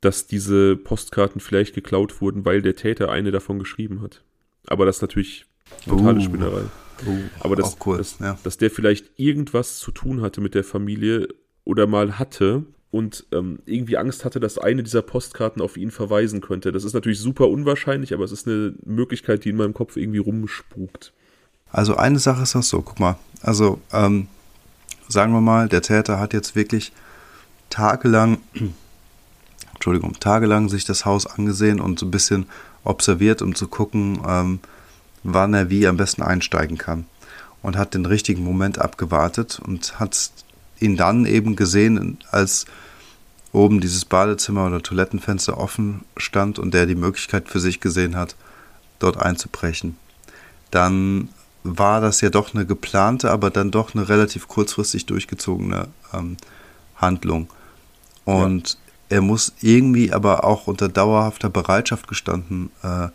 dass 0.00 0.26
diese 0.26 0.76
Postkarten 0.76 1.40
vielleicht 1.40 1.74
geklaut 1.74 2.20
wurden, 2.20 2.44
weil 2.44 2.62
der 2.62 2.76
Täter 2.76 3.10
eine 3.10 3.30
davon 3.30 3.58
geschrieben 3.58 4.02
hat. 4.02 4.22
Aber 4.66 4.84
das 4.84 4.96
ist 4.96 5.02
natürlich 5.02 5.46
totale 5.86 6.18
uh, 6.18 6.22
Spinnerei. 6.22 6.62
Uh, 7.06 7.18
aber 7.40 7.56
dass, 7.56 7.76
cool, 7.86 7.98
dass, 7.98 8.18
ja. 8.18 8.38
dass 8.42 8.58
der 8.58 8.70
vielleicht 8.70 9.18
irgendwas 9.18 9.78
zu 9.78 9.90
tun 9.90 10.20
hatte 10.20 10.40
mit 10.40 10.54
der 10.54 10.64
Familie 10.64 11.28
oder 11.68 11.86
mal 11.86 12.18
hatte 12.18 12.64
und 12.90 13.26
ähm, 13.30 13.58
irgendwie 13.66 13.98
Angst 13.98 14.24
hatte, 14.24 14.40
dass 14.40 14.56
eine 14.56 14.82
dieser 14.82 15.02
Postkarten 15.02 15.60
auf 15.60 15.76
ihn 15.76 15.90
verweisen 15.90 16.40
könnte. 16.40 16.72
Das 16.72 16.82
ist 16.82 16.94
natürlich 16.94 17.20
super 17.20 17.48
unwahrscheinlich, 17.48 18.14
aber 18.14 18.24
es 18.24 18.32
ist 18.32 18.48
eine 18.48 18.72
Möglichkeit, 18.86 19.44
die 19.44 19.50
in 19.50 19.56
meinem 19.56 19.74
Kopf 19.74 19.96
irgendwie 19.96 20.18
rumspukt. 20.18 21.12
Also 21.70 21.96
eine 21.96 22.18
Sache 22.18 22.44
ist 22.44 22.56
auch 22.56 22.62
so, 22.62 22.80
guck 22.80 22.98
mal, 22.98 23.18
also 23.42 23.78
ähm, 23.92 24.28
sagen 25.08 25.34
wir 25.34 25.42
mal, 25.42 25.68
der 25.68 25.82
Täter 25.82 26.18
hat 26.18 26.32
jetzt 26.32 26.56
wirklich 26.56 26.92
tagelang, 27.68 28.38
Entschuldigung, 29.74 30.18
tagelang 30.18 30.70
sich 30.70 30.86
das 30.86 31.04
Haus 31.04 31.26
angesehen 31.26 31.80
und 31.80 31.98
so 31.98 32.06
ein 32.06 32.10
bisschen 32.10 32.46
observiert, 32.82 33.42
um 33.42 33.54
zu 33.54 33.68
gucken, 33.68 34.22
ähm, 34.26 34.60
wann 35.22 35.52
er 35.52 35.68
wie 35.68 35.86
am 35.86 35.98
besten 35.98 36.22
einsteigen 36.22 36.78
kann. 36.78 37.04
Und 37.60 37.76
hat 37.76 37.92
den 37.92 38.06
richtigen 38.06 38.44
Moment 38.44 38.78
abgewartet 38.78 39.60
und 39.62 39.98
hat 40.00 40.30
ihn 40.80 40.96
dann 40.96 41.26
eben 41.26 41.56
gesehen, 41.56 42.18
als 42.30 42.66
oben 43.52 43.80
dieses 43.80 44.04
Badezimmer 44.04 44.66
oder 44.66 44.82
Toilettenfenster 44.82 45.58
offen 45.58 46.04
stand 46.16 46.58
und 46.58 46.74
der 46.74 46.86
die 46.86 46.94
Möglichkeit 46.94 47.48
für 47.48 47.60
sich 47.60 47.80
gesehen 47.80 48.16
hat, 48.16 48.36
dort 48.98 49.16
einzubrechen. 49.16 49.96
Dann 50.70 51.28
war 51.64 52.00
das 52.00 52.20
ja 52.20 52.30
doch 52.30 52.54
eine 52.54 52.66
geplante, 52.66 53.30
aber 53.30 53.50
dann 53.50 53.70
doch 53.70 53.94
eine 53.94 54.08
relativ 54.08 54.48
kurzfristig 54.48 55.06
durchgezogene 55.06 55.88
ähm, 56.12 56.36
Handlung. 56.96 57.48
Und 58.24 58.70
ja. 58.70 59.16
er 59.16 59.20
muss 59.22 59.54
irgendwie 59.60 60.12
aber 60.12 60.44
auch 60.44 60.66
unter 60.66 60.88
dauerhafter 60.88 61.48
Bereitschaft 61.48 62.08
gestanden 62.08 62.70
äh, 62.82 63.08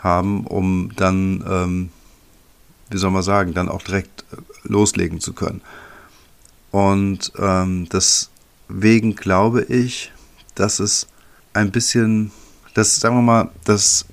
haben, 0.00 0.46
um 0.46 0.92
dann, 0.96 1.44
ähm, 1.48 1.90
wie 2.90 2.98
soll 2.98 3.10
man 3.10 3.22
sagen, 3.22 3.54
dann 3.54 3.68
auch 3.68 3.82
direkt 3.82 4.24
äh, 4.32 4.36
loslegen 4.62 5.20
zu 5.20 5.32
können. 5.32 5.60
Und 6.70 7.32
ähm, 7.38 7.88
deswegen 7.90 9.16
glaube 9.16 9.62
ich, 9.64 10.12
dass 10.54 10.80
es 10.80 11.06
ein 11.54 11.70
bisschen, 11.70 12.30
das 12.74 13.00
sagen 13.00 13.16
wir 13.16 13.22
mal, 13.22 13.50
das, 13.64 14.04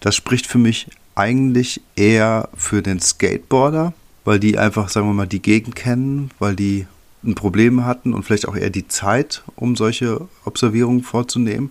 das 0.00 0.14
spricht 0.14 0.46
für 0.46 0.58
mich 0.58 0.88
eigentlich 1.14 1.80
eher 1.96 2.48
für 2.54 2.82
den 2.82 3.00
Skateboarder, 3.00 3.94
weil 4.24 4.38
die 4.38 4.58
einfach, 4.58 4.88
sagen 4.88 5.08
wir 5.08 5.14
mal, 5.14 5.26
die 5.26 5.42
Gegend 5.42 5.74
kennen, 5.74 6.30
weil 6.38 6.54
die 6.54 6.86
ein 7.24 7.34
Problem 7.34 7.84
hatten 7.84 8.14
und 8.14 8.22
vielleicht 8.22 8.46
auch 8.46 8.56
eher 8.56 8.70
die 8.70 8.86
Zeit, 8.86 9.42
um 9.56 9.76
solche 9.76 10.28
Observierungen 10.44 11.02
vorzunehmen. 11.02 11.70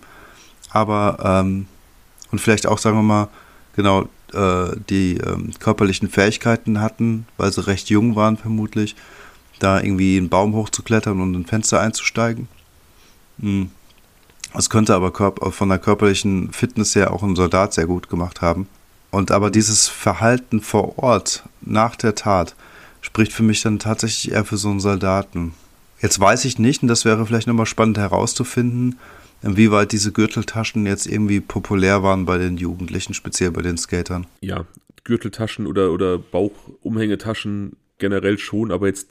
Aber, 0.70 1.18
ähm, 1.22 1.66
und 2.30 2.40
vielleicht 2.40 2.66
auch, 2.66 2.78
sagen 2.78 2.96
wir 2.96 3.02
mal, 3.02 3.28
genau, 3.74 4.08
äh, 4.32 4.76
die 4.90 5.18
ähm, 5.18 5.52
körperlichen 5.58 6.10
Fähigkeiten 6.10 6.80
hatten, 6.80 7.26
weil 7.36 7.52
sie 7.52 7.66
recht 7.66 7.88
jung 7.88 8.16
waren 8.16 8.36
vermutlich 8.36 8.96
da 9.58 9.80
irgendwie 9.80 10.16
einen 10.16 10.28
Baum 10.28 10.54
hochzuklettern 10.54 11.20
und 11.20 11.34
ein 11.34 11.46
Fenster 11.46 11.80
einzusteigen. 11.80 12.48
Hm. 13.40 13.70
Das 14.52 14.70
könnte 14.70 14.94
aber 14.94 15.12
von 15.52 15.68
der 15.68 15.78
körperlichen 15.78 16.52
Fitness 16.52 16.94
her 16.94 17.12
auch 17.12 17.22
ein 17.22 17.36
Soldat 17.36 17.74
sehr 17.74 17.86
gut 17.86 18.08
gemacht 18.08 18.40
haben. 18.40 18.68
Und 19.10 19.30
aber 19.30 19.50
dieses 19.50 19.88
Verhalten 19.88 20.60
vor 20.60 20.98
Ort 20.98 21.44
nach 21.60 21.96
der 21.96 22.14
Tat 22.14 22.54
spricht 23.00 23.32
für 23.32 23.42
mich 23.42 23.62
dann 23.62 23.78
tatsächlich 23.78 24.32
eher 24.32 24.44
für 24.44 24.56
so 24.56 24.70
einen 24.70 24.80
Soldaten. 24.80 25.54
Jetzt 26.00 26.18
weiß 26.18 26.44
ich 26.44 26.58
nicht, 26.58 26.82
und 26.82 26.88
das 26.88 27.04
wäre 27.04 27.26
vielleicht 27.26 27.46
nochmal 27.46 27.66
spannend 27.66 27.98
herauszufinden, 27.98 28.98
inwieweit 29.42 29.92
diese 29.92 30.12
Gürteltaschen 30.12 30.86
jetzt 30.86 31.06
irgendwie 31.06 31.40
populär 31.40 32.02
waren 32.02 32.26
bei 32.26 32.38
den 32.38 32.56
Jugendlichen, 32.56 33.14
speziell 33.14 33.50
bei 33.50 33.62
den 33.62 33.78
Skatern. 33.78 34.26
Ja, 34.40 34.64
Gürteltaschen 35.04 35.66
oder, 35.66 35.92
oder 35.92 36.18
Bauchumhängetaschen 36.18 37.76
generell 37.98 38.38
schon, 38.38 38.70
aber 38.72 38.86
jetzt, 38.86 39.08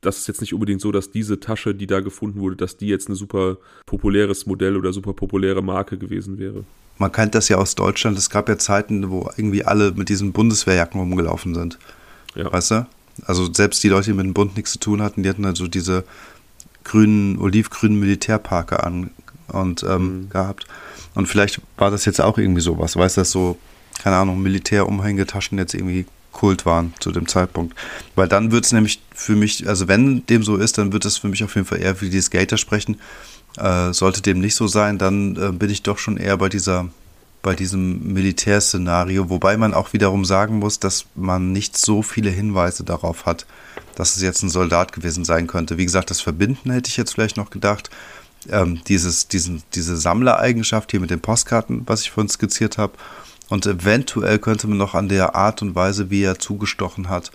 das 0.00 0.18
ist 0.18 0.28
jetzt 0.28 0.40
nicht 0.40 0.54
unbedingt 0.54 0.80
so, 0.80 0.92
dass 0.92 1.10
diese 1.10 1.40
Tasche, 1.40 1.74
die 1.74 1.86
da 1.86 2.00
gefunden 2.00 2.40
wurde, 2.40 2.56
dass 2.56 2.76
die 2.76 2.86
jetzt 2.86 3.08
ein 3.08 3.14
super 3.14 3.58
populäres 3.86 4.46
Modell 4.46 4.76
oder 4.76 4.92
super 4.92 5.12
populäre 5.12 5.62
Marke 5.62 5.98
gewesen 5.98 6.38
wäre. 6.38 6.64
Man 6.98 7.12
kennt 7.12 7.34
das 7.34 7.48
ja 7.48 7.56
aus 7.56 7.74
Deutschland. 7.74 8.18
Es 8.18 8.30
gab 8.30 8.48
ja 8.48 8.58
Zeiten, 8.58 9.10
wo 9.10 9.30
irgendwie 9.36 9.64
alle 9.64 9.92
mit 9.92 10.08
diesen 10.08 10.32
Bundeswehrjacken 10.32 11.00
rumgelaufen 11.00 11.54
sind. 11.54 11.78
Ja. 12.34 12.52
Weißt 12.52 12.72
du? 12.72 12.86
Also 13.24 13.52
selbst 13.52 13.82
die 13.82 13.88
Leute, 13.88 14.10
die 14.10 14.16
mit 14.16 14.26
dem 14.26 14.34
Bund 14.34 14.56
nichts 14.56 14.72
zu 14.72 14.78
tun 14.78 15.02
hatten, 15.02 15.22
die 15.22 15.28
hatten 15.28 15.44
also 15.44 15.66
diese 15.66 16.04
grünen, 16.84 17.38
olivgrünen 17.38 17.98
Militärparker 17.98 18.84
an 18.84 19.10
und 19.48 19.82
ähm, 19.82 20.02
mhm. 20.02 20.30
gehabt. 20.30 20.66
Und 21.14 21.26
vielleicht 21.26 21.60
war 21.76 21.90
das 21.90 22.04
jetzt 22.04 22.20
auch 22.20 22.38
irgendwie 22.38 22.60
sowas, 22.60 22.96
weißt 22.96 23.16
du, 23.16 23.20
dass 23.22 23.30
so, 23.30 23.58
keine 24.02 24.16
Ahnung, 24.16 24.40
Militärumhängetaschen 24.42 25.58
jetzt 25.58 25.74
irgendwie 25.74 26.06
Kult 26.32 26.66
waren 26.66 26.94
zu 27.00 27.12
dem 27.12 27.26
Zeitpunkt. 27.26 27.76
Weil 28.14 28.28
dann 28.28 28.52
wird 28.52 28.64
es 28.64 28.72
nämlich 28.72 29.00
für 29.14 29.36
mich, 29.36 29.68
also 29.68 29.88
wenn 29.88 30.24
dem 30.26 30.42
so 30.42 30.56
ist, 30.56 30.78
dann 30.78 30.92
wird 30.92 31.04
es 31.04 31.18
für 31.18 31.28
mich 31.28 31.44
auf 31.44 31.54
jeden 31.54 31.66
Fall 31.66 31.80
eher 31.80 32.00
wie 32.00 32.10
die 32.10 32.20
Skater 32.20 32.56
sprechen. 32.56 32.98
Äh, 33.56 33.92
sollte 33.92 34.22
dem 34.22 34.40
nicht 34.40 34.54
so 34.54 34.66
sein, 34.68 34.98
dann 34.98 35.36
äh, 35.36 35.52
bin 35.52 35.70
ich 35.70 35.82
doch 35.82 35.98
schon 35.98 36.16
eher 36.16 36.36
bei 36.36 36.48
dieser, 36.48 36.88
bei 37.42 37.54
diesem 37.54 38.12
Militärszenario, 38.12 39.28
wobei 39.28 39.56
man 39.56 39.74
auch 39.74 39.92
wiederum 39.92 40.24
sagen 40.24 40.58
muss, 40.60 40.78
dass 40.78 41.06
man 41.16 41.52
nicht 41.52 41.76
so 41.76 42.02
viele 42.02 42.30
Hinweise 42.30 42.84
darauf 42.84 43.26
hat, 43.26 43.46
dass 43.96 44.16
es 44.16 44.22
jetzt 44.22 44.42
ein 44.42 44.50
Soldat 44.50 44.92
gewesen 44.92 45.24
sein 45.24 45.46
könnte. 45.46 45.78
Wie 45.78 45.84
gesagt, 45.84 46.10
das 46.10 46.20
Verbinden 46.20 46.70
hätte 46.70 46.88
ich 46.88 46.96
jetzt 46.96 47.14
vielleicht 47.14 47.36
noch 47.36 47.50
gedacht. 47.50 47.90
Ähm, 48.48 48.80
dieses, 48.86 49.28
diesen, 49.28 49.62
diese 49.74 49.96
Sammlereigenschaft 49.96 50.92
hier 50.92 51.00
mit 51.00 51.10
den 51.10 51.20
Postkarten, 51.20 51.82
was 51.86 52.02
ich 52.02 52.10
vorhin 52.10 52.30
skizziert 52.30 52.78
habe. 52.78 52.94
Und 53.50 53.66
eventuell 53.66 54.38
könnte 54.38 54.68
man 54.68 54.78
noch 54.78 54.94
an 54.94 55.08
der 55.08 55.34
Art 55.34 55.60
und 55.60 55.74
Weise, 55.74 56.08
wie 56.08 56.22
er 56.22 56.38
zugestochen 56.38 57.10
hat, 57.10 57.32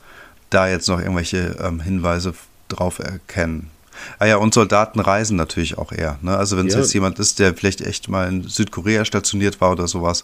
da 0.49 0.67
jetzt 0.67 0.87
noch 0.87 0.99
irgendwelche 0.99 1.57
ähm, 1.61 1.81
Hinweise 1.81 2.33
drauf 2.69 2.99
erkennen. 2.99 3.69
Ah 4.17 4.25
ja, 4.25 4.37
und 4.37 4.53
Soldaten 4.53 4.99
reisen 4.99 5.37
natürlich 5.37 5.77
auch 5.77 5.91
eher. 5.91 6.17
Ne? 6.21 6.35
Also 6.35 6.57
wenn 6.57 6.67
es 6.67 6.73
ja. 6.73 6.79
jetzt 6.79 6.93
jemand 6.93 7.19
ist, 7.19 7.39
der 7.39 7.53
vielleicht 7.53 7.81
echt 7.81 8.09
mal 8.09 8.27
in 8.27 8.43
Südkorea 8.43 9.05
stationiert 9.05 9.61
war 9.61 9.71
oder 9.71 9.87
sowas, 9.87 10.23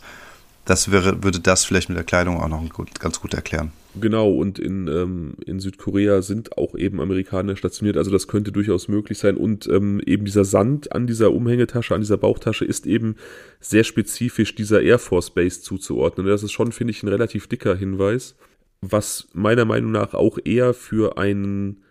das 0.72 0.90
wäre, 0.90 1.22
würde 1.22 1.42
das 1.42 1.66
vielleicht 1.66 1.90
mit 1.90 1.98
der 1.98 2.06
Kleidung 2.06 2.38
auch 2.38 2.48
noch 2.48 2.68
gut, 2.70 2.98
ganz 2.98 3.20
gut 3.20 3.34
erklären. 3.34 3.74
Genau, 4.00 4.32
und 4.32 4.58
in, 4.58 4.88
ähm, 4.88 5.34
in 5.46 5.60
Südkorea 5.60 6.22
sind 6.22 6.58
auch 6.58 6.76
eben 6.76 7.02
Amerikaner 7.02 7.58
stationiert, 7.58 7.98
also 7.98 8.10
das 8.10 8.30
könnte 8.30 8.54
durchaus 8.54 8.88
möglich 8.88 9.18
sein. 9.18 9.36
Und 9.36 9.68
ähm, 9.68 10.02
eben 10.06 10.24
dieser 10.24 10.46
Sand 10.46 10.94
an 10.94 11.08
dieser 11.08 11.34
Umhängetasche, 11.34 11.94
an 11.94 12.00
dieser 12.00 12.16
Bauchtasche 12.16 12.64
ist 12.64 12.88
eben 12.88 13.18
sehr 13.60 13.84
spezifisch 13.84 14.56
dieser 14.56 14.82
Air 14.82 14.98
Force 14.98 15.32
Base 15.32 15.62
zuzuordnen. 15.62 16.26
Das 16.26 16.42
ist 16.42 16.54
schon, 16.54 16.72
finde 16.72 16.92
ich, 16.92 17.04
ein 17.04 17.10
relativ 17.10 17.48
dicker 17.48 17.76
Hinweis, 17.76 18.36
was 18.80 19.28
meiner 19.34 19.66
Meinung 19.66 19.92
nach 19.92 20.14
auch 20.14 20.40
eher 20.42 20.74
für 20.74 21.18
einen 21.18 21.84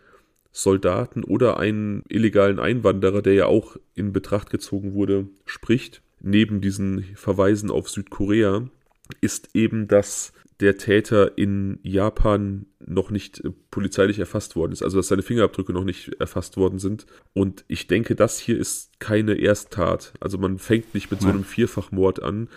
Soldaten 0.53 1.23
oder 1.23 1.59
einen 1.59 2.03
illegalen 2.09 2.59
Einwanderer, 2.59 3.21
der 3.21 3.35
ja 3.35 3.45
auch 3.45 3.77
in 3.95 4.15
Betracht 4.15 4.49
gezogen 4.49 4.95
wurde, 4.95 5.29
spricht. 5.45 6.01
Neben 6.21 6.61
diesen 6.61 7.05
Verweisen 7.15 7.71
auf 7.71 7.89
Südkorea 7.89 8.69
ist 9.21 9.51
eben, 9.55 9.89
dass 9.89 10.33
der 10.61 10.77
Täter 10.77 11.39
in 11.39 11.79
Japan 11.83 12.67
noch 12.85 13.11
nicht 13.11 13.43
äh, 13.45 13.51
polizeilich 13.71 14.19
erfasst 14.19 14.57
worden 14.57 14.73
ist, 14.73 14.83
also 14.83 14.99
dass 14.99 15.09
seine 15.09 15.23
Fingerabdrücke 15.23 15.73
noch 15.73 15.85
nicht 15.85 16.21
erfasst 16.21 16.57
worden 16.57 16.79
sind. 16.79 17.07
Und 17.33 17.65
ich 17.67 17.87
denke, 17.87 18.15
das 18.15 18.39
hier 18.39 18.59
ist 18.59 18.99
keine 18.99 19.35
Ersttat. 19.35 20.13
Also 20.21 20.39
man 20.39 20.59
fängt 20.59 20.95
nicht 20.95 21.11
mit 21.11 21.23
so 21.23 21.29
einem 21.29 21.45
Vierfachmord 21.45 22.23
an. 22.23 22.49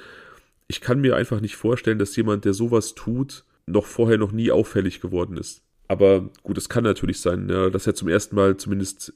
Ich 0.68 0.82
kann 0.82 1.02
mir 1.02 1.16
einfach 1.16 1.40
nicht 1.40 1.56
vorstellen, 1.56 2.00
dass 2.00 2.16
jemand, 2.16 2.46
der 2.46 2.54
sowas 2.54 2.94
tut, 2.94 3.46
noch 3.66 3.86
vorher 3.86 4.18
noch 4.18 4.32
nie 4.32 4.52
auffällig 4.52 5.00
geworden 5.00 5.38
ist. 5.38 5.62
Aber 5.88 6.30
gut, 6.44 6.58
es 6.58 6.70
kann 6.70 6.84
natürlich 6.84 7.22
sein, 7.22 7.50
ja, 7.50 7.70
dass 7.70 7.88
er 7.88 7.96
zum 7.96 8.08
ersten 8.08 8.36
Mal 8.36 8.58
zumindest, 8.58 9.14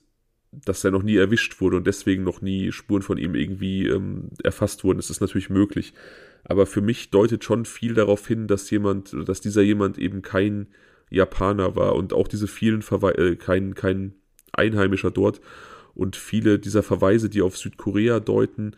dass 0.66 0.84
er 0.84 0.92
noch 0.92 1.04
nie 1.04 1.16
erwischt 1.16 1.60
wurde 1.62 1.78
und 1.78 1.88
deswegen 1.88 2.24
noch 2.24 2.42
nie 2.42 2.72
Spuren 2.72 3.02
von 3.02 3.18
ihm 3.18 3.36
irgendwie 3.36 3.88
ähm, 3.88 4.30
erfasst 4.44 4.84
wurden. 4.84 4.98
Das 4.98 5.10
ist 5.10 5.22
natürlich 5.22 5.50
möglich. 5.50 5.94
Aber 6.44 6.66
für 6.66 6.82
mich 6.82 7.10
deutet 7.10 7.44
schon 7.44 7.66
viel 7.66 7.94
darauf 7.94 8.28
hin, 8.28 8.48
dass 8.48 8.70
jemand, 8.70 9.16
dass 9.28 9.42
dieser 9.42 9.62
jemand 9.62 9.98
eben 9.98 10.22
kein 10.22 10.68
Japaner 11.10 11.76
war 11.76 11.96
und 11.96 12.14
auch 12.14 12.28
diese 12.28 12.48
vielen 12.48 12.82
Verweise, 12.82 13.18
äh, 13.18 13.36
kein, 13.36 13.76
kein 13.76 14.14
Einheimischer 14.54 15.12
dort. 15.12 15.42
Und 15.94 16.16
viele 16.16 16.60
dieser 16.60 16.84
Verweise, 16.84 17.30
die 17.30 17.42
auf 17.42 17.58
Südkorea 17.58 18.20
deuten, 18.20 18.76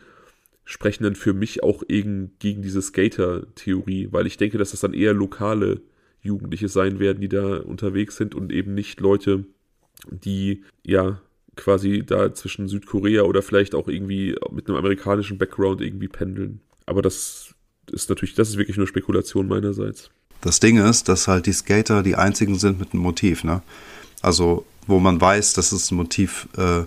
sprechen 0.64 1.04
dann 1.04 1.14
für 1.14 1.32
mich 1.32 1.62
auch 1.62 1.82
gegen, 1.86 2.32
gegen 2.38 2.62
diese 2.62 2.80
Skater-Theorie, 2.80 4.08
weil 4.10 4.26
ich 4.26 4.36
denke, 4.36 4.58
dass 4.58 4.70
das 4.70 4.80
dann 4.80 4.94
eher 4.94 5.12
lokale 5.12 5.80
Jugendliche 6.22 6.68
sein 6.68 6.98
werden, 6.98 7.20
die 7.20 7.28
da 7.28 7.58
unterwegs 7.58 8.16
sind 8.16 8.34
und 8.34 8.52
eben 8.52 8.74
nicht 8.74 9.00
Leute, 9.00 9.44
die 10.10 10.62
ja 10.84 11.20
quasi 11.56 12.04
da 12.04 12.32
zwischen 12.34 12.68
Südkorea 12.68 13.22
oder 13.22 13.42
vielleicht 13.42 13.74
auch 13.74 13.88
irgendwie 13.88 14.36
mit 14.50 14.68
einem 14.68 14.78
amerikanischen 14.78 15.38
Background 15.38 15.80
irgendwie 15.80 16.08
pendeln. 16.08 16.60
Aber 16.86 17.02
das 17.02 17.54
ist 17.92 18.08
natürlich, 18.08 18.34
das 18.34 18.48
ist 18.50 18.56
wirklich 18.56 18.76
nur 18.76 18.86
Spekulation 18.86 19.48
meinerseits. 19.48 20.10
Das 20.40 20.60
Ding 20.60 20.78
ist, 20.78 21.08
dass 21.08 21.28
halt 21.28 21.46
die 21.46 21.52
Skater 21.52 22.02
die 22.02 22.16
einzigen 22.16 22.58
sind 22.58 22.78
mit 22.78 22.92
einem 22.92 23.02
Motiv, 23.02 23.44
ne? 23.44 23.62
Also, 24.22 24.64
wo 24.86 24.98
man 24.98 25.20
weiß, 25.20 25.54
dass 25.54 25.72
es 25.72 25.90
ein 25.90 25.96
Motiv 25.96 26.48
äh, 26.56 26.84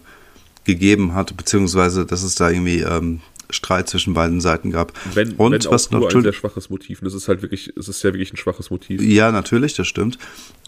gegeben 0.64 1.14
hat, 1.14 1.36
beziehungsweise 1.36 2.06
dass 2.06 2.24
es 2.24 2.36
da 2.36 2.50
irgendwie 2.50 2.82
ähm, 2.82 3.22
Streit 3.54 3.90
zwischen 3.90 4.14
beiden 4.14 4.42
Seiten 4.42 4.72
gab. 4.72 4.94
Wenn, 5.14 5.34
und 5.34 5.52
wenn 5.52 5.72
was 5.72 5.92
noch 5.92 6.14
ein 6.14 6.22
sehr 6.22 6.34
schwaches 6.34 6.70
Motiv. 6.70 7.02
Und 7.02 7.06
das 7.06 7.14
ist 7.14 7.28
halt 7.28 7.42
wirklich, 7.42 7.74
es 7.78 7.88
ist 7.88 8.04
ja 8.04 8.12
wirklich 8.14 8.34
ein 8.34 8.38
schwaches 8.38 8.70
Motiv. 8.70 9.02
Ja, 9.02 9.32
natürlich, 9.32 9.74
das 9.76 9.88
stimmt. 9.88 10.18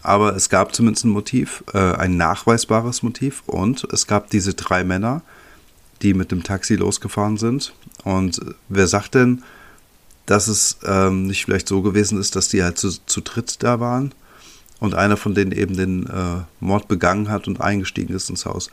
Aber 0.02 0.36
es 0.36 0.50
gab 0.50 0.74
zumindest 0.76 1.06
ein 1.06 1.10
Motiv, 1.10 1.64
äh, 1.74 1.78
ein 1.78 2.18
nachweisbares 2.18 3.04
Motiv. 3.04 3.44
Und 3.46 3.88
es 3.92 4.08
gab 4.08 4.30
diese 4.30 4.54
drei 4.54 4.84
Männer, 4.84 5.22
die 6.02 6.14
mit 6.14 6.32
dem 6.32 6.44
Taxi 6.44 6.76
losgefahren 6.76 7.38
sind. 7.38 7.74
Und 8.04 8.40
wer 8.70 8.88
sagt 8.88 9.16
denn, 9.16 9.44
dass 10.26 10.48
es 10.48 10.78
ähm, 10.86 11.28
nicht 11.28 11.46
vielleicht 11.46 11.68
so 11.68 11.82
gewesen 11.82 12.20
ist, 12.20 12.36
dass 12.36 12.48
die 12.48 12.64
halt 12.64 12.78
zu, 12.78 12.90
zu 13.06 13.22
dritt 13.22 13.62
da 13.64 13.80
waren 13.80 14.14
und 14.80 14.96
einer 14.96 15.18
von 15.18 15.36
denen 15.36 15.52
eben 15.52 15.76
den 15.78 16.08
äh, 16.08 16.44
Mord 16.60 16.88
begangen 16.88 17.30
hat 17.30 17.48
und 17.48 17.62
eingestiegen 17.62 18.14
ist 18.14 18.30
ins 18.30 18.46
Haus. 18.46 18.70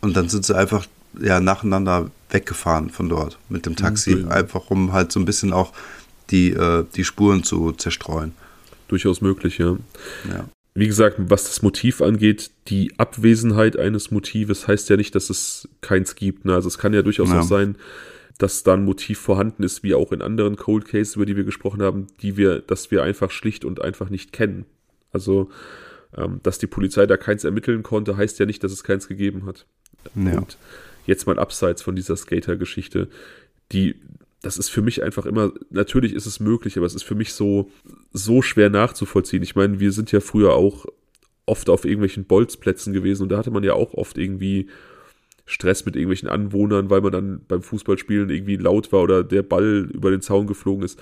Und 0.00 0.16
dann 0.16 0.28
sind 0.28 0.44
sie 0.44 0.56
einfach 0.56 0.86
ja 1.20 1.40
nacheinander 1.40 2.10
weggefahren 2.30 2.90
von 2.90 3.08
dort 3.08 3.38
mit 3.48 3.66
dem 3.66 3.76
Taxi, 3.76 4.16
mhm. 4.16 4.28
einfach 4.28 4.70
um 4.70 4.92
halt 4.92 5.12
so 5.12 5.20
ein 5.20 5.24
bisschen 5.24 5.52
auch 5.52 5.72
die, 6.30 6.50
äh, 6.50 6.84
die 6.94 7.04
Spuren 7.04 7.44
zu 7.44 7.72
zerstreuen. 7.72 8.32
Durchaus 8.88 9.20
möglich, 9.20 9.58
ja. 9.58 9.76
ja. 10.28 10.48
Wie 10.74 10.86
gesagt, 10.86 11.16
was 11.18 11.44
das 11.44 11.62
Motiv 11.62 12.02
angeht, 12.02 12.50
die 12.68 12.92
Abwesenheit 12.98 13.78
eines 13.78 14.10
Motives 14.10 14.68
heißt 14.68 14.90
ja 14.90 14.96
nicht, 14.96 15.14
dass 15.14 15.30
es 15.30 15.68
keins 15.80 16.14
gibt. 16.14 16.44
Ne? 16.44 16.54
Also 16.54 16.68
es 16.68 16.78
kann 16.78 16.92
ja 16.92 17.02
durchaus 17.02 17.30
ja. 17.30 17.40
auch 17.40 17.44
sein, 17.44 17.76
dass 18.38 18.62
da 18.62 18.74
ein 18.74 18.84
Motiv 18.84 19.18
vorhanden 19.18 19.62
ist, 19.62 19.82
wie 19.82 19.94
auch 19.94 20.12
in 20.12 20.20
anderen 20.20 20.56
Cold 20.56 20.86
Cases, 20.86 21.16
über 21.16 21.24
die 21.24 21.36
wir 21.36 21.44
gesprochen 21.44 21.82
haben, 21.82 22.08
die 22.20 22.36
wir, 22.36 22.60
dass 22.60 22.90
wir 22.90 23.02
einfach 23.02 23.30
schlicht 23.30 23.64
und 23.64 23.80
einfach 23.80 24.10
nicht 24.10 24.32
kennen. 24.32 24.66
Also, 25.12 25.48
ähm, 26.14 26.40
dass 26.42 26.58
die 26.58 26.66
Polizei 26.66 27.06
da 27.06 27.16
keins 27.16 27.44
ermitteln 27.44 27.82
konnte, 27.82 28.16
heißt 28.16 28.38
ja 28.38 28.46
nicht, 28.46 28.62
dass 28.62 28.72
es 28.72 28.84
keins 28.84 29.08
gegeben 29.08 29.46
hat. 29.46 29.64
Ja. 30.14 30.38
Und 30.38 30.58
jetzt 31.06 31.26
mal 31.26 31.38
abseits 31.38 31.82
von 31.82 31.96
dieser 31.96 32.16
Skater-Geschichte, 32.16 33.08
die, 33.72 33.96
das 34.42 34.58
ist 34.58 34.68
für 34.68 34.82
mich 34.82 35.02
einfach 35.02 35.26
immer, 35.26 35.52
natürlich 35.70 36.12
ist 36.12 36.26
es 36.26 36.40
möglich, 36.40 36.76
aber 36.76 36.86
es 36.86 36.94
ist 36.94 37.04
für 37.04 37.14
mich 37.14 37.32
so, 37.32 37.70
so 38.12 38.42
schwer 38.42 38.70
nachzuvollziehen. 38.70 39.42
Ich 39.42 39.56
meine, 39.56 39.80
wir 39.80 39.92
sind 39.92 40.12
ja 40.12 40.20
früher 40.20 40.54
auch 40.54 40.86
oft 41.46 41.70
auf 41.70 41.84
irgendwelchen 41.84 42.24
Bolzplätzen 42.24 42.92
gewesen 42.92 43.24
und 43.24 43.28
da 43.30 43.38
hatte 43.38 43.50
man 43.50 43.64
ja 43.64 43.74
auch 43.74 43.94
oft 43.94 44.18
irgendwie 44.18 44.68
Stress 45.46 45.86
mit 45.86 45.94
irgendwelchen 45.94 46.28
Anwohnern, 46.28 46.90
weil 46.90 47.00
man 47.00 47.12
dann 47.12 47.40
beim 47.46 47.62
Fußballspielen 47.62 48.30
irgendwie 48.30 48.56
laut 48.56 48.92
war 48.92 49.02
oder 49.02 49.22
der 49.22 49.44
Ball 49.44 49.88
über 49.92 50.10
den 50.10 50.20
Zaun 50.20 50.48
geflogen 50.48 50.84
ist. 50.84 51.00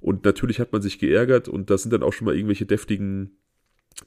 Und 0.00 0.24
natürlich 0.24 0.60
hat 0.60 0.72
man 0.72 0.80
sich 0.80 1.00
geärgert 1.00 1.48
und 1.48 1.70
da 1.70 1.76
sind 1.76 1.92
dann 1.92 2.04
auch 2.04 2.12
schon 2.12 2.26
mal 2.26 2.34
irgendwelche 2.34 2.66
deftigen 2.66 3.32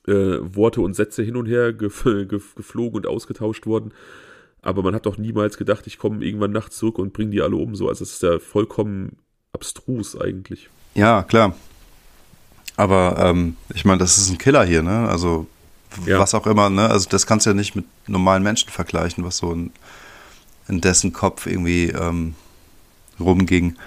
äh, 0.07 0.37
Worte 0.39 0.81
und 0.81 0.95
Sätze 0.95 1.21
hin 1.21 1.35
und 1.35 1.45
her 1.45 1.73
gef 1.73 2.03
geflogen 2.03 2.97
und 2.97 3.07
ausgetauscht 3.07 3.65
worden. 3.65 3.93
Aber 4.63 4.81
man 4.81 4.95
hat 4.95 5.05
doch 5.05 5.17
niemals 5.17 5.57
gedacht, 5.57 5.85
ich 5.87 5.97
komme 5.97 6.25
irgendwann 6.25 6.51
nachts 6.51 6.77
zurück 6.77 6.97
und 6.97 7.13
bringe 7.13 7.31
die 7.31 7.41
alle 7.41 7.57
um. 7.57 7.75
So, 7.75 7.89
also 7.89 8.03
es 8.03 8.13
ist 8.13 8.23
ja 8.23 8.39
vollkommen 8.39 9.17
abstrus 9.51 10.19
eigentlich. 10.19 10.69
Ja, 10.95 11.23
klar. 11.23 11.55
Aber 12.75 13.17
ähm, 13.19 13.57
ich 13.73 13.85
meine, 13.85 13.99
das 13.99 14.17
ist 14.17 14.29
ein 14.29 14.37
Killer 14.37 14.65
hier, 14.65 14.81
ne? 14.81 15.07
Also 15.07 15.47
ja. 16.05 16.17
was 16.17 16.33
auch 16.33 16.47
immer, 16.47 16.69
ne? 16.69 16.89
Also 16.89 17.09
das 17.09 17.27
kannst 17.27 17.45
du 17.45 17.51
ja 17.51 17.53
nicht 17.53 17.75
mit 17.75 17.85
normalen 18.07 18.41
Menschen 18.41 18.69
vergleichen, 18.69 19.23
was 19.23 19.37
so 19.37 19.51
in, 19.51 19.71
in 20.67 20.81
dessen 20.81 21.13
Kopf 21.13 21.45
irgendwie 21.45 21.89
ähm, 21.89 22.35
rumging. 23.19 23.77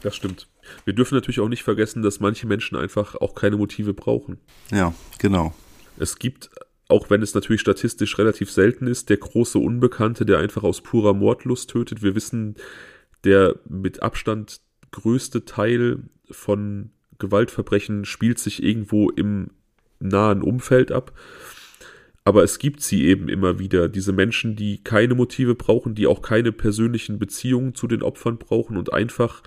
Das 0.00 0.16
stimmt. 0.16 0.48
Wir 0.84 0.94
dürfen 0.94 1.14
natürlich 1.14 1.40
auch 1.40 1.48
nicht 1.48 1.62
vergessen, 1.62 2.02
dass 2.02 2.20
manche 2.20 2.46
Menschen 2.46 2.76
einfach 2.76 3.14
auch 3.16 3.34
keine 3.34 3.56
Motive 3.56 3.94
brauchen. 3.94 4.38
Ja, 4.70 4.94
genau. 5.18 5.54
Es 5.98 6.18
gibt, 6.18 6.50
auch 6.88 7.10
wenn 7.10 7.22
es 7.22 7.34
natürlich 7.34 7.60
statistisch 7.60 8.18
relativ 8.18 8.50
selten 8.50 8.86
ist, 8.86 9.08
der 9.08 9.16
große 9.16 9.58
Unbekannte, 9.58 10.26
der 10.26 10.38
einfach 10.38 10.62
aus 10.62 10.82
purer 10.82 11.14
Mordlust 11.14 11.70
tötet. 11.70 12.02
Wir 12.02 12.14
wissen, 12.14 12.56
der 13.24 13.56
mit 13.68 14.02
Abstand 14.02 14.60
größte 14.90 15.44
Teil 15.44 16.04
von 16.30 16.90
Gewaltverbrechen 17.18 18.04
spielt 18.04 18.38
sich 18.38 18.62
irgendwo 18.62 19.10
im 19.10 19.50
nahen 19.98 20.42
Umfeld 20.42 20.92
ab. 20.92 21.12
Aber 22.24 22.42
es 22.42 22.58
gibt 22.58 22.80
sie 22.80 23.04
eben 23.04 23.28
immer 23.28 23.58
wieder, 23.58 23.88
diese 23.88 24.12
Menschen, 24.12 24.56
die 24.56 24.82
keine 24.82 25.14
Motive 25.14 25.54
brauchen, 25.54 25.94
die 25.94 26.06
auch 26.06 26.22
keine 26.22 26.52
persönlichen 26.52 27.18
Beziehungen 27.18 27.74
zu 27.74 27.86
den 27.86 28.02
Opfern 28.02 28.38
brauchen 28.38 28.76
und 28.76 28.92
einfach 28.92 29.42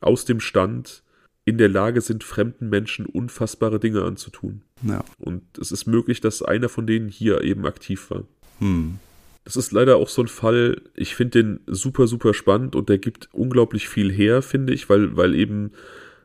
aus 0.00 0.24
dem 0.24 0.40
Stand 0.40 1.02
in 1.44 1.58
der 1.58 1.68
Lage 1.68 2.00
sind, 2.00 2.22
fremden 2.22 2.68
Menschen 2.68 3.06
unfassbare 3.06 3.80
Dinge 3.80 4.02
anzutun. 4.04 4.62
Ja. 4.82 5.04
Und 5.18 5.42
es 5.58 5.72
ist 5.72 5.86
möglich, 5.86 6.20
dass 6.20 6.42
einer 6.42 6.68
von 6.68 6.86
denen 6.86 7.08
hier 7.08 7.42
eben 7.42 7.66
aktiv 7.66 8.10
war. 8.10 8.24
Hm. 8.58 8.98
Das 9.44 9.56
ist 9.56 9.72
leider 9.72 9.96
auch 9.96 10.08
so 10.08 10.22
ein 10.22 10.28
Fall, 10.28 10.82
ich 10.94 11.14
finde 11.14 11.42
den 11.42 11.60
super, 11.66 12.06
super 12.06 12.34
spannend 12.34 12.76
und 12.76 12.88
der 12.88 12.98
gibt 12.98 13.28
unglaublich 13.32 13.88
viel 13.88 14.12
her, 14.12 14.42
finde 14.42 14.74
ich, 14.74 14.88
weil, 14.88 15.16
weil 15.16 15.34
eben 15.34 15.72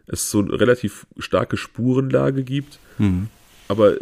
es 0.06 0.30
so 0.30 0.40
eine 0.40 0.60
relativ 0.60 1.08
starke 1.18 1.58
Spurenlage 1.58 2.44
gibt. 2.44 2.80
Hm. 2.98 3.28
Aber 3.68 3.98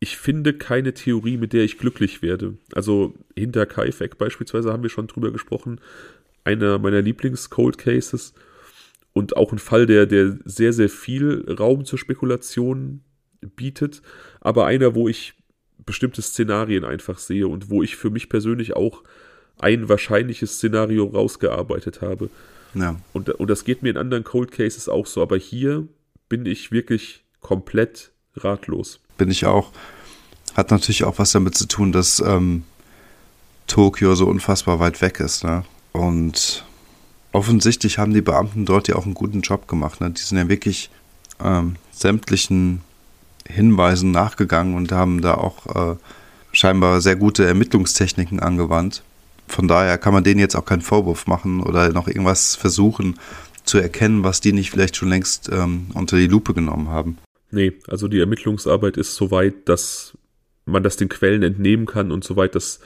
ich 0.00 0.16
finde 0.16 0.52
keine 0.52 0.94
Theorie, 0.94 1.36
mit 1.36 1.52
der 1.52 1.62
ich 1.62 1.78
glücklich 1.78 2.22
werde. 2.22 2.58
Also 2.74 3.14
hinter 3.36 3.66
Kaifek 3.66 4.18
beispielsweise 4.18 4.72
haben 4.72 4.82
wir 4.82 4.90
schon 4.90 5.06
drüber 5.06 5.30
gesprochen. 5.30 5.80
Einer 6.44 6.80
meiner 6.80 7.00
Lieblings-Cold 7.00 7.78
Cases 7.78 8.34
und 9.12 9.36
auch 9.36 9.52
ein 9.52 9.58
Fall, 9.58 9.86
der, 9.86 10.06
der 10.06 10.36
sehr, 10.44 10.72
sehr 10.72 10.88
viel 10.88 11.44
Raum 11.58 11.84
zur 11.84 11.98
Spekulation 11.98 13.02
bietet, 13.40 14.02
aber 14.40 14.66
einer, 14.66 14.94
wo 14.94 15.08
ich 15.08 15.34
bestimmte 15.84 16.22
Szenarien 16.22 16.84
einfach 16.84 17.18
sehe 17.18 17.48
und 17.48 17.70
wo 17.70 17.82
ich 17.82 17.96
für 17.96 18.10
mich 18.10 18.28
persönlich 18.28 18.76
auch 18.76 19.02
ein 19.58 19.88
wahrscheinliches 19.88 20.54
Szenario 20.54 21.04
rausgearbeitet 21.06 22.00
habe. 22.00 22.30
Ja. 22.74 22.96
Und, 23.12 23.28
und 23.28 23.50
das 23.50 23.64
geht 23.64 23.82
mir 23.82 23.90
in 23.90 23.96
anderen 23.96 24.24
Cold 24.24 24.52
Cases 24.52 24.88
auch 24.88 25.06
so, 25.06 25.22
aber 25.22 25.36
hier 25.36 25.86
bin 26.28 26.46
ich 26.46 26.72
wirklich 26.72 27.24
komplett 27.40 28.12
ratlos. 28.36 29.00
Bin 29.18 29.30
ich 29.30 29.44
auch. 29.44 29.72
Hat 30.54 30.70
natürlich 30.70 31.04
auch 31.04 31.18
was 31.18 31.32
damit 31.32 31.56
zu 31.56 31.66
tun, 31.66 31.92
dass 31.92 32.20
ähm, 32.20 32.64
Tokio 33.66 34.14
so 34.14 34.26
unfassbar 34.26 34.80
weit 34.80 35.00
weg 35.02 35.20
ist. 35.20 35.44
Ne? 35.44 35.64
Und 35.92 36.64
offensichtlich 37.32 37.98
haben 37.98 38.14
die 38.14 38.22
Beamten 38.22 38.64
dort 38.64 38.88
ja 38.88 38.96
auch 38.96 39.04
einen 39.04 39.14
guten 39.14 39.40
Job 39.40 39.66
gemacht. 39.66 40.00
Ne? 40.00 40.10
Die 40.10 40.20
sind 40.20 40.38
ja 40.38 40.48
wirklich 40.48 40.90
ähm, 41.42 41.76
sämtlichen 41.90 42.82
Hinweisen 43.46 44.10
nachgegangen 44.10 44.74
und 44.74 44.92
haben 44.92 45.20
da 45.20 45.34
auch 45.34 45.92
äh, 45.92 45.96
scheinbar 46.52 47.00
sehr 47.00 47.16
gute 47.16 47.44
Ermittlungstechniken 47.44 48.40
angewandt. 48.40 49.02
Von 49.48 49.68
daher 49.68 49.98
kann 49.98 50.14
man 50.14 50.24
denen 50.24 50.40
jetzt 50.40 50.54
auch 50.54 50.64
keinen 50.64 50.82
Vorwurf 50.82 51.26
machen 51.26 51.62
oder 51.62 51.90
noch 51.90 52.06
irgendwas 52.06 52.54
versuchen 52.54 53.18
zu 53.64 53.78
erkennen, 53.78 54.24
was 54.24 54.40
die 54.40 54.52
nicht 54.52 54.70
vielleicht 54.70 54.96
schon 54.96 55.08
längst 55.08 55.50
ähm, 55.52 55.88
unter 55.94 56.16
die 56.16 56.26
Lupe 56.26 56.54
genommen 56.54 56.88
haben. 56.88 57.18
Nee, 57.50 57.72
also 57.88 58.08
die 58.08 58.20
Ermittlungsarbeit 58.20 58.96
ist 58.96 59.14
so 59.14 59.30
weit, 59.30 59.68
dass 59.68 60.16
man 60.64 60.82
das 60.82 60.96
den 60.96 61.08
Quellen 61.08 61.42
entnehmen 61.42 61.86
kann 61.86 62.12
und 62.12 62.24
soweit 62.24 62.54
das 62.54 62.80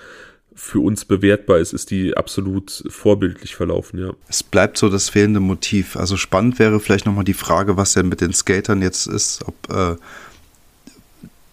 für 0.57 0.81
uns 0.81 1.05
bewertbar 1.05 1.59
ist, 1.59 1.75
ist 1.75 1.91
die 1.91 2.17
absolut 2.17 2.83
vorbildlich 2.89 3.55
verlaufen, 3.55 4.01
ja. 4.01 4.13
Es 4.27 4.43
bleibt 4.43 4.79
so 4.79 4.89
das 4.89 5.11
fehlende 5.11 5.39
Motiv. 5.39 5.97
Also 5.97 6.17
spannend 6.17 6.59
wäre 6.59 6.81
vielleicht 6.81 7.05
nochmal 7.05 7.25
die 7.25 7.35
Frage, 7.35 7.77
was 7.77 7.93
denn 7.93 8.09
mit 8.09 8.23
den 8.23 8.33
Skatern 8.33 8.81
jetzt 8.81 9.07
ist, 9.07 9.45
ob 9.47 9.55
äh, 9.71 9.97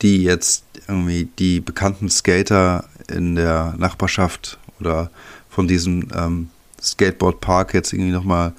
die 0.02 0.24
jetzt 0.24 0.64
irgendwie 0.88 1.28
die 1.38 1.60
bekannten 1.60 2.10
Skater 2.10 2.86
in 3.10 3.36
der 3.36 3.76
Nachbarschaft 3.78 4.58
oder 4.80 5.12
von 5.50 5.68
diesem 5.68 6.08
ähm, 6.16 6.50
Skateboardpark 6.82 7.74
jetzt 7.74 7.92
irgendwie 7.92 8.12
nochmal 8.12 8.54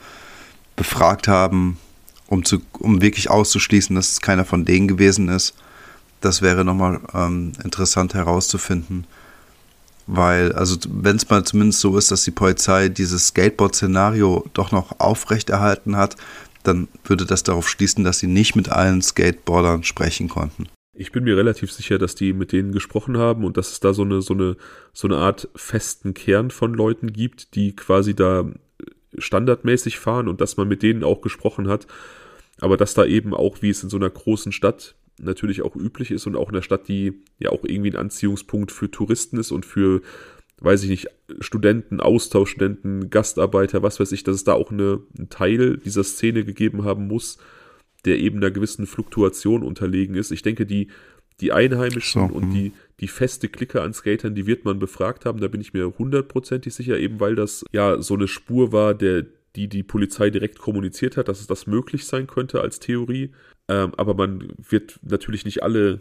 befragt 0.76 1.26
haben, 1.26 1.78
um, 2.26 2.44
zu, 2.44 2.60
um 2.78 3.00
wirklich 3.00 3.30
auszuschließen, 3.30 3.96
dass 3.96 4.12
es 4.12 4.20
keiner 4.20 4.44
von 4.44 4.66
denen 4.66 4.88
gewesen 4.88 5.28
ist. 5.28 5.54
Das 6.20 6.42
wäre 6.42 6.66
nochmal 6.66 7.00
ähm, 7.14 7.52
interessant 7.62 8.12
herauszufinden. 8.12 9.06
Weil, 10.06 10.52
also 10.52 10.76
wenn 10.88 11.16
es 11.16 11.28
mal 11.28 11.44
zumindest 11.44 11.80
so 11.80 11.96
ist, 11.96 12.10
dass 12.10 12.24
die 12.24 12.30
Polizei 12.30 12.88
dieses 12.88 13.28
Skateboard-Szenario 13.28 14.44
doch 14.52 14.70
noch 14.70 15.00
aufrechterhalten 15.00 15.96
hat, 15.96 16.16
dann 16.62 16.88
würde 17.04 17.26
das 17.26 17.42
darauf 17.42 17.68
schließen, 17.68 18.04
dass 18.04 18.18
sie 18.18 18.26
nicht 18.26 18.56
mit 18.56 18.68
allen 18.68 19.02
Skateboardern 19.02 19.82
sprechen 19.82 20.28
konnten. 20.28 20.68
Ich 20.96 21.10
bin 21.10 21.24
mir 21.24 21.36
relativ 21.36 21.72
sicher, 21.72 21.98
dass 21.98 22.14
die 22.14 22.32
mit 22.32 22.52
denen 22.52 22.72
gesprochen 22.72 23.18
haben 23.18 23.44
und 23.44 23.56
dass 23.56 23.72
es 23.72 23.80
da 23.80 23.92
so 23.92 24.02
eine, 24.02 24.22
so 24.22 24.34
eine, 24.34 24.56
so 24.92 25.08
eine 25.08 25.16
Art 25.16 25.48
festen 25.56 26.14
Kern 26.14 26.50
von 26.50 26.72
Leuten 26.72 27.12
gibt, 27.12 27.54
die 27.56 27.74
quasi 27.74 28.14
da 28.14 28.48
standardmäßig 29.18 29.98
fahren 29.98 30.28
und 30.28 30.40
dass 30.40 30.56
man 30.56 30.68
mit 30.68 30.82
denen 30.82 31.02
auch 31.02 31.20
gesprochen 31.20 31.68
hat. 31.68 31.86
Aber 32.60 32.76
dass 32.76 32.94
da 32.94 33.04
eben 33.04 33.34
auch, 33.34 33.60
wie 33.60 33.70
es 33.70 33.82
in 33.82 33.90
so 33.90 33.96
einer 33.96 34.10
großen 34.10 34.52
Stadt 34.52 34.94
natürlich 35.18 35.62
auch 35.62 35.76
üblich 35.76 36.10
ist 36.10 36.26
und 36.26 36.36
auch 36.36 36.48
in 36.48 36.54
der 36.54 36.62
Stadt, 36.62 36.88
die 36.88 37.22
ja 37.38 37.50
auch 37.50 37.64
irgendwie 37.64 37.90
ein 37.90 37.96
Anziehungspunkt 37.96 38.72
für 38.72 38.90
Touristen 38.90 39.38
ist 39.38 39.52
und 39.52 39.64
für, 39.64 40.02
weiß 40.60 40.82
ich 40.84 40.90
nicht, 40.90 41.08
Studenten, 41.40 42.00
Austauschstudenten, 42.00 43.10
Gastarbeiter, 43.10 43.82
was 43.82 44.00
weiß 44.00 44.12
ich, 44.12 44.24
dass 44.24 44.36
es 44.36 44.44
da 44.44 44.54
auch 44.54 44.70
eine, 44.70 45.00
einen 45.16 45.28
Teil 45.30 45.78
dieser 45.78 46.04
Szene 46.04 46.44
gegeben 46.44 46.84
haben 46.84 47.06
muss, 47.06 47.38
der 48.04 48.18
eben 48.18 48.38
einer 48.38 48.50
gewissen 48.50 48.86
Fluktuation 48.86 49.62
unterlegen 49.62 50.14
ist. 50.14 50.30
Ich 50.30 50.42
denke, 50.42 50.66
die, 50.66 50.88
die 51.40 51.52
Einheimischen 51.52 52.28
so, 52.28 52.34
und 52.34 52.50
die, 52.50 52.72
die 53.00 53.08
feste 53.08 53.48
Clique 53.48 53.82
an 53.82 53.92
Skatern, 53.92 54.34
die 54.34 54.46
wird 54.46 54.64
man 54.64 54.78
befragt 54.78 55.24
haben, 55.24 55.40
da 55.40 55.48
bin 55.48 55.60
ich 55.60 55.72
mir 55.72 55.94
hundertprozentig 55.98 56.74
sicher, 56.74 56.98
eben 56.98 57.20
weil 57.20 57.34
das 57.34 57.64
ja 57.72 58.00
so 58.02 58.14
eine 58.14 58.28
Spur 58.28 58.72
war, 58.72 58.94
der, 58.94 59.26
die 59.56 59.68
die 59.68 59.82
Polizei 59.82 60.30
direkt 60.30 60.58
kommuniziert 60.58 61.16
hat, 61.16 61.28
dass 61.28 61.40
es 61.40 61.46
das 61.46 61.66
möglich 61.66 62.06
sein 62.06 62.26
könnte 62.26 62.60
als 62.60 62.80
Theorie. 62.80 63.32
Ähm, 63.68 63.92
aber 63.96 64.14
man 64.14 64.52
wird 64.58 64.98
natürlich 65.02 65.44
nicht 65.44 65.62
alle 65.62 66.00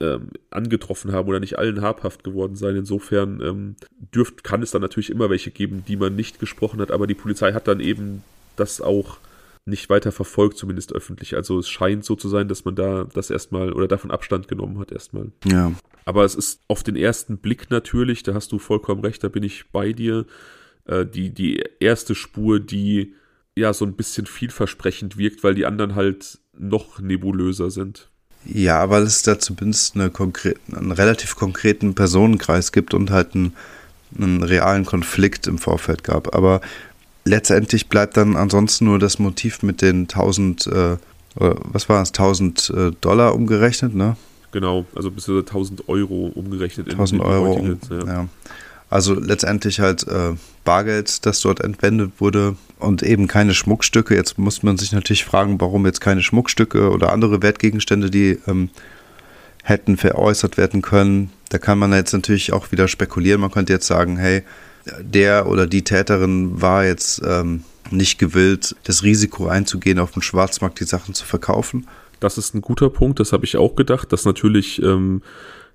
ähm, 0.00 0.30
angetroffen 0.50 1.12
haben 1.12 1.28
oder 1.28 1.40
nicht 1.40 1.58
allen 1.58 1.80
habhaft 1.80 2.24
geworden 2.24 2.56
sein. 2.56 2.76
Insofern 2.76 3.40
ähm, 3.40 3.76
dürft, 4.14 4.44
kann 4.44 4.62
es 4.62 4.70
dann 4.70 4.82
natürlich 4.82 5.10
immer 5.10 5.30
welche 5.30 5.50
geben, 5.50 5.84
die 5.86 5.96
man 5.96 6.16
nicht 6.16 6.38
gesprochen 6.38 6.80
hat, 6.80 6.90
aber 6.90 7.06
die 7.06 7.14
Polizei 7.14 7.52
hat 7.52 7.68
dann 7.68 7.80
eben 7.80 8.22
das 8.56 8.80
auch 8.80 9.18
nicht 9.64 9.88
weiter 9.90 10.10
verfolgt, 10.10 10.58
zumindest 10.58 10.92
öffentlich. 10.92 11.36
Also 11.36 11.58
es 11.58 11.68
scheint 11.68 12.04
so 12.04 12.16
zu 12.16 12.28
sein, 12.28 12.48
dass 12.48 12.64
man 12.64 12.74
da 12.74 13.04
das 13.14 13.30
erstmal 13.30 13.72
oder 13.72 13.86
davon 13.86 14.10
Abstand 14.10 14.48
genommen 14.48 14.78
hat 14.78 14.90
erstmal. 14.90 15.30
Ja. 15.44 15.72
Aber 16.04 16.24
es 16.24 16.34
ist 16.34 16.62
auf 16.66 16.82
den 16.82 16.96
ersten 16.96 17.38
Blick 17.38 17.70
natürlich, 17.70 18.24
da 18.24 18.34
hast 18.34 18.50
du 18.50 18.58
vollkommen 18.58 19.02
recht, 19.04 19.22
da 19.22 19.28
bin 19.28 19.44
ich 19.44 19.70
bei 19.70 19.92
dir, 19.92 20.26
äh, 20.86 21.06
die, 21.06 21.30
die 21.30 21.62
erste 21.80 22.14
Spur, 22.14 22.60
die 22.60 23.14
ja 23.54 23.72
so 23.72 23.84
ein 23.84 23.94
bisschen 23.94 24.26
vielversprechend 24.26 25.16
wirkt, 25.18 25.44
weil 25.44 25.54
die 25.54 25.66
anderen 25.66 25.94
halt 25.94 26.38
noch 26.56 27.00
nebulöser 27.00 27.70
sind. 27.70 28.08
Ja, 28.44 28.90
weil 28.90 29.02
es 29.02 29.22
da 29.22 29.38
zumindest 29.38 29.94
eine 29.94 30.10
einen 30.14 30.92
relativ 30.92 31.36
konkreten 31.36 31.94
Personenkreis 31.94 32.72
gibt 32.72 32.92
und 32.92 33.10
halt 33.10 33.34
einen, 33.34 33.54
einen 34.18 34.42
realen 34.42 34.84
Konflikt 34.84 35.46
im 35.46 35.58
Vorfeld 35.58 36.02
gab. 36.02 36.34
Aber 36.34 36.60
letztendlich 37.24 37.88
bleibt 37.88 38.16
dann 38.16 38.36
ansonsten 38.36 38.86
nur 38.86 38.98
das 38.98 39.18
Motiv 39.18 39.62
mit 39.62 39.80
den 39.80 40.02
1000, 40.02 40.66
äh, 40.66 40.96
was 41.34 41.88
war 41.88 42.02
es, 42.02 42.08
1000 42.08 42.70
äh, 42.70 42.90
Dollar 43.00 43.34
umgerechnet, 43.34 43.94
ne? 43.94 44.16
Genau, 44.50 44.84
also 44.94 45.10
bis 45.10 45.24
zu 45.24 45.38
1000 45.38 45.88
Euro 45.88 46.26
umgerechnet. 46.34 46.90
1000 46.90 47.22
Euro, 47.22 47.52
um, 47.54 47.78
ja. 47.90 48.06
ja. 48.06 48.28
Also 48.90 49.14
letztendlich 49.14 49.80
halt 49.80 50.06
äh, 50.06 50.34
Bargeld, 50.64 51.26
das 51.26 51.40
dort 51.40 51.60
entwendet 51.60 52.12
wurde 52.18 52.56
und 52.78 53.02
eben 53.02 53.28
keine 53.28 53.54
Schmuckstücke. 53.54 54.14
Jetzt 54.14 54.38
muss 54.38 54.62
man 54.62 54.78
sich 54.78 54.92
natürlich 54.92 55.24
fragen, 55.24 55.60
warum 55.60 55.86
jetzt 55.86 56.00
keine 56.00 56.22
Schmuckstücke 56.22 56.90
oder 56.90 57.12
andere 57.12 57.42
Wertgegenstände, 57.42 58.10
die 58.10 58.38
ähm, 58.46 58.70
hätten 59.62 59.96
veräußert 59.96 60.56
werden 60.56 60.82
können. 60.82 61.30
Da 61.48 61.58
kann 61.58 61.78
man 61.78 61.92
jetzt 61.92 62.12
natürlich 62.12 62.52
auch 62.52 62.72
wieder 62.72 62.88
spekulieren. 62.88 63.40
Man 63.40 63.50
könnte 63.50 63.72
jetzt 63.72 63.86
sagen, 63.86 64.16
hey, 64.16 64.42
der 65.00 65.46
oder 65.46 65.66
die 65.66 65.84
Täterin 65.84 66.60
war 66.60 66.84
jetzt 66.84 67.22
ähm, 67.24 67.64
nicht 67.90 68.18
gewillt, 68.18 68.74
das 68.84 69.02
Risiko 69.02 69.46
einzugehen, 69.46 69.98
auf 69.98 70.12
dem 70.12 70.22
Schwarzmarkt 70.22 70.80
die 70.80 70.84
Sachen 70.84 71.14
zu 71.14 71.24
verkaufen. 71.24 71.86
Das 72.20 72.38
ist 72.38 72.54
ein 72.54 72.62
guter 72.62 72.90
Punkt, 72.90 73.20
das 73.20 73.32
habe 73.32 73.44
ich 73.44 73.56
auch 73.56 73.74
gedacht, 73.74 74.12
dass 74.12 74.24
natürlich 74.24 74.80
ähm, 74.82 75.22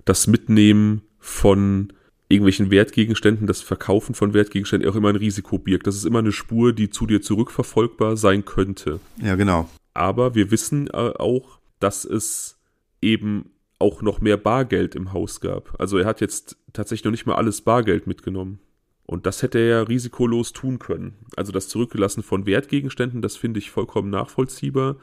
das 0.04 0.26
Mitnehmen 0.26 1.02
von 1.20 1.92
irgendwelchen 2.28 2.70
Wertgegenständen, 2.70 3.46
das 3.46 3.62
Verkaufen 3.62 4.14
von 4.14 4.34
Wertgegenständen 4.34 4.88
auch 4.88 4.96
immer 4.96 5.08
ein 5.08 5.16
Risiko 5.16 5.58
birgt. 5.58 5.86
Das 5.86 5.96
ist 5.96 6.04
immer 6.04 6.18
eine 6.18 6.32
Spur, 6.32 6.72
die 6.72 6.90
zu 6.90 7.06
dir 7.06 7.22
zurückverfolgbar 7.22 8.16
sein 8.16 8.44
könnte. 8.44 9.00
Ja, 9.22 9.34
genau. 9.36 9.68
Aber 9.94 10.34
wir 10.34 10.50
wissen 10.50 10.88
äh, 10.88 11.12
auch, 11.18 11.58
dass 11.80 12.04
es 12.04 12.58
eben 13.00 13.50
auch 13.78 14.02
noch 14.02 14.20
mehr 14.20 14.36
Bargeld 14.36 14.94
im 14.94 15.12
Haus 15.12 15.40
gab. 15.40 15.80
Also 15.80 15.98
er 15.98 16.06
hat 16.06 16.20
jetzt 16.20 16.56
tatsächlich 16.72 17.04
noch 17.04 17.12
nicht 17.12 17.26
mal 17.26 17.36
alles 17.36 17.62
Bargeld 17.62 18.06
mitgenommen. 18.06 18.58
Und 19.06 19.24
das 19.24 19.42
hätte 19.42 19.58
er 19.58 19.66
ja 19.66 19.82
risikolos 19.82 20.52
tun 20.52 20.78
können. 20.78 21.14
Also 21.36 21.50
das 21.50 21.68
Zurückgelassen 21.68 22.22
von 22.22 22.44
Wertgegenständen, 22.44 23.22
das 23.22 23.36
finde 23.36 23.58
ich 23.58 23.70
vollkommen 23.70 24.10
nachvollziehbar. 24.10 24.96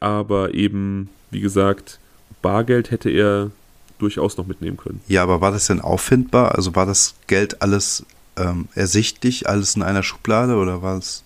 Aber 0.00 0.54
eben, 0.54 1.08
wie 1.30 1.40
gesagt, 1.40 2.00
Bargeld 2.42 2.90
hätte 2.90 3.10
er 3.10 3.52
durchaus 3.98 4.36
noch 4.36 4.46
mitnehmen 4.46 4.76
können. 4.76 5.00
Ja, 5.08 5.22
aber 5.22 5.40
war 5.40 5.50
das 5.50 5.66
denn 5.66 5.80
auffindbar? 5.80 6.54
Also 6.54 6.74
war 6.74 6.86
das 6.86 7.14
Geld 7.26 7.62
alles 7.62 8.04
ähm, 8.36 8.68
ersichtlich, 8.74 9.48
alles 9.48 9.76
in 9.76 9.82
einer 9.82 10.02
Schublade 10.02 10.56
oder 10.56 10.82
war 10.82 10.98
es 10.98 11.24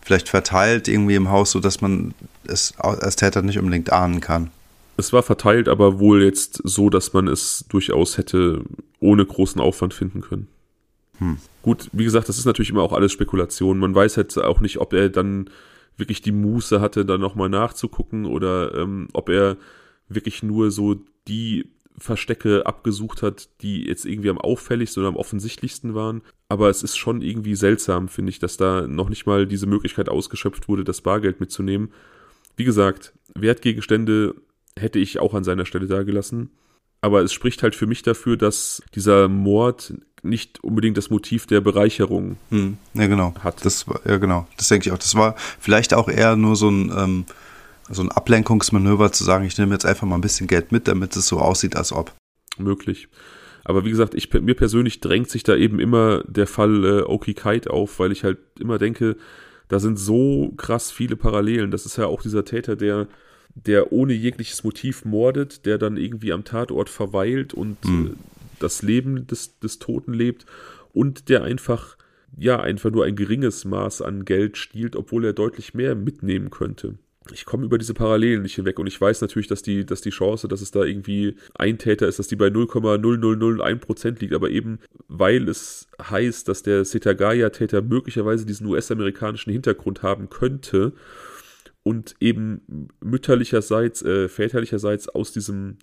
vielleicht 0.00 0.28
verteilt 0.28 0.88
irgendwie 0.88 1.14
im 1.14 1.30
Haus, 1.30 1.52
sodass 1.52 1.80
man 1.80 2.14
es 2.44 2.74
als 2.78 3.16
Täter 3.16 3.42
nicht 3.42 3.58
unbedingt 3.58 3.92
ahnen 3.92 4.20
kann? 4.20 4.50
Es 4.96 5.12
war 5.12 5.22
verteilt, 5.22 5.68
aber 5.68 6.00
wohl 6.00 6.22
jetzt 6.22 6.60
so, 6.64 6.90
dass 6.90 7.12
man 7.12 7.28
es 7.28 7.64
durchaus 7.68 8.18
hätte 8.18 8.62
ohne 9.00 9.24
großen 9.24 9.60
Aufwand 9.60 9.94
finden 9.94 10.20
können. 10.20 10.48
Hm. 11.18 11.38
Gut, 11.62 11.88
wie 11.92 12.04
gesagt, 12.04 12.28
das 12.28 12.38
ist 12.38 12.44
natürlich 12.44 12.70
immer 12.70 12.82
auch 12.82 12.92
alles 12.92 13.12
Spekulation. 13.12 13.78
Man 13.78 13.94
weiß 13.94 14.16
halt 14.16 14.36
auch 14.38 14.60
nicht, 14.60 14.78
ob 14.78 14.92
er 14.92 15.08
dann 15.08 15.48
wirklich 15.96 16.20
die 16.22 16.32
Muße 16.32 16.80
hatte, 16.80 17.04
da 17.04 17.16
nochmal 17.18 17.48
nachzugucken 17.48 18.26
oder 18.26 18.74
ähm, 18.74 19.08
ob 19.12 19.28
er 19.28 19.56
wirklich 20.08 20.42
nur 20.42 20.70
so 20.70 20.96
die 21.28 21.70
Verstecke 21.98 22.66
abgesucht 22.66 23.22
hat, 23.22 23.48
die 23.60 23.86
jetzt 23.86 24.04
irgendwie 24.04 24.30
am 24.30 24.38
auffälligsten 24.38 25.00
oder 25.02 25.08
am 25.08 25.16
offensichtlichsten 25.16 25.94
waren. 25.94 26.22
Aber 26.48 26.70
es 26.70 26.82
ist 26.82 26.96
schon 26.96 27.22
irgendwie 27.22 27.54
seltsam, 27.54 28.08
finde 28.08 28.30
ich, 28.30 28.38
dass 28.38 28.56
da 28.56 28.86
noch 28.86 29.08
nicht 29.08 29.26
mal 29.26 29.46
diese 29.46 29.66
Möglichkeit 29.66 30.08
ausgeschöpft 30.08 30.68
wurde, 30.68 30.84
das 30.84 31.00
Bargeld 31.00 31.40
mitzunehmen. 31.40 31.92
Wie 32.56 32.64
gesagt, 32.64 33.12
Wertgegenstände 33.34 34.34
hätte 34.78 34.98
ich 34.98 35.18
auch 35.18 35.34
an 35.34 35.44
seiner 35.44 35.66
Stelle 35.66 35.86
da 35.86 36.02
gelassen. 36.02 36.50
Aber 37.00 37.22
es 37.22 37.32
spricht 37.32 37.62
halt 37.62 37.74
für 37.74 37.86
mich 37.86 38.02
dafür, 38.02 38.36
dass 38.36 38.82
dieser 38.94 39.28
Mord 39.28 39.94
nicht 40.22 40.62
unbedingt 40.62 40.96
das 40.96 41.10
Motiv 41.10 41.46
der 41.46 41.60
Bereicherung 41.60 42.36
hm, 42.50 42.78
ja, 42.94 43.06
genau. 43.08 43.34
hat. 43.42 43.64
Das 43.64 43.88
war, 43.88 44.00
ja, 44.06 44.18
genau. 44.18 44.46
Das 44.56 44.68
denke 44.68 44.88
ich 44.88 44.92
auch. 44.92 44.98
Das 44.98 45.16
war 45.16 45.34
vielleicht 45.58 45.94
auch 45.94 46.08
eher 46.08 46.36
nur 46.36 46.54
so 46.54 46.70
ein, 46.70 46.92
ähm, 46.96 47.24
so 47.92 48.02
ein 48.02 48.10
Ablenkungsmanöver 48.10 49.12
zu 49.12 49.24
sagen, 49.24 49.44
ich 49.44 49.58
nehme 49.58 49.72
jetzt 49.72 49.86
einfach 49.86 50.06
mal 50.06 50.16
ein 50.16 50.22
bisschen 50.22 50.46
Geld 50.46 50.72
mit, 50.72 50.88
damit 50.88 51.16
es 51.16 51.26
so 51.26 51.38
aussieht, 51.38 51.76
als 51.76 51.92
ob. 51.92 52.12
Möglich. 52.58 53.08
Aber 53.64 53.84
wie 53.84 53.90
gesagt, 53.90 54.14
ich, 54.14 54.32
mir 54.32 54.54
persönlich 54.54 55.00
drängt 55.00 55.30
sich 55.30 55.44
da 55.44 55.54
eben 55.54 55.78
immer 55.78 56.24
der 56.24 56.46
Fall 56.46 56.84
äh, 56.84 57.02
Oki 57.02 57.34
Kite 57.34 57.70
auf, 57.70 57.98
weil 57.98 58.10
ich 58.10 58.24
halt 58.24 58.38
immer 58.58 58.78
denke, 58.78 59.16
da 59.68 59.78
sind 59.78 59.98
so 59.98 60.52
krass 60.56 60.90
viele 60.90 61.16
Parallelen. 61.16 61.70
Das 61.70 61.86
ist 61.86 61.96
ja 61.96 62.06
auch 62.06 62.22
dieser 62.22 62.44
Täter, 62.44 62.76
der 62.76 63.06
der 63.54 63.92
ohne 63.92 64.12
jegliches 64.12 64.64
Motiv 64.64 65.04
mordet, 65.04 65.66
der 65.66 65.78
dann 65.78 65.96
irgendwie 65.96 66.32
am 66.32 66.44
Tatort 66.44 66.88
verweilt 66.88 67.54
und 67.54 67.84
mhm. 67.84 68.16
das 68.58 68.82
Leben 68.82 69.26
des, 69.26 69.58
des 69.58 69.78
Toten 69.78 70.14
lebt 70.14 70.46
und 70.92 71.28
der 71.28 71.42
einfach, 71.42 71.96
ja, 72.36 72.60
einfach 72.60 72.90
nur 72.90 73.04
ein 73.04 73.16
geringes 73.16 73.64
Maß 73.64 74.02
an 74.02 74.24
Geld 74.24 74.56
stiehlt, 74.56 74.96
obwohl 74.96 75.24
er 75.24 75.32
deutlich 75.32 75.74
mehr 75.74 75.94
mitnehmen 75.94 76.50
könnte. 76.50 76.98
Ich 77.30 77.44
komme 77.44 77.64
über 77.64 77.78
diese 77.78 77.94
Parallelen 77.94 78.42
nicht 78.42 78.56
hinweg 78.56 78.78
und 78.78 78.86
ich 78.86 79.00
weiß 79.00 79.20
natürlich, 79.20 79.46
dass 79.46 79.62
die, 79.62 79.86
dass 79.86 80.00
die 80.00 80.10
Chance, 80.10 80.48
dass 80.48 80.60
es 80.60 80.72
da 80.72 80.82
irgendwie 80.82 81.36
ein 81.54 81.78
Täter 81.78 82.08
ist, 82.08 82.18
dass 82.18 82.26
die 82.26 82.36
bei 82.36 82.48
0,0001% 82.48 84.20
liegt, 84.20 84.34
aber 84.34 84.50
eben 84.50 84.80
weil 85.08 85.48
es 85.48 85.86
heißt, 86.02 86.48
dass 86.48 86.62
der 86.62 86.84
Setagaya-Täter 86.84 87.82
möglicherweise 87.82 88.44
diesen 88.44 88.66
US-amerikanischen 88.66 89.52
Hintergrund 89.52 90.02
haben 90.02 90.30
könnte 90.30 90.94
und 91.84 92.16
eben 92.20 92.88
mütterlicherseits, 93.00 94.02
äh, 94.02 94.28
väterlicherseits 94.28 95.08
aus 95.08 95.32
diesem 95.32 95.76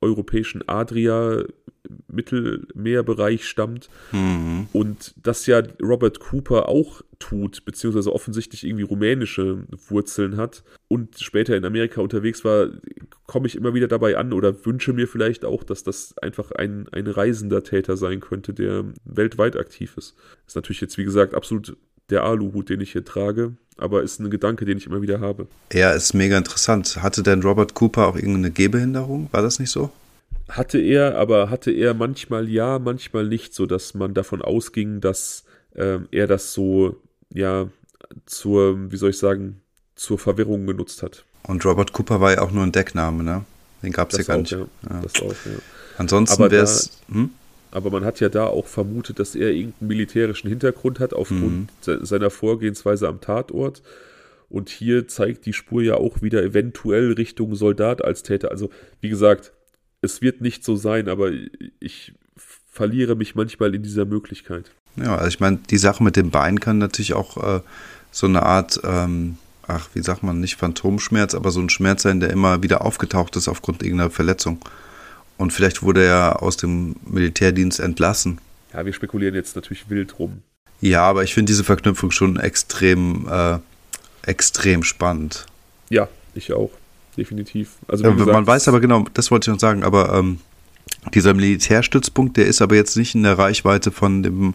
europäischen 0.00 0.66
Adria 0.68 1.44
Mittelmeerbereich 2.08 3.46
stammt 3.46 3.88
mhm. 4.12 4.68
und 4.72 5.14
das 5.22 5.46
ja 5.46 5.62
Robert 5.82 6.20
Cooper 6.20 6.68
auch 6.68 7.02
tut, 7.18 7.64
beziehungsweise 7.64 8.12
offensichtlich 8.12 8.64
irgendwie 8.64 8.84
rumänische 8.84 9.64
Wurzeln 9.88 10.36
hat 10.36 10.64
und 10.88 11.18
später 11.18 11.56
in 11.56 11.64
Amerika 11.64 12.00
unterwegs 12.00 12.44
war, 12.44 12.68
komme 13.26 13.46
ich 13.46 13.56
immer 13.56 13.74
wieder 13.74 13.88
dabei 13.88 14.16
an 14.16 14.32
oder 14.32 14.64
wünsche 14.66 14.92
mir 14.92 15.08
vielleicht 15.08 15.44
auch, 15.44 15.64
dass 15.64 15.82
das 15.82 16.16
einfach 16.18 16.52
ein, 16.52 16.88
ein 16.92 17.06
reisender 17.06 17.62
Täter 17.62 17.96
sein 17.96 18.20
könnte, 18.20 18.54
der 18.54 18.84
weltweit 19.04 19.56
aktiv 19.56 19.94
ist. 19.96 20.14
Ist 20.46 20.56
natürlich 20.56 20.80
jetzt, 20.80 20.98
wie 20.98 21.04
gesagt, 21.04 21.34
absolut 21.34 21.76
der 22.10 22.24
Aluhut, 22.24 22.68
den 22.68 22.80
ich 22.80 22.92
hier 22.92 23.04
trage, 23.04 23.52
aber 23.76 24.02
ist 24.02 24.20
ein 24.20 24.30
Gedanke, 24.30 24.64
den 24.64 24.78
ich 24.78 24.86
immer 24.86 25.02
wieder 25.02 25.20
habe. 25.20 25.46
Ja, 25.72 25.92
ist 25.92 26.14
mega 26.14 26.36
interessant. 26.36 27.02
Hatte 27.02 27.22
denn 27.22 27.42
Robert 27.42 27.74
Cooper 27.74 28.08
auch 28.08 28.16
irgendeine 28.16 28.50
Gehbehinderung? 28.50 29.28
War 29.32 29.42
das 29.42 29.58
nicht 29.58 29.70
so? 29.70 29.90
Hatte 30.48 30.78
er, 30.78 31.16
aber 31.18 31.50
hatte 31.50 31.70
er 31.70 31.94
manchmal 31.94 32.48
ja, 32.48 32.78
manchmal 32.78 33.26
nicht, 33.26 33.54
so 33.54 33.66
dass 33.66 33.94
man 33.94 34.14
davon 34.14 34.42
ausging, 34.42 35.00
dass 35.00 35.44
äh, 35.74 35.98
er 36.10 36.26
das 36.26 36.52
so, 36.52 36.96
ja, 37.32 37.68
zur, 38.24 38.90
wie 38.90 38.96
soll 38.96 39.10
ich 39.10 39.18
sagen, 39.18 39.60
zur 39.94 40.18
Verwirrung 40.18 40.66
genutzt 40.66 41.02
hat. 41.02 41.24
Und 41.42 41.64
Robert 41.64 41.92
Cooper 41.92 42.20
war 42.20 42.32
ja 42.32 42.42
auch 42.42 42.50
nur 42.50 42.62
ein 42.62 42.72
Deckname, 42.72 43.22
ne? 43.22 43.44
Den 43.82 43.92
gab 43.92 44.12
es 44.12 44.18
ja 44.18 44.24
gar 44.24 44.38
nicht. 44.38 44.50
Ja. 44.50 44.58
Ja. 44.58 45.00
Das 45.02 45.14
auch, 45.22 45.30
ja. 45.30 45.58
Ansonsten 45.98 46.50
wäre 46.50 46.64
es. 46.64 46.98
Hm? 47.10 47.30
Aber 47.70 47.90
man 47.90 48.04
hat 48.04 48.20
ja 48.20 48.28
da 48.28 48.46
auch 48.46 48.66
vermutet, 48.66 49.18
dass 49.18 49.34
er 49.34 49.50
irgendeinen 49.50 49.88
militärischen 49.88 50.48
Hintergrund 50.48 51.00
hat 51.00 51.12
aufgrund 51.12 51.68
mhm. 51.86 52.04
seiner 52.04 52.30
Vorgehensweise 52.30 53.08
am 53.08 53.20
Tatort. 53.20 53.82
Und 54.48 54.70
hier 54.70 55.08
zeigt 55.08 55.44
die 55.44 55.52
Spur 55.52 55.82
ja 55.82 55.94
auch 55.94 56.22
wieder 56.22 56.42
eventuell 56.42 57.12
Richtung 57.12 57.54
Soldat 57.54 58.02
als 58.02 58.22
Täter. 58.22 58.50
Also, 58.50 58.70
wie 59.00 59.10
gesagt, 59.10 59.52
es 60.00 60.22
wird 60.22 60.40
nicht 60.40 60.64
so 60.64 60.76
sein, 60.76 61.08
aber 61.08 61.30
ich 61.80 62.14
verliere 62.70 63.14
mich 63.14 63.34
manchmal 63.34 63.74
in 63.74 63.82
dieser 63.82 64.06
Möglichkeit. 64.06 64.70
Ja, 64.96 65.16
also 65.16 65.28
ich 65.28 65.40
meine, 65.40 65.58
die 65.70 65.78
Sache 65.78 66.02
mit 66.02 66.16
dem 66.16 66.30
Bein 66.30 66.60
kann 66.60 66.78
natürlich 66.78 67.12
auch 67.12 67.36
äh, 67.36 67.60
so 68.10 68.26
eine 68.26 68.42
Art, 68.42 68.80
ähm, 68.84 69.36
ach, 69.66 69.88
wie 69.94 70.02
sagt 70.02 70.22
man, 70.22 70.40
nicht 70.40 70.56
Phantomschmerz, 70.56 71.34
aber 71.34 71.50
so 71.50 71.60
ein 71.60 71.70
Schmerz 71.70 72.02
sein, 72.02 72.20
der 72.20 72.30
immer 72.30 72.62
wieder 72.62 72.84
aufgetaucht 72.84 73.36
ist 73.36 73.48
aufgrund 73.48 73.82
irgendeiner 73.82 74.10
Verletzung. 74.10 74.60
Und 75.38 75.52
vielleicht 75.52 75.82
wurde 75.82 76.04
er 76.04 76.42
aus 76.42 76.56
dem 76.56 76.96
Militärdienst 77.06 77.80
entlassen. 77.80 78.38
Ja, 78.74 78.84
wir 78.84 78.92
spekulieren 78.92 79.34
jetzt 79.34 79.56
natürlich 79.56 79.88
wild 79.88 80.18
rum. 80.18 80.42
Ja, 80.80 81.02
aber 81.02 81.22
ich 81.22 81.32
finde 81.32 81.50
diese 81.50 81.64
Verknüpfung 81.64 82.10
schon 82.10 82.38
extrem, 82.38 83.26
äh, 83.30 83.58
extrem 84.26 84.82
spannend. 84.82 85.46
Ja, 85.88 86.08
ich 86.34 86.52
auch. 86.52 86.70
Definitiv. 87.16 87.70
Also, 87.86 88.04
ja, 88.04 88.10
gesagt, 88.10 88.32
man 88.32 88.46
weiß 88.46 88.68
aber 88.68 88.80
genau, 88.80 89.06
das 89.14 89.30
wollte 89.30 89.50
ich 89.50 89.54
noch 89.54 89.60
sagen, 89.60 89.82
aber 89.82 90.12
ähm, 90.14 90.38
dieser 91.14 91.34
Militärstützpunkt, 91.34 92.36
der 92.36 92.46
ist 92.46 92.60
aber 92.60 92.76
jetzt 92.76 92.96
nicht 92.96 93.14
in 93.14 93.22
der 93.22 93.38
Reichweite 93.38 93.90
von 93.90 94.22
dem, 94.22 94.54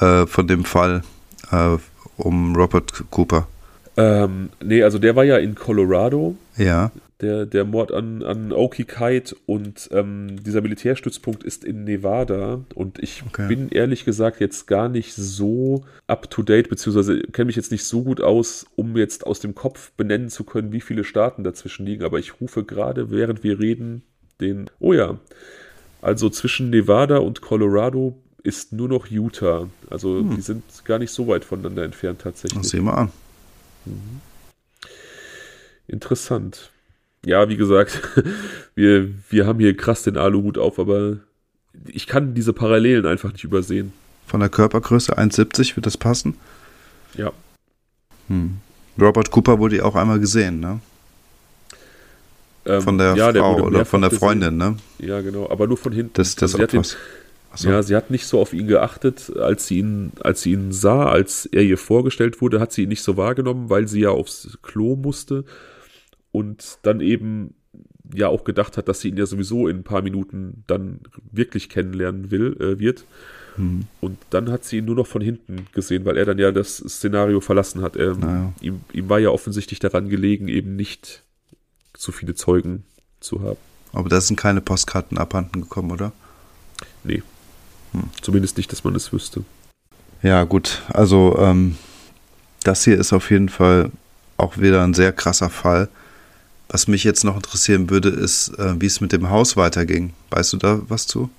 äh, 0.00 0.26
von 0.26 0.46
dem 0.46 0.64
Fall 0.64 1.02
äh, 1.50 1.76
um 2.16 2.54
Robert 2.54 2.92
Cooper. 3.10 3.48
Ähm, 3.96 4.50
nee, 4.62 4.82
also 4.82 4.98
der 4.98 5.16
war 5.16 5.24
ja 5.24 5.38
in 5.38 5.54
Colorado. 5.54 6.36
Ja 6.56 6.92
der, 7.20 7.46
der 7.46 7.64
Mord 7.64 7.92
an, 7.92 8.22
an 8.22 8.52
Oki 8.52 8.84
Kite 8.84 9.34
und 9.46 9.88
ähm, 9.92 10.42
dieser 10.42 10.60
Militärstützpunkt 10.60 11.42
ist 11.42 11.64
in 11.64 11.84
Nevada 11.84 12.60
und 12.74 12.98
ich 13.00 13.24
okay. 13.26 13.48
bin 13.48 13.70
ehrlich 13.70 14.04
gesagt 14.04 14.40
jetzt 14.40 14.66
gar 14.66 14.88
nicht 14.88 15.14
so 15.14 15.84
up 16.06 16.30
to 16.30 16.42
date, 16.42 16.68
beziehungsweise 16.68 17.20
kenne 17.20 17.46
mich 17.46 17.56
jetzt 17.56 17.72
nicht 17.72 17.84
so 17.84 18.04
gut 18.04 18.20
aus, 18.20 18.66
um 18.76 18.96
jetzt 18.96 19.26
aus 19.26 19.40
dem 19.40 19.54
Kopf 19.54 19.90
benennen 19.96 20.28
zu 20.28 20.44
können, 20.44 20.72
wie 20.72 20.80
viele 20.80 21.02
Staaten 21.02 21.42
dazwischen 21.42 21.86
liegen, 21.86 22.04
aber 22.04 22.20
ich 22.20 22.40
rufe 22.40 22.62
gerade, 22.62 23.10
während 23.10 23.42
wir 23.42 23.58
reden, 23.58 24.02
den, 24.40 24.70
oh 24.78 24.92
ja, 24.92 25.18
also 26.00 26.30
zwischen 26.30 26.70
Nevada 26.70 27.18
und 27.18 27.40
Colorado 27.40 28.16
ist 28.44 28.72
nur 28.72 28.88
noch 28.88 29.08
Utah. 29.08 29.68
Also 29.90 30.20
hm. 30.20 30.36
die 30.36 30.40
sind 30.40 30.62
gar 30.84 31.00
nicht 31.00 31.10
so 31.10 31.26
weit 31.26 31.44
voneinander 31.44 31.82
entfernt 31.84 32.20
tatsächlich. 32.20 32.62
Das 32.62 32.70
sehen 32.70 32.84
wir 32.84 32.96
an. 32.96 33.10
Mhm. 33.84 34.20
Interessant 35.88 36.70
ja, 37.28 37.48
wie 37.48 37.56
gesagt, 37.56 38.00
wir, 38.74 39.10
wir 39.28 39.46
haben 39.46 39.60
hier 39.60 39.76
krass 39.76 40.02
den 40.02 40.16
Aluhut 40.16 40.56
auf, 40.56 40.78
aber 40.78 41.18
ich 41.86 42.06
kann 42.06 42.34
diese 42.34 42.54
Parallelen 42.54 43.06
einfach 43.06 43.32
nicht 43.32 43.44
übersehen. 43.44 43.92
Von 44.26 44.40
der 44.40 44.48
Körpergröße 44.48 45.16
1,70 45.16 45.76
wird 45.76 45.86
das 45.86 45.96
passen? 45.96 46.36
Ja. 47.14 47.32
Hm. 48.28 48.56
Robert 49.00 49.30
Cooper 49.30 49.58
wurde 49.58 49.76
ja 49.76 49.84
auch 49.84 49.94
einmal 49.94 50.18
gesehen, 50.18 50.60
ne? 50.60 50.80
Ähm, 52.64 52.82
von 52.82 52.98
der 52.98 53.14
ja, 53.14 53.32
Frau 53.32 53.54
der 53.56 53.64
oder 53.64 53.84
von 53.84 54.00
der 54.00 54.10
Freundin, 54.10 54.58
gesehen. 54.58 54.76
ne? 54.98 55.06
Ja, 55.06 55.20
genau, 55.20 55.48
aber 55.50 55.66
nur 55.66 55.76
von 55.76 55.92
hinten. 55.92 56.14
Das, 56.14 56.34
das 56.34 56.54
also 56.54 56.82
sie, 56.82 56.96
so. 57.54 57.68
ja, 57.68 57.82
sie 57.82 57.94
hat 57.94 58.10
nicht 58.10 58.26
so 58.26 58.40
auf 58.40 58.52
ihn 58.54 58.66
geachtet, 58.66 59.32
als 59.36 59.66
sie 59.66 59.78
ihn, 59.78 60.12
als 60.20 60.42
sie 60.42 60.52
ihn 60.52 60.72
sah, 60.72 61.06
als 61.06 61.46
er 61.46 61.62
ihr 61.62 61.78
vorgestellt 61.78 62.40
wurde, 62.40 62.58
hat 62.58 62.72
sie 62.72 62.82
ihn 62.82 62.88
nicht 62.88 63.02
so 63.02 63.16
wahrgenommen, 63.16 63.70
weil 63.70 63.86
sie 63.86 64.00
ja 64.00 64.10
aufs 64.10 64.58
Klo 64.62 64.96
musste 64.96 65.44
und 66.32 66.78
dann 66.82 67.00
eben 67.00 67.54
ja 68.14 68.28
auch 68.28 68.44
gedacht 68.44 68.76
hat, 68.76 68.88
dass 68.88 69.00
sie 69.00 69.08
ihn 69.08 69.16
ja 69.16 69.26
sowieso 69.26 69.68
in 69.68 69.78
ein 69.78 69.84
paar 69.84 70.02
Minuten 70.02 70.64
dann 70.66 71.00
wirklich 71.30 71.68
kennenlernen 71.68 72.30
will, 72.30 72.56
äh, 72.60 72.78
wird. 72.78 73.04
Mhm. 73.56 73.84
Und 74.00 74.18
dann 74.30 74.50
hat 74.50 74.64
sie 74.64 74.78
ihn 74.78 74.86
nur 74.86 74.96
noch 74.96 75.06
von 75.06 75.20
hinten 75.20 75.66
gesehen, 75.72 76.04
weil 76.04 76.16
er 76.16 76.24
dann 76.24 76.38
ja 76.38 76.52
das 76.52 76.76
Szenario 76.76 77.40
verlassen 77.40 77.82
hat. 77.82 77.96
Er, 77.96 78.14
naja. 78.16 78.52
ihm, 78.60 78.80
ihm 78.92 79.08
war 79.08 79.18
ja 79.18 79.30
offensichtlich 79.30 79.78
daran 79.78 80.08
gelegen, 80.08 80.48
eben 80.48 80.76
nicht 80.76 81.22
so 81.96 82.12
viele 82.12 82.34
Zeugen 82.34 82.84
zu 83.20 83.42
haben. 83.42 83.58
Aber 83.92 84.08
da 84.08 84.20
sind 84.20 84.36
keine 84.36 84.60
Postkarten 84.60 85.18
abhanden 85.18 85.62
gekommen, 85.62 85.90
oder? 85.90 86.12
Nee. 87.04 87.22
Hm. 87.92 88.04
Zumindest 88.20 88.56
nicht, 88.56 88.70
dass 88.70 88.84
man 88.84 88.94
es 88.94 89.12
wüsste. 89.12 89.44
Ja, 90.22 90.44
gut. 90.44 90.82
Also, 90.88 91.36
ähm, 91.38 91.76
das 92.64 92.84
hier 92.84 92.98
ist 92.98 93.12
auf 93.12 93.30
jeden 93.30 93.48
Fall 93.48 93.90
auch 94.36 94.58
wieder 94.58 94.84
ein 94.84 94.94
sehr 94.94 95.12
krasser 95.12 95.50
Fall. 95.50 95.88
Was 96.68 96.86
mich 96.86 97.04
jetzt 97.04 97.24
noch 97.24 97.36
interessieren 97.36 97.88
würde, 97.88 98.10
ist, 98.10 98.48
äh, 98.58 98.80
wie 98.80 98.86
es 98.86 99.00
mit 99.00 99.12
dem 99.12 99.30
Haus 99.30 99.56
weiterging. 99.56 100.12
Weißt 100.30 100.52
du 100.52 100.58
da 100.58 100.80
was 100.88 101.06
zu? 101.06 101.30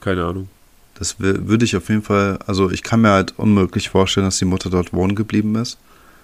Keine 0.00 0.24
Ahnung. 0.24 0.48
Das 0.94 1.20
würde 1.20 1.64
ich 1.64 1.76
auf 1.76 1.88
jeden 1.88 2.02
Fall, 2.02 2.40
also 2.46 2.70
ich 2.70 2.82
kann 2.82 3.02
mir 3.02 3.10
halt 3.10 3.38
unmöglich 3.38 3.88
vorstellen, 3.88 4.26
dass 4.26 4.38
die 4.38 4.44
Mutter 4.44 4.68
dort 4.68 4.92
wohnen 4.92 5.14
geblieben 5.14 5.54
ist. 5.54 5.78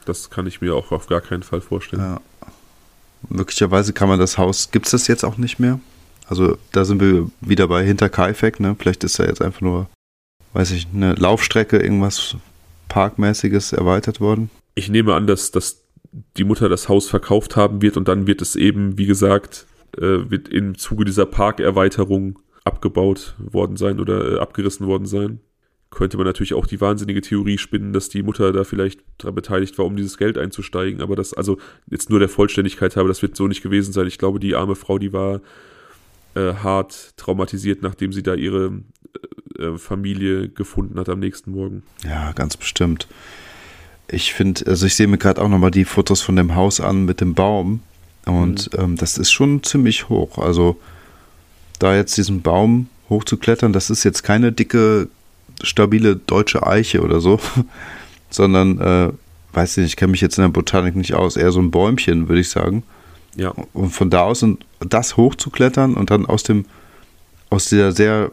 Das 0.04 0.30
kann 0.30 0.48
ich 0.48 0.60
mir 0.60 0.74
auch 0.74 0.90
auf 0.90 1.06
gar 1.06 1.20
keinen 1.20 1.44
Fall 1.44 1.60
vorstellen. 1.60 2.02
Ja. 2.02 2.20
Möglicherweise 3.28 3.92
kann 3.92 4.08
man 4.08 4.18
das 4.18 4.36
Haus, 4.36 4.70
gibt 4.72 4.86
es 4.86 4.90
das 4.90 5.06
jetzt 5.06 5.24
auch 5.24 5.36
nicht 5.36 5.60
mehr? 5.60 5.78
Also 6.26 6.58
da 6.72 6.84
sind 6.84 7.00
wir 7.00 7.30
wieder 7.40 7.68
bei 7.68 7.84
Hinterkaifeck, 7.84 8.58
ne? 8.58 8.74
Vielleicht 8.78 9.04
ist 9.04 9.18
da 9.18 9.24
jetzt 9.24 9.40
einfach 9.40 9.60
nur, 9.60 9.88
weiß 10.54 10.72
ich, 10.72 10.88
eine 10.92 11.14
Laufstrecke, 11.14 11.78
irgendwas 11.78 12.36
Parkmäßiges 12.88 13.72
erweitert 13.72 14.20
worden. 14.20 14.50
Ich 14.74 14.88
nehme 14.88 15.14
an, 15.14 15.26
dass, 15.26 15.52
dass 15.52 15.83
die 16.36 16.44
Mutter 16.44 16.68
das 16.68 16.88
Haus 16.88 17.08
verkauft 17.08 17.56
haben 17.56 17.82
wird 17.82 17.96
und 17.96 18.08
dann 18.08 18.26
wird 18.26 18.42
es 18.42 18.56
eben, 18.56 18.98
wie 18.98 19.06
gesagt, 19.06 19.66
äh, 19.96 20.30
wird 20.30 20.48
im 20.48 20.76
Zuge 20.76 21.04
dieser 21.04 21.26
Parkerweiterung 21.26 22.38
abgebaut 22.64 23.34
worden 23.38 23.76
sein 23.76 24.00
oder 24.00 24.34
äh, 24.34 24.38
abgerissen 24.38 24.86
worden 24.86 25.06
sein. 25.06 25.40
Könnte 25.90 26.16
man 26.16 26.26
natürlich 26.26 26.54
auch 26.54 26.66
die 26.66 26.80
wahnsinnige 26.80 27.20
Theorie 27.20 27.58
spinnen, 27.58 27.92
dass 27.92 28.08
die 28.08 28.22
Mutter 28.22 28.52
da 28.52 28.64
vielleicht 28.64 29.00
daran 29.18 29.34
beteiligt 29.34 29.78
war, 29.78 29.86
um 29.86 29.96
dieses 29.96 30.18
Geld 30.18 30.38
einzusteigen. 30.38 31.00
Aber 31.00 31.14
das, 31.14 31.34
also 31.34 31.58
jetzt 31.88 32.10
nur 32.10 32.18
der 32.18 32.28
Vollständigkeit 32.28 32.96
habe, 32.96 33.08
das 33.08 33.22
wird 33.22 33.36
so 33.36 33.46
nicht 33.46 33.62
gewesen 33.62 33.92
sein. 33.92 34.08
Ich 34.08 34.18
glaube, 34.18 34.40
die 34.40 34.56
arme 34.56 34.74
Frau, 34.74 34.98
die 34.98 35.12
war 35.12 35.40
äh, 36.34 36.54
hart 36.54 37.16
traumatisiert, 37.16 37.82
nachdem 37.82 38.12
sie 38.12 38.24
da 38.24 38.34
ihre 38.34 38.82
äh, 39.58 39.62
äh 39.62 39.78
Familie 39.78 40.48
gefunden 40.48 40.98
hat 40.98 41.08
am 41.08 41.20
nächsten 41.20 41.52
Morgen. 41.52 41.84
Ja, 42.02 42.32
ganz 42.32 42.56
bestimmt. 42.56 43.06
Ich 44.08 44.34
finde, 44.34 44.66
also 44.66 44.86
ich 44.86 44.94
sehe 44.94 45.06
mir 45.06 45.18
gerade 45.18 45.40
auch 45.40 45.48
nochmal 45.48 45.70
die 45.70 45.84
Fotos 45.84 46.20
von 46.20 46.36
dem 46.36 46.54
Haus 46.54 46.80
an 46.80 47.04
mit 47.04 47.20
dem 47.20 47.34
Baum. 47.34 47.80
Und 48.26 48.72
mhm. 48.72 48.80
ähm, 48.80 48.96
das 48.96 49.18
ist 49.18 49.32
schon 49.32 49.62
ziemlich 49.62 50.08
hoch. 50.08 50.38
Also 50.38 50.78
da 51.78 51.94
jetzt 51.94 52.16
diesen 52.16 52.42
Baum 52.42 52.88
hochzuklettern, 53.08 53.72
das 53.72 53.90
ist 53.90 54.04
jetzt 54.04 54.22
keine 54.22 54.52
dicke, 54.52 55.08
stabile 55.62 56.16
deutsche 56.16 56.66
Eiche 56.66 57.02
oder 57.02 57.20
so, 57.20 57.40
sondern, 58.30 58.80
äh, 58.80 59.12
weiß 59.52 59.76
ich 59.76 59.82
nicht, 59.82 59.92
ich 59.92 59.96
kenne 59.96 60.12
mich 60.12 60.20
jetzt 60.20 60.38
in 60.38 60.42
der 60.42 60.48
Botanik 60.48 60.96
nicht 60.96 61.14
aus, 61.14 61.36
eher 61.36 61.52
so 61.52 61.60
ein 61.60 61.70
Bäumchen, 61.70 62.28
würde 62.28 62.40
ich 62.40 62.50
sagen. 62.50 62.82
Ja. 63.36 63.52
Und 63.72 63.90
von 63.90 64.10
da 64.10 64.22
aus 64.22 64.42
und 64.42 64.64
das 64.80 65.16
hochzuklettern 65.16 65.94
und 65.94 66.10
dann 66.10 66.26
aus 66.26 66.42
dem, 66.42 66.66
aus 67.50 67.68
dieser 67.68 67.92
sehr 67.92 68.30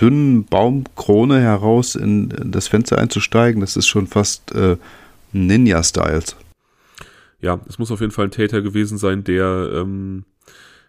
dünnen 0.00 0.44
Baumkrone 0.44 1.40
heraus 1.40 1.94
in, 1.94 2.28
das 2.28 2.68
Fenster 2.68 2.98
einzusteigen, 2.98 3.60
das 3.60 3.76
ist 3.76 3.86
schon 3.86 4.06
fast 4.06 4.52
äh, 4.54 4.76
Ninja-Styles. 5.32 6.36
Ja, 7.40 7.60
es 7.68 7.78
muss 7.78 7.90
auf 7.90 8.00
jeden 8.00 8.12
Fall 8.12 8.26
ein 8.26 8.30
Täter 8.30 8.62
gewesen 8.62 8.98
sein, 8.98 9.24
der 9.24 9.70
ähm, 9.74 10.24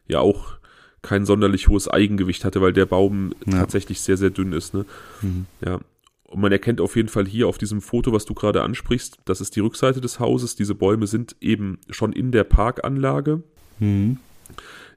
ja 0.08 0.20
auch 0.20 0.54
kein 1.02 1.26
sonderlich 1.26 1.68
hohes 1.68 1.88
Eigengewicht 1.88 2.46
hatte, 2.46 2.62
weil 2.62 2.74
der 2.74 2.86
Baum 2.86 3.34
ja. 3.46 3.60
tatsächlich 3.60 4.02
sehr, 4.02 4.18
sehr 4.18 4.30
dünn 4.30 4.54
ist. 4.54 4.74
Ne? 4.74 4.86
Mhm. 5.22 5.46
Ja. 5.66 5.80
Und 6.26 6.40
man 6.40 6.52
erkennt 6.52 6.80
auf 6.80 6.96
jeden 6.96 7.10
Fall 7.10 7.26
hier 7.26 7.48
auf 7.48 7.58
diesem 7.58 7.82
Foto, 7.82 8.14
was 8.14 8.26
du 8.26 8.34
gerade 8.34 8.62
ansprichst, 8.62 9.18
das 9.26 9.42
ist 9.42 9.56
die 9.56 9.60
Rückseite 9.60 10.00
des 10.00 10.20
Hauses. 10.20 10.56
Diese 10.56 10.76
Bäume 10.76 11.08
sind 11.08 11.36
eben 11.42 11.80
schon 11.90 12.14
in 12.14 12.32
der 12.32 12.44
Parkanlage. 12.44 13.42
Mhm. 13.80 14.18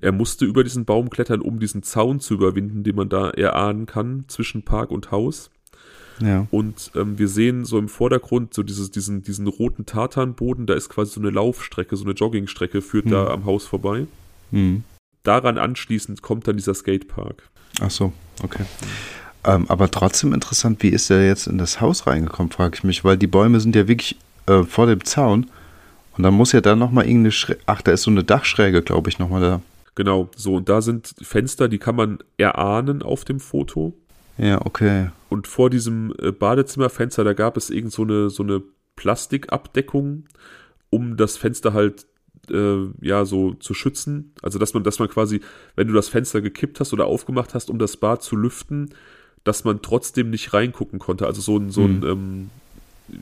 Er 0.01 0.13
musste 0.13 0.45
über 0.45 0.65
diesen 0.65 0.85
Baum 0.85 1.11
klettern, 1.11 1.41
um 1.41 1.59
diesen 1.59 1.83
Zaun 1.83 2.21
zu 2.21 2.35
überwinden, 2.35 2.85
den 2.85 2.97
man 2.97 3.09
da 3.09 3.31
erahnen 3.31 3.87
kann 3.87 4.25
zwischen 4.29 4.63
Park 4.63 4.91
und 4.91 5.11
Haus. 5.11 5.51
Ja. 6.21 6.47
Und 6.51 6.93
ähm, 6.95 7.19
wir 7.19 7.29
sehen 7.29 7.65
so 7.65 7.79
im 7.79 7.89
Vordergrund 7.89 8.55
so 8.55 8.63
dieses, 8.63 8.91
diesen, 8.91 9.23
diesen 9.23 9.47
roten 9.47 9.87
Tartanboden, 9.87 10.67
da 10.67 10.75
ist 10.75 10.89
quasi 10.89 11.13
so 11.13 11.21
eine 11.21 11.31
Laufstrecke, 11.31 11.97
so 11.97 12.05
eine 12.05 12.15
Joggingstrecke, 12.15 12.83
führt 12.83 13.07
mhm. 13.07 13.11
da 13.11 13.27
am 13.29 13.45
Haus 13.45 13.67
vorbei. 13.67 14.07
Mhm. 14.51 14.85
Daran 15.23 15.59
anschließend 15.59 16.23
kommt 16.23 16.47
dann 16.47 16.57
dieser 16.57 16.75
Skatepark. 16.75 17.49
Ach 17.81 17.91
so, 17.91 18.13
okay. 18.43 18.65
Ähm, 19.45 19.67
aber 19.69 19.91
trotzdem 19.91 20.33
interessant, 20.33 20.83
wie 20.83 20.89
ist 20.89 21.11
er 21.11 21.27
jetzt 21.27 21.47
in 21.47 21.59
das 21.59 21.81
Haus 21.81 22.07
reingekommen, 22.07 22.53
frage 22.53 22.77
ich 22.77 22.85
mich, 22.85 23.05
weil 23.05 23.17
die 23.17 23.27
Bäume 23.27 23.61
sind 23.61 23.75
ja 23.75 23.89
wirklich 23.89 24.17
äh, 24.47 24.63
vor 24.63 24.87
dem 24.87 25.05
Zaun. 25.05 25.51
Und 26.17 26.23
dann 26.23 26.35
muss 26.35 26.53
ja 26.53 26.61
da 26.61 26.77
nochmal 26.77 27.07
irgendeine 27.07 27.33
Schräge, 27.33 27.61
ach, 27.67 27.83
da 27.83 27.93
ist 27.93 28.03
so 28.03 28.11
eine 28.11 28.23
Dachschräge, 28.23 28.83
glaube 28.83 29.11
ich, 29.11 29.19
nochmal 29.19 29.41
da. 29.41 29.61
Genau, 29.95 30.29
so 30.37 30.57
und 30.57 30.69
da 30.69 30.83
sind 30.83 31.15
Fenster, 31.21 31.69
die 31.69 31.79
kann 31.79 31.97
man 31.97 32.19
erahnen 32.37 33.03
auf 33.03 33.25
dem 33.25 33.39
Foto. 33.39 33.95
Ja, 34.39 34.65
okay. 34.65 35.11
Und 35.29 35.47
vor 35.47 35.71
diesem 35.71 36.13
äh, 36.19 36.33
Badezimmerfenster, 36.33 37.23
da 37.23 37.33
gab 37.33 37.57
es 37.57 37.71
irgend 37.71 37.93
so 37.93 38.03
eine, 38.03 38.31
so 38.31 38.43
eine 38.43 38.63
Plastikabdeckung, 38.97 40.25
um 40.91 41.17
das 41.17 41.37
Fenster 41.37 41.73
halt 41.73 42.07
äh, 42.51 42.87
ja 43.01 43.25
so 43.25 43.55
zu 43.55 43.73
schützen. 43.75 44.33
Also 44.43 44.59
dass 44.59 44.75
man, 44.75 44.83
dass 44.83 44.99
man 44.99 45.09
quasi, 45.09 45.41
wenn 45.77 45.87
du 45.87 45.95
das 45.95 46.09
Fenster 46.09 46.41
gekippt 46.41 46.81
hast 46.81 46.93
oder 46.93 47.07
aufgemacht 47.07 47.55
hast, 47.55 47.71
um 47.71 47.79
das 47.79 47.97
Bad 47.97 48.23
zu 48.23 48.35
lüften, 48.35 48.91
dass 49.45 49.63
man 49.63 49.81
trotzdem 49.83 50.31
nicht 50.31 50.53
reingucken 50.53 50.99
konnte. 50.99 51.27
Also 51.27 51.41
so 51.41 51.57
ein, 51.57 51.71
so 51.71 51.83
ein, 51.83 52.01
mhm. 52.01 52.07
ähm, 52.07 52.51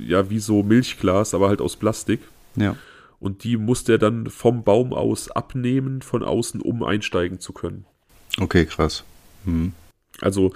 ja, 0.01 0.31
wie 0.31 0.39
so 0.39 0.63
Milchglas, 0.63 1.35
aber 1.35 1.49
halt 1.49 1.61
aus 1.61 1.77
Plastik. 1.77 2.21
Ja 2.57 2.77
und 3.23 3.45
die 3.45 3.57
musste 3.57 3.93
er 3.93 3.99
dann 3.99 4.27
vom 4.27 4.65
Baum 4.65 4.93
aus 4.93 5.31
abnehmen 5.31 6.03
von 6.03 6.25
außen, 6.25 6.61
um 6.61 6.83
einsteigen 6.83 7.39
zu 7.39 7.53
können. 7.53 7.85
Okay, 8.41 8.67
krass. 8.67 9.05
Mhm. 9.45 9.75
Also 10.21 10.53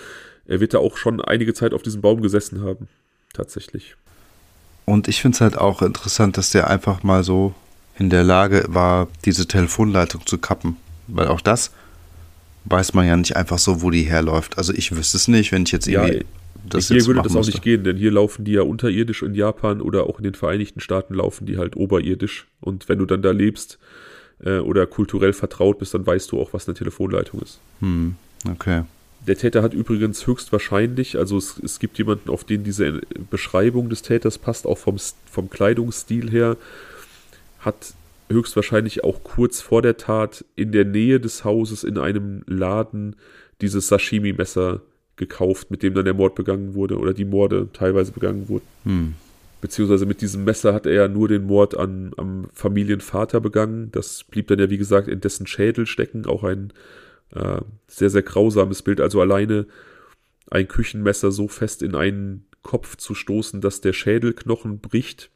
er 0.46 0.58
wird 0.58 0.74
da 0.74 0.78
auch 0.78 0.96
schon 0.96 1.20
einige 1.20 1.54
Zeit 1.54 1.72
auf 1.72 1.82
diesem 1.82 2.00
Baum 2.00 2.22
gesessen 2.22 2.62
haben, 2.62 2.88
tatsächlich. 3.32 3.94
Und 4.84 5.06
ich 5.06 5.22
finde 5.22 5.36
es 5.36 5.40
halt 5.40 5.56
auch 5.56 5.80
interessant, 5.80 6.36
dass 6.38 6.50
der 6.50 6.68
einfach 6.68 7.04
mal 7.04 7.22
so 7.22 7.54
in 7.98 8.10
der 8.10 8.24
Lage 8.24 8.64
war, 8.68 9.06
diese 9.24 9.46
Telefonleitung 9.46 10.26
zu 10.26 10.38
kappen. 10.38 10.76
Weil 11.06 11.28
auch 11.28 11.40
das 11.40 11.70
weiß 12.64 12.94
man 12.94 13.06
ja 13.06 13.16
nicht 13.16 13.36
einfach 13.36 13.58
so, 13.58 13.80
wo 13.80 13.90
die 13.90 14.02
herläuft. 14.02 14.58
Also 14.58 14.72
ich 14.72 14.94
wüsste 14.96 15.18
es 15.18 15.28
nicht, 15.28 15.52
wenn 15.52 15.62
ich 15.62 15.70
jetzt 15.70 15.86
irgendwie 15.86 16.18
ja, 16.18 16.24
das 16.70 16.88
hier 16.88 17.04
würde 17.06 17.22
das 17.22 17.32
auch 17.32 17.36
musste. 17.36 17.52
nicht 17.52 17.62
gehen, 17.62 17.84
denn 17.84 17.96
hier 17.96 18.10
laufen 18.10 18.44
die 18.44 18.52
ja 18.52 18.62
unterirdisch 18.62 19.22
in 19.22 19.34
Japan 19.34 19.80
oder 19.80 20.04
auch 20.04 20.18
in 20.18 20.24
den 20.24 20.34
Vereinigten 20.34 20.80
Staaten 20.80 21.14
laufen 21.14 21.46
die 21.46 21.58
halt 21.58 21.76
oberirdisch. 21.76 22.46
Und 22.60 22.88
wenn 22.88 22.98
du 22.98 23.06
dann 23.06 23.22
da 23.22 23.30
lebst 23.30 23.78
äh, 24.44 24.58
oder 24.58 24.86
kulturell 24.86 25.32
vertraut 25.32 25.78
bist, 25.78 25.94
dann 25.94 26.06
weißt 26.06 26.32
du 26.32 26.40
auch, 26.40 26.52
was 26.52 26.68
eine 26.68 26.74
Telefonleitung 26.74 27.40
ist. 27.40 27.60
Hm, 27.80 28.16
okay. 28.50 28.82
Der 29.26 29.36
Täter 29.36 29.62
hat 29.62 29.74
übrigens 29.74 30.26
höchstwahrscheinlich, 30.26 31.18
also 31.18 31.36
es, 31.36 31.58
es 31.62 31.78
gibt 31.78 31.98
jemanden, 31.98 32.30
auf 32.30 32.44
den 32.44 32.62
diese 32.62 33.00
Beschreibung 33.30 33.88
des 33.88 34.02
Täters 34.02 34.38
passt, 34.38 34.66
auch 34.66 34.78
vom, 34.78 34.96
vom 35.30 35.50
Kleidungsstil 35.50 36.30
her, 36.30 36.56
hat 37.58 37.94
höchstwahrscheinlich 38.28 39.04
auch 39.04 39.24
kurz 39.24 39.60
vor 39.60 39.82
der 39.82 39.96
Tat 39.96 40.44
in 40.54 40.72
der 40.72 40.84
Nähe 40.84 41.18
des 41.18 41.44
Hauses 41.44 41.82
in 41.84 41.98
einem 41.98 42.42
Laden 42.46 43.16
dieses 43.60 43.88
Sashimi-Messer 43.88 44.82
gekauft, 45.16 45.70
mit 45.70 45.82
dem 45.82 45.94
dann 45.94 46.04
der 46.04 46.14
Mord 46.14 46.34
begangen 46.34 46.74
wurde 46.74 46.98
oder 46.98 47.14
die 47.14 47.24
Morde 47.24 47.68
teilweise 47.72 48.12
begangen 48.12 48.48
wurden. 48.48 48.66
Hm. 48.84 49.14
Beziehungsweise 49.60 50.06
mit 50.06 50.20
diesem 50.20 50.44
Messer 50.44 50.74
hat 50.74 50.86
er 50.86 50.92
ja 50.92 51.08
nur 51.08 51.28
den 51.28 51.44
Mord 51.44 51.76
an, 51.76 52.12
am 52.16 52.48
Familienvater 52.52 53.40
begangen. 53.40 53.90
Das 53.92 54.24
blieb 54.24 54.48
dann 54.48 54.58
ja, 54.58 54.70
wie 54.70 54.78
gesagt, 54.78 55.08
in 55.08 55.20
dessen 55.20 55.46
Schädel 55.46 55.86
stecken. 55.86 56.26
Auch 56.26 56.44
ein 56.44 56.72
äh, 57.34 57.60
sehr, 57.88 58.10
sehr 58.10 58.22
grausames 58.22 58.82
Bild. 58.82 59.00
Also 59.00 59.20
alleine 59.20 59.66
ein 60.50 60.68
Küchenmesser 60.68 61.32
so 61.32 61.48
fest 61.48 61.82
in 61.82 61.94
einen 61.94 62.46
Kopf 62.62 62.96
zu 62.96 63.14
stoßen, 63.14 63.60
dass 63.60 63.80
der 63.80 63.92
Schädelknochen 63.92 64.80
bricht 64.80 65.30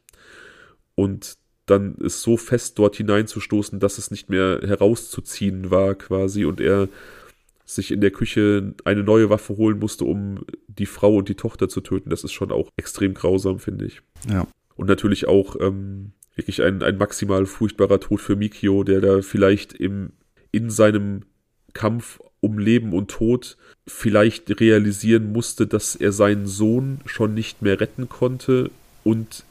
und 0.95 1.37
dann 1.65 1.95
ist 1.95 2.21
so 2.21 2.37
fest 2.37 2.77
dort 2.79 2.95
hineinzustoßen, 2.97 3.79
dass 3.79 3.97
es 3.97 4.11
nicht 4.11 4.29
mehr 4.29 4.59
herauszuziehen 4.61 5.71
war 5.71 5.95
quasi 5.95 6.43
und 6.45 6.59
er 6.59 6.89
sich 7.75 7.91
in 7.91 8.01
der 8.01 8.11
Küche 8.11 8.73
eine 8.83 9.03
neue 9.03 9.29
Waffe 9.29 9.55
holen 9.55 9.79
musste, 9.79 10.05
um 10.05 10.45
die 10.67 10.85
Frau 10.85 11.15
und 11.15 11.29
die 11.29 11.35
Tochter 11.35 11.69
zu 11.69 11.81
töten. 11.81 12.09
Das 12.09 12.23
ist 12.23 12.33
schon 12.33 12.51
auch 12.51 12.69
extrem 12.75 13.13
grausam, 13.13 13.59
finde 13.59 13.85
ich. 13.85 14.01
Ja. 14.29 14.47
Und 14.75 14.87
natürlich 14.87 15.27
auch 15.27 15.55
ähm, 15.59 16.11
wirklich 16.35 16.61
ein, 16.63 16.83
ein 16.83 16.97
maximal 16.97 17.45
furchtbarer 17.45 17.99
Tod 17.99 18.19
für 18.19 18.35
Mikio, 18.35 18.83
der 18.83 18.99
da 18.99 19.21
vielleicht 19.21 19.73
im, 19.73 20.11
in 20.51 20.69
seinem 20.69 21.21
Kampf 21.73 22.19
um 22.41 22.57
Leben 22.57 22.93
und 22.93 23.09
Tod 23.09 23.57
vielleicht 23.87 24.59
realisieren 24.59 25.31
musste, 25.31 25.67
dass 25.67 25.95
er 25.95 26.11
seinen 26.11 26.47
Sohn 26.47 26.99
schon 27.05 27.33
nicht 27.33 27.61
mehr 27.61 27.79
retten 27.79 28.09
konnte 28.09 28.71
und 29.03 29.45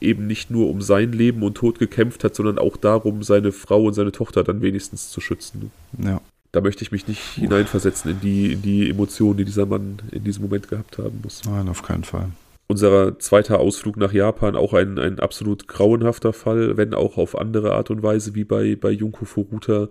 eben 0.00 0.26
nicht 0.26 0.50
nur 0.50 0.68
um 0.68 0.82
sein 0.82 1.12
Leben 1.12 1.42
und 1.42 1.54
Tod 1.54 1.78
gekämpft 1.78 2.24
hat, 2.24 2.34
sondern 2.34 2.58
auch 2.58 2.76
darum, 2.76 3.22
seine 3.22 3.52
Frau 3.52 3.84
und 3.84 3.94
seine 3.94 4.12
Tochter 4.12 4.42
dann 4.42 4.60
wenigstens 4.60 5.10
zu 5.10 5.20
schützen. 5.20 5.70
Ja 5.96 6.20
da 6.52 6.60
möchte 6.60 6.84
ich 6.84 6.92
mich 6.92 7.08
nicht 7.08 7.20
hineinversetzen 7.34 8.10
in 8.10 8.20
die, 8.20 8.52
in 8.52 8.62
die 8.62 8.90
Emotionen, 8.90 9.38
die 9.38 9.44
dieser 9.44 9.66
Mann 9.66 9.98
in 10.10 10.22
diesem 10.22 10.42
Moment 10.42 10.68
gehabt 10.68 10.98
haben 10.98 11.20
muss. 11.22 11.42
Nein, 11.44 11.68
auf 11.68 11.82
keinen 11.82 12.04
Fall. 12.04 12.28
Unser 12.68 13.18
zweiter 13.18 13.58
Ausflug 13.58 13.96
nach 13.96 14.12
Japan, 14.12 14.54
auch 14.54 14.72
ein, 14.72 14.98
ein 14.98 15.18
absolut 15.18 15.66
grauenhafter 15.66 16.32
Fall, 16.32 16.76
wenn 16.76 16.94
auch 16.94 17.16
auf 17.16 17.36
andere 17.36 17.72
Art 17.72 17.90
und 17.90 18.02
Weise 18.02 18.34
wie 18.34 18.44
bei, 18.44 18.76
bei 18.76 18.90
Junko 18.90 19.24
Furuta, 19.24 19.88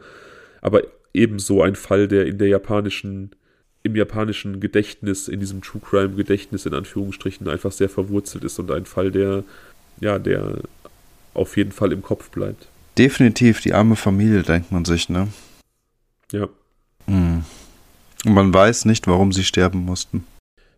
aber 0.62 0.84
ebenso 1.14 1.62
ein 1.62 1.76
Fall, 1.76 2.08
der 2.08 2.26
in 2.28 2.38
der 2.38 2.48
japanischen 2.48 3.32
im 3.84 3.96
japanischen 3.96 4.60
Gedächtnis, 4.60 5.28
in 5.28 5.40
diesem 5.40 5.62
True 5.62 5.82
Crime 5.84 6.16
Gedächtnis 6.16 6.68
in 6.68 6.74
Anführungsstrichen 6.76 7.50
einfach 7.50 7.72
sehr 7.72 7.90
verwurzelt 7.90 8.44
ist 8.44 8.60
und 8.60 8.70
ein 8.70 8.86
Fall, 8.86 9.12
der, 9.12 9.44
ja, 10.00 10.20
der 10.20 10.60
auf 11.34 11.58
jeden 11.58 11.72
Fall 11.72 11.92
im 11.92 12.04
Kopf 12.04 12.30
bleibt. 12.30 12.68
Definitiv 12.98 13.62
die 13.62 13.74
arme 13.74 13.96
Familie, 13.96 14.44
denkt 14.44 14.72
man 14.72 14.86
sich, 14.86 15.10
ne? 15.10 15.30
Ja. 16.32 16.49
Mhm. 17.08 17.44
Und 18.26 18.34
man 18.34 18.53
weiß 18.53 18.86
nicht, 18.86 19.08
warum 19.08 19.32
sie 19.32 19.44
sterben 19.44 19.80
mussten. 19.80 20.26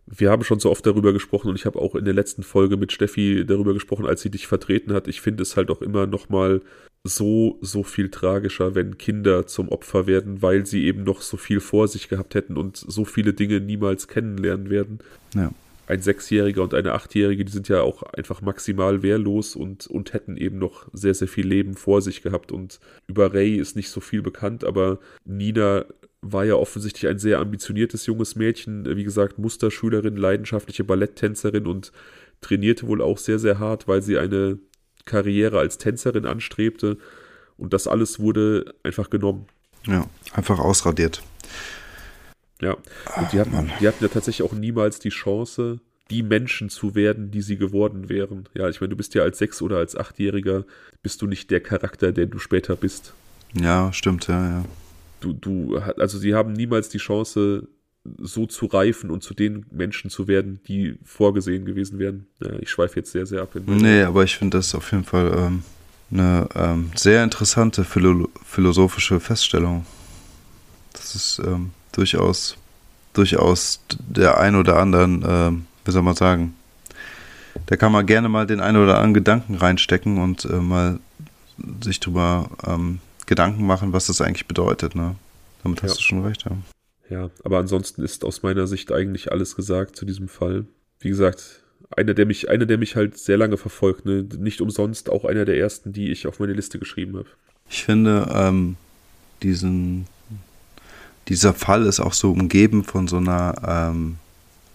Wir 0.06 0.32
haben 0.32 0.44
schon 0.44 0.60
so 0.60 0.70
oft 0.70 0.86
darüber 0.86 1.14
gesprochen 1.14 1.50
und 1.50 1.56
ich 1.56 1.66
habe 1.66 1.80
auch 1.80 1.96
in 1.96 2.06
der 2.06 2.14
letzten 2.14 2.44
Folge 2.44 2.78
mit 2.78 2.92
Steffi 2.92 3.46
darüber 3.46 3.74
gesprochen, 3.74 4.06
als 4.06 4.22
sie 4.22 4.30
dich 4.30 4.48
vertreten 4.48 4.94
hat. 4.94 5.08
Ich 5.08 5.22
finde 5.22 5.44
es 5.44 5.56
halt 5.56 5.72
auch 5.72 5.82
immer 5.82 6.08
nochmal 6.08 6.62
so, 7.06 7.58
so 7.62 7.84
viel 7.84 8.10
tragischer, 8.10 8.76
wenn 8.76 8.98
Kinder 8.98 9.48
zum 9.48 9.70
Opfer 9.70 10.08
werden, 10.08 10.42
weil 10.42 10.66
sie 10.66 10.86
eben 10.86 11.04
noch 11.04 11.22
so 11.22 11.38
viel 11.38 11.60
vor 11.60 11.88
sich 11.88 12.10
gehabt 12.10 12.36
hätten 12.36 12.58
und 12.58 12.78
so 12.78 13.06
viele 13.06 13.34
Dinge 13.34 13.60
niemals 13.60 14.08
kennenlernen 14.08 14.70
werden. 14.70 15.00
Ja. 15.36 15.52
Ein 15.86 16.02
Sechsjähriger 16.02 16.64
und 16.64 16.74
eine 16.74 16.94
Achtjährige, 16.94 17.44
die 17.44 17.52
sind 17.52 17.68
ja 17.68 17.82
auch 17.82 18.04
einfach 18.04 18.42
maximal 18.42 19.04
wehrlos 19.04 19.56
und, 19.56 19.88
und 19.88 20.14
hätten 20.14 20.38
eben 20.38 20.58
noch 20.58 20.88
sehr, 20.94 21.14
sehr 21.14 21.28
viel 21.28 21.46
Leben 21.46 21.76
vor 21.76 22.02
sich 22.02 22.22
gehabt. 22.22 22.52
Und 22.52 22.80
über 23.08 23.34
Ray 23.34 23.58
ist 23.58 23.76
nicht 23.76 23.90
so 23.90 24.00
viel 24.00 24.22
bekannt, 24.22 24.64
aber 24.64 25.00
Nina 25.26 25.86
war 26.22 26.46
ja 26.46 26.56
offensichtlich 26.56 27.10
ein 27.10 27.20
sehr 27.20 27.40
ambitioniertes 27.40 28.06
junges 28.06 28.36
Mädchen, 28.36 28.86
wie 28.96 29.04
gesagt, 29.04 29.40
Musterschülerin, 29.40 30.16
leidenschaftliche 30.16 30.86
Balletttänzerin 30.86 31.68
und 31.68 31.92
trainierte 32.40 32.88
wohl 32.88 33.02
auch 33.02 33.18
sehr, 33.18 33.40
sehr 33.40 33.60
hart, 33.60 33.88
weil 33.88 34.02
sie 34.02 34.18
eine 34.18 34.60
Karriere 35.06 35.60
als 35.60 35.78
Tänzerin 35.78 36.26
anstrebte. 36.26 36.98
Und 37.58 37.74
das 37.74 37.88
alles 37.88 38.20
wurde 38.20 38.74
einfach 38.84 39.10
genommen. 39.10 39.48
Ja, 39.86 40.08
einfach 40.34 40.60
ausradiert. 40.60 41.22
Ja, 42.62 42.74
und 42.74 43.34
die 43.34 43.40
hatten, 43.40 43.72
die 43.80 43.88
hatten 43.88 44.04
ja 44.04 44.08
tatsächlich 44.08 44.48
auch 44.48 44.54
niemals 44.54 45.00
die 45.00 45.10
Chance, 45.10 45.80
die 46.10 46.24
Menschen 46.24 46.70
zu 46.70 46.96
werden, 46.96 47.32
die 47.32 47.42
sie 47.42 47.58
geworden 47.58 48.10
wären. 48.10 48.48
Ja, 48.54 48.70
ich 48.70 48.82
meine, 48.82 48.92
du 48.92 48.98
bist 48.98 49.14
ja 49.16 49.24
als 49.24 49.38
Sechs- 49.38 49.62
oder 49.62 49.78
als 49.78 49.96
Achtjähriger, 49.96 50.66
bist 51.02 51.22
du 51.22 51.28
nicht 51.28 51.50
der 51.52 51.62
Charakter, 51.62 52.12
der 52.12 52.28
du 52.28 52.40
später 52.40 52.76
bist. 52.76 53.14
Ja, 53.54 53.92
stimmt, 53.94 54.28
ja, 54.28 54.50
ja. 54.50 54.66
Du, 55.22 55.34
du, 55.34 55.78
also 55.78 56.18
sie 56.18 56.36
haben 56.36 56.54
niemals 56.54 56.90
die 56.90 56.98
Chance, 56.98 57.68
so 58.20 58.46
zu 58.46 58.66
reifen 58.66 59.10
und 59.10 59.24
zu 59.24 59.34
den 59.34 59.66
Menschen 59.72 60.10
zu 60.10 60.28
werden, 60.28 60.60
die 60.68 60.96
vorgesehen 61.04 61.66
gewesen 61.66 62.00
wären. 62.00 62.28
Ja, 62.42 62.52
ich 62.60 62.70
schweife 62.70 62.98
jetzt 62.98 63.12
sehr, 63.12 63.26
sehr 63.26 63.42
ab. 63.42 63.52
nee, 63.66 64.04
aber 64.04 64.24
ich 64.24 64.38
finde 64.38 64.58
das 64.58 64.76
auf 64.76 64.92
jeden 64.92 65.06
Fall 65.06 65.34
ähm, 65.38 65.64
eine 66.12 66.50
ähm, 66.54 66.92
sehr 66.96 67.24
interessante 67.24 67.86
philo 67.86 68.30
philosophische 68.46 69.20
Feststellung. 69.22 69.86
Das 70.92 71.16
ist 71.16 71.40
ähm, 71.40 71.72
durchaus, 71.94 72.58
durchaus 73.14 73.80
der 74.00 74.38
ein 74.38 74.56
oder 74.56 74.78
anderen, 74.78 75.24
ähm, 75.26 75.66
wie 75.86 75.92
soll 75.92 76.04
man 76.04 76.16
sagen, 76.16 76.56
da 77.68 77.78
kann 77.78 77.92
man 77.92 78.06
gerne 78.06 78.30
mal 78.30 78.46
den 78.46 78.60
ein 78.60 78.76
oder 78.76 78.96
anderen 78.96 79.14
Gedanken 79.14 79.56
reinstecken 79.56 80.18
und 80.18 80.46
äh, 80.46 80.56
mal 80.56 81.00
sich 81.82 82.00
drüber 82.00 82.50
ähm, 82.66 83.00
Gedanken 83.26 83.66
machen, 83.66 83.94
was 83.94 84.08
das 84.08 84.22
eigentlich 84.22 84.48
bedeutet. 84.48 84.96
Ne? 84.96 85.16
Damit 85.64 85.82
hast 85.84 85.92
ja. 85.92 85.96
du 85.98 86.02
schon 86.02 86.26
recht, 86.26 86.46
ja. 86.46 86.58
Ja, 87.10 87.30
aber 87.44 87.60
ansonsten 87.60 88.02
ist 88.02 88.24
aus 88.26 88.44
meiner 88.44 88.66
Sicht 88.66 88.92
eigentlich 88.92 89.32
alles 89.32 89.56
gesagt 89.56 89.96
zu 89.96 90.06
diesem 90.06 90.28
Fall. 90.28 90.66
Wie 91.00 91.10
gesagt, 91.10 91.62
einer, 91.96 92.14
der 92.14 92.26
mich, 92.26 92.50
einer, 92.50 92.66
der 92.66 92.78
mich 92.78 92.96
halt 92.96 93.18
sehr 93.18 93.38
lange 93.38 93.58
verfolgt, 93.58 94.06
ne? 94.06 94.26
nicht 94.38 94.62
umsonst 94.62 95.10
auch 95.10 95.26
einer 95.26 95.46
der 95.46 95.58
ersten, 95.58 95.94
die 95.94 96.12
ich 96.12 96.28
auf 96.28 96.40
meine 96.40 96.54
Liste 96.54 96.80
geschrieben 96.80 97.18
habe. 97.18 97.28
Ich 97.70 97.84
finde, 97.84 98.32
ähm, 98.34 98.78
diesen, 99.44 100.08
dieser 101.28 101.54
Fall 101.54 101.86
ist 101.86 102.00
auch 102.00 102.14
so 102.14 102.32
umgeben 102.32 102.84
von 102.84 103.08
so 103.08 103.18
einer, 103.18 103.56
ähm, 103.66 104.18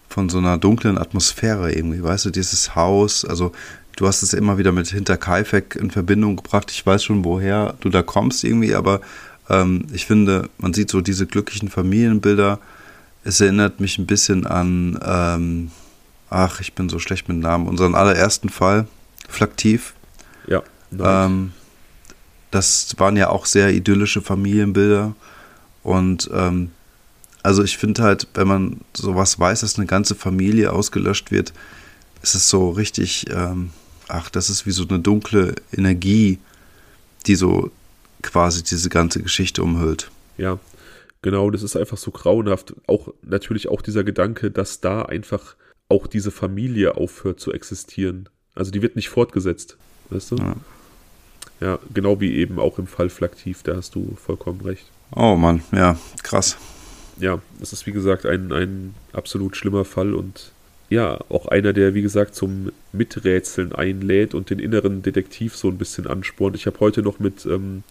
von 0.07 0.29
so 0.29 0.39
einer 0.39 0.57
dunklen 0.57 0.97
Atmosphäre 0.97 1.71
irgendwie, 1.71 2.03
weißt 2.03 2.25
du, 2.25 2.29
dieses 2.31 2.75
Haus, 2.75 3.25
also 3.25 3.51
du 3.95 4.07
hast 4.07 4.23
es 4.23 4.33
immer 4.33 4.57
wieder 4.57 4.71
mit 4.71 4.87
Hinterkaifeck 4.87 5.75
in 5.75 5.91
Verbindung 5.91 6.37
gebracht, 6.37 6.71
ich 6.71 6.85
weiß 6.85 7.03
schon, 7.03 7.23
woher 7.23 7.75
du 7.81 7.89
da 7.89 8.01
kommst 8.01 8.43
irgendwie, 8.43 8.73
aber 8.73 9.01
ähm, 9.49 9.85
ich 9.91 10.05
finde, 10.05 10.49
man 10.57 10.73
sieht 10.73 10.89
so 10.89 11.01
diese 11.01 11.25
glücklichen 11.25 11.69
Familienbilder. 11.69 12.59
Es 13.23 13.41
erinnert 13.41 13.79
mich 13.79 13.97
ein 13.97 14.05
bisschen 14.05 14.47
an, 14.47 14.99
ähm, 15.03 15.71
ach, 16.29 16.61
ich 16.61 16.73
bin 16.73 16.87
so 16.87 16.99
schlecht 16.99 17.27
mit 17.27 17.37
Namen, 17.37 17.67
unseren 17.67 17.95
allerersten 17.95 18.49
Fall, 18.49 18.87
Flaktiv. 19.27 19.93
Ja. 20.47 20.63
Ähm, 20.97 21.51
das 22.51 22.95
waren 22.97 23.17
ja 23.17 23.29
auch 23.29 23.45
sehr 23.45 23.73
idyllische 23.73 24.21
Familienbilder. 24.21 25.13
Und 25.83 26.29
ähm, 26.33 26.71
also 27.43 27.63
ich 27.63 27.77
finde 27.77 28.03
halt, 28.03 28.27
wenn 28.33 28.47
man 28.47 28.81
sowas 28.93 29.39
weiß, 29.39 29.61
dass 29.61 29.77
eine 29.77 29.87
ganze 29.87 30.15
Familie 30.15 30.73
ausgelöscht 30.73 31.31
wird, 31.31 31.53
ist 32.21 32.35
es 32.35 32.49
so 32.49 32.69
richtig, 32.71 33.27
ähm, 33.29 33.71
ach, 34.07 34.29
das 34.29 34.49
ist 34.49 34.65
wie 34.65 34.71
so 34.71 34.85
eine 34.87 34.99
dunkle 34.99 35.55
Energie, 35.71 36.39
die 37.25 37.35
so 37.35 37.71
quasi 38.21 38.63
diese 38.63 38.89
ganze 38.89 39.21
Geschichte 39.21 39.63
umhüllt. 39.63 40.11
Ja, 40.37 40.59
genau, 41.21 41.49
das 41.49 41.63
ist 41.63 41.77
einfach 41.77 41.97
so 41.97 42.11
grauenhaft. 42.11 42.73
Auch 42.87 43.13
natürlich 43.21 43.69
auch 43.69 43.81
dieser 43.81 44.03
Gedanke, 44.03 44.51
dass 44.51 44.81
da 44.81 45.03
einfach 45.03 45.55
auch 45.87 46.07
diese 46.07 46.31
Familie 46.31 46.97
aufhört 46.97 47.39
zu 47.39 47.51
existieren. 47.53 48.29
Also 48.53 48.71
die 48.71 48.81
wird 48.81 48.95
nicht 48.95 49.09
fortgesetzt, 49.09 49.77
weißt 50.09 50.31
du? 50.31 50.35
Ja. 50.37 50.55
Ja, 51.61 51.79
genau 51.93 52.21
wie 52.21 52.35
eben 52.35 52.57
auch 52.57 52.79
im 52.79 52.87
Fall 52.87 53.09
Flaktiv, 53.09 53.63
da 53.63 53.75
hast 53.75 53.95
du 53.95 54.15
vollkommen 54.15 54.61
recht. 54.61 54.85
Oh 55.15 55.35
Mann, 55.35 55.61
ja, 55.71 55.97
krass. 56.23 56.57
Ja, 57.19 57.41
es 57.61 57.73
ist 57.73 57.85
wie 57.87 57.91
gesagt 57.91 58.25
ein, 58.25 58.51
ein 58.51 58.93
absolut 59.11 59.55
schlimmer 59.57 59.85
Fall 59.85 60.13
und 60.13 60.51
ja, 60.89 61.19
auch 61.29 61.47
einer, 61.47 61.73
der, 61.73 61.93
wie 61.93 62.01
gesagt, 62.01 62.33
zum 62.33 62.71
Miträtseln 62.93 63.73
einlädt 63.73 64.33
und 64.33 64.49
den 64.49 64.59
inneren 64.59 65.03
Detektiv 65.03 65.55
so 65.55 65.67
ein 65.67 65.77
bisschen 65.77 66.07
anspornt. 66.07 66.55
Ich 66.55 66.65
habe 66.65 66.79
heute 66.79 67.03
noch 67.03 67.19
mit 67.19 67.45
ähm, 67.45 67.83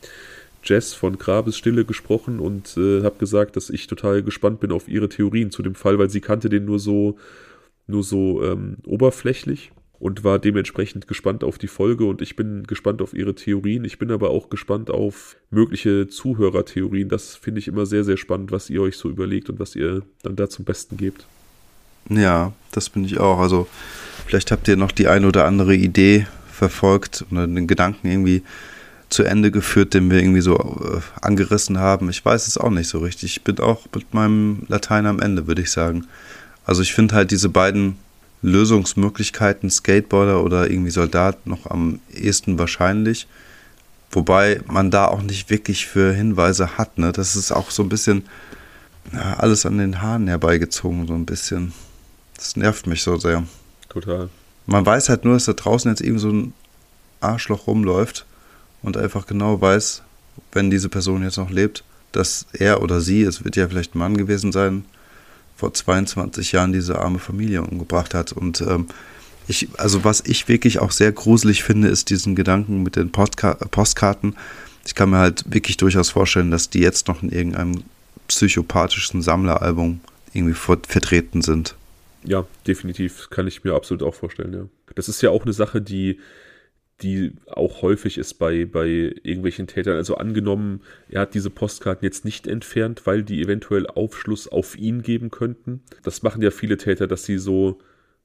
Jess 0.64 0.94
von 0.94 1.16
Grabesstille 1.16 1.84
gesprochen 1.84 2.40
und 2.40 2.76
äh, 2.76 3.04
habe 3.04 3.16
gesagt, 3.18 3.56
dass 3.56 3.70
ich 3.70 3.86
total 3.86 4.22
gespannt 4.22 4.58
bin 4.60 4.72
auf 4.72 4.88
ihre 4.88 5.08
Theorien 5.08 5.52
zu 5.52 5.62
dem 5.62 5.76
Fall, 5.76 5.98
weil 5.98 6.10
sie 6.10 6.20
kannte 6.20 6.48
den 6.48 6.64
nur 6.64 6.80
so, 6.80 7.16
nur 7.86 8.02
so 8.02 8.42
ähm, 8.42 8.78
oberflächlich 8.84 9.70
und 10.00 10.22
war 10.22 10.38
dementsprechend 10.38 11.08
gespannt 11.08 11.42
auf 11.42 11.58
die 11.58 11.66
Folge 11.66 12.04
und 12.04 12.22
ich 12.22 12.36
bin 12.36 12.64
gespannt 12.66 13.02
auf 13.02 13.14
ihre 13.14 13.34
Theorien. 13.34 13.84
Ich 13.84 13.98
bin 13.98 14.10
aber 14.12 14.30
auch 14.30 14.48
gespannt 14.48 14.90
auf 14.90 15.36
mögliche 15.50 16.06
Zuhörertheorien. 16.06 17.08
Das 17.08 17.34
finde 17.34 17.58
ich 17.58 17.68
immer 17.68 17.84
sehr, 17.84 18.04
sehr 18.04 18.16
spannend, 18.16 18.52
was 18.52 18.70
ihr 18.70 18.80
euch 18.80 18.96
so 18.96 19.08
überlegt 19.10 19.50
und 19.50 19.58
was 19.58 19.74
ihr 19.74 20.02
dann 20.22 20.36
da 20.36 20.48
zum 20.48 20.64
Besten 20.64 20.96
gebt. 20.96 21.26
Ja, 22.08 22.52
das 22.70 22.88
bin 22.88 23.04
ich 23.04 23.18
auch. 23.18 23.38
Also 23.38 23.66
vielleicht 24.26 24.52
habt 24.52 24.68
ihr 24.68 24.76
noch 24.76 24.92
die 24.92 25.08
ein 25.08 25.24
oder 25.24 25.46
andere 25.46 25.74
Idee 25.74 26.26
verfolgt 26.52 27.24
oder 27.30 27.46
den 27.46 27.66
Gedanken 27.66 28.08
irgendwie 28.08 28.42
zu 29.08 29.24
Ende 29.24 29.50
geführt, 29.50 29.94
den 29.94 30.10
wir 30.10 30.18
irgendwie 30.20 30.42
so 30.42 30.56
äh, 30.56 31.00
angerissen 31.22 31.78
haben. 31.78 32.10
Ich 32.10 32.24
weiß 32.24 32.46
es 32.46 32.58
auch 32.58 32.70
nicht 32.70 32.88
so 32.88 32.98
richtig. 32.98 33.38
Ich 33.38 33.42
bin 33.42 33.58
auch 33.58 33.86
mit 33.94 34.14
meinem 34.14 34.64
Latein 34.68 35.06
am 35.06 35.18
Ende, 35.18 35.46
würde 35.46 35.62
ich 35.62 35.70
sagen. 35.70 36.06
Also 36.64 36.82
ich 36.82 36.92
finde 36.92 37.14
halt 37.14 37.30
diese 37.30 37.48
beiden 37.48 37.96
Lösungsmöglichkeiten, 38.42 39.70
Skateboarder 39.70 40.42
oder 40.42 40.70
irgendwie 40.70 40.90
Soldat, 40.90 41.46
noch 41.46 41.66
am 41.66 42.00
ehesten 42.14 42.58
wahrscheinlich. 42.58 43.26
Wobei 44.10 44.60
man 44.66 44.90
da 44.90 45.06
auch 45.06 45.22
nicht 45.22 45.50
wirklich 45.50 45.86
für 45.86 46.12
Hinweise 46.12 46.78
hat. 46.78 46.98
Ne? 46.98 47.12
Das 47.12 47.36
ist 47.36 47.52
auch 47.52 47.70
so 47.70 47.82
ein 47.82 47.88
bisschen 47.88 48.24
ja, 49.12 49.34
alles 49.34 49.66
an 49.66 49.78
den 49.78 50.00
Haaren 50.00 50.28
herbeigezogen, 50.28 51.06
so 51.06 51.14
ein 51.14 51.26
bisschen. 51.26 51.72
Das 52.36 52.56
nervt 52.56 52.86
mich 52.86 53.02
so 53.02 53.16
sehr. 53.18 53.44
Total. 53.88 54.28
Man 54.66 54.86
weiß 54.86 55.08
halt 55.08 55.24
nur, 55.24 55.34
dass 55.34 55.46
da 55.46 55.54
draußen 55.54 55.90
jetzt 55.90 56.00
eben 56.00 56.18
so 56.18 56.30
ein 56.30 56.52
Arschloch 57.20 57.66
rumläuft 57.66 58.26
und 58.82 58.96
einfach 58.96 59.26
genau 59.26 59.60
weiß, 59.60 60.02
wenn 60.52 60.70
diese 60.70 60.88
Person 60.88 61.22
jetzt 61.22 61.38
noch 61.38 61.50
lebt, 61.50 61.84
dass 62.12 62.46
er 62.52 62.82
oder 62.82 63.00
sie, 63.00 63.22
es 63.22 63.44
wird 63.44 63.56
ja 63.56 63.68
vielleicht 63.68 63.94
ein 63.94 63.98
Mann 63.98 64.16
gewesen 64.16 64.52
sein, 64.52 64.84
vor 65.58 65.74
22 65.74 66.52
Jahren 66.52 66.72
diese 66.72 67.00
arme 67.00 67.18
Familie 67.18 67.62
umgebracht 67.62 68.14
hat. 68.14 68.32
Und 68.32 68.60
ähm, 68.60 68.86
ich, 69.48 69.68
also 69.76 70.04
was 70.04 70.22
ich 70.24 70.46
wirklich 70.46 70.78
auch 70.78 70.92
sehr 70.92 71.10
gruselig 71.10 71.64
finde, 71.64 71.88
ist 71.88 72.10
diesen 72.10 72.36
Gedanken 72.36 72.84
mit 72.84 72.94
den 72.94 73.10
Postka 73.10 73.54
Postkarten. 73.54 74.36
Ich 74.86 74.94
kann 74.94 75.10
mir 75.10 75.18
halt 75.18 75.44
wirklich 75.52 75.76
durchaus 75.76 76.10
vorstellen, 76.10 76.52
dass 76.52 76.70
die 76.70 76.78
jetzt 76.78 77.08
noch 77.08 77.24
in 77.24 77.30
irgendeinem 77.30 77.82
psychopathischen 78.28 79.20
Sammleralbum 79.20 80.00
irgendwie 80.32 80.54
vertreten 80.54 81.42
sind. 81.42 81.74
Ja, 82.22 82.46
definitiv 82.66 83.28
kann 83.30 83.48
ich 83.48 83.64
mir 83.64 83.74
absolut 83.74 84.04
auch 84.04 84.14
vorstellen, 84.14 84.52
ja. 84.52 84.64
Das 84.94 85.08
ist 85.08 85.22
ja 85.22 85.30
auch 85.30 85.42
eine 85.42 85.52
Sache, 85.52 85.80
die, 85.80 86.20
die 87.02 87.32
auch 87.46 87.82
häufig 87.82 88.18
ist 88.18 88.34
bei, 88.34 88.64
bei 88.64 88.86
irgendwelchen 88.86 89.66
Tätern. 89.66 89.96
Also 89.96 90.16
angenommen, 90.16 90.80
er 91.08 91.22
hat 91.22 91.34
diese 91.34 91.50
Postkarten 91.50 92.04
jetzt 92.04 92.24
nicht 92.24 92.46
entfernt, 92.46 93.02
weil 93.04 93.22
die 93.22 93.40
eventuell 93.40 93.86
Aufschluss 93.86 94.48
auf 94.48 94.76
ihn 94.76 95.02
geben 95.02 95.30
könnten. 95.30 95.82
Das 96.02 96.22
machen 96.22 96.42
ja 96.42 96.50
viele 96.50 96.76
Täter, 96.76 97.06
dass 97.06 97.24
sie 97.24 97.38
so, 97.38 97.78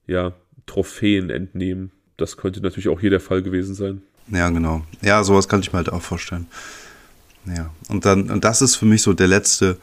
ja, 0.08 0.34
Trophäen 0.66 1.30
entnehmen. 1.30 1.92
Das 2.18 2.38
könnte 2.38 2.62
natürlich 2.62 2.90
auch 2.90 3.00
hier 3.00 3.10
der 3.10 3.20
Fall 3.20 3.44
gewesen 3.44 3.76
sein. 3.76 4.02
Ja, 4.32 4.50
genau. 4.50 4.84
Ja, 5.02 5.24
sowas 5.24 5.48
kann 5.48 5.60
ich 5.60 5.72
mir 5.72 5.78
halt 5.78 5.90
auch 5.92 6.02
vorstellen. 6.02 6.48
Ja, 7.46 7.72
und 7.90 8.06
dann, 8.06 8.32
und 8.32 8.44
das 8.44 8.62
ist 8.62 8.78
für 8.78 8.86
mich 8.86 9.02
so 9.02 9.14
der 9.14 9.28
letzte 9.28 9.78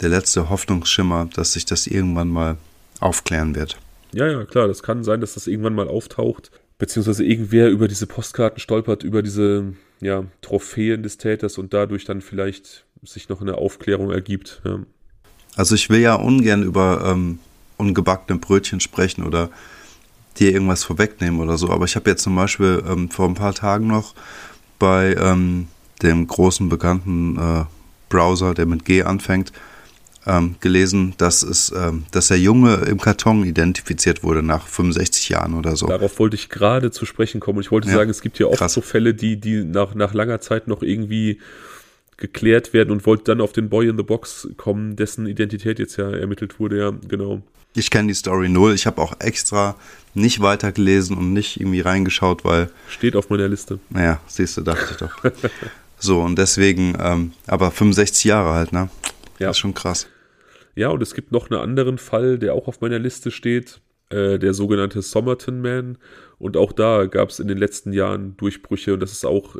der 0.00 0.08
letzte 0.08 0.50
Hoffnungsschimmer, 0.50 1.28
dass 1.34 1.52
sich 1.52 1.64
das 1.64 1.86
irgendwann 1.86 2.28
mal 2.28 2.56
aufklären 3.00 3.54
wird. 3.54 3.78
Ja, 4.12 4.28
ja, 4.28 4.44
klar, 4.44 4.68
das 4.68 4.82
kann 4.82 5.04
sein, 5.04 5.20
dass 5.20 5.34
das 5.34 5.46
irgendwann 5.46 5.74
mal 5.74 5.88
auftaucht, 5.88 6.50
beziehungsweise 6.84 7.24
irgendwer 7.24 7.70
über 7.70 7.88
diese 7.88 8.06
Postkarten 8.06 8.60
stolpert, 8.60 9.04
über 9.04 9.22
diese 9.22 9.72
ja, 10.02 10.24
Trophäen 10.42 11.02
des 11.02 11.16
Täters 11.16 11.56
und 11.56 11.72
dadurch 11.72 12.04
dann 12.04 12.20
vielleicht 12.20 12.84
sich 13.02 13.30
noch 13.30 13.40
eine 13.40 13.54
Aufklärung 13.54 14.10
ergibt. 14.10 14.60
Ja. 14.66 14.80
Also 15.56 15.76
ich 15.76 15.88
will 15.88 16.00
ja 16.00 16.14
ungern 16.14 16.62
über 16.62 17.02
ähm, 17.06 17.38
ungebackene 17.78 18.38
Brötchen 18.38 18.80
sprechen 18.80 19.24
oder 19.24 19.48
dir 20.36 20.52
irgendwas 20.52 20.84
vorwegnehmen 20.84 21.40
oder 21.40 21.56
so, 21.56 21.70
aber 21.70 21.86
ich 21.86 21.96
habe 21.96 22.10
jetzt 22.10 22.22
zum 22.22 22.36
Beispiel 22.36 22.84
ähm, 22.86 23.08
vor 23.08 23.28
ein 23.28 23.34
paar 23.34 23.54
Tagen 23.54 23.86
noch 23.86 24.14
bei 24.78 25.14
ähm, 25.14 25.68
dem 26.02 26.26
großen 26.26 26.68
bekannten 26.68 27.38
äh, 27.38 27.64
Browser, 28.10 28.52
der 28.52 28.66
mit 28.66 28.84
G 28.84 29.04
anfängt, 29.04 29.52
ähm, 30.26 30.56
gelesen, 30.60 31.14
dass, 31.18 31.42
es, 31.42 31.72
ähm, 31.76 32.04
dass 32.10 32.28
der 32.28 32.38
Junge 32.38 32.76
im 32.86 33.00
Karton 33.00 33.44
identifiziert 33.44 34.22
wurde 34.22 34.42
nach 34.42 34.66
65 34.66 35.28
Jahren 35.28 35.54
oder 35.54 35.76
so. 35.76 35.86
Darauf 35.86 36.18
wollte 36.18 36.36
ich 36.36 36.48
gerade 36.48 36.90
zu 36.90 37.06
sprechen 37.06 37.40
kommen. 37.40 37.58
Und 37.58 37.64
ich 37.64 37.70
wollte 37.70 37.88
ja, 37.88 37.94
sagen, 37.94 38.10
es 38.10 38.22
gibt 38.22 38.38
ja 38.38 38.46
oft 38.46 38.58
krass. 38.58 38.72
so 38.72 38.80
Fälle, 38.80 39.14
die, 39.14 39.38
die 39.38 39.64
nach, 39.64 39.94
nach 39.94 40.14
langer 40.14 40.40
Zeit 40.40 40.68
noch 40.68 40.82
irgendwie 40.82 41.38
geklärt 42.16 42.72
werden 42.72 42.90
und 42.90 43.06
wollte 43.06 43.24
dann 43.24 43.40
auf 43.40 43.52
den 43.52 43.68
Boy 43.68 43.88
in 43.88 43.96
the 43.96 44.02
Box 44.02 44.48
kommen, 44.56 44.96
dessen 44.96 45.26
Identität 45.26 45.78
jetzt 45.78 45.96
ja 45.96 46.10
ermittelt 46.10 46.60
wurde, 46.60 46.78
ja, 46.78 46.92
genau. 47.08 47.42
Ich 47.76 47.90
kenne 47.90 48.08
die 48.08 48.14
Story 48.14 48.48
null. 48.48 48.72
Ich 48.72 48.86
habe 48.86 49.02
auch 49.02 49.14
extra 49.18 49.74
nicht 50.14 50.40
weitergelesen 50.40 51.18
und 51.18 51.32
nicht 51.32 51.58
irgendwie 51.58 51.80
reingeschaut, 51.80 52.44
weil. 52.44 52.70
Steht 52.88 53.16
auf 53.16 53.30
meiner 53.30 53.48
Liste. 53.48 53.80
Naja, 53.90 54.20
siehst 54.28 54.56
du, 54.56 54.60
dachte 54.60 54.86
ich 54.92 54.96
doch. 54.96 55.24
so, 55.98 56.20
und 56.20 56.38
deswegen, 56.38 56.96
ähm, 57.00 57.32
aber 57.48 57.72
65 57.72 58.24
Jahre 58.24 58.54
halt, 58.54 58.72
ne? 58.72 58.90
Ja. 59.40 59.48
Das 59.48 59.56
ist 59.56 59.60
schon 59.60 59.74
krass. 59.74 60.06
Ja, 60.74 60.88
und 60.88 61.02
es 61.02 61.14
gibt 61.14 61.32
noch 61.32 61.50
einen 61.50 61.60
anderen 61.60 61.98
Fall, 61.98 62.38
der 62.38 62.54
auch 62.54 62.68
auf 62.68 62.80
meiner 62.80 62.98
Liste 62.98 63.30
steht, 63.30 63.80
äh, 64.10 64.38
der 64.38 64.54
sogenannte 64.54 65.02
Somerton 65.02 65.60
Man. 65.60 65.98
Und 66.38 66.56
auch 66.56 66.72
da 66.72 67.06
gab 67.06 67.30
es 67.30 67.40
in 67.40 67.48
den 67.48 67.58
letzten 67.58 67.92
Jahren 67.92 68.36
Durchbrüche 68.36 68.94
und 68.94 69.00
das 69.00 69.12
ist 69.12 69.24
auch 69.24 69.56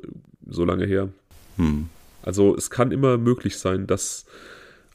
so 0.48 0.64
lange 0.64 0.86
her. 0.86 1.08
Hm. 1.56 1.88
Also 2.22 2.56
es 2.56 2.70
kann 2.70 2.90
immer 2.90 3.18
möglich 3.18 3.58
sein, 3.58 3.86
dass 3.86 4.26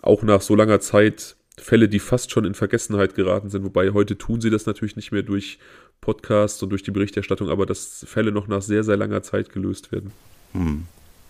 auch 0.02 0.24
nach 0.24 0.42
so 0.42 0.56
langer 0.56 0.80
Zeit 0.80 1.36
Fälle, 1.58 1.90
die 1.90 2.00
fast 2.00 2.32
schon 2.32 2.46
in 2.46 2.54
Vergessenheit 2.54 3.16
geraten 3.16 3.50
sind, 3.50 3.64
wobei 3.64 3.92
heute 3.92 4.18
tun 4.18 4.42
sie 4.42 4.50
das 4.50 4.66
natürlich 4.66 4.96
nicht 4.96 5.12
mehr 5.12 5.24
durch 5.24 5.60
Podcasts 6.02 6.64
und 6.64 6.70
durch 6.70 6.84
die 6.84 6.92
Berichterstattung, 6.92 7.50
aber 7.50 7.66
dass 7.66 8.06
Fälle 8.08 8.32
noch 8.32 8.48
nach 8.48 8.62
sehr, 8.62 8.84
sehr 8.84 8.98
langer 8.98 9.22
Zeit 9.24 9.52
gelöst 9.52 9.92
werden. 9.92 10.12
Hm. 10.54 10.86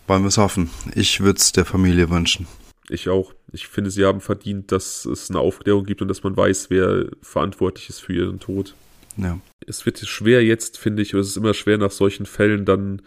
Wollen 0.06 0.22
wir 0.22 0.28
es 0.28 0.38
hoffen. 0.38 0.70
Ich 0.94 1.20
würde 1.20 1.38
es 1.38 1.52
der 1.52 1.64
Familie 1.64 2.10
wünschen. 2.10 2.46
Ich 2.88 3.08
auch. 3.08 3.32
Ich 3.52 3.66
finde, 3.66 3.90
sie 3.90 4.04
haben 4.04 4.20
verdient, 4.20 4.70
dass 4.72 5.04
es 5.04 5.30
eine 5.30 5.40
Aufklärung 5.40 5.84
gibt 5.84 6.02
und 6.02 6.08
dass 6.08 6.22
man 6.22 6.36
weiß, 6.36 6.70
wer 6.70 7.06
verantwortlich 7.20 7.88
ist 7.88 8.00
für 8.00 8.12
ihren 8.12 8.38
Tod. 8.38 8.74
Ja. 9.16 9.38
Es 9.66 9.84
wird 9.86 9.98
schwer 9.98 10.44
jetzt, 10.44 10.78
finde 10.78 11.02
ich, 11.02 11.14
oder 11.14 11.20
es 11.20 11.28
ist 11.28 11.36
immer 11.36 11.54
schwer, 11.54 11.78
nach 11.78 11.90
solchen 11.90 12.26
Fällen 12.26 12.64
dann 12.64 13.02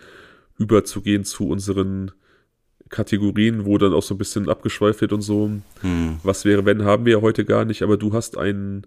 überzugehen 0.58 1.24
zu 1.24 1.48
unseren 1.48 2.12
Kategorien, 2.90 3.66
wo 3.66 3.78
dann 3.78 3.94
auch 3.94 4.04
so 4.04 4.14
ein 4.14 4.18
bisschen 4.18 4.50
abgeschweift 4.50 5.02
wird 5.02 5.14
und 5.14 5.22
so. 5.22 5.50
Hm. 5.82 6.20
Was 6.24 6.46
wäre, 6.46 6.66
wenn, 6.66 6.84
haben 6.84 7.06
wir 7.06 7.14
ja 7.14 7.22
heute 7.22 7.46
gar 7.46 7.66
nicht, 7.66 7.82
aber 7.82 7.98
du 7.98 8.14
hast 8.14 8.38
ein 8.38 8.86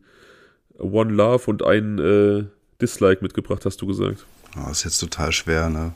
One 0.79 1.13
Love 1.13 1.51
und 1.51 1.65
ein 1.65 1.99
äh, 1.99 2.45
Dislike 2.81 3.23
mitgebracht, 3.23 3.65
hast 3.65 3.81
du 3.81 3.87
gesagt. 3.87 4.25
Oh, 4.57 4.71
ist 4.71 4.85
jetzt 4.85 4.99
total 4.99 5.33
schwer, 5.33 5.69
ne? 5.71 5.95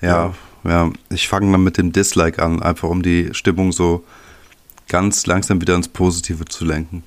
Ja, 0.00 0.34
ja, 0.64 0.70
ja. 0.70 0.92
ich 1.10 1.28
fange 1.28 1.50
dann 1.50 1.64
mit 1.64 1.78
dem 1.78 1.92
Dislike 1.92 2.42
an, 2.42 2.62
einfach 2.62 2.88
um 2.88 3.02
die 3.02 3.30
Stimmung 3.32 3.72
so 3.72 4.04
ganz 4.88 5.26
langsam 5.26 5.60
wieder 5.60 5.74
ins 5.74 5.88
Positive 5.88 6.44
zu 6.44 6.64
lenken. 6.64 7.02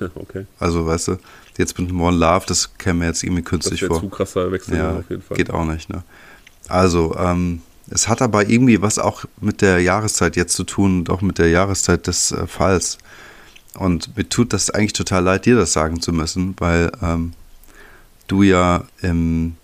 okay. 0.14 0.46
Also, 0.58 0.86
weißt 0.86 1.08
du, 1.08 1.18
jetzt 1.58 1.78
mit 1.78 1.92
One 1.92 2.16
Love, 2.16 2.44
das 2.46 2.76
käme 2.78 3.00
mir 3.00 3.06
jetzt 3.06 3.22
irgendwie 3.22 3.42
künstlich 3.42 3.80
das 3.80 3.88
vor. 3.88 4.00
zu 4.00 4.08
krasser 4.08 4.50
Wechsel 4.50 4.76
ja, 4.76 4.96
auf 4.96 5.10
jeden 5.10 5.22
Fall. 5.22 5.36
Geht 5.36 5.50
auch 5.50 5.64
nicht, 5.64 5.88
ne? 5.88 6.02
Also, 6.68 7.14
ähm, 7.16 7.62
es 7.90 8.08
hat 8.08 8.22
aber 8.22 8.48
irgendwie 8.48 8.80
was 8.80 8.98
auch 8.98 9.24
mit 9.40 9.60
der 9.60 9.80
Jahreszeit 9.80 10.36
jetzt 10.36 10.54
zu 10.54 10.64
tun 10.64 11.00
und 11.00 11.10
auch 11.10 11.20
mit 11.20 11.38
der 11.38 11.50
Jahreszeit 11.50 12.06
des 12.06 12.32
äh, 12.32 12.46
Falls. 12.46 12.98
Und 13.78 14.16
mir 14.16 14.28
tut 14.28 14.52
das 14.52 14.70
eigentlich 14.70 14.92
total 14.92 15.24
leid, 15.24 15.46
dir 15.46 15.56
das 15.56 15.72
sagen 15.72 16.00
zu 16.00 16.12
müssen, 16.12 16.54
weil 16.58 16.92
ähm, 17.02 17.32
du 18.28 18.42
ja 18.42 18.84
im 19.02 19.56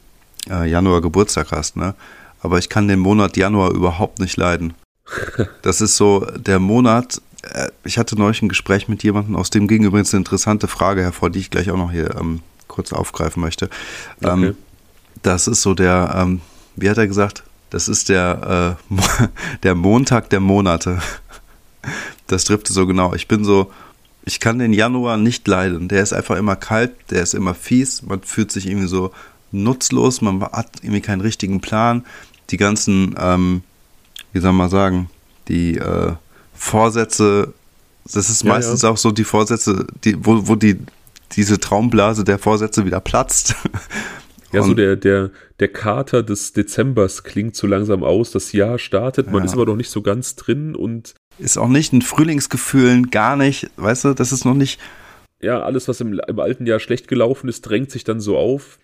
äh, 0.48 0.68
Januar 0.68 1.00
Geburtstag 1.00 1.52
hast, 1.52 1.76
ne? 1.76 1.94
Aber 2.42 2.58
ich 2.58 2.68
kann 2.68 2.88
den 2.88 2.98
Monat 2.98 3.36
Januar 3.36 3.70
überhaupt 3.72 4.18
nicht 4.18 4.36
leiden. 4.36 4.74
Das 5.62 5.80
ist 5.80 5.96
so 5.96 6.20
der 6.36 6.58
Monat. 6.58 7.20
Äh, 7.42 7.68
ich 7.84 7.98
hatte 7.98 8.16
neulich 8.16 8.42
ein 8.42 8.48
Gespräch 8.48 8.88
mit 8.88 9.02
jemandem, 9.02 9.36
aus 9.36 9.50
dem 9.50 9.68
ging 9.68 9.84
übrigens 9.84 10.12
eine 10.12 10.20
interessante 10.20 10.68
Frage 10.68 11.02
hervor, 11.02 11.30
die 11.30 11.38
ich 11.38 11.50
gleich 11.50 11.70
auch 11.70 11.76
noch 11.76 11.92
hier 11.92 12.16
ähm, 12.16 12.40
kurz 12.68 12.92
aufgreifen 12.92 13.40
möchte. 13.42 13.68
Ähm, 14.22 14.42
okay. 14.42 14.54
das 15.22 15.46
ist 15.46 15.62
so 15.62 15.74
der, 15.74 16.14
ähm, 16.16 16.40
wie 16.76 16.88
hat 16.88 16.98
er 16.98 17.06
gesagt? 17.06 17.42
Das 17.70 17.88
ist 17.88 18.08
der, 18.08 18.76
äh, 18.90 19.26
der 19.62 19.74
Montag 19.74 20.30
der 20.30 20.40
Monate. 20.40 21.00
Das 22.26 22.44
trifft 22.44 22.68
so 22.68 22.86
genau. 22.86 23.14
Ich 23.14 23.28
bin 23.28 23.44
so, 23.44 23.72
ich 24.24 24.40
kann 24.40 24.58
den 24.58 24.72
Januar 24.72 25.16
nicht 25.16 25.46
leiden. 25.48 25.88
Der 25.88 26.02
ist 26.02 26.12
einfach 26.12 26.36
immer 26.36 26.56
kalt, 26.56 26.92
der 27.10 27.22
ist 27.22 27.34
immer 27.34 27.54
fies, 27.54 28.02
man 28.02 28.22
fühlt 28.22 28.52
sich 28.52 28.66
irgendwie 28.66 28.88
so 28.88 29.12
nutzlos, 29.52 30.20
man 30.20 30.42
hat 30.42 30.68
irgendwie 30.82 31.00
keinen 31.00 31.20
richtigen 31.20 31.60
Plan. 31.60 32.04
Die 32.50 32.56
ganzen, 32.56 33.14
ähm, 33.18 33.62
wie 34.32 34.40
soll 34.40 34.52
man 34.52 34.70
sagen, 34.70 35.10
die 35.48 35.76
äh, 35.76 36.12
Vorsätze, 36.60 37.54
das 38.04 38.28
ist 38.28 38.44
ja, 38.44 38.50
meistens 38.50 38.82
ja. 38.82 38.90
auch 38.90 38.98
so 38.98 39.12
die 39.12 39.24
Vorsätze, 39.24 39.86
die, 40.04 40.14
wo, 40.24 40.46
wo 40.46 40.56
die, 40.56 40.78
diese 41.32 41.58
Traumblase 41.58 42.22
der 42.22 42.38
Vorsätze 42.38 42.84
wieder 42.84 43.00
platzt. 43.00 43.54
Ja, 44.52 44.62
so 44.62 44.74
der, 44.74 44.96
der, 44.96 45.30
der 45.60 45.68
Kater 45.68 46.24
des 46.24 46.52
Dezembers 46.52 47.22
klingt 47.22 47.54
so 47.54 47.68
langsam 47.68 48.02
aus. 48.02 48.32
Das 48.32 48.50
Jahr 48.50 48.80
startet, 48.80 49.30
man 49.30 49.42
ja. 49.42 49.46
ist 49.46 49.52
aber 49.52 49.64
noch 49.64 49.76
nicht 49.76 49.90
so 49.90 50.02
ganz 50.02 50.34
drin 50.34 50.74
und. 50.74 51.14
Ist 51.38 51.56
auch 51.56 51.68
nicht 51.68 51.92
ein 51.92 52.02
Frühlingsgefühl, 52.02 53.02
gar 53.02 53.36
nicht. 53.36 53.70
Weißt 53.76 54.04
du, 54.04 54.12
das 54.12 54.32
ist 54.32 54.44
noch 54.44 54.54
nicht. 54.54 54.80
Ja, 55.40 55.62
alles, 55.62 55.86
was 55.86 56.00
im, 56.00 56.20
im 56.26 56.40
alten 56.40 56.66
Jahr 56.66 56.80
schlecht 56.80 57.06
gelaufen 57.06 57.48
ist, 57.48 57.62
drängt 57.62 57.92
sich 57.92 58.02
dann 58.02 58.18
so 58.18 58.36
auf. 58.36 58.78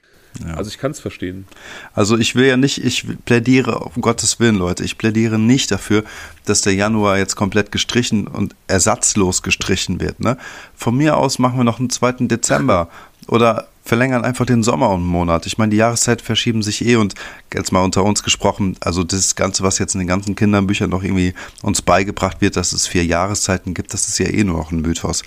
Ja. 0.45 0.55
Also 0.55 0.71
ich 0.71 0.79
kann 0.79 0.91
es 0.91 1.01
verstehen. 1.01 1.47
Also 1.95 2.17
ich 2.17 2.35
will 2.35 2.47
ja 2.47 2.57
nicht, 2.57 2.85
ich 2.85 3.07
plädiere, 3.25 3.79
um 3.79 4.03
Gottes 4.03 4.41
Willen, 4.41 4.57
Leute, 4.57 4.85
ich 4.85 4.99
plädiere 4.99 5.39
nicht 5.39 5.71
dafür, 5.71 6.05
dass 6.45 6.63
der 6.63 6.75
Januar 6.75 7.19
jetzt 7.19 7.37
komplett 7.37 7.73
gestrichen 7.73 8.27
und 8.27 8.55
ersatzlos 8.67 9.43
gestrichen 9.43 10.01
wird. 10.01 10.21
Ne? 10.21 10.37
Von 10.75 10.97
mir 10.97 11.17
aus 11.17 11.39
machen 11.39 11.59
wir 11.59 11.65
noch 11.65 11.79
einen 11.79 11.91
zweiten 11.91 12.29
Dezember 12.29 12.89
oder 13.29 13.69
verlängern 13.87 14.25
einfach 14.25 14.45
den 14.45 14.63
Sommer 14.63 14.91
um 14.91 15.01
einen 15.01 15.09
Monat. 15.09 15.47
Ich 15.47 15.59
meine, 15.59 15.71
die 15.71 15.77
Jahreszeiten 15.77 16.25
verschieben 16.25 16.63
sich 16.63 16.85
eh 16.85 16.97
und 16.97 17.15
jetzt 17.55 17.73
mal 17.73 17.85
unter 17.85 18.05
uns 18.05 18.25
gesprochen, 18.25 18.77
also 18.81 19.05
das 19.05 19.37
Ganze, 19.37 19.63
was 19.63 19.79
jetzt 19.79 19.95
in 19.95 20.01
den 20.01 20.09
ganzen 20.09 20.35
Kinderbüchern 20.35 20.91
noch 20.91 21.05
irgendwie 21.05 21.35
uns 21.63 21.83
beigebracht 21.83 22.41
wird, 22.41 22.57
dass 22.57 22.73
es 22.73 22.89
vier 22.89 23.05
Jahreszeiten 23.05 23.75
gibt, 23.75 23.95
das 23.95 24.09
ist 24.09 24.19
ja 24.19 24.27
eh 24.27 24.43
nur 24.43 24.59
noch 24.59 24.73
ein 24.73 24.81
Mythos. 24.81 25.23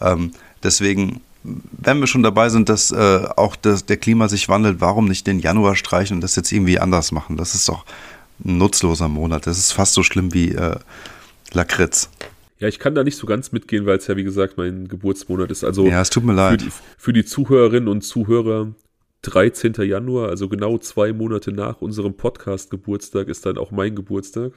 Ähm, 0.00 0.30
deswegen, 0.62 1.20
wenn 1.44 2.00
wir 2.00 2.06
schon 2.06 2.22
dabei 2.22 2.48
sind, 2.48 2.68
dass 2.68 2.90
äh, 2.90 3.28
auch 3.36 3.54
das, 3.54 3.84
der 3.84 3.98
Klima 3.98 4.28
sich 4.28 4.48
wandelt, 4.48 4.80
warum 4.80 5.06
nicht 5.06 5.26
den 5.26 5.38
Januar 5.38 5.76
streichen 5.76 6.16
und 6.16 6.20
das 6.22 6.36
jetzt 6.36 6.50
irgendwie 6.50 6.78
anders 6.78 7.12
machen? 7.12 7.36
Das 7.36 7.54
ist 7.54 7.68
doch 7.68 7.84
ein 8.44 8.56
nutzloser 8.58 9.08
Monat. 9.08 9.46
Das 9.46 9.58
ist 9.58 9.72
fast 9.72 9.92
so 9.92 10.02
schlimm 10.02 10.32
wie 10.32 10.52
äh, 10.52 10.76
Lakritz. 11.52 12.08
Ja, 12.58 12.68
ich 12.68 12.78
kann 12.78 12.94
da 12.94 13.04
nicht 13.04 13.16
so 13.16 13.26
ganz 13.26 13.52
mitgehen, 13.52 13.84
weil 13.84 13.98
es 13.98 14.06
ja, 14.06 14.16
wie 14.16 14.24
gesagt, 14.24 14.56
mein 14.56 14.88
Geburtsmonat 14.88 15.50
ist. 15.50 15.64
Also 15.64 15.86
ja, 15.86 16.00
es 16.00 16.08
tut 16.08 16.24
mir 16.24 16.32
leid. 16.32 16.62
Für 16.62 16.66
die, 16.66 16.72
für 16.96 17.12
die 17.12 17.24
Zuhörerinnen 17.24 17.88
und 17.88 18.00
Zuhörer 18.00 18.72
13. 19.22 19.74
Januar, 19.80 20.28
also 20.30 20.48
genau 20.48 20.78
zwei 20.78 21.12
Monate 21.12 21.52
nach 21.52 21.82
unserem 21.82 22.14
Podcast-Geburtstag, 22.14 23.28
ist 23.28 23.44
dann 23.44 23.58
auch 23.58 23.70
mein 23.70 23.94
Geburtstag. 23.94 24.52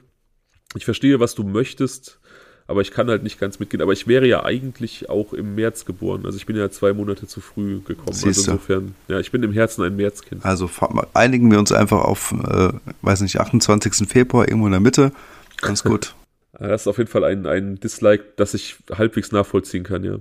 Ich 0.74 0.84
verstehe, 0.84 1.20
was 1.20 1.34
du 1.34 1.44
möchtest, 1.44 2.20
aber 2.68 2.82
ich 2.82 2.90
kann 2.90 3.08
halt 3.08 3.22
nicht 3.22 3.40
ganz 3.40 3.58
mitgehen. 3.58 3.80
Aber 3.80 3.94
ich 3.94 4.06
wäre 4.06 4.26
ja 4.26 4.44
eigentlich 4.44 5.08
auch 5.08 5.32
im 5.32 5.54
März 5.54 5.86
geboren. 5.86 6.26
Also 6.26 6.36
ich 6.36 6.44
bin 6.44 6.54
ja 6.54 6.70
zwei 6.70 6.92
Monate 6.92 7.26
zu 7.26 7.40
früh 7.40 7.80
gekommen. 7.80 8.08
Also 8.08 8.26
Siehste. 8.26 8.52
Also 8.52 8.52
insofern, 8.52 8.94
ja, 9.08 9.18
ich 9.18 9.32
bin 9.32 9.42
im 9.42 9.54
Herzen 9.54 9.82
ein 9.84 9.96
Märzkind. 9.96 10.44
Also 10.44 10.70
einigen 11.14 11.50
wir 11.50 11.58
uns 11.58 11.72
einfach 11.72 12.02
auf, 12.02 12.32
äh, 12.32 12.68
weiß 13.00 13.22
nicht, 13.22 13.40
28. 13.40 14.06
Februar 14.06 14.46
irgendwo 14.46 14.66
in 14.66 14.72
der 14.72 14.82
Mitte. 14.82 15.12
Ganz 15.62 15.82
gut. 15.82 16.14
Äh, 16.58 16.68
das 16.68 16.82
ist 16.82 16.86
auf 16.88 16.98
jeden 16.98 17.10
Fall 17.10 17.24
ein, 17.24 17.46
ein 17.46 17.80
Dislike, 17.80 18.24
das 18.36 18.52
ich 18.52 18.76
halbwegs 18.92 19.32
nachvollziehen 19.32 19.82
kann, 19.82 20.04
ja. 20.04 20.16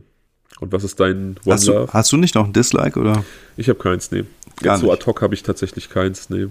Und 0.62 0.72
was 0.72 0.86
ist 0.86 1.02
dein 1.02 1.36
One 1.44 1.54
hast 1.54 1.68
Love? 1.68 1.88
Du, 1.88 1.94
hast 1.94 2.12
du 2.14 2.18
nicht 2.18 2.34
noch 2.34 2.46
ein 2.46 2.54
Dislike, 2.54 2.98
oder? 2.98 3.26
Ich 3.58 3.68
habe 3.68 3.78
keins, 3.78 4.10
nee. 4.12 4.24
Gar 4.64 4.76
Jetzt 4.76 4.86
so 4.86 4.92
ad 4.92 5.06
hoc 5.06 5.22
habe 5.22 5.34
ich 5.34 5.44
tatsächlich 5.44 5.90
keins, 5.90 6.30
nee. 6.30 6.48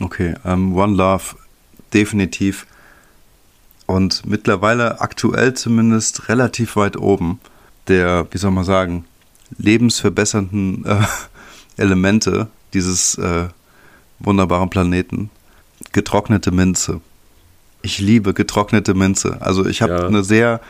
Okay, 0.00 0.34
um, 0.42 0.50
ähm, 0.50 0.76
One 0.76 0.96
Love, 0.96 1.36
definitiv. 1.94 2.66
Und 3.86 4.26
mittlerweile 4.26 5.00
aktuell 5.00 5.54
zumindest 5.54 6.28
relativ 6.28 6.76
weit 6.76 6.96
oben 6.96 7.40
der, 7.88 8.26
wie 8.30 8.38
soll 8.38 8.50
man 8.50 8.64
sagen, 8.64 9.04
lebensverbessernden 9.58 10.84
äh, 10.84 11.04
Elemente 11.76 12.48
dieses 12.74 13.16
äh, 13.18 13.48
wunderbaren 14.18 14.70
Planeten. 14.70 15.30
Getrocknete 15.92 16.50
Minze. 16.50 17.00
Ich 17.82 17.98
liebe 17.98 18.34
getrocknete 18.34 18.94
Minze. 18.94 19.40
Also 19.40 19.66
ich 19.66 19.82
habe 19.82 19.92
ja. 19.92 20.06
eine 20.06 20.24
sehr 20.24 20.60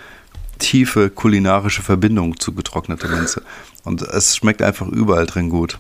tiefe 0.59 1.11
kulinarische 1.11 1.83
Verbindung 1.83 2.39
zu 2.39 2.53
getrockneter 2.53 3.09
Minze. 3.09 3.43
Und 3.85 4.03
es 4.03 4.37
schmeckt 4.37 4.63
einfach 4.63 4.89
überall 4.89 5.27
drin 5.27 5.49
gut. 5.49 5.79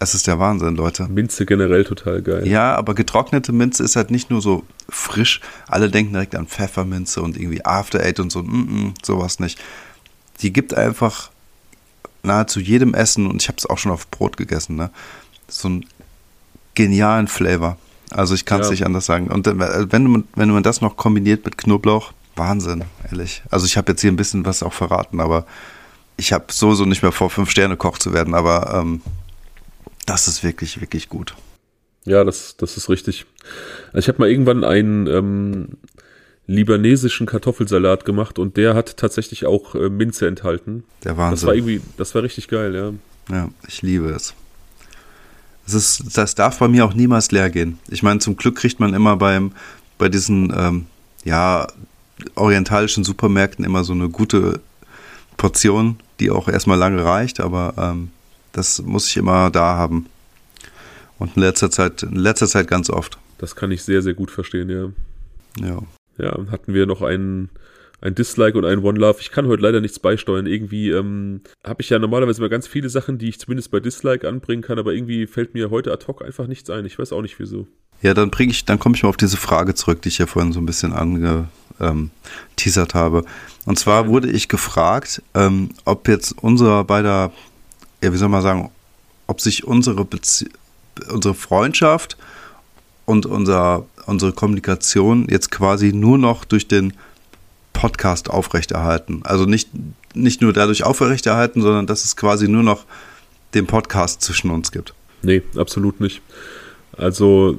Es 0.00 0.14
ist 0.14 0.26
der 0.26 0.38
Wahnsinn, 0.38 0.76
Leute. 0.76 1.08
Minze 1.08 1.44
generell 1.44 1.84
total 1.84 2.22
geil. 2.22 2.46
Ja, 2.46 2.76
aber 2.76 2.94
getrocknete 2.94 3.52
Minze 3.52 3.82
ist 3.82 3.96
halt 3.96 4.10
nicht 4.12 4.30
nur 4.30 4.40
so 4.40 4.64
frisch. 4.88 5.40
Alle 5.66 5.90
denken 5.90 6.12
direkt 6.12 6.36
an 6.36 6.46
Pfefferminze 6.46 7.20
und 7.20 7.36
irgendwie 7.36 7.64
After 7.64 8.00
Eight 8.00 8.20
und 8.20 8.30
so. 8.30 8.42
Mm 8.42 8.94
-mm, 8.94 8.94
sowas 9.04 9.40
nicht. 9.40 9.58
Die 10.40 10.52
gibt 10.52 10.72
einfach 10.74 11.30
nahezu 12.22 12.60
jedem 12.60 12.94
Essen, 12.94 13.26
und 13.26 13.42
ich 13.42 13.48
habe 13.48 13.58
es 13.58 13.66
auch 13.66 13.78
schon 13.78 13.92
auf 13.92 14.08
Brot 14.08 14.36
gegessen, 14.36 14.76
ne? 14.76 14.90
so 15.48 15.68
einen 15.68 15.86
genialen 16.74 17.26
Flavor. 17.26 17.76
Also 18.10 18.34
ich 18.34 18.44
kann 18.44 18.60
es 18.60 18.68
ja. 18.68 18.70
nicht 18.72 18.86
anders 18.86 19.06
sagen. 19.06 19.28
Und 19.28 19.46
äh, 19.46 19.92
wenn, 19.92 20.04
man, 20.04 20.24
wenn 20.34 20.50
man 20.50 20.62
das 20.62 20.80
noch 20.80 20.96
kombiniert 20.96 21.44
mit 21.44 21.58
Knoblauch, 21.58 22.12
Wahnsinn, 22.36 22.84
ehrlich. 23.10 23.42
Also 23.50 23.66
ich 23.66 23.76
habe 23.76 23.92
jetzt 23.92 24.00
hier 24.00 24.12
ein 24.12 24.16
bisschen 24.16 24.44
was 24.44 24.62
auch 24.62 24.72
verraten, 24.72 25.20
aber 25.20 25.44
ich 26.16 26.32
habe 26.32 26.46
sowieso 26.50 26.84
nicht 26.84 27.02
mehr 27.02 27.12
vor, 27.12 27.30
Fünf-Sterne-Koch 27.30 27.98
zu 27.98 28.12
werden, 28.12 28.34
aber 28.34 28.74
ähm, 28.74 29.02
das 30.08 30.26
ist 30.26 30.42
wirklich, 30.42 30.80
wirklich 30.80 31.08
gut. 31.08 31.34
Ja, 32.04 32.24
das, 32.24 32.56
das 32.56 32.76
ist 32.76 32.88
richtig. 32.88 33.26
Ich 33.92 34.08
habe 34.08 34.18
mal 34.18 34.30
irgendwann 34.30 34.64
einen 34.64 35.06
ähm, 35.06 35.68
libanesischen 36.46 37.26
Kartoffelsalat 37.26 38.06
gemacht 38.06 38.38
und 38.38 38.56
der 38.56 38.74
hat 38.74 38.96
tatsächlich 38.96 39.44
auch 39.44 39.74
äh, 39.74 39.90
Minze 39.90 40.26
enthalten. 40.26 40.84
Der 41.04 41.18
Wahnsinn. 41.18 41.34
Das 41.34 41.46
war 41.46 41.54
irgendwie, 41.54 41.82
das 41.98 42.14
war 42.14 42.22
richtig 42.22 42.48
geil, 42.48 42.74
ja. 42.74 42.92
Ja, 43.34 43.50
ich 43.66 43.82
liebe 43.82 44.08
es. 44.08 44.32
Das, 45.66 45.74
ist, 45.74 46.16
das 46.16 46.34
darf 46.34 46.58
bei 46.58 46.68
mir 46.68 46.86
auch 46.86 46.94
niemals 46.94 47.30
leer 47.30 47.50
gehen. 47.50 47.78
Ich 47.90 48.02
meine, 48.02 48.20
zum 48.20 48.36
Glück 48.36 48.56
kriegt 48.56 48.80
man 48.80 48.94
immer 48.94 49.16
beim, 49.16 49.52
bei 49.98 50.08
diesen, 50.08 50.50
ähm, 50.56 50.86
ja, 51.24 51.66
orientalischen 52.34 53.04
Supermärkten 53.04 53.64
immer 53.66 53.84
so 53.84 53.92
eine 53.92 54.08
gute 54.08 54.60
Portion, 55.36 55.98
die 56.18 56.30
auch 56.30 56.48
erstmal 56.48 56.78
lange 56.78 57.04
reicht, 57.04 57.40
aber 57.40 57.74
ähm, 57.76 58.10
das 58.52 58.82
muss 58.82 59.08
ich 59.08 59.16
immer 59.16 59.50
da 59.50 59.76
haben. 59.76 60.06
Und 61.18 61.36
in 61.36 61.42
letzter 61.42 61.70
Zeit, 61.70 62.02
in 62.02 62.16
letzter 62.16 62.46
Zeit 62.46 62.68
ganz 62.68 62.90
oft. 62.90 63.18
Das 63.38 63.56
kann 63.56 63.70
ich 63.70 63.82
sehr, 63.82 64.02
sehr 64.02 64.14
gut 64.14 64.30
verstehen, 64.30 64.68
ja. 64.70 65.66
Ja. 65.66 65.82
Ja, 66.18 66.36
hatten 66.50 66.74
wir 66.74 66.86
noch 66.86 67.02
einen, 67.02 67.48
ein 68.00 68.14
Dislike 68.14 68.58
und 68.58 68.64
ein 68.64 68.80
One 68.80 68.98
Love. 68.98 69.18
Ich 69.20 69.30
kann 69.30 69.46
heute 69.46 69.62
leider 69.62 69.80
nichts 69.80 69.98
beisteuern. 69.98 70.46
Irgendwie 70.46 70.90
ähm, 70.90 71.42
habe 71.64 71.82
ich 71.82 71.90
ja 71.90 71.98
normalerweise 71.98 72.40
immer 72.40 72.48
ganz 72.48 72.66
viele 72.66 72.88
Sachen, 72.88 73.18
die 73.18 73.28
ich 73.28 73.38
zumindest 73.38 73.70
bei 73.70 73.80
Dislike 73.80 74.26
anbringen 74.26 74.62
kann, 74.62 74.78
aber 74.78 74.92
irgendwie 74.92 75.26
fällt 75.26 75.54
mir 75.54 75.70
heute 75.70 75.92
ad 75.92 76.06
hoc 76.06 76.24
einfach 76.24 76.46
nichts 76.46 76.70
ein. 76.70 76.84
Ich 76.86 76.98
weiß 76.98 77.12
auch 77.12 77.22
nicht 77.22 77.38
wieso. 77.38 77.68
Ja, 78.02 78.14
dann 78.14 78.30
bringe 78.30 78.52
ich, 78.52 78.64
dann 78.64 78.78
komme 78.78 78.96
ich 78.96 79.02
mal 79.02 79.08
auf 79.08 79.16
diese 79.16 79.36
Frage 79.36 79.74
zurück, 79.74 80.02
die 80.02 80.08
ich 80.08 80.18
ja 80.18 80.26
vorhin 80.26 80.52
so 80.52 80.60
ein 80.60 80.66
bisschen 80.66 80.92
angeteasert 80.92 81.50
ähm, 81.80 82.10
habe. 82.94 83.24
Und 83.64 83.78
zwar 83.78 84.08
wurde 84.08 84.30
ich 84.30 84.48
gefragt, 84.48 85.22
ähm, 85.34 85.70
ob 85.84 86.08
jetzt 86.08 86.34
unser 86.40 86.84
beider, 86.84 87.32
ja, 88.02 88.12
wie 88.12 88.16
soll 88.16 88.28
man 88.28 88.42
sagen, 88.42 88.70
ob 89.26 89.40
sich 89.40 89.64
unsere 89.64 90.04
Bezie 90.04 90.48
unsere 91.10 91.34
Freundschaft 91.34 92.16
und 93.04 93.26
unser, 93.26 93.86
unsere 94.06 94.32
Kommunikation 94.32 95.26
jetzt 95.28 95.50
quasi 95.50 95.92
nur 95.92 96.18
noch 96.18 96.44
durch 96.44 96.68
den 96.68 96.92
Podcast 97.72 98.30
aufrechterhalten. 98.30 99.20
Also 99.24 99.44
nicht, 99.44 99.70
nicht 100.14 100.42
nur 100.42 100.52
dadurch 100.52 100.82
aufrechterhalten, 100.82 101.62
sondern 101.62 101.86
dass 101.86 102.04
es 102.04 102.16
quasi 102.16 102.48
nur 102.48 102.62
noch 102.62 102.84
den 103.54 103.66
Podcast 103.66 104.22
zwischen 104.22 104.50
uns 104.50 104.72
gibt. 104.72 104.94
Nee, 105.22 105.42
absolut 105.56 106.00
nicht. 106.00 106.20
Also, 106.96 107.58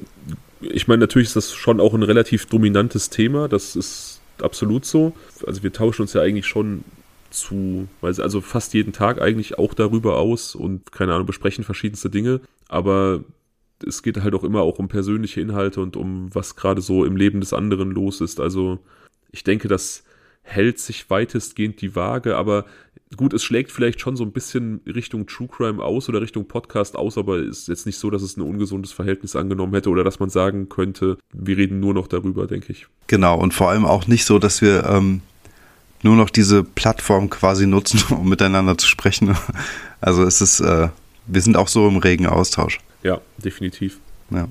ich 0.60 0.88
meine, 0.88 1.00
natürlich 1.00 1.28
ist 1.28 1.36
das 1.36 1.52
schon 1.52 1.80
auch 1.80 1.94
ein 1.94 2.02
relativ 2.02 2.46
dominantes 2.46 3.10
Thema. 3.10 3.48
Das 3.48 3.76
ist 3.76 4.20
absolut 4.42 4.84
so. 4.84 5.14
Also, 5.46 5.62
wir 5.62 5.72
tauschen 5.72 6.02
uns 6.02 6.12
ja 6.12 6.20
eigentlich 6.20 6.46
schon 6.46 6.84
zu, 7.30 7.88
also 8.02 8.40
fast 8.40 8.74
jeden 8.74 8.92
Tag 8.92 9.20
eigentlich 9.20 9.58
auch 9.58 9.74
darüber 9.74 10.18
aus 10.18 10.54
und 10.54 10.92
keine 10.92 11.14
Ahnung, 11.14 11.26
besprechen 11.26 11.64
verschiedenste 11.64 12.10
Dinge. 12.10 12.40
Aber 12.68 13.24
es 13.86 14.02
geht 14.02 14.22
halt 14.22 14.34
auch 14.34 14.44
immer 14.44 14.62
auch 14.62 14.78
um 14.78 14.88
persönliche 14.88 15.40
Inhalte 15.40 15.80
und 15.80 15.96
um 15.96 16.34
was 16.34 16.56
gerade 16.56 16.80
so 16.80 17.04
im 17.04 17.16
Leben 17.16 17.40
des 17.40 17.52
anderen 17.52 17.90
los 17.90 18.20
ist. 18.20 18.40
Also, 18.40 18.78
ich 19.30 19.44
denke, 19.44 19.68
dass 19.68 20.04
hält 20.42 20.78
sich 20.78 21.08
weitestgehend 21.10 21.80
die 21.80 21.94
Waage, 21.94 22.36
aber 22.36 22.64
gut, 23.16 23.34
es 23.34 23.42
schlägt 23.42 23.70
vielleicht 23.70 24.00
schon 24.00 24.16
so 24.16 24.24
ein 24.24 24.32
bisschen 24.32 24.80
Richtung 24.86 25.26
True 25.26 25.48
Crime 25.48 25.82
aus 25.82 26.08
oder 26.08 26.20
Richtung 26.20 26.46
Podcast 26.46 26.96
aus, 26.96 27.18
aber 27.18 27.38
ist 27.38 27.68
jetzt 27.68 27.86
nicht 27.86 27.98
so, 27.98 28.10
dass 28.10 28.22
es 28.22 28.36
ein 28.36 28.42
ungesundes 28.42 28.92
Verhältnis 28.92 29.36
angenommen 29.36 29.74
hätte 29.74 29.90
oder 29.90 30.04
dass 30.04 30.18
man 30.18 30.30
sagen 30.30 30.68
könnte, 30.68 31.18
wir 31.32 31.56
reden 31.56 31.80
nur 31.80 31.94
noch 31.94 32.08
darüber, 32.08 32.46
denke 32.46 32.72
ich. 32.72 32.86
Genau, 33.06 33.38
und 33.38 33.54
vor 33.54 33.70
allem 33.70 33.84
auch 33.84 34.06
nicht 34.06 34.24
so, 34.24 34.38
dass 34.38 34.62
wir 34.62 34.84
ähm, 34.86 35.22
nur 36.02 36.16
noch 36.16 36.30
diese 36.30 36.64
Plattform 36.64 37.30
quasi 37.30 37.66
nutzen, 37.66 38.02
um 38.10 38.28
miteinander 38.28 38.76
zu 38.78 38.86
sprechen. 38.86 39.36
Also 40.02 40.22
es 40.22 40.40
ist, 40.40 40.60
äh, 40.60 40.88
wir 41.26 41.42
sind 41.42 41.58
auch 41.58 41.68
so 41.68 41.86
im 41.86 41.98
regen 41.98 42.26
Austausch. 42.26 42.80
Ja, 43.02 43.20
definitiv. 43.36 43.98
Ja. 44.30 44.48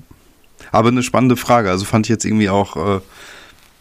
Aber 0.70 0.90
eine 0.90 1.02
spannende 1.02 1.36
Frage. 1.36 1.70
Also 1.70 1.84
fand 1.84 2.06
ich 2.06 2.10
jetzt 2.10 2.24
irgendwie 2.24 2.48
auch 2.48 2.76
äh, 2.76 3.00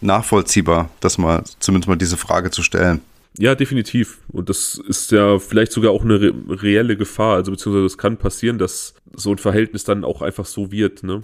nachvollziehbar, 0.02 0.90
das 1.00 1.20
mal 1.20 1.44
zumindest 1.60 1.88
mal 1.88 1.96
diese 1.96 2.18
Frage 2.18 2.50
zu 2.50 2.64
stellen. 2.64 3.02
Ja, 3.38 3.54
definitiv. 3.54 4.18
Und 4.30 4.50
das 4.50 4.82
ist 4.88 5.12
ja 5.12 5.38
vielleicht 5.40 5.72
sogar 5.72 5.92
auch 5.92 6.04
eine 6.04 6.20
re 6.20 6.34
reelle 6.50 6.98
Gefahr. 6.98 7.36
Also 7.36 7.52
beziehungsweise 7.52 7.86
es 7.86 7.98
kann 7.98 8.18
passieren, 8.18 8.58
dass 8.58 8.96
so 9.14 9.32
ein 9.32 9.38
Verhältnis 9.38 9.84
dann 9.84 10.04
auch 10.04 10.22
einfach 10.22 10.46
so 10.46 10.72
wird, 10.72 11.04
ne? 11.04 11.24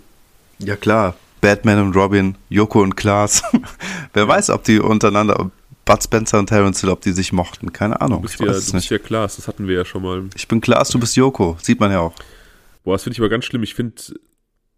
Ja 0.59 0.75
klar. 0.75 1.15
Batman 1.41 1.79
und 1.79 1.95
Robin, 1.95 2.35
Joko 2.49 2.81
und 2.81 2.95
Klaas. 2.95 3.43
Wer 4.13 4.27
weiß, 4.27 4.49
ob 4.49 4.63
die 4.63 4.79
untereinander, 4.79 5.51
Bud 5.85 6.03
Spencer 6.03 6.39
und 6.39 6.47
Terence 6.47 6.81
Hill, 6.81 6.89
ob 6.89 7.01
die 7.01 7.11
sich 7.11 7.31
mochten. 7.31 7.71
Keine 7.71 8.01
Ahnung. 8.01 8.21
Du 8.21 8.27
bist, 8.27 8.39
ja, 8.39 8.47
du 8.47 8.71
bist 8.71 8.89
ja 8.89 8.97
Klaas, 8.97 9.35
das 9.35 9.47
hatten 9.47 9.67
wir 9.67 9.75
ja 9.75 9.85
schon 9.85 10.01
mal. 10.01 10.23
Ich 10.35 10.47
bin 10.47 10.59
Klaas, 10.61 10.89
du 10.89 10.99
bist 10.99 11.15
Joko. 11.15 11.57
Sieht 11.61 11.79
man 11.79 11.91
ja 11.91 11.99
auch. 11.99 12.15
Boah, 12.83 12.95
das 12.95 13.03
finde 13.03 13.15
ich 13.15 13.19
aber 13.19 13.29
ganz 13.29 13.45
schlimm. 13.45 13.63
Ich 13.63 13.75
finde, 13.75 13.95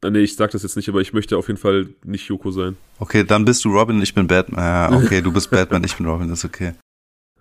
Ah, 0.02 0.12
nee, 0.12 0.20
ich 0.20 0.36
sag 0.36 0.52
das 0.52 0.62
jetzt 0.62 0.76
nicht, 0.76 0.90
aber 0.90 1.02
ich 1.02 1.14
möchte 1.14 1.38
auf 1.38 1.48
jeden 1.48 1.60
Fall 1.60 1.88
nicht 2.06 2.28
Yoko 2.28 2.52
sein. 2.52 2.78
Okay, 3.00 3.24
dann 3.24 3.46
bist 3.46 3.66
du 3.66 3.70
Robin, 3.70 4.02
ich 4.02 4.14
bin 4.14 4.28
Batman. 4.28 4.64
Ja, 4.64 4.96
okay, 4.96 5.22
du 5.22 5.32
bist 5.32 5.50
Batman, 5.50 5.84
ich 5.84 5.96
bin 5.96 6.06
Robin, 6.06 6.30
das 6.30 6.40
ist 6.40 6.46
okay. 6.46 6.74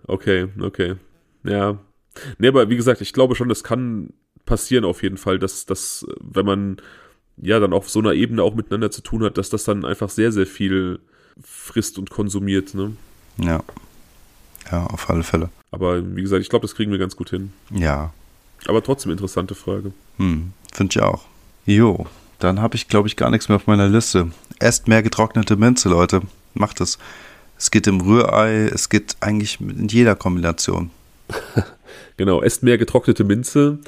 Okay, 0.09 0.47
okay. 0.61 0.95
Ja. 1.43 1.79
Nee, 2.37 2.47
aber 2.47 2.69
wie 2.69 2.77
gesagt, 2.77 3.01
ich 3.01 3.11
glaube 3.11 3.35
schon, 3.35 3.49
das 3.49 3.63
kann 3.63 4.13
passieren 4.45 4.85
auf 4.85 5.03
jeden 5.03 5.17
Fall, 5.17 5.37
dass, 5.37 5.65
dass, 5.65 6.05
wenn 6.21 6.45
man 6.45 6.77
ja 7.35 7.59
dann 7.59 7.73
auf 7.73 7.89
so 7.89 7.99
einer 7.99 8.13
Ebene 8.13 8.41
auch 8.41 8.55
miteinander 8.55 8.89
zu 8.89 9.01
tun 9.01 9.23
hat, 9.23 9.37
dass 9.37 9.49
das 9.49 9.65
dann 9.65 9.83
einfach 9.83 10.09
sehr, 10.09 10.31
sehr 10.31 10.45
viel 10.45 10.99
frisst 11.43 11.97
und 11.97 12.09
konsumiert, 12.09 12.73
ne? 12.73 12.93
Ja. 13.37 13.61
Ja, 14.71 14.85
auf 14.87 15.09
alle 15.09 15.23
Fälle. 15.23 15.49
Aber 15.71 16.15
wie 16.15 16.21
gesagt, 16.21 16.41
ich 16.41 16.49
glaube, 16.49 16.63
das 16.63 16.75
kriegen 16.75 16.91
wir 16.91 16.99
ganz 16.99 17.15
gut 17.15 17.29
hin. 17.29 17.53
Ja. 17.71 18.11
Aber 18.67 18.83
trotzdem 18.83 19.11
interessante 19.11 19.55
Frage. 19.55 19.91
Hm, 20.17 20.51
finde 20.73 20.91
ich 20.91 21.01
auch. 21.01 21.25
Jo, 21.65 22.07
dann 22.39 22.61
habe 22.61 22.75
ich, 22.75 22.87
glaube 22.87 23.07
ich, 23.07 23.15
gar 23.15 23.29
nichts 23.29 23.49
mehr 23.49 23.57
auf 23.57 23.67
meiner 23.67 23.87
Liste. 23.87 24.31
Esst 24.59 24.87
mehr 24.87 25.03
getrocknete 25.03 25.55
Minze, 25.55 25.89
Leute. 25.89 26.21
Macht 26.53 26.81
es. 26.81 26.97
Es 27.57 27.71
geht 27.71 27.87
im 27.87 28.01
Rührei, 28.01 28.69
es 28.73 28.89
geht 28.89 29.17
eigentlich 29.19 29.59
in 29.59 29.87
jeder 29.87 30.15
Kombination. 30.15 30.91
genau, 32.17 32.41
esst 32.41 32.63
mehr 32.63 32.77
getrocknete 32.77 33.23
Minze. 33.23 33.79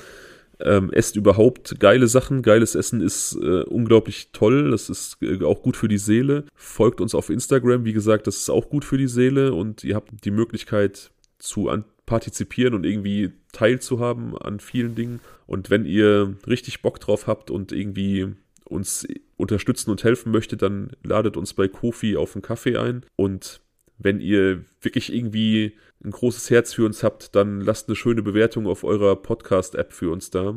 Ähm, 0.62 0.92
esst 0.92 1.16
überhaupt 1.16 1.80
geile 1.80 2.08
Sachen. 2.08 2.42
Geiles 2.42 2.76
Essen 2.76 3.02
ist 3.02 3.38
äh, 3.42 3.64
unglaublich 3.64 4.32
toll. 4.34 4.72
Das 4.72 4.90
ist 4.90 5.18
äh, 5.22 5.44
auch 5.44 5.62
gut 5.62 5.78
für 5.78 5.88
die 5.88 5.98
Seele. 5.98 6.46
Folgt 6.54 7.00
uns 7.00 7.16
auf 7.16 7.30
Instagram. 7.30 7.86
Wie 7.86 7.94
gesagt, 7.94 8.28
das 8.28 8.38
ist 8.38 8.50
auch 8.50 8.70
gut 8.70 8.84
für 8.84 8.98
die 8.98 9.08
Seele. 9.08 9.54
Und 9.54 9.84
ihr 9.84 9.96
habt 9.96 10.26
die 10.26 10.32
Möglichkeit 10.32 11.12
zu 11.38 11.70
partizipieren 12.06 12.74
und 12.74 12.86
irgendwie 12.86 13.32
teilzuhaben 13.54 14.38
an 14.38 14.60
vielen 14.60 14.96
Dingen. 14.96 15.22
Und 15.48 15.70
wenn 15.70 15.86
ihr 15.86 16.36
richtig 16.48 16.82
Bock 16.82 17.00
drauf 17.00 17.28
habt 17.28 17.50
und 17.50 17.72
irgendwie 17.72 18.28
uns 18.66 19.08
unterstützen 19.38 19.92
und 19.92 20.04
helfen 20.04 20.32
möchtet, 20.32 20.62
dann 20.62 20.92
ladet 21.04 21.38
uns 21.38 21.54
bei 21.54 21.68
Kofi 21.68 22.18
auf 22.18 22.36
einen 22.36 22.42
Kaffee 22.42 22.78
ein. 22.78 23.06
Und 23.16 23.62
wenn 23.98 24.20
ihr 24.20 24.64
wirklich 24.82 25.14
irgendwie 25.14 25.74
ein 26.04 26.12
großes 26.12 26.50
Herz 26.50 26.74
für 26.74 26.86
uns 26.86 27.04
habt, 27.04 27.36
dann 27.36 27.62
lasst 27.62 27.88
eine 27.88 27.96
schöne 27.96 28.22
Bewertung 28.22 28.68
auf 28.68 28.84
eurer 28.84 29.16
Podcast-App 29.16 29.94
für 29.94 30.12
uns 30.12 30.30
da. 30.30 30.56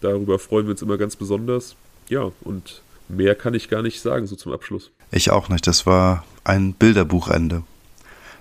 Darüber 0.00 0.38
freuen 0.38 0.66
wir 0.66 0.72
uns 0.72 0.82
immer 0.82 0.98
ganz 0.98 1.16
besonders. 1.16 1.76
Ja, 2.08 2.30
und 2.42 2.82
mehr 3.08 3.34
kann 3.34 3.54
ich 3.54 3.68
gar 3.68 3.82
nicht 3.82 4.00
sagen, 4.00 4.26
so 4.26 4.36
zum 4.36 4.52
Abschluss. 4.52 4.90
Ich 5.10 5.30
auch 5.30 5.48
nicht. 5.48 5.66
Das 5.66 5.86
war 5.86 6.24
ein 6.44 6.74
Bilderbuchende. 6.74 7.62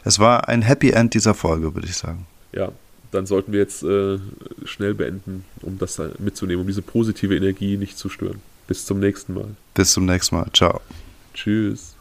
Es 0.04 0.20
war 0.20 0.50
ein 0.50 0.62
Happy 0.62 0.92
End 0.92 1.14
dieser 1.14 1.34
Folge, 1.34 1.74
würde 1.74 1.88
ich 1.88 1.96
sagen. 1.96 2.28
Ja, 2.52 2.72
dann 3.12 3.26
sollten 3.26 3.52
wir 3.52 3.60
jetzt 3.60 3.84
äh, 3.84 4.20
schnell 4.66 4.94
beenden, 4.94 5.46
um 5.62 5.78
das 5.78 6.02
mitzunehmen, 6.20 6.62
um 6.62 6.68
diese 6.68 6.82
positive 6.82 7.36
Energie 7.36 7.78
nicht 7.78 7.98
zu 7.98 8.10
stören. 8.10 8.42
Bis 8.68 8.86
zum 8.86 9.00
nächsten 9.00 9.34
Mal. 9.34 9.56
Bis 9.74 9.94
zum 9.94 10.06
nächsten 10.06 10.36
Mal. 10.36 10.48
Ciao. 10.54 10.82
Tschüss. 11.34 11.96